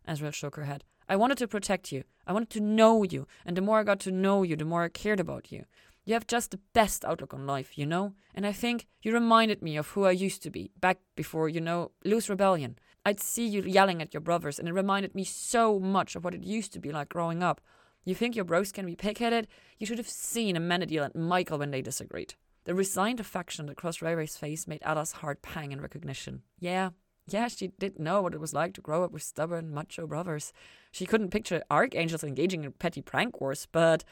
Ezra 0.07 0.31
shook 0.31 0.57
her 0.57 0.65
head. 0.65 0.85
I 1.09 1.17
wanted 1.17 1.39
to 1.39 1.49
protect 1.49 1.93
you. 1.93 2.05
I 2.27 2.33
wanted 2.33 2.51
to 2.51 2.61
know 2.61 3.03
you, 3.03 3.27
and 3.45 3.57
the 3.57 3.61
more 3.63 3.79
I 3.79 3.85
got 3.85 4.01
to 4.01 4.11
know 4.11 4.43
you, 4.43 4.57
the 4.57 4.65
more 4.65 4.85
I 4.85 4.89
cared 4.89 5.21
about 5.21 5.53
you. 5.53 5.65
You 6.07 6.15
have 6.15 6.27
just 6.27 6.51
the 6.51 6.61
best 6.73 7.05
outlook 7.05 7.33
on 7.33 7.47
life, 7.47 7.79
you 7.79 7.87
know? 7.87 8.15
And 8.35 8.47
I 8.47 8.53
think 8.53 8.87
you 9.03 9.13
reminded 9.13 9.63
me 9.63 9.77
of 9.77 9.89
who 9.89 10.05
I 10.05 10.11
used 10.11 10.43
to 10.43 10.51
be, 10.51 10.71
back 10.81 10.99
before, 11.17 11.49
you 11.49 11.61
know, 11.61 11.93
Lou's 12.05 12.29
Rebellion. 12.29 12.79
I'd 13.07 13.21
see 13.21 13.47
you 13.47 13.63
yelling 13.63 14.01
at 14.01 14.15
your 14.15 14.21
brothers, 14.21 14.59
and 14.59 14.69
it 14.69 14.73
reminded 14.73 15.15
me 15.15 15.25
so 15.25 15.79
much 15.79 16.17
of 16.17 16.25
what 16.25 16.35
it 16.35 16.43
used 16.43 16.73
to 16.73 16.81
be 16.81 16.93
like 16.93 17.09
growing 17.09 17.43
up. 17.43 17.61
You 18.05 18.15
think 18.15 18.37
your 18.37 18.45
bros 18.45 18.73
can 18.73 18.87
be 18.87 18.97
pig-headed? 18.97 19.49
You 19.79 19.87
should 19.87 19.99
have 19.99 20.09
seen 20.09 20.57
Amenadiel 20.57 21.11
and 21.15 21.29
Michael 21.29 21.59
when 21.59 21.71
they 21.71 21.83
disagreed. 21.83 22.35
The 22.65 22.75
resigned 22.75 23.21
affection 23.21 23.67
that 23.67 23.77
crossed 23.77 24.01
Ray 24.01 24.15
Ray's 24.15 24.37
face 24.37 24.67
made 24.67 24.81
Ella's 24.83 25.13
heart 25.13 25.43
pang 25.43 25.73
in 25.73 25.81
recognition. 25.81 26.43
Yeah, 26.59 26.91
yeah, 27.29 27.49
she 27.49 27.69
did 27.79 27.99
know 27.99 28.23
what 28.23 28.35
it 28.35 28.41
was 28.41 28.53
like 28.53 28.75
to 28.75 28.81
grow 28.81 29.05
up 29.05 29.13
with 29.13 29.23
stubborn, 29.23 29.73
macho 29.73 30.07
brothers. 30.07 30.53
She 30.93 31.07
couldn't 31.07 31.31
picture 31.31 31.63
archangels 31.71 32.25
engaging 32.25 32.65
in 32.65 32.73
petty 32.73 33.03
prank 33.03 33.41
wars, 33.41 33.67
but 33.71 34.05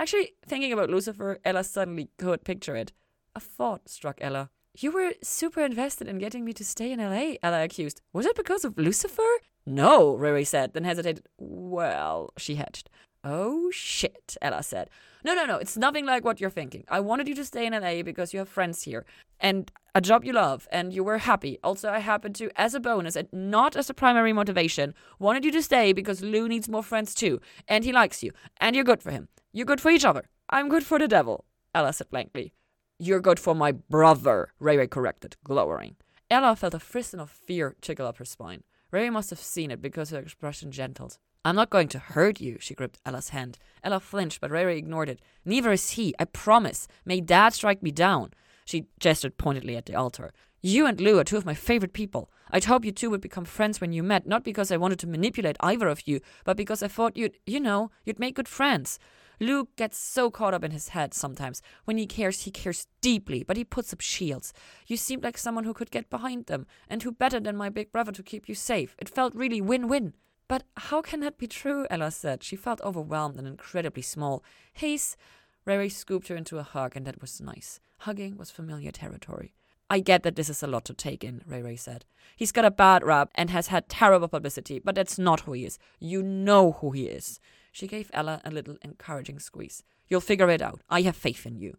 Actually, 0.00 0.32
thinking 0.46 0.72
about 0.72 0.88
Lucifer, 0.88 1.38
Ella 1.44 1.62
suddenly 1.62 2.08
could 2.16 2.42
picture 2.42 2.74
it. 2.74 2.90
A 3.36 3.40
thought 3.40 3.86
struck 3.86 4.16
Ella. 4.22 4.48
You 4.78 4.92
were 4.92 5.12
super 5.22 5.60
invested 5.60 6.08
in 6.08 6.16
getting 6.16 6.42
me 6.42 6.54
to 6.54 6.64
stay 6.64 6.90
in 6.90 7.00
LA, 7.00 7.34
Ella 7.42 7.62
accused. 7.62 8.00
Was 8.14 8.24
it 8.24 8.34
because 8.34 8.64
of 8.64 8.78
Lucifer? 8.78 9.30
No, 9.66 10.14
Ray 10.14 10.44
said, 10.44 10.72
then 10.72 10.84
hesitated. 10.84 11.26
Well, 11.36 12.32
she 12.38 12.54
hedged. 12.54 12.88
Oh 13.22 13.70
shit, 13.70 14.36
Ella 14.40 14.62
said. 14.62 14.88
No, 15.22 15.34
no, 15.34 15.44
no, 15.44 15.58
it's 15.58 15.76
nothing 15.76 16.06
like 16.06 16.24
what 16.24 16.40
you're 16.40 16.48
thinking. 16.48 16.84
I 16.88 17.00
wanted 17.00 17.28
you 17.28 17.34
to 17.34 17.44
stay 17.44 17.66
in 17.66 17.74
LA 17.74 18.02
because 18.02 18.32
you 18.32 18.38
have 18.38 18.48
friends 18.48 18.84
here 18.84 19.04
and 19.38 19.70
a 19.94 20.00
job 20.00 20.24
you 20.24 20.32
love 20.32 20.66
and 20.72 20.94
you 20.94 21.04
were 21.04 21.18
happy. 21.18 21.58
Also, 21.62 21.90
I 21.90 21.98
happened 21.98 22.34
to, 22.36 22.50
as 22.56 22.74
a 22.74 22.80
bonus 22.80 23.16
and 23.16 23.28
not 23.30 23.76
as 23.76 23.90
a 23.90 23.94
primary 23.94 24.32
motivation, 24.32 24.94
wanted 25.18 25.44
you 25.44 25.52
to 25.52 25.62
stay 25.62 25.92
because 25.92 26.22
Lou 26.22 26.48
needs 26.48 26.68
more 26.68 26.82
friends 26.82 27.14
too 27.14 27.40
and 27.68 27.84
he 27.84 27.92
likes 27.92 28.22
you 28.22 28.32
and 28.58 28.74
you're 28.74 28.84
good 28.84 29.02
for 29.02 29.10
him. 29.10 29.28
You're 29.52 29.66
good 29.66 29.80
for 29.80 29.90
each 29.90 30.04
other. 30.04 30.30
I'm 30.48 30.70
good 30.70 30.84
for 30.84 30.98
the 30.98 31.08
devil, 31.08 31.44
Ella 31.74 31.92
said 31.92 32.08
blankly. 32.10 32.54
You're 32.98 33.20
good 33.20 33.38
for 33.38 33.54
my 33.54 33.72
brother, 33.72 34.48
Ray 34.58 34.78
Ray 34.78 34.86
corrected, 34.86 35.36
glowering. 35.44 35.96
Ella 36.30 36.56
felt 36.56 36.74
a 36.74 36.78
frisson 36.78 37.20
of 37.20 37.30
fear 37.30 37.76
tickle 37.82 38.06
up 38.06 38.16
her 38.16 38.24
spine. 38.24 38.62
Ray 38.90 39.10
must 39.10 39.30
have 39.30 39.40
seen 39.40 39.70
it 39.70 39.82
because 39.82 40.10
her 40.10 40.18
expression 40.18 40.70
gentled. 40.70 41.18
I'm 41.42 41.56
not 41.56 41.70
going 41.70 41.88
to 41.88 41.98
hurt 41.98 42.40
you, 42.40 42.58
she 42.60 42.74
gripped 42.74 42.98
Ella's 43.06 43.30
hand. 43.30 43.58
Ella 43.82 43.98
flinched, 43.98 44.42
but 44.42 44.50
Ray 44.50 44.76
ignored 44.76 45.08
it. 45.08 45.20
Neither 45.44 45.72
is 45.72 45.90
he, 45.90 46.14
I 46.18 46.26
promise. 46.26 46.86
May 47.06 47.22
Dad 47.22 47.54
strike 47.54 47.82
me 47.82 47.90
down. 47.90 48.32
She 48.66 48.86
gestured 48.98 49.38
pointedly 49.38 49.74
at 49.76 49.86
the 49.86 49.94
altar. 49.94 50.32
You 50.60 50.84
and 50.84 51.00
Lou 51.00 51.18
are 51.18 51.24
two 51.24 51.38
of 51.38 51.46
my 51.46 51.54
favorite 51.54 51.94
people. 51.94 52.30
I'd 52.50 52.64
hoped 52.64 52.84
you 52.84 52.92
two 52.92 53.08
would 53.08 53.22
become 53.22 53.46
friends 53.46 53.80
when 53.80 53.94
you 53.94 54.02
met, 54.02 54.26
not 54.26 54.44
because 54.44 54.70
I 54.70 54.76
wanted 54.76 54.98
to 54.98 55.06
manipulate 55.06 55.56
either 55.60 55.88
of 55.88 56.06
you, 56.06 56.20
but 56.44 56.58
because 56.58 56.82
I 56.82 56.88
thought 56.88 57.16
you'd, 57.16 57.38
you 57.46 57.58
know, 57.58 57.90
you'd 58.04 58.18
make 58.18 58.34
good 58.34 58.48
friends. 58.48 58.98
Luke 59.40 59.70
gets 59.76 59.96
so 59.96 60.30
caught 60.30 60.52
up 60.52 60.62
in 60.62 60.72
his 60.72 60.88
head 60.88 61.14
sometimes. 61.14 61.62
When 61.86 61.96
he 61.96 62.06
cares, 62.06 62.42
he 62.42 62.50
cares 62.50 62.86
deeply, 63.00 63.42
but 63.42 63.56
he 63.56 63.64
puts 63.64 63.94
up 63.94 64.02
shields. 64.02 64.52
You 64.86 64.98
seemed 64.98 65.24
like 65.24 65.38
someone 65.38 65.64
who 65.64 65.72
could 65.72 65.90
get 65.90 66.10
behind 66.10 66.46
them, 66.46 66.66
and 66.90 67.02
who 67.02 67.12
better 67.12 67.40
than 67.40 67.56
my 67.56 67.70
big 67.70 67.90
brother 67.90 68.12
to 68.12 68.22
keep 68.22 68.46
you 68.46 68.54
safe. 68.54 68.94
It 68.98 69.08
felt 69.08 69.34
really 69.34 69.62
win 69.62 69.88
win. 69.88 70.12
But 70.50 70.64
how 70.76 71.00
can 71.00 71.20
that 71.20 71.38
be 71.38 71.46
true? 71.46 71.86
Ella 71.90 72.10
said. 72.10 72.42
She 72.42 72.56
felt 72.56 72.80
overwhelmed 72.80 73.38
and 73.38 73.46
incredibly 73.46 74.02
small. 74.02 74.42
Hayes. 74.72 75.16
Ray 75.64 75.88
scooped 75.88 76.26
her 76.26 76.34
into 76.34 76.58
a 76.58 76.64
hug, 76.64 76.96
and 76.96 77.06
that 77.06 77.20
was 77.20 77.40
nice. 77.40 77.78
Hugging 77.98 78.36
was 78.36 78.50
familiar 78.50 78.90
territory. 78.90 79.54
I 79.88 80.00
get 80.00 80.24
that 80.24 80.34
this 80.34 80.48
is 80.48 80.60
a 80.60 80.66
lot 80.66 80.84
to 80.86 80.92
take 80.92 81.22
in, 81.22 81.42
Ray 81.46 81.62
Ray 81.62 81.76
said. 81.76 82.04
He's 82.34 82.50
got 82.50 82.64
a 82.64 82.70
bad 82.72 83.04
rap 83.04 83.30
and 83.36 83.50
has 83.50 83.68
had 83.68 83.88
terrible 83.88 84.26
publicity, 84.26 84.80
but 84.80 84.96
that's 84.96 85.20
not 85.20 85.42
who 85.42 85.52
he 85.52 85.64
is. 85.64 85.78
You 86.00 86.20
know 86.20 86.72
who 86.72 86.90
he 86.90 87.04
is. 87.04 87.38
She 87.70 87.86
gave 87.86 88.10
Ella 88.12 88.40
a 88.44 88.50
little 88.50 88.76
encouraging 88.82 89.38
squeeze. 89.38 89.84
You'll 90.08 90.20
figure 90.20 90.50
it 90.50 90.60
out. 90.60 90.80
I 90.90 91.02
have 91.02 91.14
faith 91.14 91.46
in 91.46 91.58
you. 91.58 91.76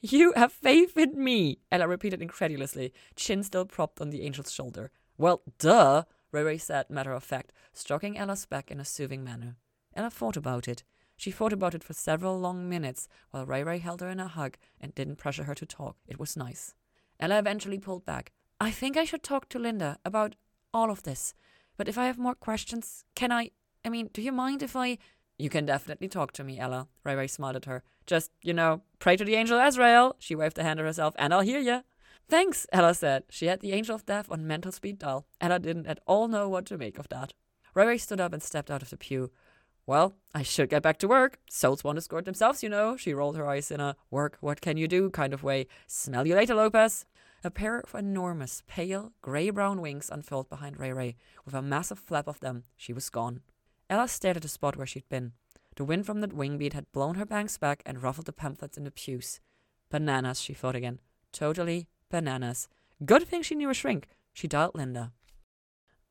You 0.00 0.32
have 0.34 0.50
faith 0.50 0.96
in 0.96 1.22
me, 1.22 1.58
Ella 1.70 1.86
repeated 1.86 2.22
incredulously, 2.22 2.94
chin 3.16 3.42
still 3.42 3.66
propped 3.66 4.00
on 4.00 4.08
the 4.08 4.24
angel's 4.24 4.50
shoulder. 4.50 4.90
Well, 5.18 5.42
duh, 5.58 6.04
Ray 6.42 6.58
said, 6.58 6.90
matter 6.90 7.12
of 7.12 7.22
fact, 7.22 7.52
stroking 7.72 8.18
Ella's 8.18 8.46
back 8.46 8.70
in 8.70 8.80
a 8.80 8.84
soothing 8.84 9.22
manner. 9.22 9.56
Ella 9.94 10.10
thought 10.10 10.36
about 10.36 10.66
it. 10.66 10.82
She 11.16 11.30
thought 11.30 11.52
about 11.52 11.74
it 11.74 11.84
for 11.84 11.92
several 11.92 12.38
long 12.40 12.68
minutes 12.68 13.08
while 13.30 13.46
Ray 13.46 13.78
held 13.78 14.00
her 14.00 14.08
in 14.08 14.18
a 14.18 14.26
hug 14.26 14.56
and 14.80 14.94
didn't 14.94 15.16
pressure 15.16 15.44
her 15.44 15.54
to 15.54 15.66
talk. 15.66 15.96
It 16.08 16.18
was 16.18 16.36
nice. 16.36 16.74
Ella 17.20 17.38
eventually 17.38 17.78
pulled 17.78 18.04
back. 18.04 18.32
I 18.60 18.70
think 18.70 18.96
I 18.96 19.04
should 19.04 19.22
talk 19.22 19.48
to 19.50 19.58
Linda 19.58 19.98
about 20.04 20.34
all 20.72 20.90
of 20.90 21.04
this. 21.04 21.34
But 21.76 21.88
if 21.88 21.96
I 21.96 22.06
have 22.06 22.18
more 22.18 22.34
questions, 22.34 23.04
can 23.14 23.30
I? 23.30 23.50
I 23.84 23.88
mean, 23.88 24.10
do 24.12 24.22
you 24.22 24.32
mind 24.32 24.62
if 24.62 24.74
I? 24.74 24.98
You 25.38 25.50
can 25.50 25.66
definitely 25.66 26.08
talk 26.08 26.32
to 26.32 26.44
me, 26.44 26.58
Ella. 26.58 26.88
Ray 27.04 27.26
smiled 27.26 27.56
at 27.56 27.64
her. 27.64 27.82
Just, 28.06 28.30
you 28.42 28.52
know, 28.52 28.82
pray 28.98 29.16
to 29.16 29.24
the 29.24 29.34
angel 29.34 29.58
Azrael. 29.60 30.16
She 30.18 30.34
waved 30.34 30.58
a 30.58 30.62
hand 30.62 30.80
at 30.80 30.86
herself, 30.86 31.14
and 31.18 31.32
I'll 31.32 31.40
hear 31.40 31.60
you. 31.60 31.82
Thanks, 32.28 32.66
Ella 32.72 32.94
said. 32.94 33.24
She 33.28 33.46
had 33.46 33.60
the 33.60 33.72
angel 33.72 33.94
of 33.94 34.06
death 34.06 34.30
on 34.30 34.46
mental 34.46 34.72
speed 34.72 34.98
dial. 34.98 35.26
Ella 35.40 35.58
didn't 35.58 35.86
at 35.86 36.00
all 36.06 36.26
know 36.28 36.48
what 36.48 36.66
to 36.66 36.78
make 36.78 36.98
of 36.98 37.08
that. 37.10 37.34
Ray 37.74 37.98
stood 37.98 38.20
up 38.20 38.32
and 38.32 38.42
stepped 38.42 38.70
out 38.70 38.82
of 38.82 38.90
the 38.90 38.96
pew. 38.96 39.30
Well, 39.86 40.14
I 40.34 40.42
should 40.42 40.70
get 40.70 40.82
back 40.82 40.98
to 40.98 41.08
work. 41.08 41.38
Souls 41.50 41.84
want 41.84 41.96
to 41.96 42.02
score 42.02 42.22
themselves, 42.22 42.62
you 42.62 42.70
know. 42.70 42.96
She 42.96 43.12
rolled 43.12 43.36
her 43.36 43.46
eyes 43.46 43.70
in 43.70 43.80
a 43.80 43.96
work, 44.10 44.38
what 44.40 44.62
can 44.62 44.78
you 44.78 44.88
do 44.88 45.10
kind 45.10 45.34
of 45.34 45.42
way. 45.42 45.66
Smell 45.86 46.26
you 46.26 46.34
later, 46.34 46.54
Lopez. 46.54 47.04
A 47.42 47.50
pair 47.50 47.80
of 47.80 47.94
enormous, 47.94 48.62
pale, 48.66 49.12
grey 49.20 49.50
brown 49.50 49.82
wings 49.82 50.08
unfurled 50.10 50.48
behind 50.48 50.78
Ray 50.78 50.92
Ray. 50.92 51.16
With 51.44 51.52
a 51.52 51.60
massive 51.60 51.98
flap 51.98 52.26
of 52.26 52.40
them, 52.40 52.64
she 52.74 52.94
was 52.94 53.10
gone. 53.10 53.42
Ella 53.90 54.08
stared 54.08 54.36
at 54.38 54.42
the 54.42 54.48
spot 54.48 54.76
where 54.76 54.86
she'd 54.86 55.08
been. 55.10 55.32
The 55.76 55.84
wind 55.84 56.06
from 56.06 56.22
that 56.22 56.32
wing 56.32 56.56
beat 56.56 56.72
had 56.72 56.90
blown 56.92 57.16
her 57.16 57.26
bangs 57.26 57.58
back 57.58 57.82
and 57.84 58.02
ruffled 58.02 58.26
the 58.26 58.32
pamphlets 58.32 58.78
in 58.78 58.84
the 58.84 58.90
pews. 58.90 59.40
Bananas, 59.90 60.40
she 60.40 60.54
thought 60.54 60.76
again. 60.76 61.00
Totally 61.32 61.88
bananas. 62.10 62.68
Good 63.04 63.26
thing 63.26 63.42
she 63.42 63.54
knew 63.54 63.70
a 63.70 63.74
shrink. 63.74 64.08
She 64.32 64.48
dialed 64.48 64.74
Linda. 64.74 65.12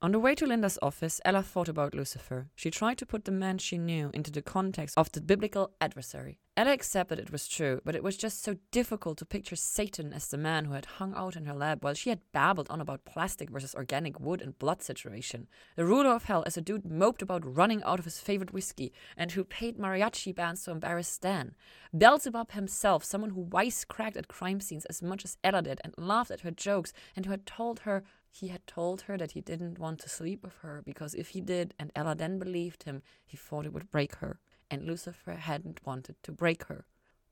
On 0.01 0.11
the 0.11 0.19
way 0.19 0.35
to 0.35 0.45
Linda's 0.45 0.77
office, 0.81 1.21
Ella 1.23 1.41
thought 1.41 1.69
about 1.69 1.95
Lucifer. 1.95 2.49
She 2.55 2.69
tried 2.69 2.97
to 2.97 3.05
put 3.05 3.23
the 3.23 3.31
man 3.31 3.57
she 3.57 3.77
knew 3.77 4.11
into 4.13 4.31
the 4.31 4.41
context 4.41 4.97
of 4.97 5.11
the 5.13 5.21
biblical 5.21 5.71
adversary. 5.79 6.39
Ella 6.55 6.71
accepted 6.71 7.17
it 7.17 7.31
was 7.31 7.47
true, 7.47 7.81
but 7.83 7.95
it 7.95 8.03
was 8.03 8.15
just 8.15 8.43
so 8.43 8.57
difficult 8.69 9.17
to 9.17 9.25
picture 9.25 9.55
Satan 9.55 10.13
as 10.13 10.27
the 10.27 10.37
man 10.37 10.65
who 10.65 10.73
had 10.73 10.85
hung 10.85 11.15
out 11.15 11.35
in 11.35 11.45
her 11.45 11.53
lab 11.55 11.83
while 11.83 11.95
she 11.95 12.11
had 12.11 12.21
babbled 12.31 12.67
on 12.69 12.79
about 12.79 13.05
plastic 13.05 13.49
versus 13.49 13.73
organic 13.73 14.19
wood 14.19 14.39
and 14.39 14.59
blood 14.59 14.83
situation. 14.83 15.47
The 15.75 15.83
ruler 15.83 16.11
of 16.11 16.25
hell 16.25 16.43
as 16.45 16.55
a 16.55 16.61
dude 16.61 16.85
moped 16.85 17.23
about 17.23 17.57
running 17.57 17.81
out 17.81 17.97
of 17.97 18.05
his 18.05 18.19
favorite 18.19 18.53
whiskey 18.53 18.93
and 19.17 19.31
who 19.31 19.43
paid 19.43 19.79
mariachi 19.79 20.35
bands 20.35 20.63
to 20.65 20.71
embarrass 20.71 21.17
Dan. 21.17 21.55
Beelzebub 21.97 22.51
himself, 22.51 23.03
someone 23.03 23.31
who 23.31 23.41
wisecracked 23.41 24.15
at 24.15 24.27
crime 24.27 24.59
scenes 24.59 24.85
as 24.85 25.01
much 25.01 25.25
as 25.25 25.37
Ella 25.43 25.63
did 25.63 25.81
and 25.83 25.95
laughed 25.97 26.29
at 26.29 26.41
her 26.41 26.51
jokes 26.51 26.93
and 27.15 27.25
who 27.25 27.31
had 27.31 27.47
told 27.47 27.79
her 27.79 28.03
he 28.29 28.49
had 28.49 28.65
told 28.67 29.01
her 29.01 29.17
that 29.17 29.31
he 29.31 29.41
didn't 29.41 29.79
want 29.79 29.99
to 29.99 30.09
sleep 30.09 30.43
with 30.43 30.53
her 30.61 30.83
because 30.85 31.15
if 31.15 31.29
he 31.29 31.41
did, 31.41 31.73
and 31.79 31.91
Ella 31.95 32.13
then 32.15 32.37
believed 32.37 32.83
him, 32.83 33.01
he 33.25 33.37
thought 33.37 33.65
it 33.65 33.73
would 33.73 33.91
break 33.91 34.15
her, 34.17 34.39
and 34.73 34.85
Lucifer 34.85 35.33
hadn't 35.33 35.85
wanted 35.85 36.15
to 36.23 36.31
break 36.31 36.65
her. 36.65 36.85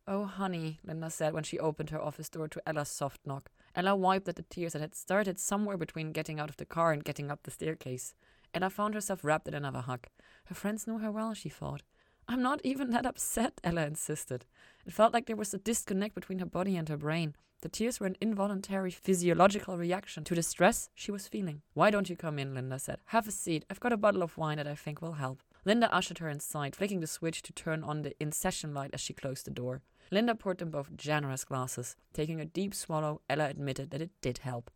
Oh, 0.07 0.25
honey, 0.25 0.79
Linda 0.83 1.09
said 1.09 1.33
when 1.33 1.43
she 1.43 1.59
opened 1.59 1.89
her 1.89 2.01
office 2.01 2.29
door 2.29 2.47
to 2.47 2.61
Ella's 2.67 2.89
soft 2.89 3.21
knock. 3.25 3.49
Ella 3.75 3.95
wiped 3.95 4.27
at 4.27 4.35
the 4.35 4.43
tears 4.43 4.73
that 4.73 4.81
had 4.81 4.95
started 4.95 5.39
somewhere 5.39 5.77
between 5.77 6.11
getting 6.11 6.39
out 6.39 6.49
of 6.49 6.57
the 6.57 6.65
car 6.65 6.91
and 6.91 7.03
getting 7.03 7.31
up 7.31 7.43
the 7.43 7.51
staircase. 7.51 8.13
Ella 8.53 8.69
found 8.69 8.93
herself 8.93 9.23
wrapped 9.23 9.47
in 9.47 9.53
another 9.53 9.81
hug. 9.81 10.07
Her 10.45 10.55
friends 10.55 10.87
knew 10.87 10.97
her 10.97 11.11
well, 11.11 11.33
she 11.33 11.49
thought. 11.49 11.83
I'm 12.27 12.41
not 12.41 12.61
even 12.63 12.91
that 12.91 13.05
upset, 13.05 13.59
Ella 13.63 13.85
insisted. 13.85 14.45
It 14.85 14.93
felt 14.93 15.13
like 15.13 15.25
there 15.25 15.35
was 15.35 15.53
a 15.53 15.57
disconnect 15.57 16.15
between 16.15 16.39
her 16.39 16.45
body 16.45 16.75
and 16.75 16.87
her 16.89 16.97
brain. 16.97 17.35
The 17.61 17.69
tears 17.69 17.99
were 17.99 18.07
an 18.07 18.17
involuntary 18.19 18.91
physiological 18.91 19.77
reaction 19.77 20.23
to 20.23 20.35
the 20.35 20.41
stress 20.43 20.89
she 20.95 21.11
was 21.11 21.27
feeling. 21.27 21.61
Why 21.73 21.91
don't 21.91 22.09
you 22.09 22.15
come 22.15 22.39
in? 22.39 22.55
Linda 22.55 22.79
said. 22.79 22.99
Have 23.05 23.27
a 23.27 23.31
seat. 23.31 23.65
I've 23.69 23.79
got 23.79 23.93
a 23.93 23.97
bottle 23.97 24.23
of 24.23 24.37
wine 24.37 24.57
that 24.57 24.67
I 24.67 24.75
think 24.75 25.01
will 25.01 25.13
help. 25.13 25.41
Linda 25.63 25.93
ushered 25.93 26.17
her 26.17 26.29
inside, 26.29 26.75
flicking 26.75 26.99
the 26.99 27.07
switch 27.07 27.41
to 27.43 27.53
turn 27.53 27.83
on 27.83 28.01
the 28.01 28.13
in 28.19 28.31
session 28.31 28.73
light 28.73 28.91
as 28.93 29.01
she 29.01 29.13
closed 29.13 29.45
the 29.45 29.51
door. 29.51 29.81
Linda 30.09 30.35
poured 30.35 30.57
them 30.57 30.71
both 30.71 30.95
generous 30.95 31.45
glasses. 31.45 31.95
Taking 32.13 32.41
a 32.41 32.45
deep 32.45 32.73
swallow, 32.73 33.21
Ella 33.29 33.47
admitted 33.49 33.91
that 33.91 34.01
it 34.01 34.11
did 34.21 34.39
help. 34.39 34.71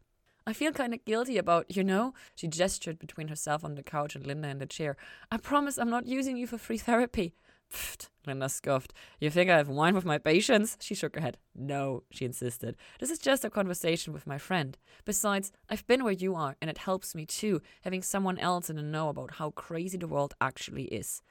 I 0.48 0.54
feel 0.54 0.72
kind 0.72 0.94
of 0.94 1.04
guilty 1.06 1.40
about, 1.40 1.76
you 1.76 1.84
know? 1.84 2.14
She 2.36 2.48
gestured 2.48 3.00
between 3.00 3.30
herself 3.30 3.66
on 3.66 3.74
the 3.74 3.82
couch 3.82 4.16
and 4.16 4.28
Linda 4.28 4.48
in 4.48 4.60
the 4.60 4.68
chair. 4.68 4.96
I 5.32 5.38
promise 5.38 5.78
I'm 5.78 5.90
not 5.90 6.06
using 6.06 6.38
you 6.38 6.46
for 6.46 6.60
free 6.60 6.78
therapy. 6.78 7.34
Pfft, 7.72 8.09
Linda 8.26 8.49
scoffed. 8.49 8.93
You 9.20 9.30
think 9.30 9.49
I 9.49 9.57
have 9.57 9.70
wine 9.70 9.95
with 9.95 10.05
my 10.05 10.18
patients? 10.18 10.78
She 10.80 10.95
shook 10.95 11.16
her 11.16 11.22
head. 11.22 11.38
No, 11.53 12.03
she 12.11 12.26
insisted. 12.26 12.76
This 12.99 13.11
is 13.11 13.20
just 13.20 13.45
a 13.45 13.49
conversation 13.49 14.13
with 14.13 14.28
my 14.28 14.38
friend. 14.38 14.78
Besides, 15.03 15.51
I've 15.70 15.86
been 15.88 16.03
where 16.03 16.13
you 16.13 16.36
are, 16.36 16.55
and 16.61 16.70
it 16.70 16.80
helps 16.80 17.16
me 17.16 17.26
too, 17.26 17.61
having 17.84 18.01
someone 18.01 18.38
else 18.38 18.70
in 18.70 18.76
the 18.76 18.82
know 18.82 19.09
about 19.09 19.36
how 19.36 19.51
crazy 19.51 19.97
the 19.97 20.07
world 20.07 20.34
actually 20.39 20.86
is. 20.86 21.22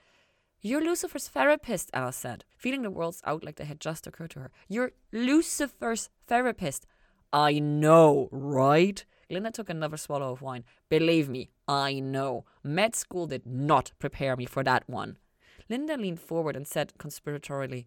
You're 0.61 0.83
Lucifer's 0.83 1.29
therapist, 1.29 1.91
Ella 1.93 2.13
said, 2.13 2.45
feeling 2.57 2.83
the 2.83 2.91
world's 2.91 3.21
outlook 3.27 3.57
that 3.57 3.67
had 3.67 3.81
just 3.81 4.07
occurred 4.07 4.31
to 4.31 4.41
her. 4.41 4.51
You're 4.67 4.93
Lucifer's 5.13 6.09
therapist. 6.27 6.87
I 7.33 7.59
know, 7.59 8.29
right? 8.33 9.05
Linda 9.29 9.51
took 9.51 9.69
another 9.69 9.97
swallow 9.97 10.33
of 10.33 10.41
wine. 10.41 10.65
Believe 10.89 11.29
me, 11.29 11.51
I 11.67 12.01
know. 12.01 12.45
Med 12.63 12.95
school 12.95 13.27
did 13.27 13.45
not 13.45 13.93
prepare 13.99 14.37
me 14.37 14.47
for 14.47 14.63
that 14.63 14.89
one. 14.89 15.19
Linda 15.69 15.97
leaned 15.97 16.21
forward 16.21 16.57
and 16.57 16.67
said 16.67 16.93
conspiratorially, 16.99 17.87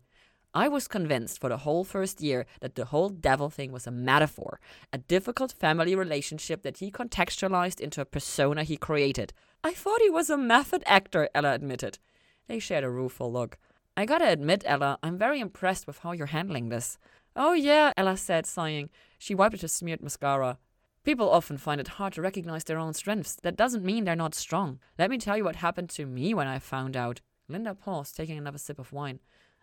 I 0.53 0.67
was 0.67 0.87
convinced 0.87 1.39
for 1.39 1.49
the 1.49 1.57
whole 1.57 1.83
first 1.83 2.21
year 2.21 2.45
that 2.61 2.75
the 2.75 2.85
whole 2.85 3.09
devil 3.09 3.49
thing 3.49 3.71
was 3.71 3.85
a 3.85 3.91
metaphor, 3.91 4.59
a 4.91 4.97
difficult 4.97 5.51
family 5.51 5.93
relationship 5.95 6.63
that 6.63 6.77
he 6.77 6.89
contextualized 6.89 7.79
into 7.79 8.01
a 8.01 8.05
persona 8.05 8.63
he 8.63 8.77
created. 8.77 9.33
I 9.63 9.73
thought 9.73 10.01
he 10.01 10.09
was 10.09 10.29
a 10.29 10.37
method 10.37 10.83
actor, 10.87 11.29
Ella 11.35 11.53
admitted. 11.53 11.99
They 12.47 12.59
shared 12.59 12.83
a 12.83 12.89
rueful 12.89 13.31
look. 13.31 13.57
I 13.95 14.05
gotta 14.05 14.29
admit, 14.29 14.63
Ella, 14.65 14.97
I'm 15.03 15.17
very 15.17 15.39
impressed 15.39 15.85
with 15.85 15.99
how 15.99 16.11
you're 16.13 16.27
handling 16.27 16.69
this. 16.69 16.97
Oh, 17.35 17.53
yeah, 17.53 17.93
Ella 17.95 18.17
said, 18.17 18.45
sighing. 18.47 18.89
She 19.19 19.35
wiped 19.35 19.55
at 19.55 19.61
her 19.61 19.67
smeared 19.67 20.01
mascara. 20.01 20.57
People 21.03 21.29
often 21.29 21.57
find 21.57 21.79
it 21.79 21.87
hard 21.87 22.13
to 22.13 22.21
recognize 22.21 22.63
their 22.63 22.79
own 22.79 22.93
strengths. 22.93 23.37
That 23.43 23.55
doesn't 23.55 23.85
mean 23.85 24.05
they're 24.05 24.15
not 24.15 24.33
strong. 24.33 24.79
Let 24.97 25.09
me 25.09 25.17
tell 25.17 25.37
you 25.37 25.43
what 25.43 25.57
happened 25.57 25.89
to 25.91 26.05
me 26.05 26.33
when 26.33 26.47
I 26.47 26.59
found 26.59 26.97
out. 26.97 27.21
Linda 27.49 27.73
paused, 27.73 28.15
taking 28.15 28.37
another 28.37 28.57
sip 28.57 28.77
of 28.77 28.91
wine. 28.91 29.19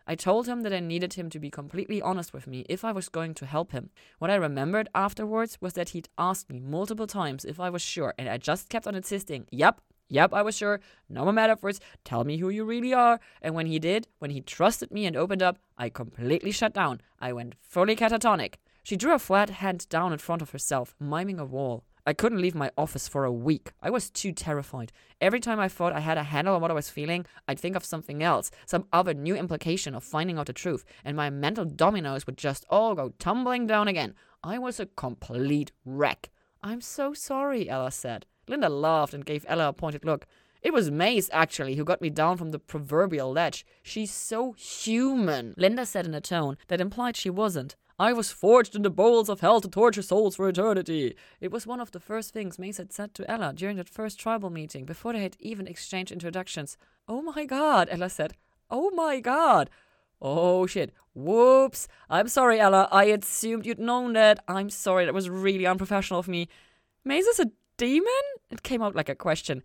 I 0.07 0.15
told 0.15 0.47
him 0.47 0.61
that 0.61 0.73
I 0.73 0.79
needed 0.79 1.13
him 1.13 1.29
to 1.31 1.39
be 1.39 1.49
completely 1.49 2.01
honest 2.01 2.33
with 2.33 2.45
me 2.45 2.65
if 2.69 2.85
I 2.85 2.91
was 2.91 3.09
going 3.09 3.33
to 3.35 3.45
help 3.45 3.71
him. 3.71 3.89
What 4.19 4.29
I 4.29 4.35
remembered 4.35 4.89
afterwards 4.93 5.57
was 5.61 5.73
that 5.73 5.89
he'd 5.89 6.09
asked 6.17 6.49
me 6.49 6.59
multiple 6.59 7.07
times 7.07 7.43
if 7.43 7.59
I 7.59 7.69
was 7.69 7.81
sure, 7.81 8.13
and 8.17 8.29
I 8.29 8.37
just 8.37 8.69
kept 8.69 8.85
on 8.87 8.95
insisting, 8.95 9.47
Yep, 9.51 9.81
yep, 10.07 10.33
I 10.33 10.43
was 10.43 10.55
sure. 10.55 10.79
No 11.09 11.23
more 11.23 11.33
metaphors. 11.33 11.79
Tell 12.03 12.23
me 12.23 12.37
who 12.37 12.49
you 12.49 12.65
really 12.65 12.93
are. 12.93 13.19
And 13.41 13.55
when 13.55 13.65
he 13.65 13.79
did, 13.79 14.07
when 14.19 14.31
he 14.31 14.41
trusted 14.41 14.91
me 14.91 15.05
and 15.05 15.15
opened 15.15 15.41
up, 15.41 15.57
I 15.77 15.89
completely 15.89 16.51
shut 16.51 16.73
down. 16.73 17.01
I 17.19 17.33
went 17.33 17.55
fully 17.61 17.95
catatonic. 17.95 18.55
She 18.83 18.95
drew 18.95 19.15
a 19.15 19.19
flat 19.19 19.49
hand 19.49 19.89
down 19.89 20.13
in 20.13 20.19
front 20.19 20.43
of 20.43 20.51
herself, 20.51 20.95
miming 20.99 21.39
a 21.39 21.45
wall. 21.45 21.83
I 22.07 22.13
couldn't 22.13 22.41
leave 22.41 22.53
my 22.53 22.69
office 22.77 23.07
for 23.07 23.25
a 23.25 23.31
week. 23.31 23.71
I 23.81 23.89
was 23.89 24.11
too 24.11 24.31
terrified. 24.31 24.91
Every 25.19 25.39
time 25.39 25.59
I 25.59 25.67
thought 25.67 25.91
I 25.91 26.01
had 26.01 26.19
a 26.19 26.23
handle 26.23 26.53
on 26.53 26.61
what 26.61 26.69
I 26.69 26.75
was 26.75 26.89
feeling, 26.89 27.25
I'd 27.47 27.59
think 27.59 27.75
of 27.75 27.83
something 27.83 28.21
else, 28.21 28.51
some 28.67 28.85
other 28.93 29.15
new 29.15 29.35
implication 29.35 29.95
of 29.95 30.03
finding 30.03 30.37
out 30.37 30.45
the 30.45 30.53
truth, 30.53 30.85
and 31.03 31.17
my 31.17 31.31
mental 31.31 31.65
dominoes 31.65 32.27
would 32.27 32.37
just 32.37 32.63
all 32.69 32.93
go 32.93 33.13
tumbling 33.17 33.65
down 33.65 33.87
again. 33.87 34.13
I 34.43 34.59
was 34.59 34.79
a 34.79 34.85
complete 34.85 35.71
wreck. 35.83 36.29
I'm 36.61 36.79
so 36.79 37.15
sorry, 37.15 37.67
Ella 37.67 37.89
said. 37.89 38.27
Linda 38.47 38.69
laughed 38.69 39.15
and 39.15 39.25
gave 39.25 39.43
Ella 39.47 39.69
a 39.69 39.73
pointed 39.73 40.05
look. 40.05 40.27
It 40.61 40.73
was 40.73 40.91
Maze, 40.91 41.29
actually, 41.33 41.75
who 41.75 41.83
got 41.83 42.01
me 42.01 42.11
down 42.11 42.37
from 42.37 42.51
the 42.51 42.59
proverbial 42.59 43.31
ledge. 43.31 43.65
She's 43.81 44.11
so 44.11 44.53
human, 44.53 45.55
Linda 45.57 45.87
said 45.87 46.05
in 46.05 46.13
a 46.13 46.21
tone 46.21 46.57
that 46.67 46.81
implied 46.81 47.15
she 47.17 47.31
wasn't. 47.31 47.75
I 47.97 48.11
was 48.11 48.29
forged 48.29 48.75
in 48.75 48.81
the 48.81 48.89
bowels 48.89 49.29
of 49.29 49.39
hell 49.39 49.61
to 49.61 49.69
torture 49.69 50.01
souls 50.01 50.35
for 50.35 50.49
eternity. 50.49 51.15
It 51.39 51.49
was 51.49 51.65
one 51.65 51.79
of 51.79 51.91
the 51.91 51.99
first 52.01 52.33
things 52.33 52.59
Maze 52.59 52.77
had 52.77 52.91
said 52.91 53.13
to 53.13 53.31
Ella 53.31 53.53
during 53.55 53.77
that 53.77 53.87
first 53.87 54.19
tribal 54.19 54.49
meeting, 54.49 54.83
before 54.83 55.13
they 55.13 55.23
had 55.23 55.37
even 55.39 55.65
exchanged 55.65 56.11
introductions. 56.11 56.77
Oh 57.07 57.21
my 57.21 57.45
god, 57.45 57.87
Ella 57.89 58.09
said. 58.09 58.33
Oh 58.69 58.89
my 58.91 59.21
god. 59.21 59.69
Oh 60.21 60.65
shit. 60.65 60.93
Whoops. 61.13 61.87
I'm 62.09 62.27
sorry, 62.27 62.59
Ella. 62.59 62.89
I 62.91 63.05
assumed 63.05 63.65
you'd 63.65 63.79
known 63.79 64.11
that. 64.13 64.43
I'm 64.45 64.69
sorry. 64.69 65.05
That 65.05 65.13
was 65.13 65.29
really 65.29 65.65
unprofessional 65.65 66.19
of 66.19 66.27
me. 66.27 66.49
Maze 67.05 67.27
is 67.27 67.39
a 67.39 67.51
demon? 67.77 68.11
It 68.51 68.63
came 68.63 68.81
out 68.81 68.95
like 68.95 69.07
a 69.07 69.15
question. 69.15 69.63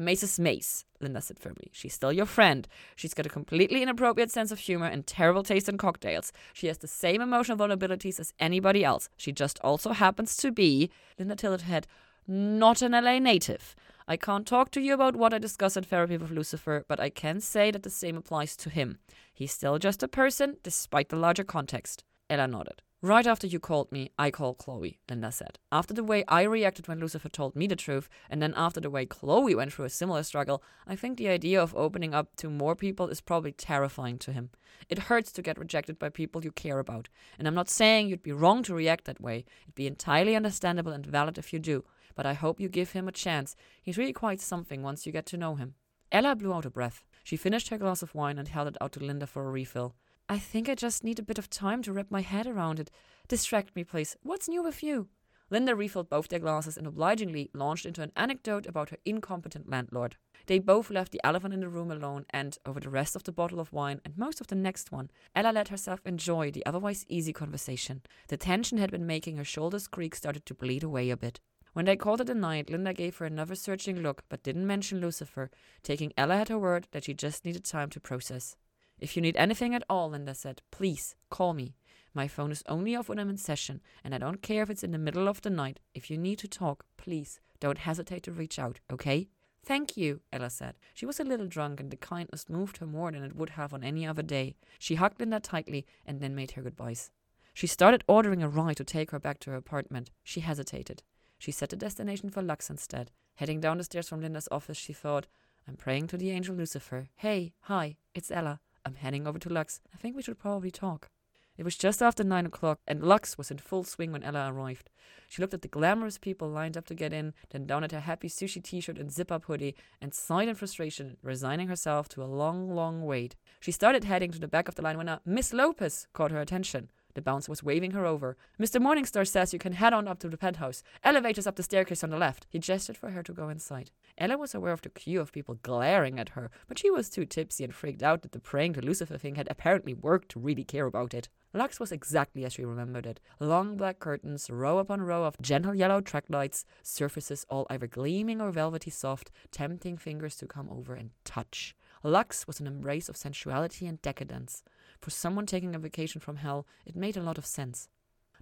Maze 0.00 0.22
is 0.22 0.38
Maze, 0.38 0.84
Linda 1.00 1.20
said 1.20 1.40
firmly. 1.40 1.70
She's 1.72 1.92
still 1.92 2.12
your 2.12 2.24
friend. 2.24 2.68
She's 2.94 3.14
got 3.14 3.26
a 3.26 3.30
completely 3.30 3.82
inappropriate 3.82 4.30
sense 4.30 4.52
of 4.52 4.60
humor 4.60 4.86
and 4.86 5.04
terrible 5.06 5.42
taste 5.42 5.68
in 5.68 5.76
cocktails. 5.76 6.32
She 6.52 6.68
has 6.68 6.78
the 6.78 6.86
same 6.86 7.20
emotional 7.20 7.58
vulnerabilities 7.58 8.20
as 8.20 8.32
anybody 8.38 8.84
else. 8.84 9.08
She 9.16 9.32
just 9.32 9.58
also 9.60 9.90
happens 9.90 10.36
to 10.36 10.52
be, 10.52 10.90
Linda 11.18 11.34
tilted 11.34 11.62
her 11.62 11.72
head, 11.72 11.86
not 12.28 12.80
an 12.80 12.92
LA 12.92 13.18
native. 13.18 13.74
I 14.06 14.16
can't 14.16 14.46
talk 14.46 14.70
to 14.70 14.80
you 14.80 14.94
about 14.94 15.16
what 15.16 15.34
I 15.34 15.38
discuss 15.38 15.76
in 15.76 15.84
therapy 15.84 16.16
with 16.16 16.30
Lucifer, 16.30 16.84
but 16.88 17.00
I 17.00 17.10
can 17.10 17.40
say 17.40 17.70
that 17.70 17.82
the 17.82 17.90
same 17.90 18.16
applies 18.16 18.56
to 18.58 18.70
him. 18.70 18.98
He's 19.34 19.52
still 19.52 19.78
just 19.78 20.02
a 20.02 20.08
person, 20.08 20.58
despite 20.62 21.08
the 21.08 21.16
larger 21.16 21.44
context. 21.44 22.04
Ella 22.30 22.46
nodded. 22.46 22.82
Right 23.00 23.28
after 23.28 23.46
you 23.46 23.60
called 23.60 23.92
me, 23.92 24.10
I 24.18 24.32
called 24.32 24.58
Chloe, 24.58 24.98
Linda 25.08 25.30
said. 25.30 25.60
After 25.70 25.94
the 25.94 26.02
way 26.02 26.24
I 26.26 26.42
reacted 26.42 26.88
when 26.88 26.98
Lucifer 26.98 27.28
told 27.28 27.54
me 27.54 27.68
the 27.68 27.76
truth, 27.76 28.08
and 28.28 28.42
then 28.42 28.52
after 28.56 28.80
the 28.80 28.90
way 28.90 29.06
Chloe 29.06 29.54
went 29.54 29.72
through 29.72 29.84
a 29.84 29.88
similar 29.88 30.24
struggle, 30.24 30.64
I 30.84 30.96
think 30.96 31.16
the 31.16 31.28
idea 31.28 31.62
of 31.62 31.76
opening 31.76 32.12
up 32.12 32.34
to 32.38 32.50
more 32.50 32.74
people 32.74 33.06
is 33.06 33.20
probably 33.20 33.52
terrifying 33.52 34.18
to 34.18 34.32
him. 34.32 34.50
It 34.88 34.98
hurts 34.98 35.30
to 35.32 35.42
get 35.42 35.58
rejected 35.58 35.96
by 35.96 36.08
people 36.08 36.42
you 36.42 36.50
care 36.50 36.80
about. 36.80 37.08
And 37.38 37.46
I'm 37.46 37.54
not 37.54 37.70
saying 37.70 38.08
you'd 38.08 38.20
be 38.20 38.32
wrong 38.32 38.64
to 38.64 38.74
react 38.74 39.04
that 39.04 39.20
way. 39.20 39.44
It'd 39.62 39.76
be 39.76 39.86
entirely 39.86 40.34
understandable 40.34 40.90
and 40.90 41.06
valid 41.06 41.38
if 41.38 41.52
you 41.52 41.60
do. 41.60 41.84
But 42.16 42.26
I 42.26 42.32
hope 42.32 42.58
you 42.58 42.68
give 42.68 42.90
him 42.90 43.06
a 43.06 43.12
chance. 43.12 43.54
He's 43.80 43.96
really 43.96 44.12
quite 44.12 44.40
something 44.40 44.82
once 44.82 45.06
you 45.06 45.12
get 45.12 45.26
to 45.26 45.36
know 45.36 45.54
him. 45.54 45.74
Ella 46.10 46.34
blew 46.34 46.52
out 46.52 46.66
a 46.66 46.70
breath. 46.70 47.04
She 47.22 47.36
finished 47.36 47.68
her 47.68 47.78
glass 47.78 48.02
of 48.02 48.12
wine 48.12 48.38
and 48.38 48.48
held 48.48 48.66
it 48.66 48.76
out 48.80 48.90
to 48.92 49.00
Linda 49.00 49.28
for 49.28 49.46
a 49.46 49.50
refill. 49.52 49.94
I 50.30 50.38
think 50.38 50.68
I 50.68 50.74
just 50.74 51.04
need 51.04 51.18
a 51.18 51.22
bit 51.22 51.38
of 51.38 51.48
time 51.48 51.82
to 51.82 51.92
wrap 51.92 52.10
my 52.10 52.20
head 52.20 52.46
around 52.46 52.78
it. 52.78 52.90
Distract 53.28 53.74
me, 53.74 53.82
please. 53.82 54.14
What's 54.22 54.46
new 54.46 54.62
with 54.62 54.82
you? 54.82 55.08
Linda 55.50 55.74
refilled 55.74 56.10
both 56.10 56.28
their 56.28 56.38
glasses 56.38 56.76
and 56.76 56.86
obligingly 56.86 57.48
launched 57.54 57.86
into 57.86 58.02
an 58.02 58.12
anecdote 58.14 58.66
about 58.66 58.90
her 58.90 58.98
incompetent 59.06 59.70
landlord. 59.70 60.16
They 60.44 60.58
both 60.58 60.90
left 60.90 61.12
the 61.12 61.20
elephant 61.24 61.54
in 61.54 61.60
the 61.60 61.70
room 61.70 61.90
alone, 61.90 62.26
and 62.28 62.58
over 62.66 62.78
the 62.78 62.90
rest 62.90 63.16
of 63.16 63.24
the 63.24 63.32
bottle 63.32 63.58
of 63.58 63.72
wine 63.72 64.02
and 64.04 64.18
most 64.18 64.42
of 64.42 64.48
the 64.48 64.54
next 64.54 64.92
one, 64.92 65.10
Ella 65.34 65.50
let 65.50 65.68
herself 65.68 66.00
enjoy 66.04 66.50
the 66.50 66.66
otherwise 66.66 67.06
easy 67.08 67.32
conversation. 67.32 68.02
The 68.28 68.36
tension 68.36 68.76
had 68.76 68.90
been 68.90 69.06
making 69.06 69.38
her 69.38 69.44
shoulders 69.44 69.88
creak 69.88 70.14
started 70.14 70.44
to 70.44 70.54
bleed 70.54 70.82
away 70.82 71.08
a 71.08 71.16
bit. 71.16 71.40
When 71.72 71.86
they 71.86 71.96
called 71.96 72.20
it 72.20 72.28
a 72.28 72.34
night, 72.34 72.68
Linda 72.68 72.92
gave 72.92 73.16
her 73.16 73.24
another 73.24 73.54
searching 73.54 74.02
look, 74.02 74.24
but 74.28 74.42
didn't 74.42 74.66
mention 74.66 75.00
Lucifer, 75.00 75.50
taking 75.82 76.12
Ella 76.18 76.36
at 76.36 76.48
her 76.50 76.58
word 76.58 76.86
that 76.90 77.04
she 77.04 77.14
just 77.14 77.46
needed 77.46 77.64
time 77.64 77.88
to 77.90 78.00
process. 78.00 78.56
If 79.00 79.16
you 79.16 79.22
need 79.22 79.36
anything 79.36 79.74
at 79.74 79.84
all, 79.88 80.10
Linda 80.10 80.34
said, 80.34 80.62
please 80.70 81.14
call 81.30 81.54
me. 81.54 81.74
My 82.14 82.26
phone 82.26 82.50
is 82.50 82.64
only 82.68 82.96
off 82.96 83.08
when 83.08 83.18
I'm 83.18 83.30
in 83.30 83.36
session, 83.36 83.80
and 84.02 84.14
I 84.14 84.18
don't 84.18 84.42
care 84.42 84.62
if 84.62 84.70
it's 84.70 84.82
in 84.82 84.90
the 84.90 84.98
middle 84.98 85.28
of 85.28 85.42
the 85.42 85.50
night. 85.50 85.78
If 85.94 86.10
you 86.10 86.18
need 86.18 86.38
to 86.40 86.48
talk, 86.48 86.84
please 86.96 87.40
don't 87.60 87.78
hesitate 87.78 88.22
to 88.24 88.32
reach 88.32 88.58
out, 88.58 88.80
okay? 88.90 89.28
Thank 89.64 89.96
you, 89.96 90.20
Ella 90.32 90.50
said. 90.50 90.76
She 90.94 91.06
was 91.06 91.20
a 91.20 91.24
little 91.24 91.46
drunk, 91.46 91.78
and 91.78 91.90
the 91.90 91.96
kindness 91.96 92.48
moved 92.48 92.78
her 92.78 92.86
more 92.86 93.12
than 93.12 93.22
it 93.22 93.36
would 93.36 93.50
have 93.50 93.74
on 93.74 93.84
any 93.84 94.06
other 94.06 94.22
day. 94.22 94.56
She 94.78 94.94
hugged 94.94 95.20
Linda 95.20 95.40
tightly 95.40 95.86
and 96.06 96.20
then 96.20 96.34
made 96.34 96.52
her 96.52 96.62
goodbyes. 96.62 97.10
She 97.54 97.66
started 97.66 98.04
ordering 98.08 98.42
a 98.42 98.48
ride 98.48 98.76
to 98.78 98.84
take 98.84 99.10
her 99.10 99.18
back 99.18 99.40
to 99.40 99.50
her 99.50 99.56
apartment. 99.56 100.10
She 100.24 100.40
hesitated. 100.40 101.02
She 101.38 101.52
set 101.52 101.70
the 101.70 101.76
destination 101.76 102.30
for 102.30 102.42
Lux 102.42 102.70
instead. 102.70 103.10
Heading 103.34 103.60
down 103.60 103.78
the 103.78 103.84
stairs 103.84 104.08
from 104.08 104.22
Linda's 104.22 104.48
office, 104.50 104.76
she 104.76 104.92
thought, 104.92 105.26
I'm 105.68 105.76
praying 105.76 106.06
to 106.08 106.16
the 106.16 106.30
angel 106.30 106.54
Lucifer. 106.54 107.08
Hey, 107.16 107.52
hi, 107.62 107.96
it's 108.14 108.30
Ella. 108.30 108.60
I'm 108.84 108.94
heading 108.94 109.26
over 109.26 109.38
to 109.38 109.48
Lux. 109.48 109.80
I 109.94 109.96
think 109.96 110.16
we 110.16 110.22
should 110.22 110.38
probably 110.38 110.70
talk. 110.70 111.10
It 111.56 111.64
was 111.64 111.76
just 111.76 112.00
after 112.00 112.22
nine 112.22 112.46
o'clock, 112.46 112.78
and 112.86 113.02
Lux 113.02 113.36
was 113.36 113.50
in 113.50 113.58
full 113.58 113.82
swing 113.82 114.12
when 114.12 114.22
Ella 114.22 114.52
arrived. 114.52 114.90
She 115.28 115.42
looked 115.42 115.54
at 115.54 115.62
the 115.62 115.68
glamorous 115.68 116.16
people 116.16 116.48
lined 116.48 116.76
up 116.76 116.86
to 116.86 116.94
get 116.94 117.12
in, 117.12 117.34
then 117.50 117.66
down 117.66 117.82
at 117.82 117.90
her 117.90 118.00
happy 118.00 118.28
sushi 118.28 118.62
t 118.62 118.80
shirt 118.80 118.96
and 118.96 119.10
zip 119.10 119.32
up 119.32 119.46
hoodie, 119.46 119.74
and 120.00 120.14
sighed 120.14 120.48
in 120.48 120.54
frustration, 120.54 121.16
resigning 121.20 121.66
herself 121.66 122.08
to 122.10 122.22
a 122.22 122.26
long, 122.26 122.70
long 122.72 123.04
wait. 123.04 123.34
She 123.58 123.72
started 123.72 124.04
heading 124.04 124.30
to 124.30 124.38
the 124.38 124.46
back 124.46 124.68
of 124.68 124.76
the 124.76 124.82
line 124.82 124.96
when 124.96 125.08
a 125.08 125.20
Miss 125.24 125.52
Lopez 125.52 126.06
caught 126.12 126.30
her 126.30 126.40
attention. 126.40 126.90
The 127.18 127.22
bouncer 127.22 127.50
was 127.50 127.64
waving 127.64 127.90
her 127.90 128.06
over. 128.06 128.36
Mr. 128.60 128.80
Morningstar 128.80 129.26
says 129.26 129.52
you 129.52 129.58
can 129.58 129.72
head 129.72 129.92
on 129.92 130.06
up 130.06 130.20
to 130.20 130.28
the 130.28 130.36
penthouse. 130.36 130.84
Elevators 131.02 131.48
up 131.48 131.56
the 131.56 131.64
staircase 131.64 132.04
on 132.04 132.10
the 132.10 132.16
left. 132.16 132.46
He 132.48 132.60
gestured 132.60 132.96
for 132.96 133.10
her 133.10 133.24
to 133.24 133.32
go 133.32 133.48
inside. 133.48 133.90
Ella 134.16 134.38
was 134.38 134.54
aware 134.54 134.72
of 134.72 134.82
the 134.82 134.88
queue 134.88 135.20
of 135.20 135.32
people 135.32 135.58
glaring 135.62 136.20
at 136.20 136.28
her, 136.28 136.48
but 136.68 136.78
she 136.78 136.92
was 136.92 137.10
too 137.10 137.24
tipsy 137.24 137.64
and 137.64 137.74
freaked 137.74 138.04
out 138.04 138.22
that 138.22 138.30
the 138.30 138.38
praying 138.38 138.74
to 138.74 138.80
Lucifer 138.80 139.18
thing 139.18 139.34
had 139.34 139.48
apparently 139.50 139.94
worked 139.94 140.28
to 140.28 140.38
really 140.38 140.62
care 140.62 140.86
about 140.86 141.12
it. 141.12 141.28
Lux 141.52 141.80
was 141.80 141.90
exactly 141.90 142.44
as 142.44 142.52
she 142.52 142.64
remembered 142.64 143.04
it. 143.04 143.18
Long 143.40 143.76
black 143.76 143.98
curtains, 143.98 144.48
row 144.48 144.78
upon 144.78 145.00
row 145.00 145.24
of 145.24 145.40
gentle 145.42 145.74
yellow 145.74 146.00
track 146.00 146.26
lights, 146.28 146.64
surfaces 146.84 147.44
all 147.50 147.66
either 147.68 147.88
gleaming 147.88 148.40
or 148.40 148.52
velvety 148.52 148.90
soft, 148.90 149.32
tempting 149.50 149.96
fingers 149.96 150.36
to 150.36 150.46
come 150.46 150.68
over 150.70 150.94
and 150.94 151.10
touch. 151.24 151.74
Lux 152.04 152.46
was 152.46 152.60
an 152.60 152.68
embrace 152.68 153.08
of 153.08 153.16
sensuality 153.16 153.88
and 153.88 154.00
decadence. 154.02 154.62
For 155.00 155.10
someone 155.10 155.46
taking 155.46 155.74
a 155.74 155.78
vacation 155.78 156.20
from 156.20 156.36
hell, 156.36 156.66
it 156.86 156.96
made 156.96 157.16
a 157.16 157.22
lot 157.22 157.38
of 157.38 157.46
sense. 157.46 157.88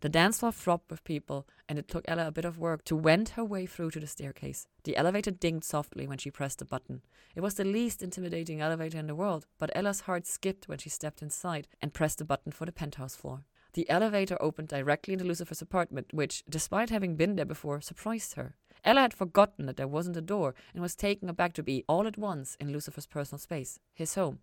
The 0.02 0.08
dance 0.10 0.40
floor 0.40 0.52
throbbed 0.52 0.90
with 0.90 1.04
people, 1.04 1.46
and 1.68 1.78
it 1.78 1.88
took 1.88 2.04
Ella 2.06 2.26
a 2.26 2.30
bit 2.30 2.44
of 2.44 2.58
work 2.58 2.84
to 2.84 2.96
wend 2.96 3.30
her 3.30 3.44
way 3.44 3.64
through 3.64 3.90
to 3.92 4.00
the 4.00 4.06
staircase. 4.06 4.66
The 4.84 4.96
elevator 4.96 5.30
dinged 5.30 5.64
softly 5.64 6.06
when 6.06 6.18
she 6.18 6.30
pressed 6.30 6.58
the 6.58 6.66
button. 6.66 7.00
It 7.34 7.40
was 7.40 7.54
the 7.54 7.64
least 7.64 8.02
intimidating 8.02 8.60
elevator 8.60 8.98
in 8.98 9.06
the 9.06 9.14
world, 9.14 9.46
but 9.58 9.70
Ella's 9.74 10.00
heart 10.00 10.26
skipped 10.26 10.68
when 10.68 10.78
she 10.78 10.90
stepped 10.90 11.22
inside 11.22 11.66
and 11.80 11.94
pressed 11.94 12.18
the 12.18 12.26
button 12.26 12.52
for 12.52 12.66
the 12.66 12.72
penthouse 12.72 13.16
floor. 13.16 13.44
The 13.72 13.88
elevator 13.88 14.36
opened 14.40 14.68
directly 14.68 15.14
into 15.14 15.24
Lucifer's 15.24 15.62
apartment, 15.62 16.12
which, 16.12 16.44
despite 16.48 16.90
having 16.90 17.16
been 17.16 17.36
there 17.36 17.44
before, 17.46 17.80
surprised 17.80 18.34
her. 18.34 18.56
Ella 18.84 19.00
had 19.00 19.14
forgotten 19.14 19.66
that 19.66 19.76
there 19.76 19.88
wasn't 19.88 20.16
a 20.16 20.22
door 20.22 20.54
and 20.72 20.82
was 20.82 20.94
taken 20.94 21.28
aback 21.28 21.54
to 21.54 21.62
be, 21.62 21.84
all 21.88 22.06
at 22.06 22.18
once, 22.18 22.56
in 22.60 22.72
Lucifer's 22.72 23.06
personal 23.06 23.38
space, 23.38 23.78
his 23.94 24.14
home. 24.14 24.40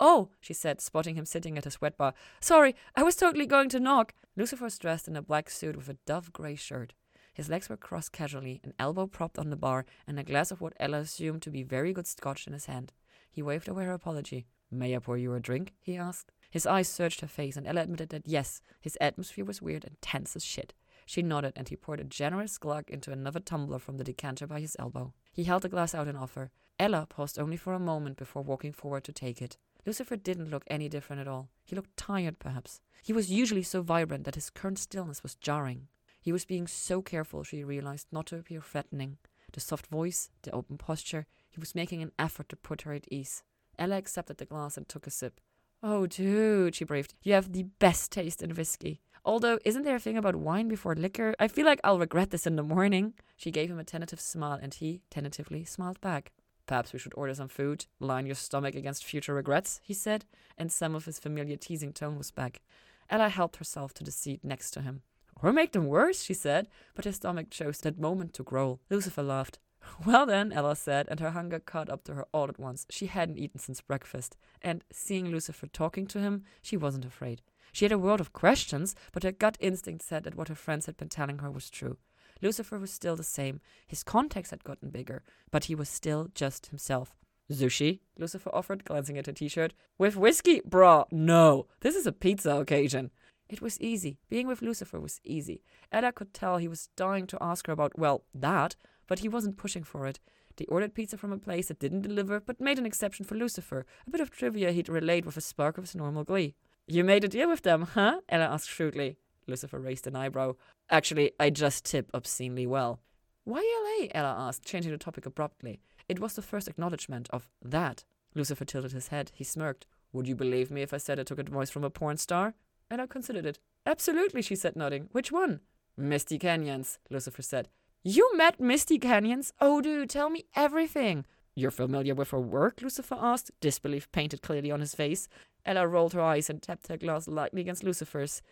Oh, 0.00 0.30
she 0.40 0.52
said, 0.52 0.80
spotting 0.80 1.14
him 1.14 1.24
sitting 1.24 1.56
at 1.56 1.66
a 1.66 1.70
sweat 1.70 1.96
bar. 1.96 2.14
Sorry, 2.40 2.74
I 2.96 3.02
was 3.02 3.16
totally 3.16 3.46
going 3.46 3.68
to 3.70 3.80
knock. 3.80 4.14
Lucifer 4.36 4.64
was 4.64 4.78
dressed 4.78 5.08
in 5.08 5.16
a 5.16 5.22
black 5.22 5.48
suit 5.48 5.76
with 5.76 5.88
a 5.88 5.98
dove 6.06 6.32
grey 6.32 6.56
shirt. 6.56 6.94
His 7.32 7.48
legs 7.48 7.68
were 7.68 7.76
crossed 7.76 8.12
casually, 8.12 8.60
an 8.62 8.74
elbow 8.78 9.06
propped 9.06 9.38
on 9.38 9.50
the 9.50 9.56
bar, 9.56 9.84
and 10.06 10.18
a 10.18 10.24
glass 10.24 10.50
of 10.50 10.60
what 10.60 10.74
Ella 10.78 10.98
assumed 10.98 11.42
to 11.42 11.50
be 11.50 11.62
very 11.62 11.92
good 11.92 12.06
scotch 12.06 12.46
in 12.46 12.52
his 12.52 12.66
hand. 12.66 12.92
He 13.30 13.42
waved 13.42 13.68
away 13.68 13.84
her 13.84 13.92
apology. 13.92 14.46
May 14.70 14.94
I 14.94 14.98
pour 14.98 15.16
you 15.16 15.34
a 15.34 15.40
drink? 15.40 15.74
he 15.80 15.96
asked. 15.96 16.32
His 16.50 16.66
eyes 16.66 16.88
searched 16.88 17.20
her 17.20 17.26
face, 17.26 17.56
and 17.56 17.66
Ella 17.66 17.82
admitted 17.82 18.10
that 18.10 18.28
yes, 18.28 18.60
his 18.80 18.96
atmosphere 19.00 19.44
was 19.44 19.60
weird 19.60 19.84
and 19.84 20.00
tense 20.00 20.36
as 20.36 20.44
shit. 20.44 20.74
She 21.06 21.22
nodded, 21.22 21.52
and 21.56 21.68
he 21.68 21.76
poured 21.76 22.00
a 22.00 22.04
generous 22.04 22.58
glug 22.58 22.88
into 22.88 23.10
another 23.10 23.40
tumbler 23.40 23.78
from 23.78 23.96
the 23.96 24.04
decanter 24.04 24.46
by 24.46 24.60
his 24.60 24.76
elbow. 24.78 25.12
He 25.32 25.44
held 25.44 25.62
the 25.62 25.68
glass 25.68 25.94
out 25.94 26.08
in 26.08 26.16
offer. 26.16 26.52
Ella 26.78 27.06
paused 27.08 27.38
only 27.38 27.56
for 27.56 27.72
a 27.72 27.80
moment 27.80 28.16
before 28.16 28.42
walking 28.42 28.72
forward 28.72 29.04
to 29.04 29.12
take 29.12 29.42
it. 29.42 29.56
Lucifer 29.86 30.16
didn't 30.16 30.50
look 30.50 30.64
any 30.66 30.88
different 30.88 31.20
at 31.20 31.28
all. 31.28 31.48
He 31.64 31.76
looked 31.76 31.96
tired, 31.96 32.38
perhaps. 32.38 32.80
He 33.02 33.12
was 33.12 33.30
usually 33.30 33.62
so 33.62 33.82
vibrant 33.82 34.24
that 34.24 34.34
his 34.34 34.50
current 34.50 34.78
stillness 34.78 35.22
was 35.22 35.34
jarring. 35.34 35.88
He 36.20 36.32
was 36.32 36.46
being 36.46 36.66
so 36.66 37.02
careful, 37.02 37.42
she 37.42 37.64
realized, 37.64 38.06
not 38.10 38.26
to 38.26 38.36
appear 38.36 38.62
threatening. 38.62 39.18
The 39.52 39.60
soft 39.60 39.86
voice, 39.88 40.30
the 40.42 40.52
open 40.52 40.78
posture, 40.78 41.26
he 41.50 41.60
was 41.60 41.74
making 41.74 42.02
an 42.02 42.12
effort 42.18 42.48
to 42.48 42.56
put 42.56 42.82
her 42.82 42.94
at 42.94 43.06
ease. 43.10 43.42
Ella 43.78 43.98
accepted 43.98 44.38
the 44.38 44.46
glass 44.46 44.76
and 44.76 44.88
took 44.88 45.06
a 45.06 45.10
sip. 45.10 45.40
Oh, 45.82 46.06
dude, 46.06 46.74
she 46.74 46.84
breathed. 46.84 47.14
You 47.22 47.34
have 47.34 47.52
the 47.52 47.64
best 47.64 48.10
taste 48.10 48.42
in 48.42 48.54
whiskey. 48.54 49.00
Although, 49.22 49.58
isn't 49.64 49.82
there 49.82 49.96
a 49.96 50.00
thing 50.00 50.16
about 50.16 50.36
wine 50.36 50.68
before 50.68 50.94
liquor? 50.94 51.34
I 51.38 51.48
feel 51.48 51.66
like 51.66 51.80
I'll 51.84 51.98
regret 51.98 52.30
this 52.30 52.46
in 52.46 52.56
the 52.56 52.62
morning. 52.62 53.14
She 53.36 53.50
gave 53.50 53.70
him 53.70 53.78
a 53.78 53.84
tentative 53.84 54.20
smile, 54.20 54.58
and 54.60 54.72
he, 54.72 55.02
tentatively, 55.10 55.64
smiled 55.64 56.00
back. 56.00 56.32
Perhaps 56.66 56.92
we 56.92 56.98
should 56.98 57.12
order 57.16 57.34
some 57.34 57.48
food, 57.48 57.86
line 58.00 58.26
your 58.26 58.34
stomach 58.34 58.74
against 58.74 59.04
future 59.04 59.34
regrets, 59.34 59.80
he 59.82 59.94
said, 59.94 60.24
and 60.56 60.72
some 60.72 60.94
of 60.94 61.04
his 61.04 61.18
familiar 61.18 61.56
teasing 61.56 61.92
tone 61.92 62.16
was 62.16 62.30
back. 62.30 62.62
Ella 63.10 63.28
helped 63.28 63.56
herself 63.56 63.92
to 63.94 64.04
the 64.04 64.10
seat 64.10 64.40
next 64.42 64.70
to 64.72 64.82
him. 64.82 65.02
Or 65.42 65.52
make 65.52 65.72
them 65.72 65.86
worse, 65.86 66.22
she 66.22 66.34
said, 66.34 66.68
but 66.94 67.04
his 67.04 67.16
stomach 67.16 67.50
chose 67.50 67.78
that 67.80 67.98
moment 67.98 68.32
to 68.34 68.42
growl. 68.42 68.80
Lucifer 68.90 69.22
laughed. 69.22 69.58
Well 70.06 70.24
then, 70.24 70.50
Ella 70.50 70.76
said, 70.76 71.08
and 71.10 71.20
her 71.20 71.32
hunger 71.32 71.58
caught 71.58 71.90
up 71.90 72.04
to 72.04 72.14
her 72.14 72.24
all 72.32 72.48
at 72.48 72.58
once. 72.58 72.86
She 72.88 73.04
hadn't 73.04 73.36
eaten 73.36 73.60
since 73.60 73.82
breakfast, 73.82 74.38
and 74.62 74.82
seeing 74.90 75.28
Lucifer 75.28 75.66
talking 75.66 76.06
to 76.06 76.20
him, 76.20 76.44
she 76.62 76.78
wasn't 76.78 77.04
afraid. 77.04 77.42
She 77.72 77.84
had 77.84 77.92
a 77.92 77.98
world 77.98 78.20
of 78.20 78.32
questions, 78.32 78.94
but 79.12 79.24
her 79.24 79.32
gut 79.32 79.58
instinct 79.60 80.02
said 80.02 80.24
that 80.24 80.36
what 80.36 80.48
her 80.48 80.54
friends 80.54 80.86
had 80.86 80.96
been 80.96 81.10
telling 81.10 81.40
her 81.40 81.50
was 81.50 81.68
true. 81.68 81.98
Lucifer 82.42 82.78
was 82.78 82.90
still 82.90 83.16
the 83.16 83.22
same. 83.22 83.60
His 83.86 84.02
context 84.02 84.50
had 84.50 84.64
gotten 84.64 84.90
bigger, 84.90 85.22
but 85.50 85.64
he 85.64 85.74
was 85.74 85.88
still 85.88 86.28
just 86.34 86.66
himself. 86.66 87.14
Sushi? 87.50 88.00
Lucifer 88.18 88.50
offered, 88.54 88.84
glancing 88.84 89.18
at 89.18 89.26
her 89.26 89.32
t 89.32 89.48
shirt. 89.48 89.74
With 89.98 90.16
whiskey? 90.16 90.60
Bruh, 90.62 91.04
no. 91.10 91.66
This 91.80 91.94
is 91.94 92.06
a 92.06 92.12
pizza 92.12 92.56
occasion. 92.56 93.10
It 93.48 93.60
was 93.60 93.80
easy. 93.80 94.18
Being 94.30 94.46
with 94.46 94.62
Lucifer 94.62 94.98
was 94.98 95.20
easy. 95.24 95.62
Ella 95.92 96.12
could 96.12 96.32
tell 96.32 96.56
he 96.56 96.68
was 96.68 96.88
dying 96.96 97.26
to 97.26 97.38
ask 97.42 97.66
her 97.66 97.72
about, 97.72 97.98
well, 97.98 98.24
that, 98.34 98.76
but 99.06 99.18
he 99.18 99.28
wasn't 99.28 99.58
pushing 99.58 99.84
for 99.84 100.06
it. 100.06 100.18
They 100.56 100.64
ordered 100.66 100.94
pizza 100.94 101.16
from 101.18 101.32
a 101.32 101.38
place 101.38 101.68
that 101.68 101.80
didn't 101.80 102.02
deliver, 102.02 102.40
but 102.40 102.60
made 102.60 102.78
an 102.78 102.86
exception 102.86 103.24
for 103.24 103.34
Lucifer, 103.34 103.84
a 104.06 104.10
bit 104.10 104.20
of 104.20 104.30
trivia 104.30 104.72
he'd 104.72 104.88
relayed 104.88 105.26
with 105.26 105.36
a 105.36 105.42
spark 105.42 105.76
of 105.76 105.84
his 105.84 105.94
normal 105.94 106.24
glee. 106.24 106.54
You 106.86 107.02
made 107.04 107.24
a 107.24 107.28
deal 107.28 107.48
with 107.48 107.62
them, 107.62 107.82
huh? 107.94 108.20
Ella 108.28 108.44
asked 108.44 108.68
shrewdly. 108.68 109.18
Lucifer 109.46 109.78
raised 109.78 110.06
an 110.06 110.16
eyebrow. 110.16 110.54
Actually, 110.90 111.32
I 111.38 111.50
just 111.50 111.84
tip 111.84 112.10
obscenely 112.14 112.66
well. 112.66 113.00
Why 113.44 113.60
LA? 114.00 114.08
Ella 114.14 114.34
asked, 114.38 114.64
changing 114.64 114.92
the 114.92 114.98
topic 114.98 115.26
abruptly. 115.26 115.80
It 116.08 116.18
was 116.20 116.34
the 116.34 116.42
first 116.42 116.68
acknowledgement 116.68 117.28
of 117.30 117.48
that. 117.62 118.04
Lucifer 118.34 118.64
tilted 118.64 118.92
his 118.92 119.08
head. 119.08 119.30
He 119.34 119.44
smirked. 119.44 119.86
Would 120.12 120.28
you 120.28 120.34
believe 120.34 120.70
me 120.70 120.82
if 120.82 120.94
I 120.94 120.98
said 120.98 121.18
I 121.18 121.24
took 121.24 121.38
advice 121.38 121.70
from 121.70 121.84
a 121.84 121.90
porn 121.90 122.16
star? 122.16 122.54
Ella 122.90 123.06
considered 123.06 123.46
it. 123.46 123.58
Absolutely, 123.86 124.42
she 124.42 124.56
said, 124.56 124.76
nodding. 124.76 125.08
Which 125.12 125.32
one? 125.32 125.60
Misty 125.96 126.38
Canyons, 126.38 126.98
Lucifer 127.10 127.42
said. 127.42 127.68
You 128.02 128.36
met 128.36 128.60
Misty 128.60 128.98
Canyons? 128.98 129.52
Oh, 129.60 129.80
dude, 129.80 130.10
tell 130.10 130.30
me 130.30 130.44
everything. 130.54 131.24
You're 131.56 131.70
familiar 131.70 132.14
with 132.14 132.30
her 132.30 132.40
work? 132.40 132.82
Lucifer 132.82 133.16
asked, 133.18 133.50
disbelief 133.60 134.10
painted 134.10 134.42
clearly 134.42 134.70
on 134.70 134.80
his 134.80 134.94
face. 134.94 135.28
Ella 135.64 135.86
rolled 135.86 136.12
her 136.12 136.20
eyes 136.20 136.50
and 136.50 136.60
tapped 136.60 136.88
her 136.88 136.96
glass 136.96 137.28
lightly 137.28 137.60
against 137.60 137.84
Lucifer's. 137.84 138.42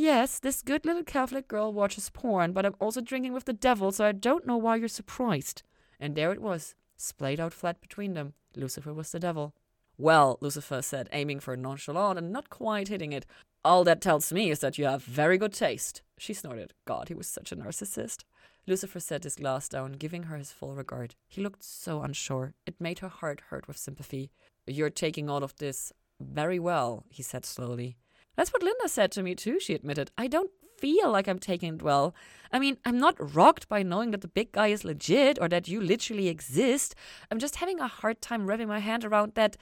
Yes, 0.00 0.38
this 0.38 0.62
good 0.62 0.86
little 0.86 1.02
Catholic 1.02 1.48
girl 1.48 1.72
watches 1.72 2.08
porn, 2.08 2.52
but 2.52 2.64
I'm 2.64 2.76
also 2.78 3.00
drinking 3.00 3.32
with 3.32 3.46
the 3.46 3.52
devil, 3.52 3.90
so 3.90 4.04
I 4.04 4.12
don't 4.12 4.46
know 4.46 4.56
why 4.56 4.76
you're 4.76 4.86
surprised. 4.86 5.64
And 5.98 6.14
there 6.14 6.30
it 6.30 6.40
was, 6.40 6.76
splayed 6.96 7.40
out 7.40 7.52
flat 7.52 7.80
between 7.80 8.14
them. 8.14 8.34
Lucifer 8.54 8.94
was 8.94 9.10
the 9.10 9.18
devil. 9.18 9.56
Well, 9.96 10.38
Lucifer 10.40 10.82
said, 10.82 11.08
aiming 11.10 11.40
for 11.40 11.54
a 11.54 11.56
nonchalant 11.56 12.16
and 12.16 12.30
not 12.30 12.48
quite 12.48 12.86
hitting 12.86 13.12
it, 13.12 13.26
all 13.64 13.82
that 13.82 14.00
tells 14.00 14.32
me 14.32 14.52
is 14.52 14.60
that 14.60 14.78
you 14.78 14.84
have 14.84 15.02
very 15.02 15.36
good 15.36 15.52
taste. 15.52 16.02
She 16.16 16.32
snorted. 16.32 16.74
God, 16.84 17.08
he 17.08 17.14
was 17.14 17.26
such 17.26 17.50
a 17.50 17.56
narcissist. 17.56 18.22
Lucifer 18.68 19.00
set 19.00 19.24
his 19.24 19.34
glass 19.34 19.68
down, 19.68 19.94
giving 19.94 20.22
her 20.22 20.36
his 20.36 20.52
full 20.52 20.76
regard. 20.76 21.16
He 21.26 21.42
looked 21.42 21.64
so 21.64 22.02
unsure. 22.02 22.54
It 22.66 22.80
made 22.80 23.00
her 23.00 23.08
heart 23.08 23.42
hurt 23.50 23.66
with 23.66 23.76
sympathy. 23.76 24.30
You're 24.64 24.90
taking 24.90 25.28
all 25.28 25.42
of 25.42 25.56
this 25.56 25.92
very 26.20 26.60
well, 26.60 27.02
he 27.08 27.24
said 27.24 27.44
slowly. 27.44 27.96
That's 28.38 28.52
what 28.52 28.62
Linda 28.62 28.88
said 28.88 29.10
to 29.12 29.22
me 29.24 29.34
too, 29.34 29.58
she 29.58 29.74
admitted. 29.74 30.12
I 30.16 30.28
don't 30.28 30.52
feel 30.76 31.10
like 31.10 31.26
I'm 31.26 31.40
taking 31.40 31.74
it 31.74 31.82
well. 31.82 32.14
I 32.52 32.60
mean, 32.60 32.76
I'm 32.84 32.96
not 32.96 33.34
rocked 33.34 33.68
by 33.68 33.82
knowing 33.82 34.12
that 34.12 34.20
the 34.20 34.28
big 34.28 34.52
guy 34.52 34.68
is 34.68 34.84
legit 34.84 35.40
or 35.40 35.48
that 35.48 35.66
you 35.66 35.80
literally 35.80 36.28
exist. 36.28 36.94
I'm 37.32 37.40
just 37.40 37.56
having 37.56 37.80
a 37.80 37.88
hard 37.88 38.20
time 38.20 38.46
wrapping 38.46 38.68
my 38.68 38.78
hand 38.78 39.04
around 39.04 39.34
that 39.34 39.56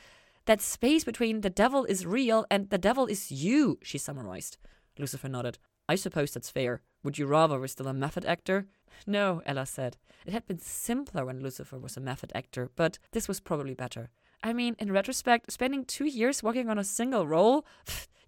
that 0.44 0.60
space 0.60 1.04
between 1.04 1.40
the 1.40 1.48
devil 1.48 1.86
is 1.86 2.04
real 2.04 2.44
and 2.50 2.68
the 2.68 2.76
devil 2.76 3.06
is 3.06 3.32
you, 3.32 3.78
she 3.82 3.96
summarized. 3.96 4.58
Lucifer 4.98 5.30
nodded. 5.30 5.56
I 5.88 5.94
suppose 5.94 6.32
that's 6.32 6.50
fair. 6.50 6.82
Would 7.02 7.16
you 7.16 7.26
rather 7.26 7.58
we're 7.58 7.68
still 7.68 7.88
a 7.88 7.94
method 7.94 8.26
actor? 8.26 8.66
No, 9.06 9.40
Ella 9.46 9.64
said. 9.64 9.96
It 10.26 10.34
had 10.34 10.46
been 10.46 10.58
simpler 10.58 11.24
when 11.24 11.40
Lucifer 11.40 11.78
was 11.78 11.96
a 11.96 12.00
method 12.00 12.30
actor, 12.34 12.70
but 12.76 12.98
this 13.12 13.26
was 13.26 13.40
probably 13.40 13.74
better. 13.74 14.10
I 14.42 14.52
mean, 14.52 14.76
in 14.78 14.92
retrospect, 14.92 15.50
spending 15.50 15.86
two 15.86 16.04
years 16.04 16.42
working 16.42 16.68
on 16.68 16.78
a 16.78 16.84
single 16.84 17.26
role, 17.26 17.64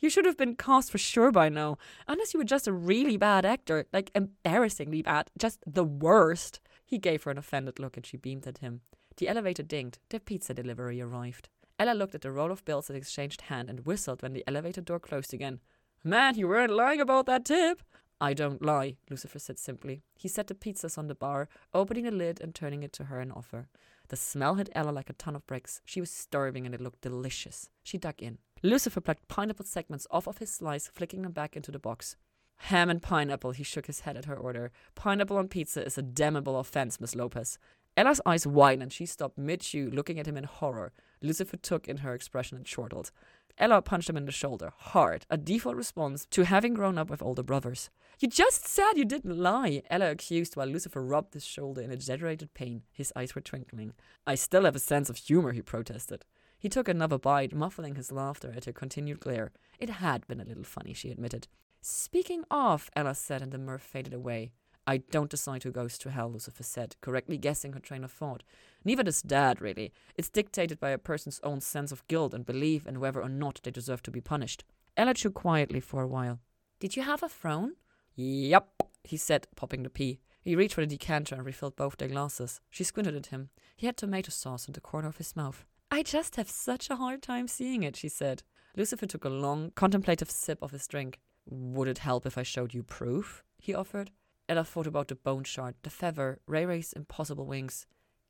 you 0.01 0.11
should 0.11 0.25
have 0.25 0.37
been 0.37 0.55
cast 0.55 0.91
for 0.91 0.99
sure 0.99 1.31
by 1.31 1.49
now. 1.49 1.79
Unless 2.07 2.35
you 2.35 2.39
were 2.39 2.45
just 2.45 2.69
a 2.69 2.73
really 2.73 3.17
bad 3.17 3.45
actor, 3.45 3.87
like 3.93 4.11
embarrassingly 4.15 5.03
bad, 5.03 5.31
just 5.39 5.61
the 5.67 5.85
worst. 5.85 6.61
He 6.85 6.99
gave 6.99 7.25
her 7.25 7.31
an 7.31 7.39
offended 7.39 7.79
look 7.79 7.97
and 7.97 8.07
she 8.07 8.17
beamed 8.17 8.47
at 8.47 8.59
him. 8.59 8.81
The 9.17 9.29
elevator 9.29 9.63
dinged. 9.63 9.99
The 10.09 10.21
pizza 10.21 10.55
delivery 10.55 11.01
arrived. 11.01 11.49
Ella 11.79 11.93
looked 11.93 12.15
at 12.15 12.23
the 12.23 12.33
roll 12.33 12.51
of 12.51 12.65
bills 12.65 12.87
that 12.87 12.97
exchanged 12.97 13.43
hand 13.43 13.69
and 13.69 13.87
whistled 13.87 14.23
when 14.23 14.33
the 14.33 14.45
elevator 14.47 14.81
door 14.81 14.99
closed 14.99 15.35
again. 15.35 15.61
Man, 16.03 16.37
you 16.37 16.49
weren't 16.49 16.73
lying 16.73 17.01
about 17.01 17.27
that 17.27 17.45
tip. 17.45 17.83
I 18.21 18.35
don't 18.35 18.63
lie, 18.63 18.97
Lucifer 19.11 19.39
said 19.39 19.59
simply. 19.59 20.03
He 20.17 20.27
set 20.27 20.49
the 20.49 20.55
pizzas 20.55 20.99
on 20.99 21.07
the 21.07 21.15
bar, 21.15 21.49
opening 21.73 22.05
the 22.05 22.11
lid 22.11 22.41
and 22.41 22.53
turning 22.53 22.83
it 22.83 22.93
to 22.95 23.05
her 23.05 23.21
in 23.21 23.31
offer. 23.31 23.69
The 24.09 24.17
smell 24.17 24.57
hit 24.57 24.71
Ella 24.75 24.91
like 24.91 25.11
a 25.11 25.13
ton 25.13 25.37
of 25.37 25.47
bricks. 25.47 25.83
She 25.85 26.01
was 26.01 26.11
starving 26.11 26.67
and 26.67 26.75
it 26.75 26.81
looked 26.81 27.03
delicious. 27.03 27.69
She 27.85 27.99
dug 27.99 28.21
in. 28.21 28.39
Lucifer 28.63 29.01
plucked 29.01 29.29
pineapple 29.29 29.65
segments 29.65 30.07
off 30.11 30.27
of 30.27 30.39
his 30.39 30.51
slice, 30.51 30.89
flicking 30.89 31.23
them 31.23 31.33
back 31.33 31.57
into 31.57 31.71
the 31.71 31.79
box. 31.79 32.17
Ham 32.63 32.91
and 32.91 33.01
pineapple, 33.01 33.53
he 33.53 33.63
shook 33.63 33.87
his 33.87 34.01
head 34.01 34.17
at 34.17 34.25
her 34.25 34.37
order. 34.37 34.73
Pineapple 34.95 35.37
on 35.37 35.49
pizza 35.49 35.85
is 35.85 35.97
a 35.97 36.03
damnable 36.03 36.59
offense, 36.59 37.01
Miss 37.01 37.15
Lopez. 37.15 37.59
Ella's 37.97 38.21
eyes 38.27 38.47
widened 38.47 38.83
and 38.83 38.93
she 38.93 39.07
stopped 39.07 39.39
mid 39.39 39.61
chew, 39.61 39.91
looking 39.91 40.19
at 40.19 40.27
him 40.27 40.37
in 40.37 40.45
horror. 40.45 40.93
Lucifer 41.23 41.57
took 41.57 41.89
in 41.89 41.99
her 41.99 42.15
expression 42.15 42.57
and 42.57 42.67
chortled. 42.67 43.11
Ella 43.59 43.83
punched 43.83 44.09
him 44.09 44.17
in 44.17 44.25
the 44.25 44.33
shoulder, 44.33 44.73
hard, 44.77 45.27
a 45.31 45.37
default 45.37 45.75
response 45.75 46.27
to 46.27 46.45
having 46.45 46.75
grown 46.75 46.97
up 46.97 47.11
with 47.11 47.23
older 47.23 47.43
brothers. 47.43 47.91
You 48.21 48.29
just 48.29 48.69
said 48.69 48.93
you 48.95 49.05
didn't 49.05 49.37
lie, 49.37 49.83
Ella 49.91 50.13
accused 50.13 50.57
while 50.57 50.69
Lucifer 50.69 51.03
rubbed 51.03 51.35
his 51.35 51.45
shoulder 51.45 51.81
in 51.83 51.91
exaggerated 51.91 52.55
pain. 52.55 52.83
His 52.93 53.13
eyes 53.17 53.35
were 53.35 53.41
twinkling. 53.41 53.95
I 54.27 54.37
still 54.37 54.65
have 54.65 54.77
a 54.77 54.81
sense 54.81 55.11
of 55.11 55.17
humor, 55.17 55.53
he 55.53 55.63
protested. 55.63 56.25
He 56.59 56.69
took 56.69 56.89
another 56.89 57.19
bite, 57.19 57.55
muffling 57.55 57.95
his 57.95 58.11
laughter 58.11 58.53
at 58.57 58.65
her 58.65 58.73
continued 58.73 59.21
glare. 59.21 59.53
It 59.79 59.91
had 59.91 60.27
been 60.27 60.41
a 60.41 60.45
little 60.45 60.65
funny, 60.65 60.93
she 60.93 61.11
admitted. 61.11 61.47
Speaking 61.81 62.45
of, 62.51 62.91
Ella 62.97 63.15
said, 63.15 63.43
and 63.43 63.53
the 63.53 63.59
mirth 63.59 63.83
faded 63.83 64.13
away. 64.13 64.51
I 64.87 64.97
don't 64.97 65.31
decide 65.31 65.63
who 65.63 65.71
goes 65.71 65.99
to 65.99 66.11
hell, 66.11 66.33
Lucifer 66.33 66.63
said, 66.63 66.97
correctly 67.01 67.37
guessing 67.37 67.75
her 67.75 67.79
train 67.79 68.03
of 68.05 68.11
thought. 68.11 68.43
Neither 68.85 69.03
does 69.03 69.23
Dad, 69.23 69.61
really. 69.61 69.93
It's 70.17 70.31
dictated 70.31 70.81
by 70.81 70.91
a 70.91 70.99
person's 70.99 71.41
own 71.45 71.61
sense 71.61 71.93
of 71.93 72.07
guilt 72.09 72.33
and 72.33 72.47
belief 72.47 72.87
in 72.87 72.99
whether 72.99 73.23
or 73.23 73.29
not 73.29 73.61
they 73.63 73.71
deserve 73.71 74.03
to 74.05 74.11
be 74.11 74.21
punished. 74.21 74.65
Ella 74.97 75.15
chewed 75.15 75.35
quietly 75.35 75.81
for 75.81 76.03
a 76.03 76.09
while. 76.09 76.41
Did 76.81 76.97
you 76.97 77.03
have 77.03 77.23
a 77.23 77.29
throne? 77.29 77.75
Yup, 78.17 78.89
he 79.05 79.17
said, 79.17 79.47
popping 79.55 79.83
the 79.83 79.91
pea. 79.91 80.21
He 80.43 80.57
reached 80.57 80.75
for 80.75 80.81
the 80.81 80.87
decanter 80.87 81.35
and 81.35 81.45
refilled 81.45 81.77
both 81.77 81.99
their 81.99 82.09
glasses. 82.09 82.61
She 82.71 82.83
squinted 82.83 83.15
at 83.15 83.27
him. 83.27 83.51
He 83.77 83.87
had 83.87 83.97
tomato 83.97 84.31
sauce 84.31 84.67
in 84.67 84.73
the 84.73 84.81
corner 84.81 85.09
of 85.09 85.19
his 85.19 85.37
mouth. 85.37 85.67
I 85.91 86.03
just 86.03 86.37
have 86.37 86.51
such 86.51 86.91
a 86.91 86.97
hard 86.97 87.23
time 87.23 87.49
seeing 87.49 87.83
it, 87.83 87.97
she 87.97 88.09
said. 88.09 88.43
Lucifer 88.77 89.07
took 89.07 89.25
a 89.25 89.31
long, 89.31 89.73
contemplative 89.75 90.31
sip 90.31 90.63
of 90.63 90.71
his 90.71 90.87
drink. 90.87 91.19
Would 91.49 91.89
it 91.89 91.99
help 91.99 92.27
if 92.27 92.37
I 92.37 92.43
showed 92.43 92.75
you 92.75 92.83
proof? 92.83 93.43
he 93.59 93.75
offered. 93.75 94.11
Ella 94.49 94.65
thought 94.65 94.87
about 94.87 95.09
the 95.09 95.15
bone 95.15 95.45
shard, 95.45 95.75
the 95.83 95.91
feather, 95.91 96.41
Ray 96.47 96.65
Ray's 96.65 96.93
impossible 96.93 97.47
wings. 97.47 97.87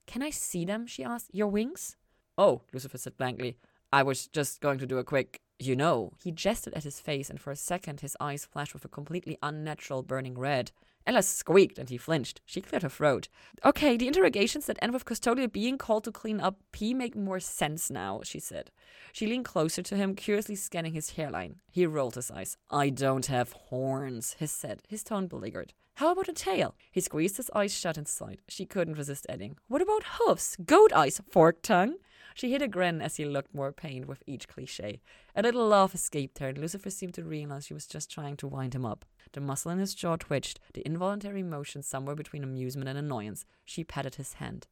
Can 0.06 0.22
I 0.22 0.30
see 0.30 0.64
them? 0.64 0.86
she 0.86 1.04
asked. 1.04 1.30
Your 1.32 1.48
wings? 1.48 1.96
Oh, 2.36 2.62
Lucifer 2.72 2.98
said 2.98 3.16
blankly. 3.16 3.56
I 3.92 4.02
was 4.02 4.28
just 4.28 4.60
going 4.60 4.78
to 4.78 4.86
do 4.86 4.98
a 4.98 5.04
quick, 5.04 5.40
you 5.58 5.76
know. 5.76 6.12
He 6.22 6.30
gestured 6.30 6.74
at 6.74 6.84
his 6.84 7.00
face, 7.00 7.30
and 7.30 7.40
for 7.40 7.50
a 7.50 7.56
second 7.56 8.00
his 8.00 8.16
eyes 8.20 8.44
flashed 8.44 8.74
with 8.74 8.84
a 8.84 8.88
completely 8.88 9.38
unnatural 9.42 10.02
burning 10.02 10.38
red. 10.38 10.72
Ella 11.06 11.22
squeaked 11.22 11.78
and 11.78 11.88
he 11.88 11.96
flinched. 11.96 12.42
She 12.44 12.60
cleared 12.60 12.82
her 12.82 12.90
throat. 12.90 13.28
Okay, 13.64 13.96
the 13.96 14.06
interrogations 14.06 14.66
that 14.66 14.78
end 14.82 14.92
with 14.92 15.06
Custodia 15.06 15.50
being 15.50 15.78
called 15.78 16.04
to 16.04 16.12
clean 16.12 16.38
up 16.38 16.58
pee 16.70 16.92
make 16.92 17.16
more 17.16 17.40
sense 17.40 17.90
now, 17.90 18.20
she 18.24 18.38
said. 18.38 18.70
She 19.12 19.26
leaned 19.26 19.46
closer 19.46 19.82
to 19.82 19.96
him, 19.96 20.14
curiously 20.14 20.54
scanning 20.54 20.92
his 20.92 21.12
hairline. 21.12 21.56
He 21.70 21.86
rolled 21.86 22.16
his 22.16 22.30
eyes. 22.30 22.58
I 22.70 22.90
don't 22.90 23.24
have 23.24 23.52
horns, 23.52 24.36
he 24.38 24.46
said, 24.46 24.82
his 24.86 25.02
tone 25.02 25.28
beleaguered. 25.28 25.72
How 25.94 26.12
about 26.12 26.28
a 26.28 26.34
tail? 26.34 26.74
He 26.92 27.00
squeezed 27.00 27.38
his 27.38 27.50
eyes 27.54 27.72
shut 27.74 27.96
and 27.96 28.06
sighed. 28.06 28.42
She 28.46 28.66
couldn't 28.66 28.98
resist 28.98 29.26
adding, 29.30 29.56
What 29.66 29.80
about 29.80 30.04
hoofs? 30.04 30.56
Goat 30.64 30.92
eyes? 30.92 31.22
Fork 31.30 31.62
tongue? 31.62 31.94
She 32.38 32.52
hid 32.52 32.62
a 32.62 32.68
grin 32.68 33.02
as 33.02 33.16
he 33.16 33.24
looked 33.24 33.52
more 33.52 33.72
pained 33.72 34.04
with 34.04 34.22
each 34.24 34.46
cliche. 34.46 35.00
A 35.34 35.42
little 35.42 35.66
laugh 35.66 35.92
escaped 35.92 36.38
her, 36.38 36.46
and 36.46 36.58
Lucifer 36.58 36.88
seemed 36.88 37.14
to 37.14 37.24
realize 37.24 37.66
she 37.66 37.74
was 37.74 37.88
just 37.88 38.12
trying 38.12 38.36
to 38.36 38.46
wind 38.46 38.76
him 38.76 38.86
up. 38.86 39.04
The 39.32 39.40
muscle 39.40 39.72
in 39.72 39.80
his 39.80 39.92
jaw 39.92 40.14
twitched, 40.14 40.60
the 40.72 40.86
involuntary 40.86 41.42
motion 41.42 41.82
somewhere 41.82 42.14
between 42.14 42.44
amusement 42.44 42.88
and 42.88 42.96
annoyance. 42.96 43.44
She 43.64 43.82
patted 43.82 44.14
his 44.14 44.34
hand. 44.34 44.68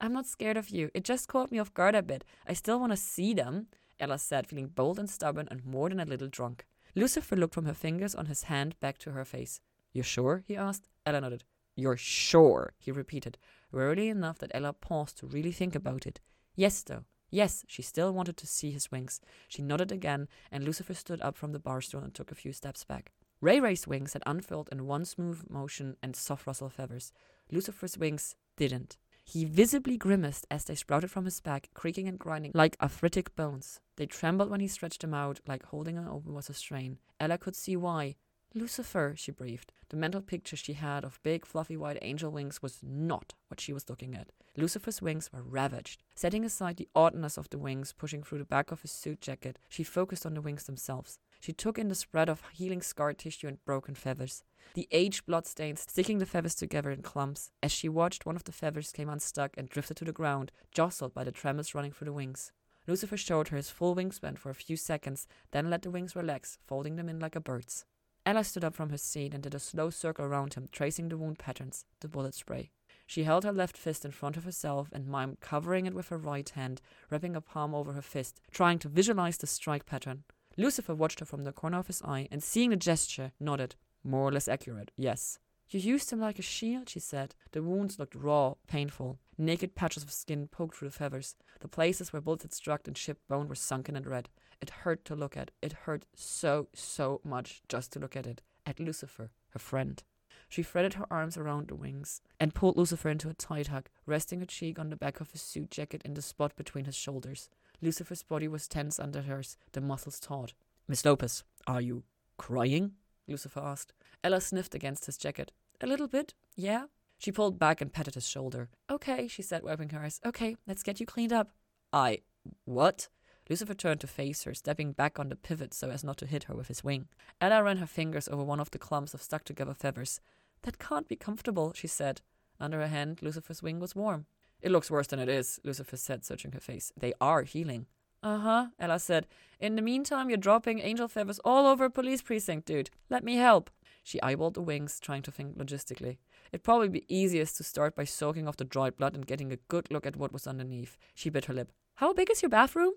I'm 0.00 0.12
not 0.12 0.26
scared 0.26 0.56
of 0.56 0.70
you. 0.70 0.90
It 0.92 1.04
just 1.04 1.28
caught 1.28 1.52
me 1.52 1.60
off 1.60 1.72
guard 1.72 1.94
a 1.94 2.02
bit. 2.02 2.24
I 2.48 2.52
still 2.52 2.80
want 2.80 2.90
to 2.90 2.96
see 2.96 3.32
them, 3.32 3.68
Ella 4.00 4.18
said, 4.18 4.48
feeling 4.48 4.66
bold 4.66 4.98
and 4.98 5.08
stubborn 5.08 5.46
and 5.52 5.64
more 5.64 5.90
than 5.90 6.00
a 6.00 6.04
little 6.04 6.26
drunk. 6.26 6.66
Lucifer 6.96 7.36
looked 7.36 7.54
from 7.54 7.66
her 7.66 7.74
fingers 7.74 8.16
on 8.16 8.26
his 8.26 8.42
hand 8.44 8.74
back 8.80 8.98
to 8.98 9.12
her 9.12 9.24
face. 9.24 9.60
You're 9.92 10.02
sure? 10.02 10.42
he 10.48 10.56
asked. 10.56 10.88
Ella 11.06 11.20
nodded. 11.20 11.44
You're 11.76 11.96
sure, 11.96 12.72
he 12.76 12.90
repeated, 12.90 13.38
rarely 13.70 14.08
enough 14.08 14.38
that 14.38 14.50
Ella 14.52 14.72
paused 14.72 15.18
to 15.18 15.28
really 15.28 15.52
think 15.52 15.76
about 15.76 16.08
it. 16.08 16.18
Yes, 16.54 16.82
though. 16.82 17.04
Yes, 17.30 17.64
she 17.66 17.82
still 17.82 18.12
wanted 18.12 18.36
to 18.36 18.46
see 18.46 18.70
his 18.70 18.92
wings. 18.92 19.20
She 19.48 19.60
nodded 19.60 19.90
again, 19.90 20.28
and 20.52 20.62
Lucifer 20.62 20.94
stood 20.94 21.20
up 21.20 21.36
from 21.36 21.52
the 21.52 21.58
bar 21.58 21.80
stool 21.80 22.02
and 22.02 22.14
took 22.14 22.30
a 22.30 22.36
few 22.36 22.52
steps 22.52 22.84
back. 22.84 23.12
Ray 23.40 23.60
Ray's 23.60 23.86
wings 23.86 24.12
had 24.12 24.22
unfurled 24.24 24.68
in 24.70 24.86
one 24.86 25.04
smooth 25.04 25.42
motion 25.50 25.96
and 26.02 26.14
soft 26.14 26.46
rustle 26.46 26.70
feathers. 26.70 27.12
Lucifer's 27.50 27.98
wings 27.98 28.36
didn't. 28.56 28.96
He 29.24 29.44
visibly 29.44 29.96
grimaced 29.96 30.46
as 30.50 30.64
they 30.64 30.74
sprouted 30.74 31.10
from 31.10 31.24
his 31.24 31.40
back, 31.40 31.70
creaking 31.74 32.06
and 32.06 32.18
grinding 32.18 32.52
like 32.54 32.76
arthritic 32.80 33.34
bones. 33.34 33.80
They 33.96 34.06
trembled 34.06 34.50
when 34.50 34.60
he 34.60 34.68
stretched 34.68 35.00
them 35.00 35.14
out, 35.14 35.40
like 35.46 35.64
holding 35.66 35.96
them 35.96 36.08
open 36.08 36.34
was 36.34 36.50
a 36.50 36.54
strain. 36.54 36.98
Ella 37.18 37.38
could 37.38 37.56
see 37.56 37.76
why. 37.76 38.16
Lucifer, 38.54 39.14
she 39.16 39.32
breathed. 39.32 39.72
The 39.94 40.00
mental 40.00 40.22
picture 40.22 40.56
she 40.56 40.72
had 40.72 41.04
of 41.04 41.22
big, 41.22 41.46
fluffy 41.46 41.76
white 41.76 41.98
angel 42.02 42.32
wings 42.32 42.60
was 42.60 42.80
not 42.82 43.32
what 43.46 43.60
she 43.60 43.72
was 43.72 43.88
looking 43.88 44.16
at. 44.16 44.32
Lucifer's 44.56 45.00
wings 45.00 45.32
were 45.32 45.40
ravaged. 45.40 46.02
Setting 46.16 46.44
aside 46.44 46.78
the 46.78 46.88
oddness 46.96 47.38
of 47.38 47.48
the 47.50 47.58
wings 47.58 47.92
pushing 47.96 48.24
through 48.24 48.38
the 48.38 48.44
back 48.44 48.72
of 48.72 48.82
his 48.82 48.90
suit 48.90 49.20
jacket, 49.20 49.56
she 49.68 49.84
focused 49.84 50.26
on 50.26 50.34
the 50.34 50.40
wings 50.40 50.64
themselves. 50.64 51.20
She 51.38 51.52
took 51.52 51.78
in 51.78 51.86
the 51.86 51.94
spread 51.94 52.28
of 52.28 52.42
healing 52.54 52.82
scar 52.82 53.12
tissue 53.12 53.46
and 53.46 53.64
broken 53.64 53.94
feathers, 53.94 54.42
the 54.74 54.88
aged 54.90 55.26
bloodstains 55.26 55.82
sticking 55.82 56.18
the 56.18 56.26
feathers 56.26 56.56
together 56.56 56.90
in 56.90 57.02
clumps. 57.02 57.52
As 57.62 57.70
she 57.70 57.88
watched, 57.88 58.26
one 58.26 58.34
of 58.34 58.42
the 58.42 58.50
feathers 58.50 58.90
came 58.90 59.08
unstuck 59.08 59.56
and 59.56 59.68
drifted 59.68 59.96
to 59.98 60.04
the 60.04 60.10
ground, 60.10 60.50
jostled 60.72 61.14
by 61.14 61.22
the 61.22 61.30
tremors 61.30 61.72
running 61.72 61.92
through 61.92 62.06
the 62.06 62.12
wings. 62.12 62.50
Lucifer 62.88 63.16
showed 63.16 63.46
her 63.48 63.56
his 63.56 63.70
full 63.70 63.94
wingspan 63.94 64.38
for 64.38 64.50
a 64.50 64.56
few 64.56 64.76
seconds, 64.76 65.28
then 65.52 65.70
let 65.70 65.82
the 65.82 65.90
wings 65.90 66.16
relax, 66.16 66.58
folding 66.66 66.96
them 66.96 67.08
in 67.08 67.20
like 67.20 67.36
a 67.36 67.40
bird's. 67.40 67.84
Ella 68.26 68.42
stood 68.42 68.64
up 68.64 68.74
from 68.74 68.90
her 68.90 68.98
seat 68.98 69.34
and 69.34 69.42
did 69.42 69.54
a 69.54 69.58
slow 69.58 69.90
circle 69.90 70.24
around 70.24 70.54
him, 70.54 70.68
tracing 70.72 71.08
the 71.08 71.18
wound 71.18 71.38
patterns, 71.38 71.84
the 72.00 72.08
bullet 72.08 72.34
spray. 72.34 72.70
She 73.06 73.24
held 73.24 73.44
her 73.44 73.52
left 73.52 73.76
fist 73.76 74.04
in 74.04 74.12
front 74.12 74.38
of 74.38 74.44
herself 74.44 74.88
and 74.92 75.06
mimed 75.06 75.40
covering 75.40 75.84
it 75.84 75.92
with 75.92 76.08
her 76.08 76.16
right 76.16 76.48
hand, 76.48 76.80
wrapping 77.10 77.36
a 77.36 77.42
palm 77.42 77.74
over 77.74 77.92
her 77.92 78.02
fist, 78.02 78.40
trying 78.50 78.78
to 78.78 78.88
visualize 78.88 79.36
the 79.36 79.46
strike 79.46 79.84
pattern. 79.84 80.24
Lucifer 80.56 80.94
watched 80.94 81.20
her 81.20 81.26
from 81.26 81.44
the 81.44 81.52
corner 81.52 81.78
of 81.78 81.88
his 81.88 82.00
eye 82.02 82.28
and, 82.30 82.42
seeing 82.42 82.70
the 82.70 82.76
gesture, 82.76 83.32
nodded. 83.38 83.76
More 84.02 84.28
or 84.28 84.32
less 84.32 84.48
accurate, 84.48 84.90
yes. 84.96 85.38
You 85.68 85.80
used 85.80 86.10
him 86.10 86.20
like 86.20 86.38
a 86.38 86.42
shield, 86.42 86.88
she 86.88 87.00
said. 87.00 87.34
The 87.52 87.62
wounds 87.62 87.98
looked 87.98 88.14
raw, 88.14 88.54
painful. 88.66 89.18
Naked 89.36 89.74
patches 89.74 90.02
of 90.02 90.12
skin 90.12 90.46
poked 90.48 90.76
through 90.76 90.88
the 90.88 90.94
feathers. 90.94 91.34
The 91.60 91.68
places 91.68 92.12
where 92.12 92.22
bullets 92.22 92.44
had 92.44 92.52
struck 92.52 92.86
and 92.86 92.96
chipped 92.96 93.26
bone 93.28 93.48
were 93.48 93.54
sunken 93.54 93.96
and 93.96 94.06
red. 94.06 94.28
It 94.60 94.70
hurt 94.70 95.04
to 95.06 95.16
look 95.16 95.36
at. 95.36 95.50
It 95.60 95.72
hurt 95.72 96.04
so, 96.14 96.68
so 96.74 97.20
much 97.24 97.62
just 97.68 97.92
to 97.92 97.98
look 97.98 98.16
at 98.16 98.26
it. 98.26 98.42
At 98.66 98.80
Lucifer, 98.80 99.30
her 99.50 99.58
friend. 99.58 100.02
She 100.48 100.62
threaded 100.62 100.94
her 100.94 101.06
arms 101.10 101.36
around 101.36 101.68
the 101.68 101.74
wings 101.74 102.20
and 102.38 102.54
pulled 102.54 102.76
Lucifer 102.76 103.08
into 103.08 103.28
a 103.28 103.34
tight 103.34 103.68
hug, 103.68 103.88
resting 104.06 104.40
her 104.40 104.46
cheek 104.46 104.78
on 104.78 104.90
the 104.90 104.96
back 104.96 105.20
of 105.20 105.30
his 105.32 105.42
suit 105.42 105.70
jacket 105.70 106.02
in 106.04 106.14
the 106.14 106.22
spot 106.22 106.54
between 106.56 106.84
his 106.84 106.94
shoulders. 106.94 107.48
Lucifer's 107.82 108.22
body 108.22 108.46
was 108.46 108.68
tense 108.68 109.00
under 109.00 109.22
hers, 109.22 109.56
the 109.72 109.80
muscles 109.80 110.20
taut. 110.20 110.52
Miss 110.86 111.04
Lopez, 111.04 111.44
are 111.66 111.80
you 111.80 112.04
crying? 112.36 112.92
Lucifer 113.26 113.60
asked. 113.60 113.92
Ella 114.22 114.40
sniffed 114.40 114.74
against 114.74 115.06
his 115.06 115.16
jacket. 115.16 115.50
A 115.80 115.86
little 115.86 116.08
bit, 116.08 116.34
yeah. 116.56 116.84
She 117.18 117.32
pulled 117.32 117.58
back 117.58 117.80
and 117.80 117.92
patted 117.92 118.14
his 118.14 118.28
shoulder. 118.28 118.68
Okay, 118.90 119.28
she 119.28 119.42
said, 119.42 119.62
wiping 119.62 119.90
her 119.90 120.00
eyes. 120.00 120.20
Okay, 120.24 120.56
let's 120.66 120.82
get 120.82 121.00
you 121.00 121.06
cleaned 121.06 121.32
up. 121.32 121.50
I. 121.92 122.20
What? 122.64 123.08
Lucifer 123.48 123.74
turned 123.74 124.00
to 124.00 124.06
face 124.06 124.44
her, 124.44 124.54
stepping 124.54 124.92
back 124.92 125.18
on 125.18 125.28
the 125.28 125.36
pivot 125.36 125.74
so 125.74 125.90
as 125.90 126.02
not 126.02 126.16
to 126.18 126.26
hit 126.26 126.44
her 126.44 126.54
with 126.54 126.68
his 126.68 126.82
wing. 126.82 127.08
Ella 127.40 127.62
ran 127.62 127.76
her 127.76 127.86
fingers 127.86 128.28
over 128.28 128.42
one 128.42 128.60
of 128.60 128.70
the 128.70 128.78
clumps 128.78 129.12
of 129.14 129.22
stuck 129.22 129.44
together 129.44 129.74
feathers. 129.74 130.20
That 130.62 130.78
can't 130.78 131.08
be 131.08 131.16
comfortable, 131.16 131.72
she 131.74 131.86
said. 131.86 132.22
Under 132.58 132.80
her 132.80 132.88
hand, 132.88 133.20
Lucifer's 133.20 133.62
wing 133.62 133.80
was 133.80 133.94
warm. 133.94 134.26
It 134.62 134.70
looks 134.70 134.90
worse 134.90 135.08
than 135.08 135.18
it 135.18 135.28
is, 135.28 135.60
Lucifer 135.62 135.98
said, 135.98 136.24
searching 136.24 136.52
her 136.52 136.60
face. 136.60 136.90
They 136.98 137.12
are 137.20 137.42
healing. 137.42 137.86
Uh 138.22 138.38
huh, 138.38 138.66
Ella 138.78 138.98
said. 138.98 139.26
In 139.60 139.76
the 139.76 139.82
meantime, 139.82 140.30
you're 140.30 140.38
dropping 140.38 140.78
angel 140.78 141.08
feathers 141.08 141.38
all 141.44 141.66
over 141.66 141.84
a 141.84 141.90
police 141.90 142.22
precinct, 142.22 142.66
dude. 142.66 142.88
Let 143.10 143.22
me 143.22 143.36
help. 143.36 143.70
She 144.04 144.20
eyeballed 144.20 144.54
the 144.54 144.62
wings, 144.62 145.00
trying 145.00 145.22
to 145.22 145.32
think 145.32 145.56
logistically. 145.56 146.18
It'd 146.52 146.62
probably 146.62 146.90
be 146.90 147.06
easiest 147.08 147.56
to 147.56 147.64
start 147.64 147.96
by 147.96 148.04
soaking 148.04 148.46
off 148.46 148.58
the 148.58 148.64
dried 148.64 148.96
blood 148.96 149.14
and 149.14 149.26
getting 149.26 149.50
a 149.50 149.56
good 149.68 149.90
look 149.90 150.06
at 150.06 150.14
what 150.14 150.32
was 150.32 150.46
underneath. 150.46 150.98
She 151.14 151.30
bit 151.30 151.46
her 151.46 151.54
lip. 151.54 151.72
How 151.96 152.12
big 152.12 152.30
is 152.30 152.42
your 152.42 152.50
bathroom? 152.50 152.92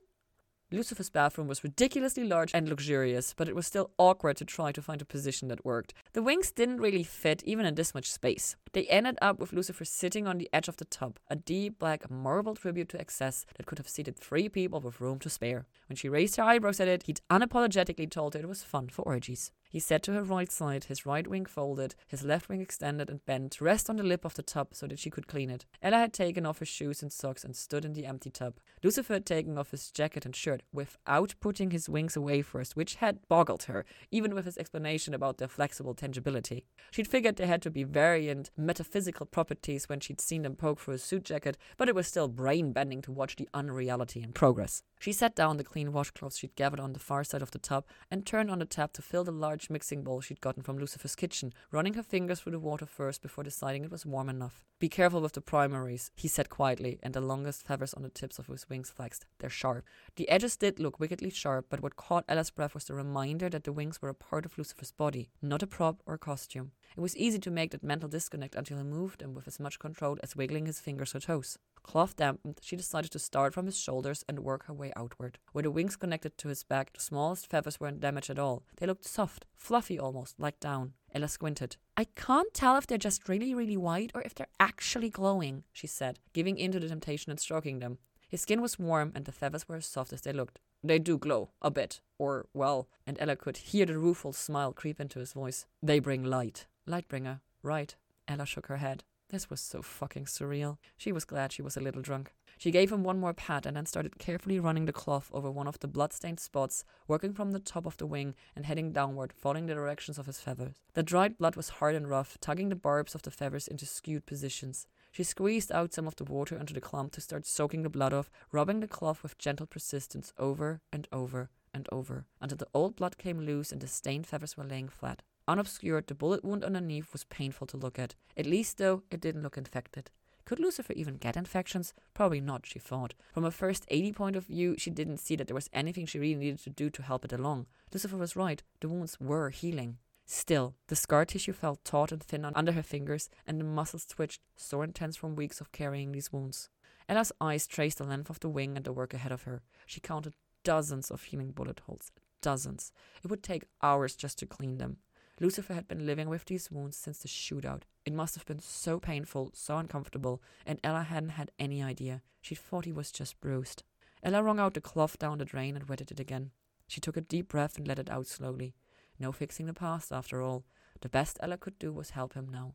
Lucifer's 0.70 1.10
bathroom 1.10 1.48
was 1.48 1.64
ridiculously 1.64 2.26
large 2.26 2.52
and 2.54 2.68
luxurious, 2.68 3.34
but 3.34 3.48
it 3.48 3.56
was 3.56 3.66
still 3.66 3.92
awkward 3.98 4.36
to 4.36 4.44
try 4.44 4.74
to 4.74 4.82
find 4.82 5.02
a 5.02 5.06
position 5.06 5.48
that 5.48 5.64
worked. 5.64 5.94
The 6.12 6.22
wings 6.22 6.52
didn't 6.52 6.82
really 6.82 7.04
fit 7.04 7.42
even 7.46 7.66
in 7.66 7.76
this 7.76 7.96
much 7.96 8.12
space. 8.12 8.58
They 8.78 8.86
ended 8.90 9.18
up 9.24 9.40
with 9.40 9.54
Lucifer 9.54 9.86
sitting 9.86 10.28
on 10.28 10.38
the 10.38 10.52
edge 10.54 10.68
of 10.68 10.78
the 10.78 10.86
tub, 10.86 11.18
a 11.32 11.36
deep 11.36 11.80
black 11.80 12.12
marble 12.12 12.54
tribute 12.54 12.90
to 12.90 13.02
excess 13.02 13.44
that 13.56 13.66
could 13.66 13.80
have 13.80 13.90
seated 13.90 14.16
three 14.16 14.50
people 14.50 14.80
with 14.82 15.02
room 15.02 15.18
to 15.22 15.32
spare. 15.32 15.66
When 15.90 15.96
she 15.96 16.10
raised 16.10 16.36
her 16.36 16.44
eyebrows 16.44 16.80
at 16.80 16.88
it, 16.88 17.02
he'd 17.08 17.22
unapologetically 17.28 18.12
told 18.12 18.36
her 18.36 18.42
it 18.42 18.48
was 18.48 18.64
fun 18.64 18.90
for 18.90 19.02
orgies. 19.02 19.52
He 19.70 19.80
sat 19.80 20.04
to 20.04 20.14
her 20.14 20.24
right 20.24 20.52
side, 20.52 20.86
his 20.86 21.06
right 21.06 21.28
wing 21.28 21.46
folded, 21.46 21.96
his 22.08 22.24
left 22.24 22.50
wing 22.50 22.62
extended 22.62 23.10
and 23.10 23.26
bent 23.26 23.54
to 23.54 23.64
rest 23.64 23.90
on 23.90 23.98
the 23.98 24.04
lip 24.04 24.24
of 24.24 24.36
the 24.36 24.44
tub 24.44 24.70
so 24.74 24.86
that 24.88 25.00
she 25.00 25.10
could 25.10 25.28
clean 25.28 25.50
it. 25.50 25.66
Ella 25.82 25.98
had 25.98 26.14
taken 26.14 26.46
off 26.46 26.60
her 26.60 26.66
shoes 26.66 27.02
and 27.02 27.12
socks 27.12 27.44
and 27.44 27.56
stood 27.56 27.84
in 27.84 27.94
the 27.94 28.06
empty 28.06 28.30
tub. 28.30 28.60
Lucifer 28.84 29.14
had 29.14 29.26
taken 29.26 29.58
off 29.58 29.72
his 29.72 29.92
jacket 29.92 30.26
and 30.26 30.36
shirt 30.36 30.62
without 30.72 31.34
putting 31.40 31.72
his 31.72 31.90
wings 31.90 32.16
away 32.16 32.42
first, 32.44 32.76
which 32.76 32.96
had 32.96 33.28
boggled 33.28 33.64
her, 33.64 33.86
even 34.12 34.36
with 34.36 34.46
his 34.46 34.58
explanation 34.58 35.14
about 35.14 35.38
their 35.38 35.48
flexible 35.48 35.96
tangibility. 35.96 36.64
She'd 36.92 37.08
figured 37.08 37.36
they 37.36 37.48
had 37.48 37.62
to 37.64 37.72
be 37.72 37.84
variant 37.84 38.52
metaphysical 38.68 39.26
properties 39.26 39.90
when 39.90 40.00
she'd 40.00 40.22
seen 40.22 40.44
them 40.44 40.56
poke 40.56 40.80
through 40.80 40.94
a 40.94 41.00
suit 41.00 41.24
jacket, 41.24 41.58
but 41.78 41.90
it 41.90 41.96
was 41.96 42.06
still 42.06 42.28
brain 42.28 42.72
bending 42.72 43.02
to 43.02 43.12
watch 43.12 43.38
the 43.38 43.50
unreality 43.54 44.22
in 44.22 44.34
progress. 44.34 44.84
She 45.00 45.14
set 45.14 45.36
down 45.36 45.58
the 45.58 45.64
clean 45.64 45.92
washcloths 45.92 46.40
she'd 46.40 46.56
gathered 46.56 46.80
on 46.80 46.94
the 46.94 47.00
far 47.00 47.24
side 47.24 47.42
of 47.42 47.52
the 47.52 47.60
tub 47.60 47.86
and 48.10 48.26
turned 48.26 48.50
on 48.50 48.60
the 48.60 48.66
tap 48.66 48.94
to 48.94 49.02
fill 49.02 49.24
the 49.24 49.32
large 49.32 49.70
mixing 49.70 50.04
bowl 50.04 50.22
she'd 50.22 50.42
gotten 50.42 50.64
from 50.64 50.78
Lucifer's 50.78 51.16
kitchen, 51.16 51.54
running 51.72 51.94
her 51.94 52.04
fingers 52.04 52.40
through 52.40 52.54
the 52.54 52.60
water 52.60 52.86
first 52.86 53.22
before 53.22 53.44
deciding 53.44 53.84
it 53.84 53.92
was 53.92 54.06
warm 54.06 54.30
enough. 54.30 54.64
Be 54.80 54.90
careful 54.90 55.22
with 55.22 55.34
the 55.34 55.42
primaries, 55.42 56.12
he 56.16 56.28
said 56.28 56.50
quietly, 56.50 57.00
and 57.02 57.14
the 57.14 57.22
longest 57.22 57.66
feathers 57.66 57.94
on 57.94 58.04
the 58.04 58.10
tips 58.10 58.40
of 58.40 58.48
his 58.48 58.68
wings 58.70 58.90
flexed. 58.90 59.26
They're 59.40 59.50
sharp. 59.50 59.86
The 60.16 60.30
edges 60.30 60.58
did 60.58 60.80
look 60.80 61.00
wickedly 61.00 61.30
sharp, 61.30 61.68
but 61.70 61.82
what 61.82 61.96
caught 61.96 62.26
Ella's 62.28 62.52
breath 62.52 62.74
was 62.74 62.86
the 62.86 62.94
reminder 62.94 63.50
that 63.50 63.64
the 63.64 63.72
wings 63.72 64.02
were 64.02 64.10
a 64.10 64.16
part 64.16 64.46
of 64.46 64.58
Lucifer's 64.58 64.92
body, 64.92 65.30
not 65.42 65.64
a 65.64 65.68
prop 65.68 66.02
or 66.06 66.18
costume. 66.18 66.72
It 66.96 67.02
was 67.02 67.18
easy 67.18 67.40
to 67.40 67.52
make 67.52 67.72
that 67.72 67.84
mental 67.84 68.10
disconnect 68.10 68.56
until 68.56 68.78
he 68.78 68.84
moved 68.84 69.20
them 69.22 69.34
with 69.34 69.48
as 69.48 69.60
much 69.60 69.80
control 69.80 70.18
as 70.24 70.36
wiggling 70.36 70.66
his 70.66 70.80
fingers 70.80 71.14
or 71.14 71.20
toes. 71.20 71.58
Cloth 71.88 72.18
dampened, 72.18 72.60
she 72.62 72.76
decided 72.76 73.12
to 73.12 73.18
start 73.18 73.54
from 73.54 73.66
his 73.66 73.80
shoulders 73.80 74.26
and 74.28 74.40
work 74.40 74.66
her 74.66 74.74
way 74.74 74.92
outward. 74.98 75.40
Where 75.54 75.64
the 75.64 75.72
wings 75.72 75.96
connected 75.96 76.38
to 76.38 76.50
his 76.50 76.62
back, 76.64 76.92
the 76.92 77.00
smallest 77.00 77.50
feathers 77.50 77.80
weren't 77.80 78.02
damaged 78.02 78.30
at 78.30 78.38
all. 78.38 78.64
They 78.76 78.86
looked 78.86 79.06
soft, 79.06 79.46
fluffy 79.56 79.98
almost, 79.98 80.38
like 80.38 80.60
down. 80.60 80.94
Ella 81.16 81.30
squinted. 81.30 81.78
I 81.96 82.04
can't 82.04 82.54
tell 82.54 82.76
if 82.76 82.88
they're 82.88 82.98
just 82.98 83.30
really, 83.30 83.56
really 83.56 83.78
white 83.78 84.12
or 84.14 84.22
if 84.22 84.36
they're 84.36 84.48
actually 84.60 85.10
glowing, 85.10 85.64
she 85.72 85.88
said, 85.88 86.20
giving 86.34 86.58
in 86.58 86.74
to 86.74 86.80
the 86.80 86.90
temptation 86.90 87.32
and 87.32 87.40
stroking 87.40 87.80
them. 87.80 88.00
His 88.28 88.42
skin 88.42 88.62
was 88.62 88.78
warm 88.78 89.14
and 89.16 89.24
the 89.24 89.32
feathers 89.32 89.70
were 89.70 89.78
as 89.78 89.86
soft 89.86 90.12
as 90.12 90.22
they 90.22 90.34
looked. 90.34 90.60
They 90.84 91.00
do 91.00 91.18
glow, 91.18 91.52
a 91.62 91.72
bit. 91.72 92.02
Or, 92.20 92.48
well, 92.54 92.90
and 93.08 93.18
Ella 93.20 93.38
could 93.38 93.58
hear 93.58 93.86
the 93.86 93.98
rueful 93.98 94.34
smile 94.34 94.74
creep 94.74 95.00
into 95.00 95.20
his 95.20 95.32
voice. 95.32 95.66
They 95.82 96.00
bring 96.00 96.26
light. 96.26 96.66
Lightbringer, 96.86 97.40
right. 97.64 97.96
Ella 98.28 98.46
shook 98.46 98.68
her 98.68 98.78
head. 98.78 99.06
This 99.30 99.50
was 99.50 99.60
so 99.60 99.82
fucking 99.82 100.26
surreal. 100.26 100.78
She 100.96 101.12
was 101.12 101.26
glad 101.26 101.52
she 101.52 101.62
was 101.62 101.76
a 101.76 101.82
little 101.82 102.02
drunk. 102.02 102.32
She 102.58 102.72
gave 102.72 102.92
him 102.92 103.04
one 103.04 103.20
more 103.20 103.34
pat 103.34 103.66
and 103.66 103.76
then 103.76 103.86
started 103.86 104.18
carefully 104.18 104.58
running 104.60 104.86
the 104.86 104.94
cloth 104.94 105.30
over 105.34 105.52
one 105.52 105.68
of 105.68 105.80
the 105.80 105.88
blood-stained 105.88 106.40
spots, 106.40 106.86
working 107.08 107.34
from 107.34 107.52
the 107.52 107.60
top 107.60 107.86
of 107.86 107.98
the 107.98 108.06
wing 108.08 108.36
and 108.56 108.66
heading 108.66 108.94
downward, 108.94 109.34
following 109.34 109.66
the 109.66 109.74
directions 109.74 110.18
of 110.18 110.28
his 110.28 110.40
feathers. 110.40 110.76
The 110.94 111.04
dried 111.04 111.38
blood 111.38 111.58
was 111.58 111.70
hard 111.70 111.94
and 111.94 112.10
rough, 112.10 112.38
tugging 112.40 112.70
the 112.70 112.76
barbs 112.76 113.16
of 113.16 113.22
the 113.22 113.32
feathers 113.32 113.68
into 113.68 113.86
skewed 113.86 114.26
positions. 114.26 114.88
She 115.12 115.24
squeezed 115.24 115.72
out 115.72 115.94
some 115.94 116.08
of 116.08 116.16
the 116.16 116.24
water 116.24 116.56
into 116.56 116.74
the 116.74 116.82
clump 116.82 117.12
to 117.14 117.22
start 117.22 117.46
soaking 117.46 117.84
the 117.84 117.90
blood 117.90 118.14
off, 118.14 118.32
rubbing 118.52 118.80
the 118.80 118.88
cloth 118.88 119.24
with 119.24 119.38
gentle 119.38 119.68
persistence 119.68 120.34
over 120.38 120.82
and 120.92 121.08
over 121.12 121.50
and 121.74 121.88
over, 121.92 122.26
until 122.40 122.58
the 122.58 122.68
old 122.74 122.96
blood 122.96 123.18
came 123.18 123.42
loose 123.42 123.72
and 123.72 123.82
the 123.82 123.88
stained 123.88 124.26
feathers 124.26 124.56
were 124.56 124.64
laying 124.64 124.88
flat. 124.88 125.22
Unobscured, 125.48 126.08
the 126.08 126.16
bullet 126.16 126.44
wound 126.44 126.64
underneath 126.64 127.14
was 127.14 127.24
painful 127.26 127.68
to 127.68 127.78
look 127.78 127.98
at. 127.98 128.16
At 128.36 128.46
least, 128.46 128.78
though, 128.78 129.04
it 129.10 129.22
didn't 129.22 129.44
look 129.44 129.58
infected. 129.58 130.12
Could 130.44 130.60
Lucifer 130.60 130.94
even 130.94 131.18
get 131.18 131.36
infections? 131.36 131.94
Probably 132.14 132.40
not, 132.40 132.66
she 132.66 132.80
thought. 132.80 133.14
From 133.34 133.44
a 133.44 133.52
first 133.52 133.86
80 133.90 134.14
point 134.14 134.36
of 134.36 134.46
view, 134.46 134.76
she 134.78 134.90
didn't 134.90 135.18
see 135.18 135.36
that 135.36 135.48
there 135.48 135.56
was 135.56 135.70
anything 135.74 136.06
she 136.06 136.20
really 136.20 136.36
needed 136.36 136.60
to 136.64 136.70
do 136.70 136.90
to 136.90 137.02
help 137.02 137.26
it 137.26 137.34
along. 137.34 137.66
Lucifer 137.94 138.18
was 138.18 138.36
right, 138.36 138.64
the 138.80 138.88
wounds 138.88 139.18
were 139.20 139.50
healing. 139.50 139.98
Still, 140.26 140.76
the 140.88 140.96
scar 140.96 141.24
tissue 141.26 141.54
felt 141.54 141.86
taut 141.86 142.12
and 142.12 142.22
thin 142.22 142.44
under 142.44 142.74
her 142.74 142.84
fingers, 142.84 143.30
and 143.46 143.60
the 143.60 143.66
muscles 143.66 144.06
twitched, 144.06 144.42
sore 144.58 144.84
and 144.84 144.94
tense 144.94 145.16
from 145.16 145.36
weeks 145.36 145.62
of 145.62 145.72
carrying 145.72 146.12
these 146.12 146.34
wounds. 146.34 146.70
Ella's 147.10 147.32
eyes 147.40 147.68
traced 147.68 148.00
the 148.00 148.04
length 148.04 148.30
of 148.30 148.42
the 148.42 148.50
wing 148.50 148.76
and 148.76 148.86
the 148.86 148.92
work 148.92 149.14
ahead 149.14 149.32
of 149.32 149.44
her. 149.44 149.62
She 149.86 150.02
counted 150.02 150.34
dozens 150.66 151.10
of 151.10 151.24
healing 151.24 151.52
bullet 151.52 151.82
holes. 151.86 152.12
Dozens. 152.42 152.92
It 153.24 153.30
would 153.30 153.42
take 153.42 153.64
hours 153.82 154.16
just 154.16 154.38
to 154.40 154.46
clean 154.46 154.78
them. 154.78 154.98
Lucifer 155.40 155.74
had 155.74 155.88
been 155.88 156.06
living 156.06 156.30
with 156.30 156.46
these 156.46 156.72
wounds 156.72 156.98
since 156.98 157.20
the 157.20 157.28
shootout. 157.28 157.84
It 158.06 158.14
must 158.14 158.36
have 158.36 158.46
been 158.46 158.60
so 158.60 159.00
painful, 159.00 159.52
so 159.54 159.78
uncomfortable, 159.78 160.42
and 160.66 160.80
Ella 160.84 161.04
hadn't 161.04 161.30
had 161.30 161.52
any 161.60 161.84
idea. 161.84 162.24
She 162.42 162.56
thought 162.56 162.86
he 162.86 162.92
was 162.92 163.12
just 163.12 163.40
bruised. 163.40 163.84
Ella 164.24 164.42
wrung 164.42 164.60
out 164.60 164.74
the 164.74 164.82
cloth 164.82 165.20
down 165.20 165.38
the 165.38 165.46
drain 165.46 165.76
and 165.76 165.88
wetted 165.88 166.12
it 166.12 166.20
again. 166.20 166.52
She 166.88 167.00
took 167.00 167.18
a 167.18 167.22
deep 167.22 167.50
breath 167.50 167.78
and 167.78 167.88
let 167.88 168.00
it 168.00 168.10
out 168.10 168.26
slowly. 168.26 168.74
No 169.20 169.32
fixing 169.32 169.68
the 169.68 169.74
past, 169.74 170.12
after 170.12 170.42
all. 170.42 170.64
The 171.02 171.10
best 171.10 171.38
Ella 171.40 171.58
could 171.58 171.78
do 171.78 171.94
was 171.94 172.12
help 172.12 172.34
him 172.34 172.50
now. 172.50 172.74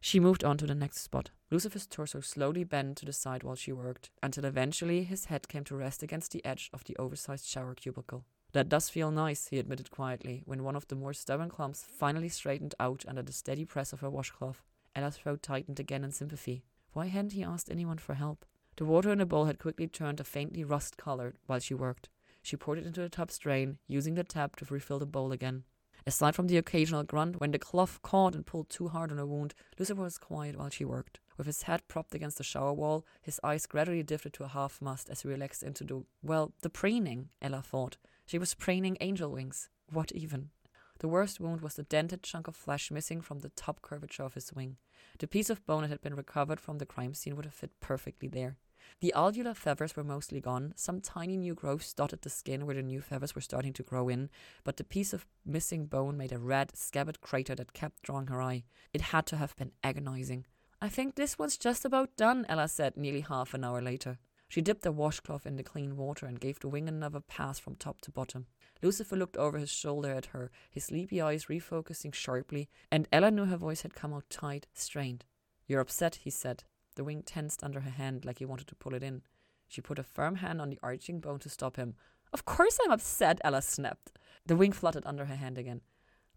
She 0.00 0.20
moved 0.20 0.44
on 0.44 0.56
to 0.58 0.66
the 0.66 0.74
next 0.74 1.02
spot. 1.02 1.30
Lucifer's 1.50 1.86
torso 1.86 2.20
slowly 2.20 2.64
bent 2.64 2.96
to 2.98 3.04
the 3.04 3.12
side 3.12 3.42
while 3.42 3.56
she 3.56 3.72
worked, 3.72 4.10
until 4.22 4.44
eventually 4.44 5.04
his 5.04 5.26
head 5.26 5.48
came 5.48 5.64
to 5.64 5.76
rest 5.76 6.02
against 6.02 6.32
the 6.32 6.44
edge 6.44 6.70
of 6.72 6.84
the 6.84 6.96
oversized 6.96 7.46
shower 7.46 7.74
cubicle. 7.74 8.24
That 8.52 8.68
does 8.68 8.88
feel 8.88 9.10
nice, 9.10 9.48
he 9.48 9.58
admitted 9.58 9.90
quietly, 9.90 10.42
when 10.46 10.64
one 10.64 10.76
of 10.76 10.88
the 10.88 10.94
more 10.94 11.12
stubborn 11.12 11.50
clumps 11.50 11.84
finally 11.84 12.28
straightened 12.28 12.74
out 12.80 13.04
under 13.06 13.22
the 13.22 13.32
steady 13.32 13.64
press 13.64 13.92
of 13.92 14.00
her 14.00 14.10
washcloth. 14.10 14.62
Ella's 14.96 15.18
throat 15.18 15.42
tightened 15.42 15.78
again 15.78 16.02
in 16.02 16.12
sympathy. 16.12 16.64
Why 16.92 17.06
hadn't 17.06 17.32
he 17.32 17.44
asked 17.44 17.70
anyone 17.70 17.98
for 17.98 18.14
help? 18.14 18.44
The 18.76 18.84
water 18.84 19.12
in 19.12 19.18
the 19.18 19.26
bowl 19.26 19.44
had 19.44 19.58
quickly 19.58 19.86
turned 19.86 20.20
a 20.20 20.24
faintly 20.24 20.64
rust 20.64 20.96
color 20.96 21.34
while 21.46 21.58
she 21.58 21.74
worked. 21.74 22.08
She 22.42 22.56
poured 22.56 22.78
it 22.78 22.86
into 22.86 23.00
the 23.00 23.08
tub's 23.08 23.36
drain, 23.38 23.78
using 23.86 24.14
the 24.14 24.24
tap 24.24 24.56
to 24.56 24.64
refill 24.64 24.98
the 24.98 25.06
bowl 25.06 25.32
again. 25.32 25.64
Aside 26.06 26.34
from 26.34 26.46
the 26.46 26.56
occasional 26.56 27.02
grunt 27.02 27.40
when 27.40 27.50
the 27.50 27.58
cloth 27.58 28.00
caught 28.00 28.34
and 28.34 28.46
pulled 28.46 28.70
too 28.70 28.88
hard 28.88 29.10
on 29.10 29.18
her 29.18 29.26
wound, 29.26 29.54
Lucifer 29.78 30.00
was 30.00 30.16
quiet 30.16 30.56
while 30.56 30.70
she 30.70 30.84
worked. 30.84 31.20
With 31.36 31.46
his 31.46 31.62
head 31.62 31.86
propped 31.86 32.14
against 32.14 32.38
the 32.38 32.44
shower 32.44 32.72
wall, 32.72 33.04
his 33.20 33.38
eyes 33.44 33.66
gradually 33.66 34.02
drifted 34.02 34.32
to 34.34 34.44
a 34.44 34.48
half 34.48 34.80
mast 34.80 35.10
as 35.10 35.20
he 35.20 35.28
relaxed 35.28 35.62
into 35.62 35.84
the, 35.84 36.04
well, 36.22 36.54
the 36.62 36.70
preening, 36.70 37.28
Ella 37.42 37.62
thought. 37.62 37.98
She 38.28 38.38
was 38.38 38.52
preening 38.52 38.98
angel 39.00 39.30
wings. 39.30 39.70
What 39.90 40.12
even? 40.12 40.50
The 40.98 41.08
worst 41.08 41.40
wound 41.40 41.62
was 41.62 41.76
the 41.76 41.82
dented 41.82 42.22
chunk 42.22 42.46
of 42.46 42.54
flesh 42.54 42.90
missing 42.90 43.22
from 43.22 43.38
the 43.38 43.48
top 43.48 43.80
curvature 43.80 44.22
of 44.22 44.34
his 44.34 44.52
wing. 44.52 44.76
The 45.18 45.26
piece 45.26 45.48
of 45.48 45.64
bone 45.64 45.80
that 45.80 45.88
had 45.88 46.02
been 46.02 46.14
recovered 46.14 46.60
from 46.60 46.76
the 46.76 46.84
crime 46.84 47.14
scene 47.14 47.36
would 47.36 47.46
have 47.46 47.54
fit 47.54 47.70
perfectly 47.80 48.28
there. 48.28 48.58
The 49.00 49.14
alular 49.16 49.56
feathers 49.56 49.96
were 49.96 50.04
mostly 50.04 50.42
gone. 50.42 50.74
Some 50.76 51.00
tiny 51.00 51.38
new 51.38 51.54
growths 51.54 51.94
dotted 51.94 52.20
the 52.20 52.28
skin 52.28 52.66
where 52.66 52.74
the 52.74 52.82
new 52.82 53.00
feathers 53.00 53.34
were 53.34 53.40
starting 53.40 53.72
to 53.72 53.82
grow 53.82 54.10
in, 54.10 54.28
but 54.62 54.76
the 54.76 54.84
piece 54.84 55.14
of 55.14 55.24
missing 55.46 55.86
bone 55.86 56.18
made 56.18 56.32
a 56.32 56.38
red, 56.38 56.76
scabbard 56.76 57.22
crater 57.22 57.54
that 57.54 57.72
kept 57.72 58.02
drawing 58.02 58.26
her 58.26 58.42
eye. 58.42 58.64
It 58.92 59.00
had 59.00 59.24
to 59.28 59.38
have 59.38 59.56
been 59.56 59.72
agonizing. 59.82 60.44
I 60.82 60.90
think 60.90 61.14
this 61.14 61.38
one's 61.38 61.56
just 61.56 61.86
about 61.86 62.14
done, 62.18 62.44
Ella 62.46 62.68
said 62.68 62.94
nearly 62.94 63.22
half 63.22 63.54
an 63.54 63.64
hour 63.64 63.80
later. 63.80 64.18
She 64.48 64.62
dipped 64.62 64.82
the 64.82 64.92
washcloth 64.92 65.46
in 65.46 65.56
the 65.56 65.62
clean 65.62 65.96
water 65.96 66.24
and 66.24 66.40
gave 66.40 66.58
the 66.58 66.68
wing 66.68 66.88
another 66.88 67.20
pass 67.20 67.58
from 67.58 67.76
top 67.76 68.00
to 68.02 68.10
bottom. 68.10 68.46
Lucifer 68.82 69.16
looked 69.16 69.36
over 69.36 69.58
his 69.58 69.70
shoulder 69.70 70.12
at 70.12 70.26
her, 70.26 70.50
his 70.70 70.84
sleepy 70.84 71.20
eyes 71.20 71.46
refocusing 71.46 72.14
sharply, 72.14 72.68
and 72.90 73.06
Ella 73.12 73.30
knew 73.30 73.44
her 73.44 73.56
voice 73.56 73.82
had 73.82 73.94
come 73.94 74.14
out 74.14 74.30
tight, 74.30 74.66
strained. 74.72 75.26
You're 75.66 75.80
upset, 75.80 76.16
he 76.16 76.30
said. 76.30 76.64
The 76.94 77.04
wing 77.04 77.22
tensed 77.22 77.62
under 77.62 77.80
her 77.80 77.90
hand 77.90 78.24
like 78.24 78.38
he 78.38 78.46
wanted 78.46 78.68
to 78.68 78.74
pull 78.74 78.94
it 78.94 79.02
in. 79.02 79.22
She 79.68 79.82
put 79.82 79.98
a 79.98 80.02
firm 80.02 80.36
hand 80.36 80.62
on 80.62 80.70
the 80.70 80.78
arching 80.82 81.20
bone 81.20 81.40
to 81.40 81.50
stop 81.50 81.76
him. 81.76 81.94
Of 82.32 82.44
course 82.44 82.78
I'm 82.82 82.90
upset, 82.90 83.40
Ella 83.44 83.60
snapped. 83.60 84.12
The 84.46 84.56
wing 84.56 84.72
fluttered 84.72 85.04
under 85.04 85.26
her 85.26 85.36
hand 85.36 85.58
again. 85.58 85.82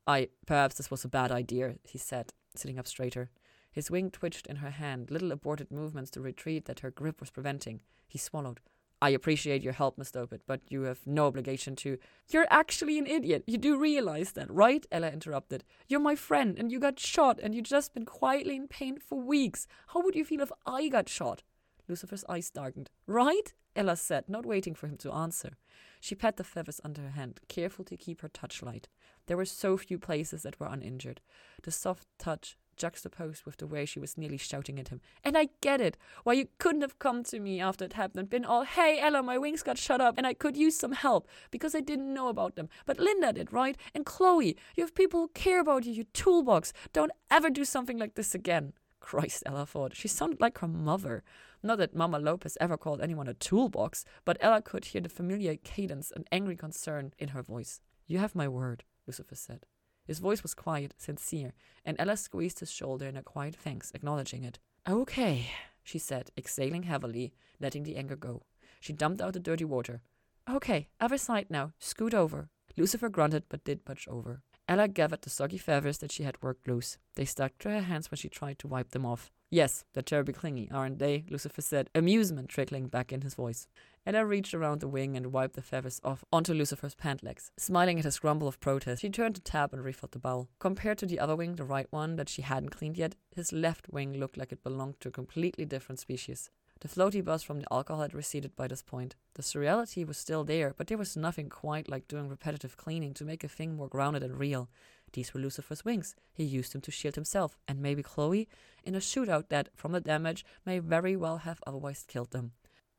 I, 0.05 0.29
perhaps 0.45 0.75
this 0.75 0.91
was 0.91 1.05
a 1.05 1.09
bad 1.09 1.31
idea, 1.31 1.75
he 1.83 1.97
said, 1.97 2.33
sitting 2.55 2.77
up 2.77 2.87
straighter. 2.87 3.29
His 3.71 3.89
wing 3.89 4.11
twitched 4.11 4.47
in 4.47 4.57
her 4.57 4.71
hand, 4.71 5.09
little 5.09 5.31
aborted 5.31 5.71
movements 5.71 6.11
to 6.11 6.21
retreat 6.21 6.65
that 6.65 6.81
her 6.81 6.91
grip 6.91 7.19
was 7.19 7.29
preventing. 7.29 7.79
He 8.07 8.17
swallowed. 8.17 8.59
I 9.03 9.09
appreciate 9.09 9.63
your 9.63 9.73
help, 9.73 9.97
Miss 9.97 10.13
Lopez, 10.13 10.41
but 10.45 10.61
you 10.69 10.83
have 10.83 10.99
no 11.07 11.25
obligation 11.25 11.75
to. 11.77 11.97
You're 12.29 12.45
actually 12.51 12.99
an 12.99 13.07
idiot. 13.07 13.43
You 13.47 13.57
do 13.57 13.79
realize 13.79 14.33
that, 14.33 14.51
right? 14.51 14.85
Ella 14.91 15.09
interrupted. 15.09 15.63
You're 15.87 15.99
my 15.99 16.15
friend, 16.15 16.59
and 16.59 16.71
you 16.71 16.79
got 16.79 16.99
shot, 16.99 17.39
and 17.41 17.55
you've 17.55 17.63
just 17.63 17.95
been 17.95 18.05
quietly 18.05 18.55
in 18.55 18.67
pain 18.67 18.99
for 18.99 19.19
weeks. 19.19 19.65
How 19.87 20.01
would 20.01 20.13
you 20.13 20.23
feel 20.23 20.41
if 20.41 20.51
I 20.67 20.87
got 20.87 21.09
shot? 21.09 21.41
Lucifer's 21.87 22.25
eyes 22.29 22.51
darkened. 22.51 22.91
Right? 23.07 23.53
Ella 23.75 23.95
said, 23.95 24.25
not 24.27 24.45
waiting 24.45 24.75
for 24.75 24.87
him 24.87 24.97
to 24.97 25.11
answer. 25.11 25.57
She 25.99 26.13
pat 26.13 26.37
the 26.37 26.43
feathers 26.43 26.81
under 26.83 27.01
her 27.01 27.11
hand, 27.11 27.39
careful 27.47 27.85
to 27.85 27.97
keep 27.97 28.21
her 28.21 28.27
touch 28.27 28.61
light. 28.61 28.87
There 29.25 29.37
were 29.37 29.45
so 29.45 29.77
few 29.77 29.97
places 29.97 30.43
that 30.43 30.59
were 30.59 30.67
uninjured. 30.67 31.21
The 31.63 31.71
soft 31.71 32.05
touch 32.19 32.57
juxtaposed 32.81 33.45
with 33.45 33.57
the 33.57 33.67
way 33.67 33.85
she 33.85 33.99
was 33.99 34.17
nearly 34.17 34.37
shouting 34.37 34.79
at 34.79 34.87
him. 34.87 35.01
And 35.23 35.37
I 35.37 35.49
get 35.61 35.79
it. 35.79 35.97
Why 36.23 36.33
you 36.33 36.47
couldn't 36.57 36.81
have 36.81 36.97
come 36.97 37.23
to 37.25 37.39
me 37.39 37.61
after 37.61 37.85
it 37.85 37.93
happened, 37.93 38.31
been 38.31 38.43
all, 38.43 38.63
hey, 38.63 38.99
Ella, 38.99 39.21
my 39.21 39.37
wings 39.37 39.61
got 39.61 39.77
shut 39.77 40.01
up 40.01 40.15
and 40.17 40.25
I 40.25 40.33
could 40.33 40.57
use 40.57 40.75
some 40.79 40.93
help 40.93 41.27
because 41.51 41.75
I 41.75 41.81
didn't 41.81 42.11
know 42.11 42.27
about 42.27 42.55
them. 42.55 42.69
But 42.87 42.99
Linda 42.99 43.33
did, 43.33 43.53
right? 43.53 43.77
And 43.93 44.03
Chloe, 44.03 44.57
you 44.75 44.83
have 44.83 44.95
people 44.95 45.19
who 45.19 45.27
care 45.35 45.59
about 45.59 45.85
you, 45.85 45.93
you 45.93 46.05
toolbox. 46.05 46.73
Don't 46.91 47.11
ever 47.29 47.51
do 47.51 47.65
something 47.65 47.99
like 47.99 48.15
this 48.15 48.33
again. 48.33 48.73
Christ, 48.99 49.43
Ella 49.45 49.67
thought. 49.67 49.95
She 49.95 50.07
sounded 50.07 50.41
like 50.41 50.57
her 50.59 50.67
mother. 50.67 51.23
Not 51.61 51.77
that 51.77 51.95
Mama 51.95 52.17
Lopez 52.17 52.57
ever 52.59 52.77
called 52.77 53.01
anyone 53.01 53.27
a 53.27 53.35
toolbox, 53.35 54.05
but 54.25 54.37
Ella 54.41 54.63
could 54.63 54.85
hear 54.85 55.01
the 55.01 55.09
familiar 55.09 55.55
cadence 55.55 56.11
and 56.11 56.27
angry 56.31 56.55
concern 56.55 57.13
in 57.19 57.29
her 57.29 57.43
voice. 57.43 57.79
You 58.07 58.17
have 58.17 58.33
my 58.33 58.47
word, 58.47 58.83
Lucifer 59.05 59.35
said. 59.35 59.67
His 60.11 60.19
voice 60.19 60.43
was 60.43 60.53
quiet, 60.53 60.93
sincere, 60.97 61.53
and 61.85 61.95
Ella 61.97 62.17
squeezed 62.17 62.59
his 62.59 62.69
shoulder 62.69 63.07
in 63.07 63.15
a 63.15 63.23
quiet 63.23 63.55
thanks, 63.55 63.93
acknowledging 63.95 64.43
it. 64.43 64.59
Okay, 64.85 65.51
she 65.85 65.99
said, 65.99 66.31
exhaling 66.37 66.83
heavily, 66.83 67.31
letting 67.61 67.83
the 67.83 67.95
anger 67.95 68.17
go. 68.17 68.41
She 68.81 68.91
dumped 68.91 69.21
out 69.21 69.31
the 69.31 69.39
dirty 69.39 69.63
water. 69.63 70.01
Okay, 70.49 70.89
other 70.99 71.17
side 71.17 71.45
now. 71.49 71.71
Scoot 71.79 72.13
over. 72.13 72.49
Lucifer 72.75 73.07
grunted 73.07 73.43
but 73.47 73.63
did 73.63 73.85
budge 73.85 74.05
over. 74.11 74.41
Ella 74.67 74.89
gathered 74.89 75.21
the 75.21 75.29
soggy 75.29 75.57
feathers 75.57 75.99
that 75.99 76.11
she 76.11 76.23
had 76.23 76.43
worked 76.43 76.67
loose. 76.67 76.97
They 77.15 77.23
stuck 77.23 77.57
to 77.59 77.69
her 77.69 77.83
hands 77.83 78.11
when 78.11 78.17
she 78.17 78.27
tried 78.27 78.59
to 78.59 78.67
wipe 78.67 78.89
them 78.89 79.05
off. 79.05 79.31
Yes, 79.53 79.83
they're 79.91 80.01
terribly 80.01 80.33
clingy, 80.33 80.69
aren't 80.71 80.99
they? 80.99 81.25
Lucifer 81.29 81.61
said, 81.61 81.89
amusement 81.93 82.47
trickling 82.47 82.87
back 82.87 83.11
in 83.11 83.19
his 83.19 83.33
voice. 83.33 83.67
Ella 84.05 84.25
reached 84.25 84.53
around 84.53 84.79
the 84.79 84.87
wing 84.87 85.17
and 85.17 85.33
wiped 85.33 85.55
the 85.55 85.61
feathers 85.61 85.99
off 86.05 86.23
onto 86.31 86.53
Lucifer's 86.53 86.95
pant 86.95 87.21
legs. 87.21 87.51
Smiling 87.57 87.99
at 87.99 88.05
his 88.05 88.17
grumble 88.17 88.47
of 88.47 88.61
protest, 88.61 89.01
she 89.01 89.09
turned 89.09 89.35
the 89.35 89.41
tap 89.41 89.73
and 89.73 89.83
refilled 89.83 90.13
the 90.13 90.19
bowl. 90.19 90.47
Compared 90.59 90.97
to 90.99 91.05
the 91.05 91.19
other 91.19 91.35
wing, 91.35 91.55
the 91.55 91.65
right 91.65 91.87
one 91.89 92.15
that 92.15 92.29
she 92.29 92.43
hadn't 92.43 92.69
cleaned 92.69 92.97
yet, 92.97 93.15
his 93.35 93.51
left 93.51 93.89
wing 93.89 94.13
looked 94.13 94.37
like 94.37 94.53
it 94.53 94.63
belonged 94.63 95.01
to 95.01 95.09
a 95.09 95.11
completely 95.11 95.65
different 95.65 95.99
species. 95.99 96.49
The 96.79 96.87
floaty 96.87 97.23
buzz 97.23 97.43
from 97.43 97.59
the 97.59 97.71
alcohol 97.71 98.01
had 98.01 98.15
receded 98.15 98.55
by 98.55 98.67
this 98.67 98.81
point. 98.81 99.15
The 99.35 99.43
surreality 99.43 100.07
was 100.07 100.17
still 100.17 100.43
there, 100.43 100.73
but 100.75 100.87
there 100.87 100.97
was 100.97 101.15
nothing 101.15 101.47
quite 101.47 101.87
like 101.89 102.07
doing 102.07 102.27
repetitive 102.27 102.75
cleaning 102.75 103.13
to 103.15 103.25
make 103.25 103.43
a 103.43 103.47
thing 103.47 103.75
more 103.75 103.87
grounded 103.87 104.23
and 104.23 104.39
real. 104.39 104.67
These 105.13 105.33
were 105.33 105.39
Lucifer's 105.39 105.83
wings. 105.83 106.15
He 106.33 106.43
used 106.43 106.73
them 106.73 106.81
to 106.81 106.91
shield 106.91 107.15
himself, 107.15 107.57
and 107.67 107.81
maybe 107.81 108.03
Chloe, 108.03 108.47
in 108.83 108.95
a 108.95 108.99
shootout 108.99 109.49
that, 109.49 109.69
from 109.75 109.91
the 109.91 110.01
damage, 110.01 110.45
may 110.65 110.79
very 110.79 111.15
well 111.15 111.37
have 111.37 111.61
otherwise 111.67 112.05
killed 112.07 112.31
them. 112.31 112.53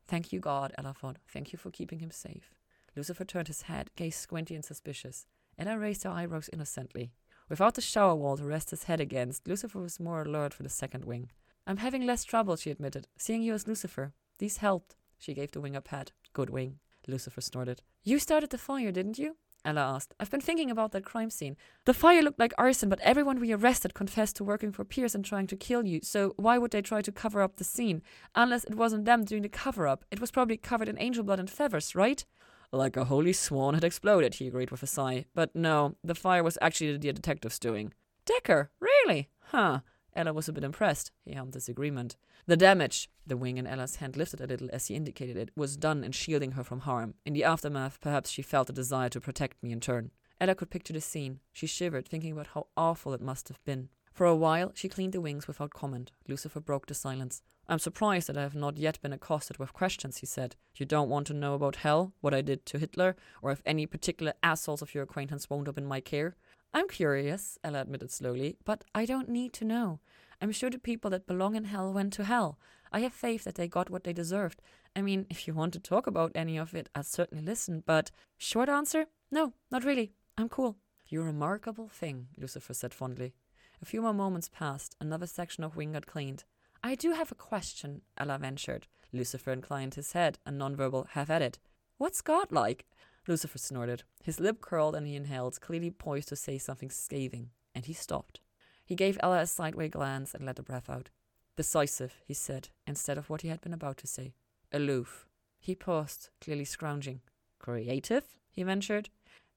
Thank 0.07 0.31
you, 0.31 0.39
God, 0.39 0.73
Ella 0.77 0.93
thought. 0.93 1.17
Thank 1.27 1.53
you 1.53 1.57
for 1.57 1.71
keeping 1.71 1.99
him 1.99 2.11
safe. 2.11 2.53
Lucifer 2.95 3.25
turned 3.25 3.47
his 3.47 3.63
head, 3.63 3.89
gazed 3.95 4.19
squinty 4.19 4.55
and 4.55 4.63
suspicious. 4.63 5.25
Ella 5.57 5.77
raised 5.77 6.03
her 6.03 6.09
eyebrows 6.09 6.49
innocently. 6.53 7.11
Without 7.49 7.75
the 7.75 7.81
shower 7.81 8.15
wall 8.15 8.37
to 8.37 8.45
rest 8.45 8.69
his 8.69 8.83
head 8.83 8.99
against, 8.99 9.47
Lucifer 9.47 9.79
was 9.79 9.99
more 9.99 10.21
alert 10.21 10.53
for 10.53 10.63
the 10.63 10.69
second 10.69 11.05
wing. 11.05 11.29
I'm 11.65 11.77
having 11.77 12.05
less 12.05 12.23
trouble, 12.23 12.55
she 12.55 12.71
admitted, 12.71 13.07
seeing 13.17 13.41
you 13.41 13.53
as 13.53 13.67
Lucifer. 13.67 14.13
These 14.39 14.57
helped. 14.57 14.95
She 15.17 15.33
gave 15.33 15.51
the 15.51 15.61
wing 15.61 15.75
a 15.75 15.81
pat. 15.81 16.11
Good 16.33 16.49
wing. 16.49 16.79
Lucifer 17.07 17.41
snorted. 17.41 17.81
You 18.03 18.19
started 18.19 18.49
the 18.49 18.57
fire, 18.57 18.91
didn't 18.91 19.17
you? 19.17 19.37
Ella 19.65 19.81
asked. 19.81 20.13
I've 20.19 20.29
been 20.29 20.41
thinking 20.41 20.69
about 20.69 20.91
that 20.91 21.05
crime 21.05 21.29
scene. 21.29 21.55
The 21.85 21.93
fire 21.93 22.21
looked 22.21 22.39
like 22.39 22.53
arson, 22.57 22.89
but 22.89 22.99
everyone 22.99 23.39
we 23.39 23.53
arrested 23.53 23.93
confessed 23.93 24.35
to 24.37 24.43
working 24.43 24.71
for 24.71 24.83
Pierce 24.83 25.15
and 25.15 25.23
trying 25.23 25.47
to 25.47 25.55
kill 25.55 25.85
you, 25.85 26.01
so 26.03 26.33
why 26.37 26.57
would 26.57 26.71
they 26.71 26.81
try 26.81 27.01
to 27.01 27.11
cover 27.11 27.41
up 27.41 27.55
the 27.55 27.63
scene? 27.63 28.01
Unless 28.35 28.65
it 28.65 28.75
wasn't 28.75 29.05
them 29.05 29.23
doing 29.23 29.43
the 29.43 29.49
cover 29.49 29.87
up. 29.87 30.03
It 30.11 30.19
was 30.19 30.31
probably 30.31 30.57
covered 30.57 30.89
in 30.89 30.99
angel 30.99 31.23
blood 31.23 31.39
and 31.39 31.49
feathers, 31.49 31.95
right? 31.95 32.25
Like 32.71 32.97
a 32.97 33.05
holy 33.05 33.33
swan 33.33 33.75
had 33.75 33.83
exploded, 33.83 34.35
he 34.35 34.47
agreed 34.47 34.71
with 34.71 34.83
a 34.83 34.87
sigh. 34.87 35.25
But 35.33 35.55
no, 35.55 35.95
the 36.03 36.15
fire 36.15 36.43
was 36.43 36.57
actually 36.61 36.97
the 36.97 37.13
detectives 37.13 37.59
doing. 37.59 37.93
Decker, 38.25 38.71
really? 38.79 39.29
Huh. 39.51 39.79
Ella 40.15 40.33
was 40.33 40.47
a 40.47 40.53
bit 40.53 40.63
impressed. 40.63 41.11
He 41.25 41.33
hummed 41.33 41.53
disagreement. 41.53 42.15
The 42.45 42.57
damage, 42.57 43.09
the 43.25 43.37
wing 43.37 43.57
in 43.57 43.67
Ella's 43.67 43.97
hand 43.97 44.17
lifted 44.17 44.41
a 44.41 44.47
little 44.47 44.69
as 44.73 44.87
he 44.87 44.95
indicated 44.95 45.37
it, 45.37 45.51
was 45.55 45.77
done 45.77 46.03
in 46.03 46.11
shielding 46.11 46.51
her 46.51 46.63
from 46.63 46.81
harm. 46.81 47.15
In 47.25 47.33
the 47.33 47.43
aftermath, 47.43 47.99
perhaps 48.01 48.29
she 48.29 48.41
felt 48.41 48.69
a 48.69 48.73
desire 48.73 49.09
to 49.09 49.21
protect 49.21 49.61
me 49.63 49.71
in 49.71 49.79
turn. 49.79 50.11
Ella 50.39 50.55
could 50.55 50.69
picture 50.69 50.93
the 50.93 51.01
scene. 51.01 51.39
She 51.51 51.67
shivered, 51.67 52.07
thinking 52.07 52.33
about 52.33 52.47
how 52.47 52.67
awful 52.75 53.13
it 53.13 53.21
must 53.21 53.47
have 53.47 53.63
been. 53.63 53.89
For 54.11 54.25
a 54.25 54.35
while, 54.35 54.71
she 54.75 54.89
cleaned 54.89 55.13
the 55.13 55.21
wings 55.21 55.47
without 55.47 55.73
comment. 55.73 56.11
Lucifer 56.27 56.59
broke 56.59 56.87
the 56.87 56.93
silence. 56.93 57.41
I'm 57.67 57.79
surprised 57.79 58.27
that 58.27 58.37
I 58.37 58.41
have 58.41 58.55
not 58.55 58.77
yet 58.77 59.01
been 59.01 59.13
accosted 59.13 59.57
with 59.57 59.73
questions, 59.73 60.17
he 60.17 60.25
said. 60.25 60.55
You 60.75 60.85
don't 60.85 61.09
want 61.09 61.27
to 61.27 61.33
know 61.33 61.53
about 61.53 61.77
hell, 61.77 62.13
what 62.19 62.33
I 62.33 62.41
did 62.41 62.65
to 62.67 62.77
Hitler, 62.77 63.15
or 63.41 63.51
if 63.51 63.61
any 63.65 63.85
particular 63.85 64.33
assholes 64.43 64.81
of 64.81 64.93
your 64.93 65.03
acquaintance 65.03 65.49
wound 65.49 65.69
up 65.69 65.77
in 65.77 65.85
my 65.85 66.01
care? 66.01 66.35
I'm 66.73 66.87
curious, 66.87 67.57
Ella 67.63 67.81
admitted 67.81 68.11
slowly, 68.11 68.57
but 68.65 68.83
I 68.95 69.05
don't 69.05 69.29
need 69.29 69.53
to 69.53 69.65
know. 69.65 69.99
I'm 70.41 70.51
sure 70.51 70.69
the 70.69 70.79
people 70.79 71.11
that 71.11 71.27
belong 71.27 71.55
in 71.55 71.65
hell 71.65 71.93
went 71.93 72.13
to 72.13 72.23
hell. 72.23 72.57
I 72.91 72.99
have 73.01 73.13
faith 73.13 73.43
that 73.43 73.55
they 73.55 73.67
got 73.67 73.89
what 73.89 74.03
they 74.03 74.13
deserved. 74.13 74.61
I 74.95 75.01
mean, 75.01 75.25
if 75.29 75.47
you 75.47 75.53
want 75.53 75.73
to 75.73 75.79
talk 75.79 76.07
about 76.07 76.31
any 76.35 76.57
of 76.57 76.73
it, 76.73 76.89
I'll 76.95 77.03
certainly 77.03 77.43
listen, 77.43 77.83
but 77.85 78.11
short 78.37 78.69
answer? 78.69 79.05
No, 79.31 79.53
not 79.71 79.83
really. 79.83 80.13
I'm 80.37 80.49
cool. 80.49 80.77
You 81.07 81.21
remarkable 81.21 81.89
thing, 81.89 82.27
Lucifer 82.37 82.73
said 82.73 82.93
fondly. 82.93 83.33
A 83.81 83.85
few 83.85 84.01
more 84.01 84.13
moments 84.13 84.49
passed. 84.49 84.95
Another 84.99 85.27
section 85.27 85.63
of 85.63 85.75
wing 85.75 85.93
got 85.93 86.07
cleaned. 86.07 86.43
I 86.83 86.95
do 86.95 87.11
have 87.13 87.31
a 87.31 87.35
question, 87.35 88.01
Ella 88.17 88.37
ventured. 88.39 88.87
Lucifer 89.11 89.51
inclined 89.51 89.93
his 89.93 90.13
head, 90.13 90.39
a 90.45 90.51
nonverbal 90.51 91.09
have 91.09 91.29
at 91.29 91.41
it. 91.41 91.59
What's 91.97 92.21
God 92.21 92.51
like? 92.51 92.85
Lucifer 93.27 93.57
snorted. 93.57 94.03
His 94.23 94.39
lip 94.39 94.61
curled 94.61 94.95
and 94.95 95.07
he 95.07 95.15
inhaled, 95.15 95.61
clearly 95.61 95.91
poised 95.91 96.29
to 96.29 96.35
say 96.35 96.57
something 96.57 96.89
scathing, 96.89 97.49
and 97.73 97.85
he 97.85 97.93
stopped. 97.93 98.41
He 98.85 98.95
gave 98.95 99.17
Ella 99.21 99.41
a 99.41 99.47
sideway 99.47 99.87
glance 99.89 100.33
and 100.33 100.45
let 100.45 100.57
the 100.57 100.63
breath 100.63 100.89
out. 100.89 101.09
Decisive, 101.55 102.15
he 102.25 102.33
said, 102.33 102.69
instead 102.85 103.17
of 103.17 103.29
what 103.29 103.41
he 103.41 103.47
had 103.47 103.61
been 103.61 103.73
about 103.73 103.97
to 103.97 104.07
say. 104.07 104.33
Aloof. 104.71 105.27
He 105.59 105.75
paused, 105.75 106.29
clearly 106.41 106.65
scrounging. 106.65 107.21
Creative? 107.59 108.25
he 108.51 108.63
ventured. 108.63 109.09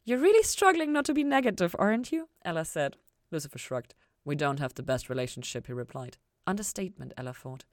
You're 0.04 0.18
really 0.18 0.44
struggling 0.44 0.92
not 0.92 1.04
to 1.06 1.14
be 1.14 1.24
negative, 1.24 1.74
aren't 1.78 2.12
you? 2.12 2.28
Ella 2.44 2.64
said. 2.64 2.96
Lucifer 3.32 3.58
shrugged. 3.58 3.94
We 4.24 4.36
don't 4.36 4.60
have 4.60 4.74
the 4.74 4.82
best 4.82 5.08
relationship, 5.08 5.66
he 5.66 5.72
replied. 5.72 6.18
Understatement, 6.46 7.12
Ella 7.16 7.32
thought. 7.32 7.64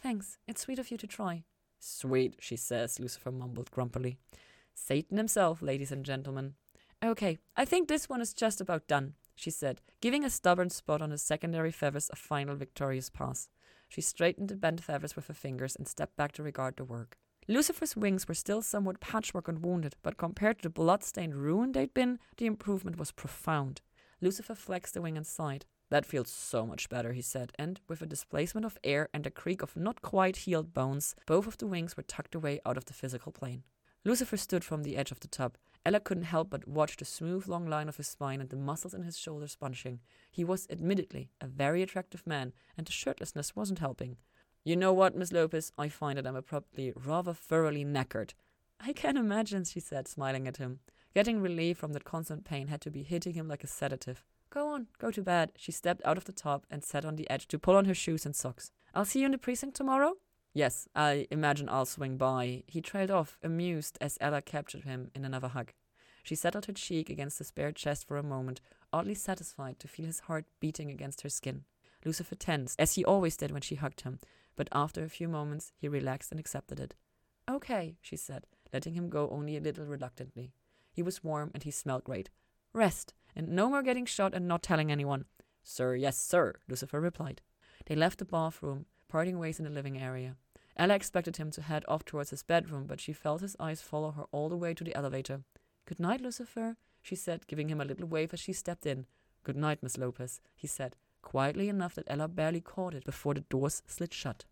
Thanks. 0.00 0.38
It's 0.46 0.60
sweet 0.62 0.78
of 0.78 0.90
you 0.90 0.96
to 0.98 1.06
try. 1.06 1.42
Sweet, 1.80 2.36
she 2.38 2.56
says, 2.56 3.00
Lucifer 3.00 3.32
mumbled 3.32 3.70
grumpily. 3.70 4.18
Satan 4.80 5.18
himself, 5.18 5.60
ladies 5.60 5.92
and 5.92 6.04
gentlemen. 6.04 6.54
Okay, 7.04 7.38
I 7.56 7.64
think 7.64 7.86
this 7.86 8.08
one 8.08 8.20
is 8.20 8.32
just 8.32 8.60
about 8.60 8.88
done, 8.88 9.14
she 9.34 9.50
said, 9.50 9.80
giving 10.00 10.24
a 10.24 10.30
stubborn 10.30 10.70
spot 10.70 11.02
on 11.02 11.10
his 11.10 11.22
secondary 11.22 11.70
feathers 11.70 12.10
a 12.12 12.16
final 12.16 12.56
victorious 12.56 13.10
pass. 13.10 13.48
She 13.88 14.00
straightened 14.00 14.48
the 14.48 14.56
bent 14.56 14.82
feathers 14.82 15.14
with 15.14 15.26
her 15.28 15.34
fingers 15.34 15.76
and 15.76 15.86
stepped 15.86 16.16
back 16.16 16.32
to 16.32 16.42
regard 16.42 16.76
the 16.76 16.84
work. 16.84 17.18
Lucifer's 17.46 17.96
wings 17.96 18.26
were 18.26 18.34
still 18.34 18.62
somewhat 18.62 19.00
patchwork 19.00 19.48
and 19.48 19.64
wounded, 19.64 19.96
but 20.02 20.16
compared 20.16 20.58
to 20.58 20.62
the 20.64 20.70
blood-stained 20.70 21.34
ruin 21.34 21.72
they'd 21.72 21.94
been, 21.94 22.18
the 22.38 22.46
improvement 22.46 22.98
was 22.98 23.12
profound. 23.12 23.82
Lucifer 24.20 24.54
flexed 24.54 24.94
the 24.94 25.02
wing 25.02 25.16
and 25.16 25.26
sighed. 25.26 25.66
That 25.90 26.06
feels 26.06 26.30
so 26.30 26.66
much 26.66 26.88
better, 26.88 27.12
he 27.12 27.22
said, 27.22 27.52
and 27.58 27.80
with 27.88 28.00
a 28.00 28.06
displacement 28.06 28.64
of 28.64 28.78
air 28.82 29.08
and 29.12 29.26
a 29.26 29.30
creak 29.30 29.62
of 29.62 29.76
not 29.76 30.02
quite 30.02 30.36
healed 30.38 30.72
bones, 30.72 31.14
both 31.26 31.46
of 31.46 31.58
the 31.58 31.66
wings 31.66 31.96
were 31.96 32.02
tucked 32.02 32.34
away 32.34 32.60
out 32.64 32.76
of 32.76 32.86
the 32.86 32.94
physical 32.94 33.32
plane. 33.32 33.64
Lucifer 34.04 34.36
stood 34.36 34.64
from 34.64 34.82
the 34.82 34.96
edge 34.96 35.10
of 35.10 35.20
the 35.20 35.28
tub. 35.28 35.56
Ella 35.84 36.00
couldn't 36.00 36.24
help 36.24 36.50
but 36.50 36.66
watch 36.66 36.96
the 36.96 37.04
smooth 37.04 37.46
long 37.46 37.66
line 37.66 37.88
of 37.88 37.96
his 37.96 38.08
spine 38.08 38.40
and 38.40 38.48
the 38.48 38.56
muscles 38.56 38.94
in 38.94 39.02
his 39.02 39.18
shoulders 39.18 39.56
bunching. 39.56 40.00
He 40.30 40.44
was 40.44 40.66
admittedly 40.70 41.30
a 41.40 41.46
very 41.46 41.82
attractive 41.82 42.26
man, 42.26 42.52
and 42.76 42.86
the 42.86 42.92
shirtlessness 42.92 43.54
wasn't 43.54 43.78
helping. 43.78 44.16
You 44.64 44.76
know 44.76 44.92
what, 44.92 45.16
Miss 45.16 45.32
Lopez? 45.32 45.72
I 45.78 45.88
find 45.88 46.18
that 46.18 46.26
I'm 46.26 46.36
abruptly 46.36 46.92
rather 46.94 47.34
thoroughly 47.34 47.84
knackered. 47.84 48.32
I 48.78 48.92
can 48.92 49.16
imagine, 49.16 49.64
she 49.64 49.80
said, 49.80 50.08
smiling 50.08 50.48
at 50.48 50.56
him. 50.56 50.80
Getting 51.14 51.40
relief 51.40 51.78
from 51.78 51.92
that 51.92 52.04
constant 52.04 52.44
pain 52.44 52.68
had 52.68 52.80
to 52.82 52.90
be 52.90 53.02
hitting 53.02 53.34
him 53.34 53.48
like 53.48 53.64
a 53.64 53.66
sedative. 53.66 54.24
Go 54.48 54.68
on, 54.68 54.86
go 54.98 55.10
to 55.10 55.22
bed. 55.22 55.52
She 55.56 55.72
stepped 55.72 56.02
out 56.04 56.16
of 56.16 56.24
the 56.24 56.32
tub 56.32 56.64
and 56.70 56.82
sat 56.82 57.04
on 57.04 57.16
the 57.16 57.28
edge 57.30 57.48
to 57.48 57.58
pull 57.58 57.76
on 57.76 57.84
her 57.84 57.94
shoes 57.94 58.24
and 58.24 58.34
socks. 58.34 58.70
I'll 58.94 59.04
see 59.04 59.20
you 59.20 59.26
in 59.26 59.32
the 59.32 59.38
precinct 59.38 59.76
tomorrow? 59.76 60.14
Yes, 60.52 60.88
I 60.96 61.26
imagine 61.30 61.68
I'll 61.68 61.86
swing 61.86 62.16
by. 62.16 62.64
He 62.66 62.80
trailed 62.80 63.10
off, 63.10 63.38
amused 63.42 63.96
as 64.00 64.18
Ella 64.20 64.42
captured 64.42 64.84
him 64.84 65.10
in 65.14 65.24
another 65.24 65.48
hug. 65.48 65.72
She 66.22 66.34
settled 66.34 66.66
her 66.66 66.72
cheek 66.72 67.08
against 67.08 67.38
his 67.38 67.50
bare 67.50 67.72
chest 67.72 68.06
for 68.06 68.16
a 68.16 68.22
moment, 68.22 68.60
oddly 68.92 69.14
satisfied 69.14 69.78
to 69.78 69.88
feel 69.88 70.06
his 70.06 70.20
heart 70.20 70.44
beating 70.58 70.90
against 70.90 71.22
her 71.22 71.28
skin. 71.28 71.64
Lucifer 72.04 72.34
tensed, 72.34 72.80
as 72.80 72.94
he 72.94 73.04
always 73.04 73.36
did 73.36 73.52
when 73.52 73.62
she 73.62 73.76
hugged 73.76 74.02
him, 74.02 74.18
but 74.56 74.68
after 74.72 75.04
a 75.04 75.08
few 75.08 75.28
moments 75.28 75.72
he 75.76 75.88
relaxed 75.88 76.30
and 76.30 76.40
accepted 76.40 76.80
it. 76.80 76.94
Okay, 77.48 77.96
she 78.00 78.16
said, 78.16 78.46
letting 78.72 78.94
him 78.94 79.08
go 79.08 79.28
only 79.30 79.56
a 79.56 79.60
little 79.60 79.86
reluctantly. 79.86 80.52
He 80.92 81.02
was 81.02 81.24
warm 81.24 81.50
and 81.54 81.62
he 81.62 81.70
smelled 81.70 82.04
great. 82.04 82.30
Rest, 82.72 83.14
and 83.36 83.48
no 83.48 83.68
more 83.68 83.82
getting 83.82 84.06
shot 84.06 84.34
and 84.34 84.48
not 84.48 84.62
telling 84.62 84.90
anyone. 84.90 85.26
Sir, 85.62 85.94
yes, 85.94 86.18
sir, 86.18 86.54
Lucifer 86.68 87.00
replied. 87.00 87.42
They 87.86 87.94
left 87.94 88.18
the 88.18 88.24
bathroom, 88.24 88.86
parting 89.10 89.38
ways 89.38 89.58
in 89.58 89.64
the 89.64 89.70
living 89.70 89.98
area. 89.98 90.36
Ella 90.76 90.94
expected 90.94 91.36
him 91.36 91.50
to 91.50 91.62
head 91.62 91.84
off 91.88 92.04
towards 92.04 92.30
his 92.30 92.42
bedroom, 92.42 92.86
but 92.86 93.00
she 93.00 93.12
felt 93.12 93.42
his 93.42 93.56
eyes 93.60 93.82
follow 93.82 94.12
her 94.12 94.24
all 94.32 94.48
the 94.48 94.56
way 94.56 94.72
to 94.72 94.84
the 94.84 94.94
elevator. 94.94 95.42
Good 95.84 96.00
night, 96.00 96.20
Lucifer, 96.20 96.76
she 97.02 97.16
said, 97.16 97.46
giving 97.46 97.68
him 97.68 97.80
a 97.80 97.84
little 97.84 98.06
wave 98.06 98.32
as 98.32 98.40
she 98.40 98.52
stepped 98.52 98.86
in. 98.86 99.06
Good 99.42 99.56
night, 99.56 99.82
Miss 99.82 99.98
Lopez, 99.98 100.40
he 100.54 100.66
said, 100.66 100.96
quietly 101.22 101.68
enough 101.68 101.94
that 101.96 102.06
Ella 102.06 102.28
barely 102.28 102.60
caught 102.60 102.94
it 102.94 103.04
before 103.04 103.34
the 103.34 103.40
doors 103.40 103.82
slid 103.86 104.14
shut. 104.14 104.44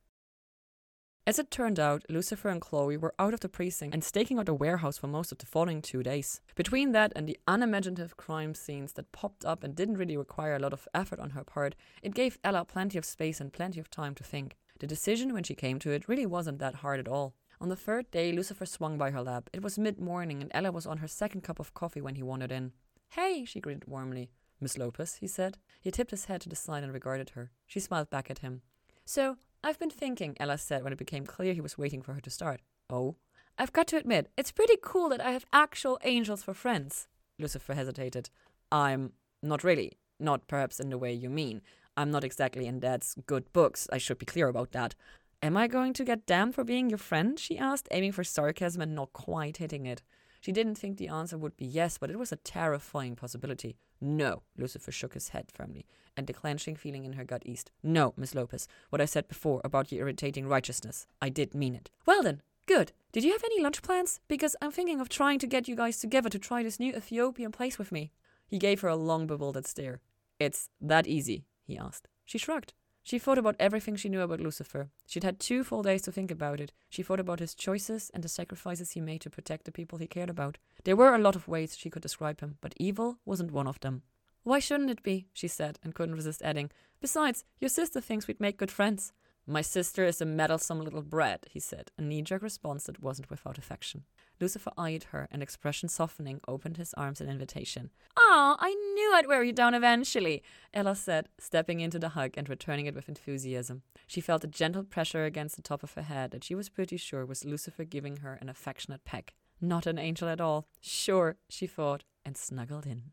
As 1.28 1.38
it 1.38 1.50
turned 1.50 1.78
out, 1.78 2.06
Lucifer 2.08 2.48
and 2.48 2.58
Chloe 2.58 2.96
were 2.96 3.12
out 3.18 3.34
of 3.34 3.40
the 3.40 3.50
precinct 3.50 3.92
and 3.92 4.02
staking 4.02 4.38
out 4.38 4.48
a 4.48 4.54
warehouse 4.54 4.96
for 4.96 5.08
most 5.08 5.30
of 5.30 5.36
the 5.36 5.44
following 5.44 5.82
two 5.82 6.02
days. 6.02 6.40
Between 6.54 6.92
that 6.92 7.12
and 7.14 7.28
the 7.28 7.38
unimaginative 7.46 8.16
crime 8.16 8.54
scenes 8.54 8.94
that 8.94 9.12
popped 9.12 9.44
up 9.44 9.62
and 9.62 9.76
didn't 9.76 9.98
really 9.98 10.16
require 10.16 10.56
a 10.56 10.58
lot 10.58 10.72
of 10.72 10.88
effort 10.94 11.20
on 11.20 11.28
her 11.32 11.44
part, 11.44 11.74
it 12.02 12.14
gave 12.14 12.38
Ella 12.42 12.64
plenty 12.64 12.96
of 12.96 13.04
space 13.04 13.42
and 13.42 13.52
plenty 13.52 13.78
of 13.78 13.90
time 13.90 14.14
to 14.14 14.24
think. 14.24 14.56
The 14.80 14.86
decision, 14.86 15.34
when 15.34 15.42
she 15.42 15.54
came 15.54 15.78
to 15.80 15.90
it, 15.90 16.08
really 16.08 16.24
wasn't 16.24 16.60
that 16.60 16.76
hard 16.76 16.98
at 16.98 17.08
all. 17.08 17.34
On 17.60 17.68
the 17.68 17.76
third 17.76 18.10
day, 18.10 18.32
Lucifer 18.32 18.64
swung 18.64 18.96
by 18.96 19.10
her 19.10 19.20
lab. 19.20 19.50
It 19.52 19.60
was 19.60 19.78
mid 19.78 20.00
morning, 20.00 20.40
and 20.40 20.50
Ella 20.54 20.72
was 20.72 20.86
on 20.86 20.96
her 20.96 21.08
second 21.08 21.42
cup 21.42 21.60
of 21.60 21.74
coffee 21.74 22.00
when 22.00 22.14
he 22.14 22.22
wandered 22.22 22.52
in. 22.52 22.72
Hey, 23.10 23.44
she 23.44 23.60
greeted 23.60 23.86
warmly. 23.86 24.30
Miss 24.62 24.78
Lopez, 24.78 25.16
he 25.16 25.26
said. 25.26 25.58
He 25.82 25.90
tipped 25.90 26.12
his 26.12 26.24
head 26.24 26.40
to 26.40 26.48
the 26.48 26.56
side 26.56 26.84
and 26.84 26.92
regarded 26.94 27.30
her. 27.34 27.50
She 27.66 27.80
smiled 27.80 28.08
back 28.08 28.30
at 28.30 28.38
him. 28.38 28.62
So, 29.04 29.36
I've 29.62 29.78
been 29.78 29.90
thinking, 29.90 30.36
Ella 30.38 30.58
said 30.58 30.84
when 30.84 30.92
it 30.92 30.98
became 30.98 31.26
clear 31.26 31.52
he 31.52 31.60
was 31.60 31.76
waiting 31.76 32.00
for 32.00 32.14
her 32.14 32.20
to 32.20 32.30
start. 32.30 32.60
Oh? 32.88 33.16
I've 33.58 33.72
got 33.72 33.88
to 33.88 33.96
admit, 33.96 34.30
it's 34.36 34.52
pretty 34.52 34.76
cool 34.80 35.08
that 35.08 35.20
I 35.20 35.32
have 35.32 35.46
actual 35.52 35.98
angels 36.04 36.44
for 36.44 36.54
friends. 36.54 37.08
Lucifer 37.38 37.74
hesitated. 37.74 38.30
I'm 38.70 39.12
not 39.42 39.64
really. 39.64 39.98
Not 40.20 40.46
perhaps 40.46 40.78
in 40.78 40.90
the 40.90 40.98
way 40.98 41.12
you 41.12 41.28
mean. 41.28 41.62
I'm 41.96 42.10
not 42.10 42.24
exactly 42.24 42.66
in 42.66 42.78
Dad's 42.78 43.16
good 43.26 43.52
books. 43.52 43.88
I 43.92 43.98
should 43.98 44.18
be 44.18 44.26
clear 44.26 44.46
about 44.48 44.72
that. 44.72 44.94
Am 45.42 45.56
I 45.56 45.66
going 45.66 45.92
to 45.94 46.04
get 46.04 46.26
damned 46.26 46.54
for 46.54 46.64
being 46.64 46.88
your 46.88 46.98
friend? 46.98 47.38
she 47.38 47.58
asked, 47.58 47.88
aiming 47.90 48.12
for 48.12 48.24
sarcasm 48.24 48.82
and 48.82 48.94
not 48.94 49.12
quite 49.12 49.56
hitting 49.56 49.86
it. 49.86 50.02
She 50.40 50.52
didn't 50.52 50.76
think 50.76 50.96
the 50.96 51.08
answer 51.08 51.36
would 51.36 51.56
be 51.56 51.66
yes, 51.66 51.98
but 51.98 52.10
it 52.10 52.18
was 52.18 52.30
a 52.30 52.36
terrifying 52.36 53.16
possibility. 53.16 53.76
No, 54.00 54.42
Lucifer 54.56 54.92
shook 54.92 55.14
his 55.14 55.30
head 55.30 55.46
firmly, 55.52 55.84
and 56.16 56.26
the 56.26 56.32
clenching 56.32 56.76
feeling 56.76 57.04
in 57.04 57.14
her 57.14 57.24
gut 57.24 57.42
eased. 57.44 57.70
No, 57.82 58.14
Miss 58.16 58.34
Lopez, 58.34 58.68
what 58.90 59.00
I 59.00 59.06
said 59.06 59.28
before 59.28 59.60
about 59.64 59.90
your 59.90 60.02
irritating 60.02 60.46
righteousness, 60.46 61.06
I 61.20 61.28
did 61.28 61.54
mean 61.54 61.74
it. 61.74 61.90
Well 62.06 62.22
then, 62.22 62.42
good. 62.66 62.92
Did 63.12 63.24
you 63.24 63.32
have 63.32 63.44
any 63.44 63.62
lunch 63.62 63.82
plans? 63.82 64.20
Because 64.28 64.54
I'm 64.62 64.70
thinking 64.70 65.00
of 65.00 65.08
trying 65.08 65.38
to 65.40 65.46
get 65.46 65.66
you 65.66 65.74
guys 65.74 65.98
together 65.98 66.28
to 66.28 66.38
try 66.38 66.62
this 66.62 66.78
new 66.78 66.94
Ethiopian 66.94 67.50
place 67.50 67.78
with 67.78 67.90
me. 67.90 68.12
He 68.46 68.58
gave 68.58 68.80
her 68.80 68.88
a 68.88 68.96
long, 68.96 69.26
bewildered 69.26 69.66
stare. 69.66 70.00
It's 70.38 70.68
that 70.80 71.06
easy, 71.06 71.46
he 71.64 71.76
asked. 71.76 72.08
She 72.24 72.38
shrugged. 72.38 72.74
She 73.08 73.18
thought 73.18 73.38
about 73.38 73.56
everything 73.58 73.96
she 73.96 74.10
knew 74.10 74.20
about 74.20 74.38
Lucifer. 74.38 74.90
She'd 75.06 75.24
had 75.24 75.40
two 75.40 75.64
full 75.64 75.82
days 75.82 76.02
to 76.02 76.12
think 76.12 76.30
about 76.30 76.60
it. 76.60 76.72
She 76.90 77.02
thought 77.02 77.18
about 77.18 77.38
his 77.38 77.54
choices 77.54 78.10
and 78.12 78.22
the 78.22 78.28
sacrifices 78.28 78.90
he 78.90 79.00
made 79.00 79.22
to 79.22 79.30
protect 79.30 79.64
the 79.64 79.72
people 79.72 79.96
he 79.96 80.06
cared 80.06 80.28
about. 80.28 80.58
There 80.84 80.94
were 80.94 81.14
a 81.14 81.18
lot 81.18 81.34
of 81.34 81.48
ways 81.48 81.74
she 81.74 81.88
could 81.88 82.02
describe 82.02 82.42
him, 82.42 82.58
but 82.60 82.74
evil 82.76 83.16
wasn't 83.24 83.50
one 83.50 83.66
of 83.66 83.80
them. 83.80 84.02
Why 84.42 84.58
shouldn't 84.58 84.90
it 84.90 85.02
be? 85.02 85.26
she 85.32 85.48
said, 85.48 85.78
and 85.82 85.94
couldn't 85.94 86.16
resist 86.16 86.42
adding. 86.42 86.70
Besides, 87.00 87.44
your 87.60 87.70
sister 87.70 88.02
thinks 88.02 88.28
we'd 88.28 88.40
make 88.40 88.58
good 88.58 88.70
friends. 88.70 89.14
My 89.46 89.62
sister 89.62 90.04
is 90.04 90.20
a 90.20 90.26
meddlesome 90.26 90.82
little 90.82 91.00
brat, 91.00 91.46
he 91.50 91.60
said, 91.60 91.90
a 91.96 92.02
knee 92.02 92.20
jerk 92.20 92.42
response 92.42 92.84
that 92.84 93.02
wasn't 93.02 93.30
without 93.30 93.56
affection. 93.56 94.04
Lucifer 94.40 94.70
eyed 94.78 95.04
her, 95.10 95.28
an 95.30 95.42
expression 95.42 95.88
softening, 95.88 96.40
opened 96.46 96.76
his 96.76 96.94
arms 96.94 97.20
in 97.20 97.28
invitation. 97.28 97.90
Ah, 98.16 98.56
I 98.58 98.74
knew 98.74 99.12
I'd 99.14 99.26
wear 99.26 99.42
you 99.42 99.52
down 99.52 99.74
eventually, 99.74 100.42
Ella 100.72 100.94
said, 100.94 101.28
stepping 101.38 101.80
into 101.80 101.98
the 101.98 102.10
hug 102.10 102.34
and 102.36 102.48
returning 102.48 102.86
it 102.86 102.94
with 102.94 103.08
enthusiasm. 103.08 103.82
She 104.06 104.20
felt 104.20 104.44
a 104.44 104.48
gentle 104.48 104.84
pressure 104.84 105.24
against 105.24 105.56
the 105.56 105.62
top 105.62 105.82
of 105.82 105.94
her 105.94 106.02
head 106.02 106.30
that 106.30 106.44
she 106.44 106.54
was 106.54 106.68
pretty 106.68 106.96
sure 106.96 107.26
was 107.26 107.44
Lucifer 107.44 107.84
giving 107.84 108.18
her 108.18 108.38
an 108.40 108.48
affectionate 108.48 109.04
peck. 109.04 109.34
Not 109.60 109.86
an 109.86 109.98
angel 109.98 110.28
at 110.28 110.40
all. 110.40 110.68
Sure, 110.80 111.36
she 111.48 111.66
thought, 111.66 112.04
and 112.24 112.36
snuggled 112.36 112.86
in. 112.86 113.12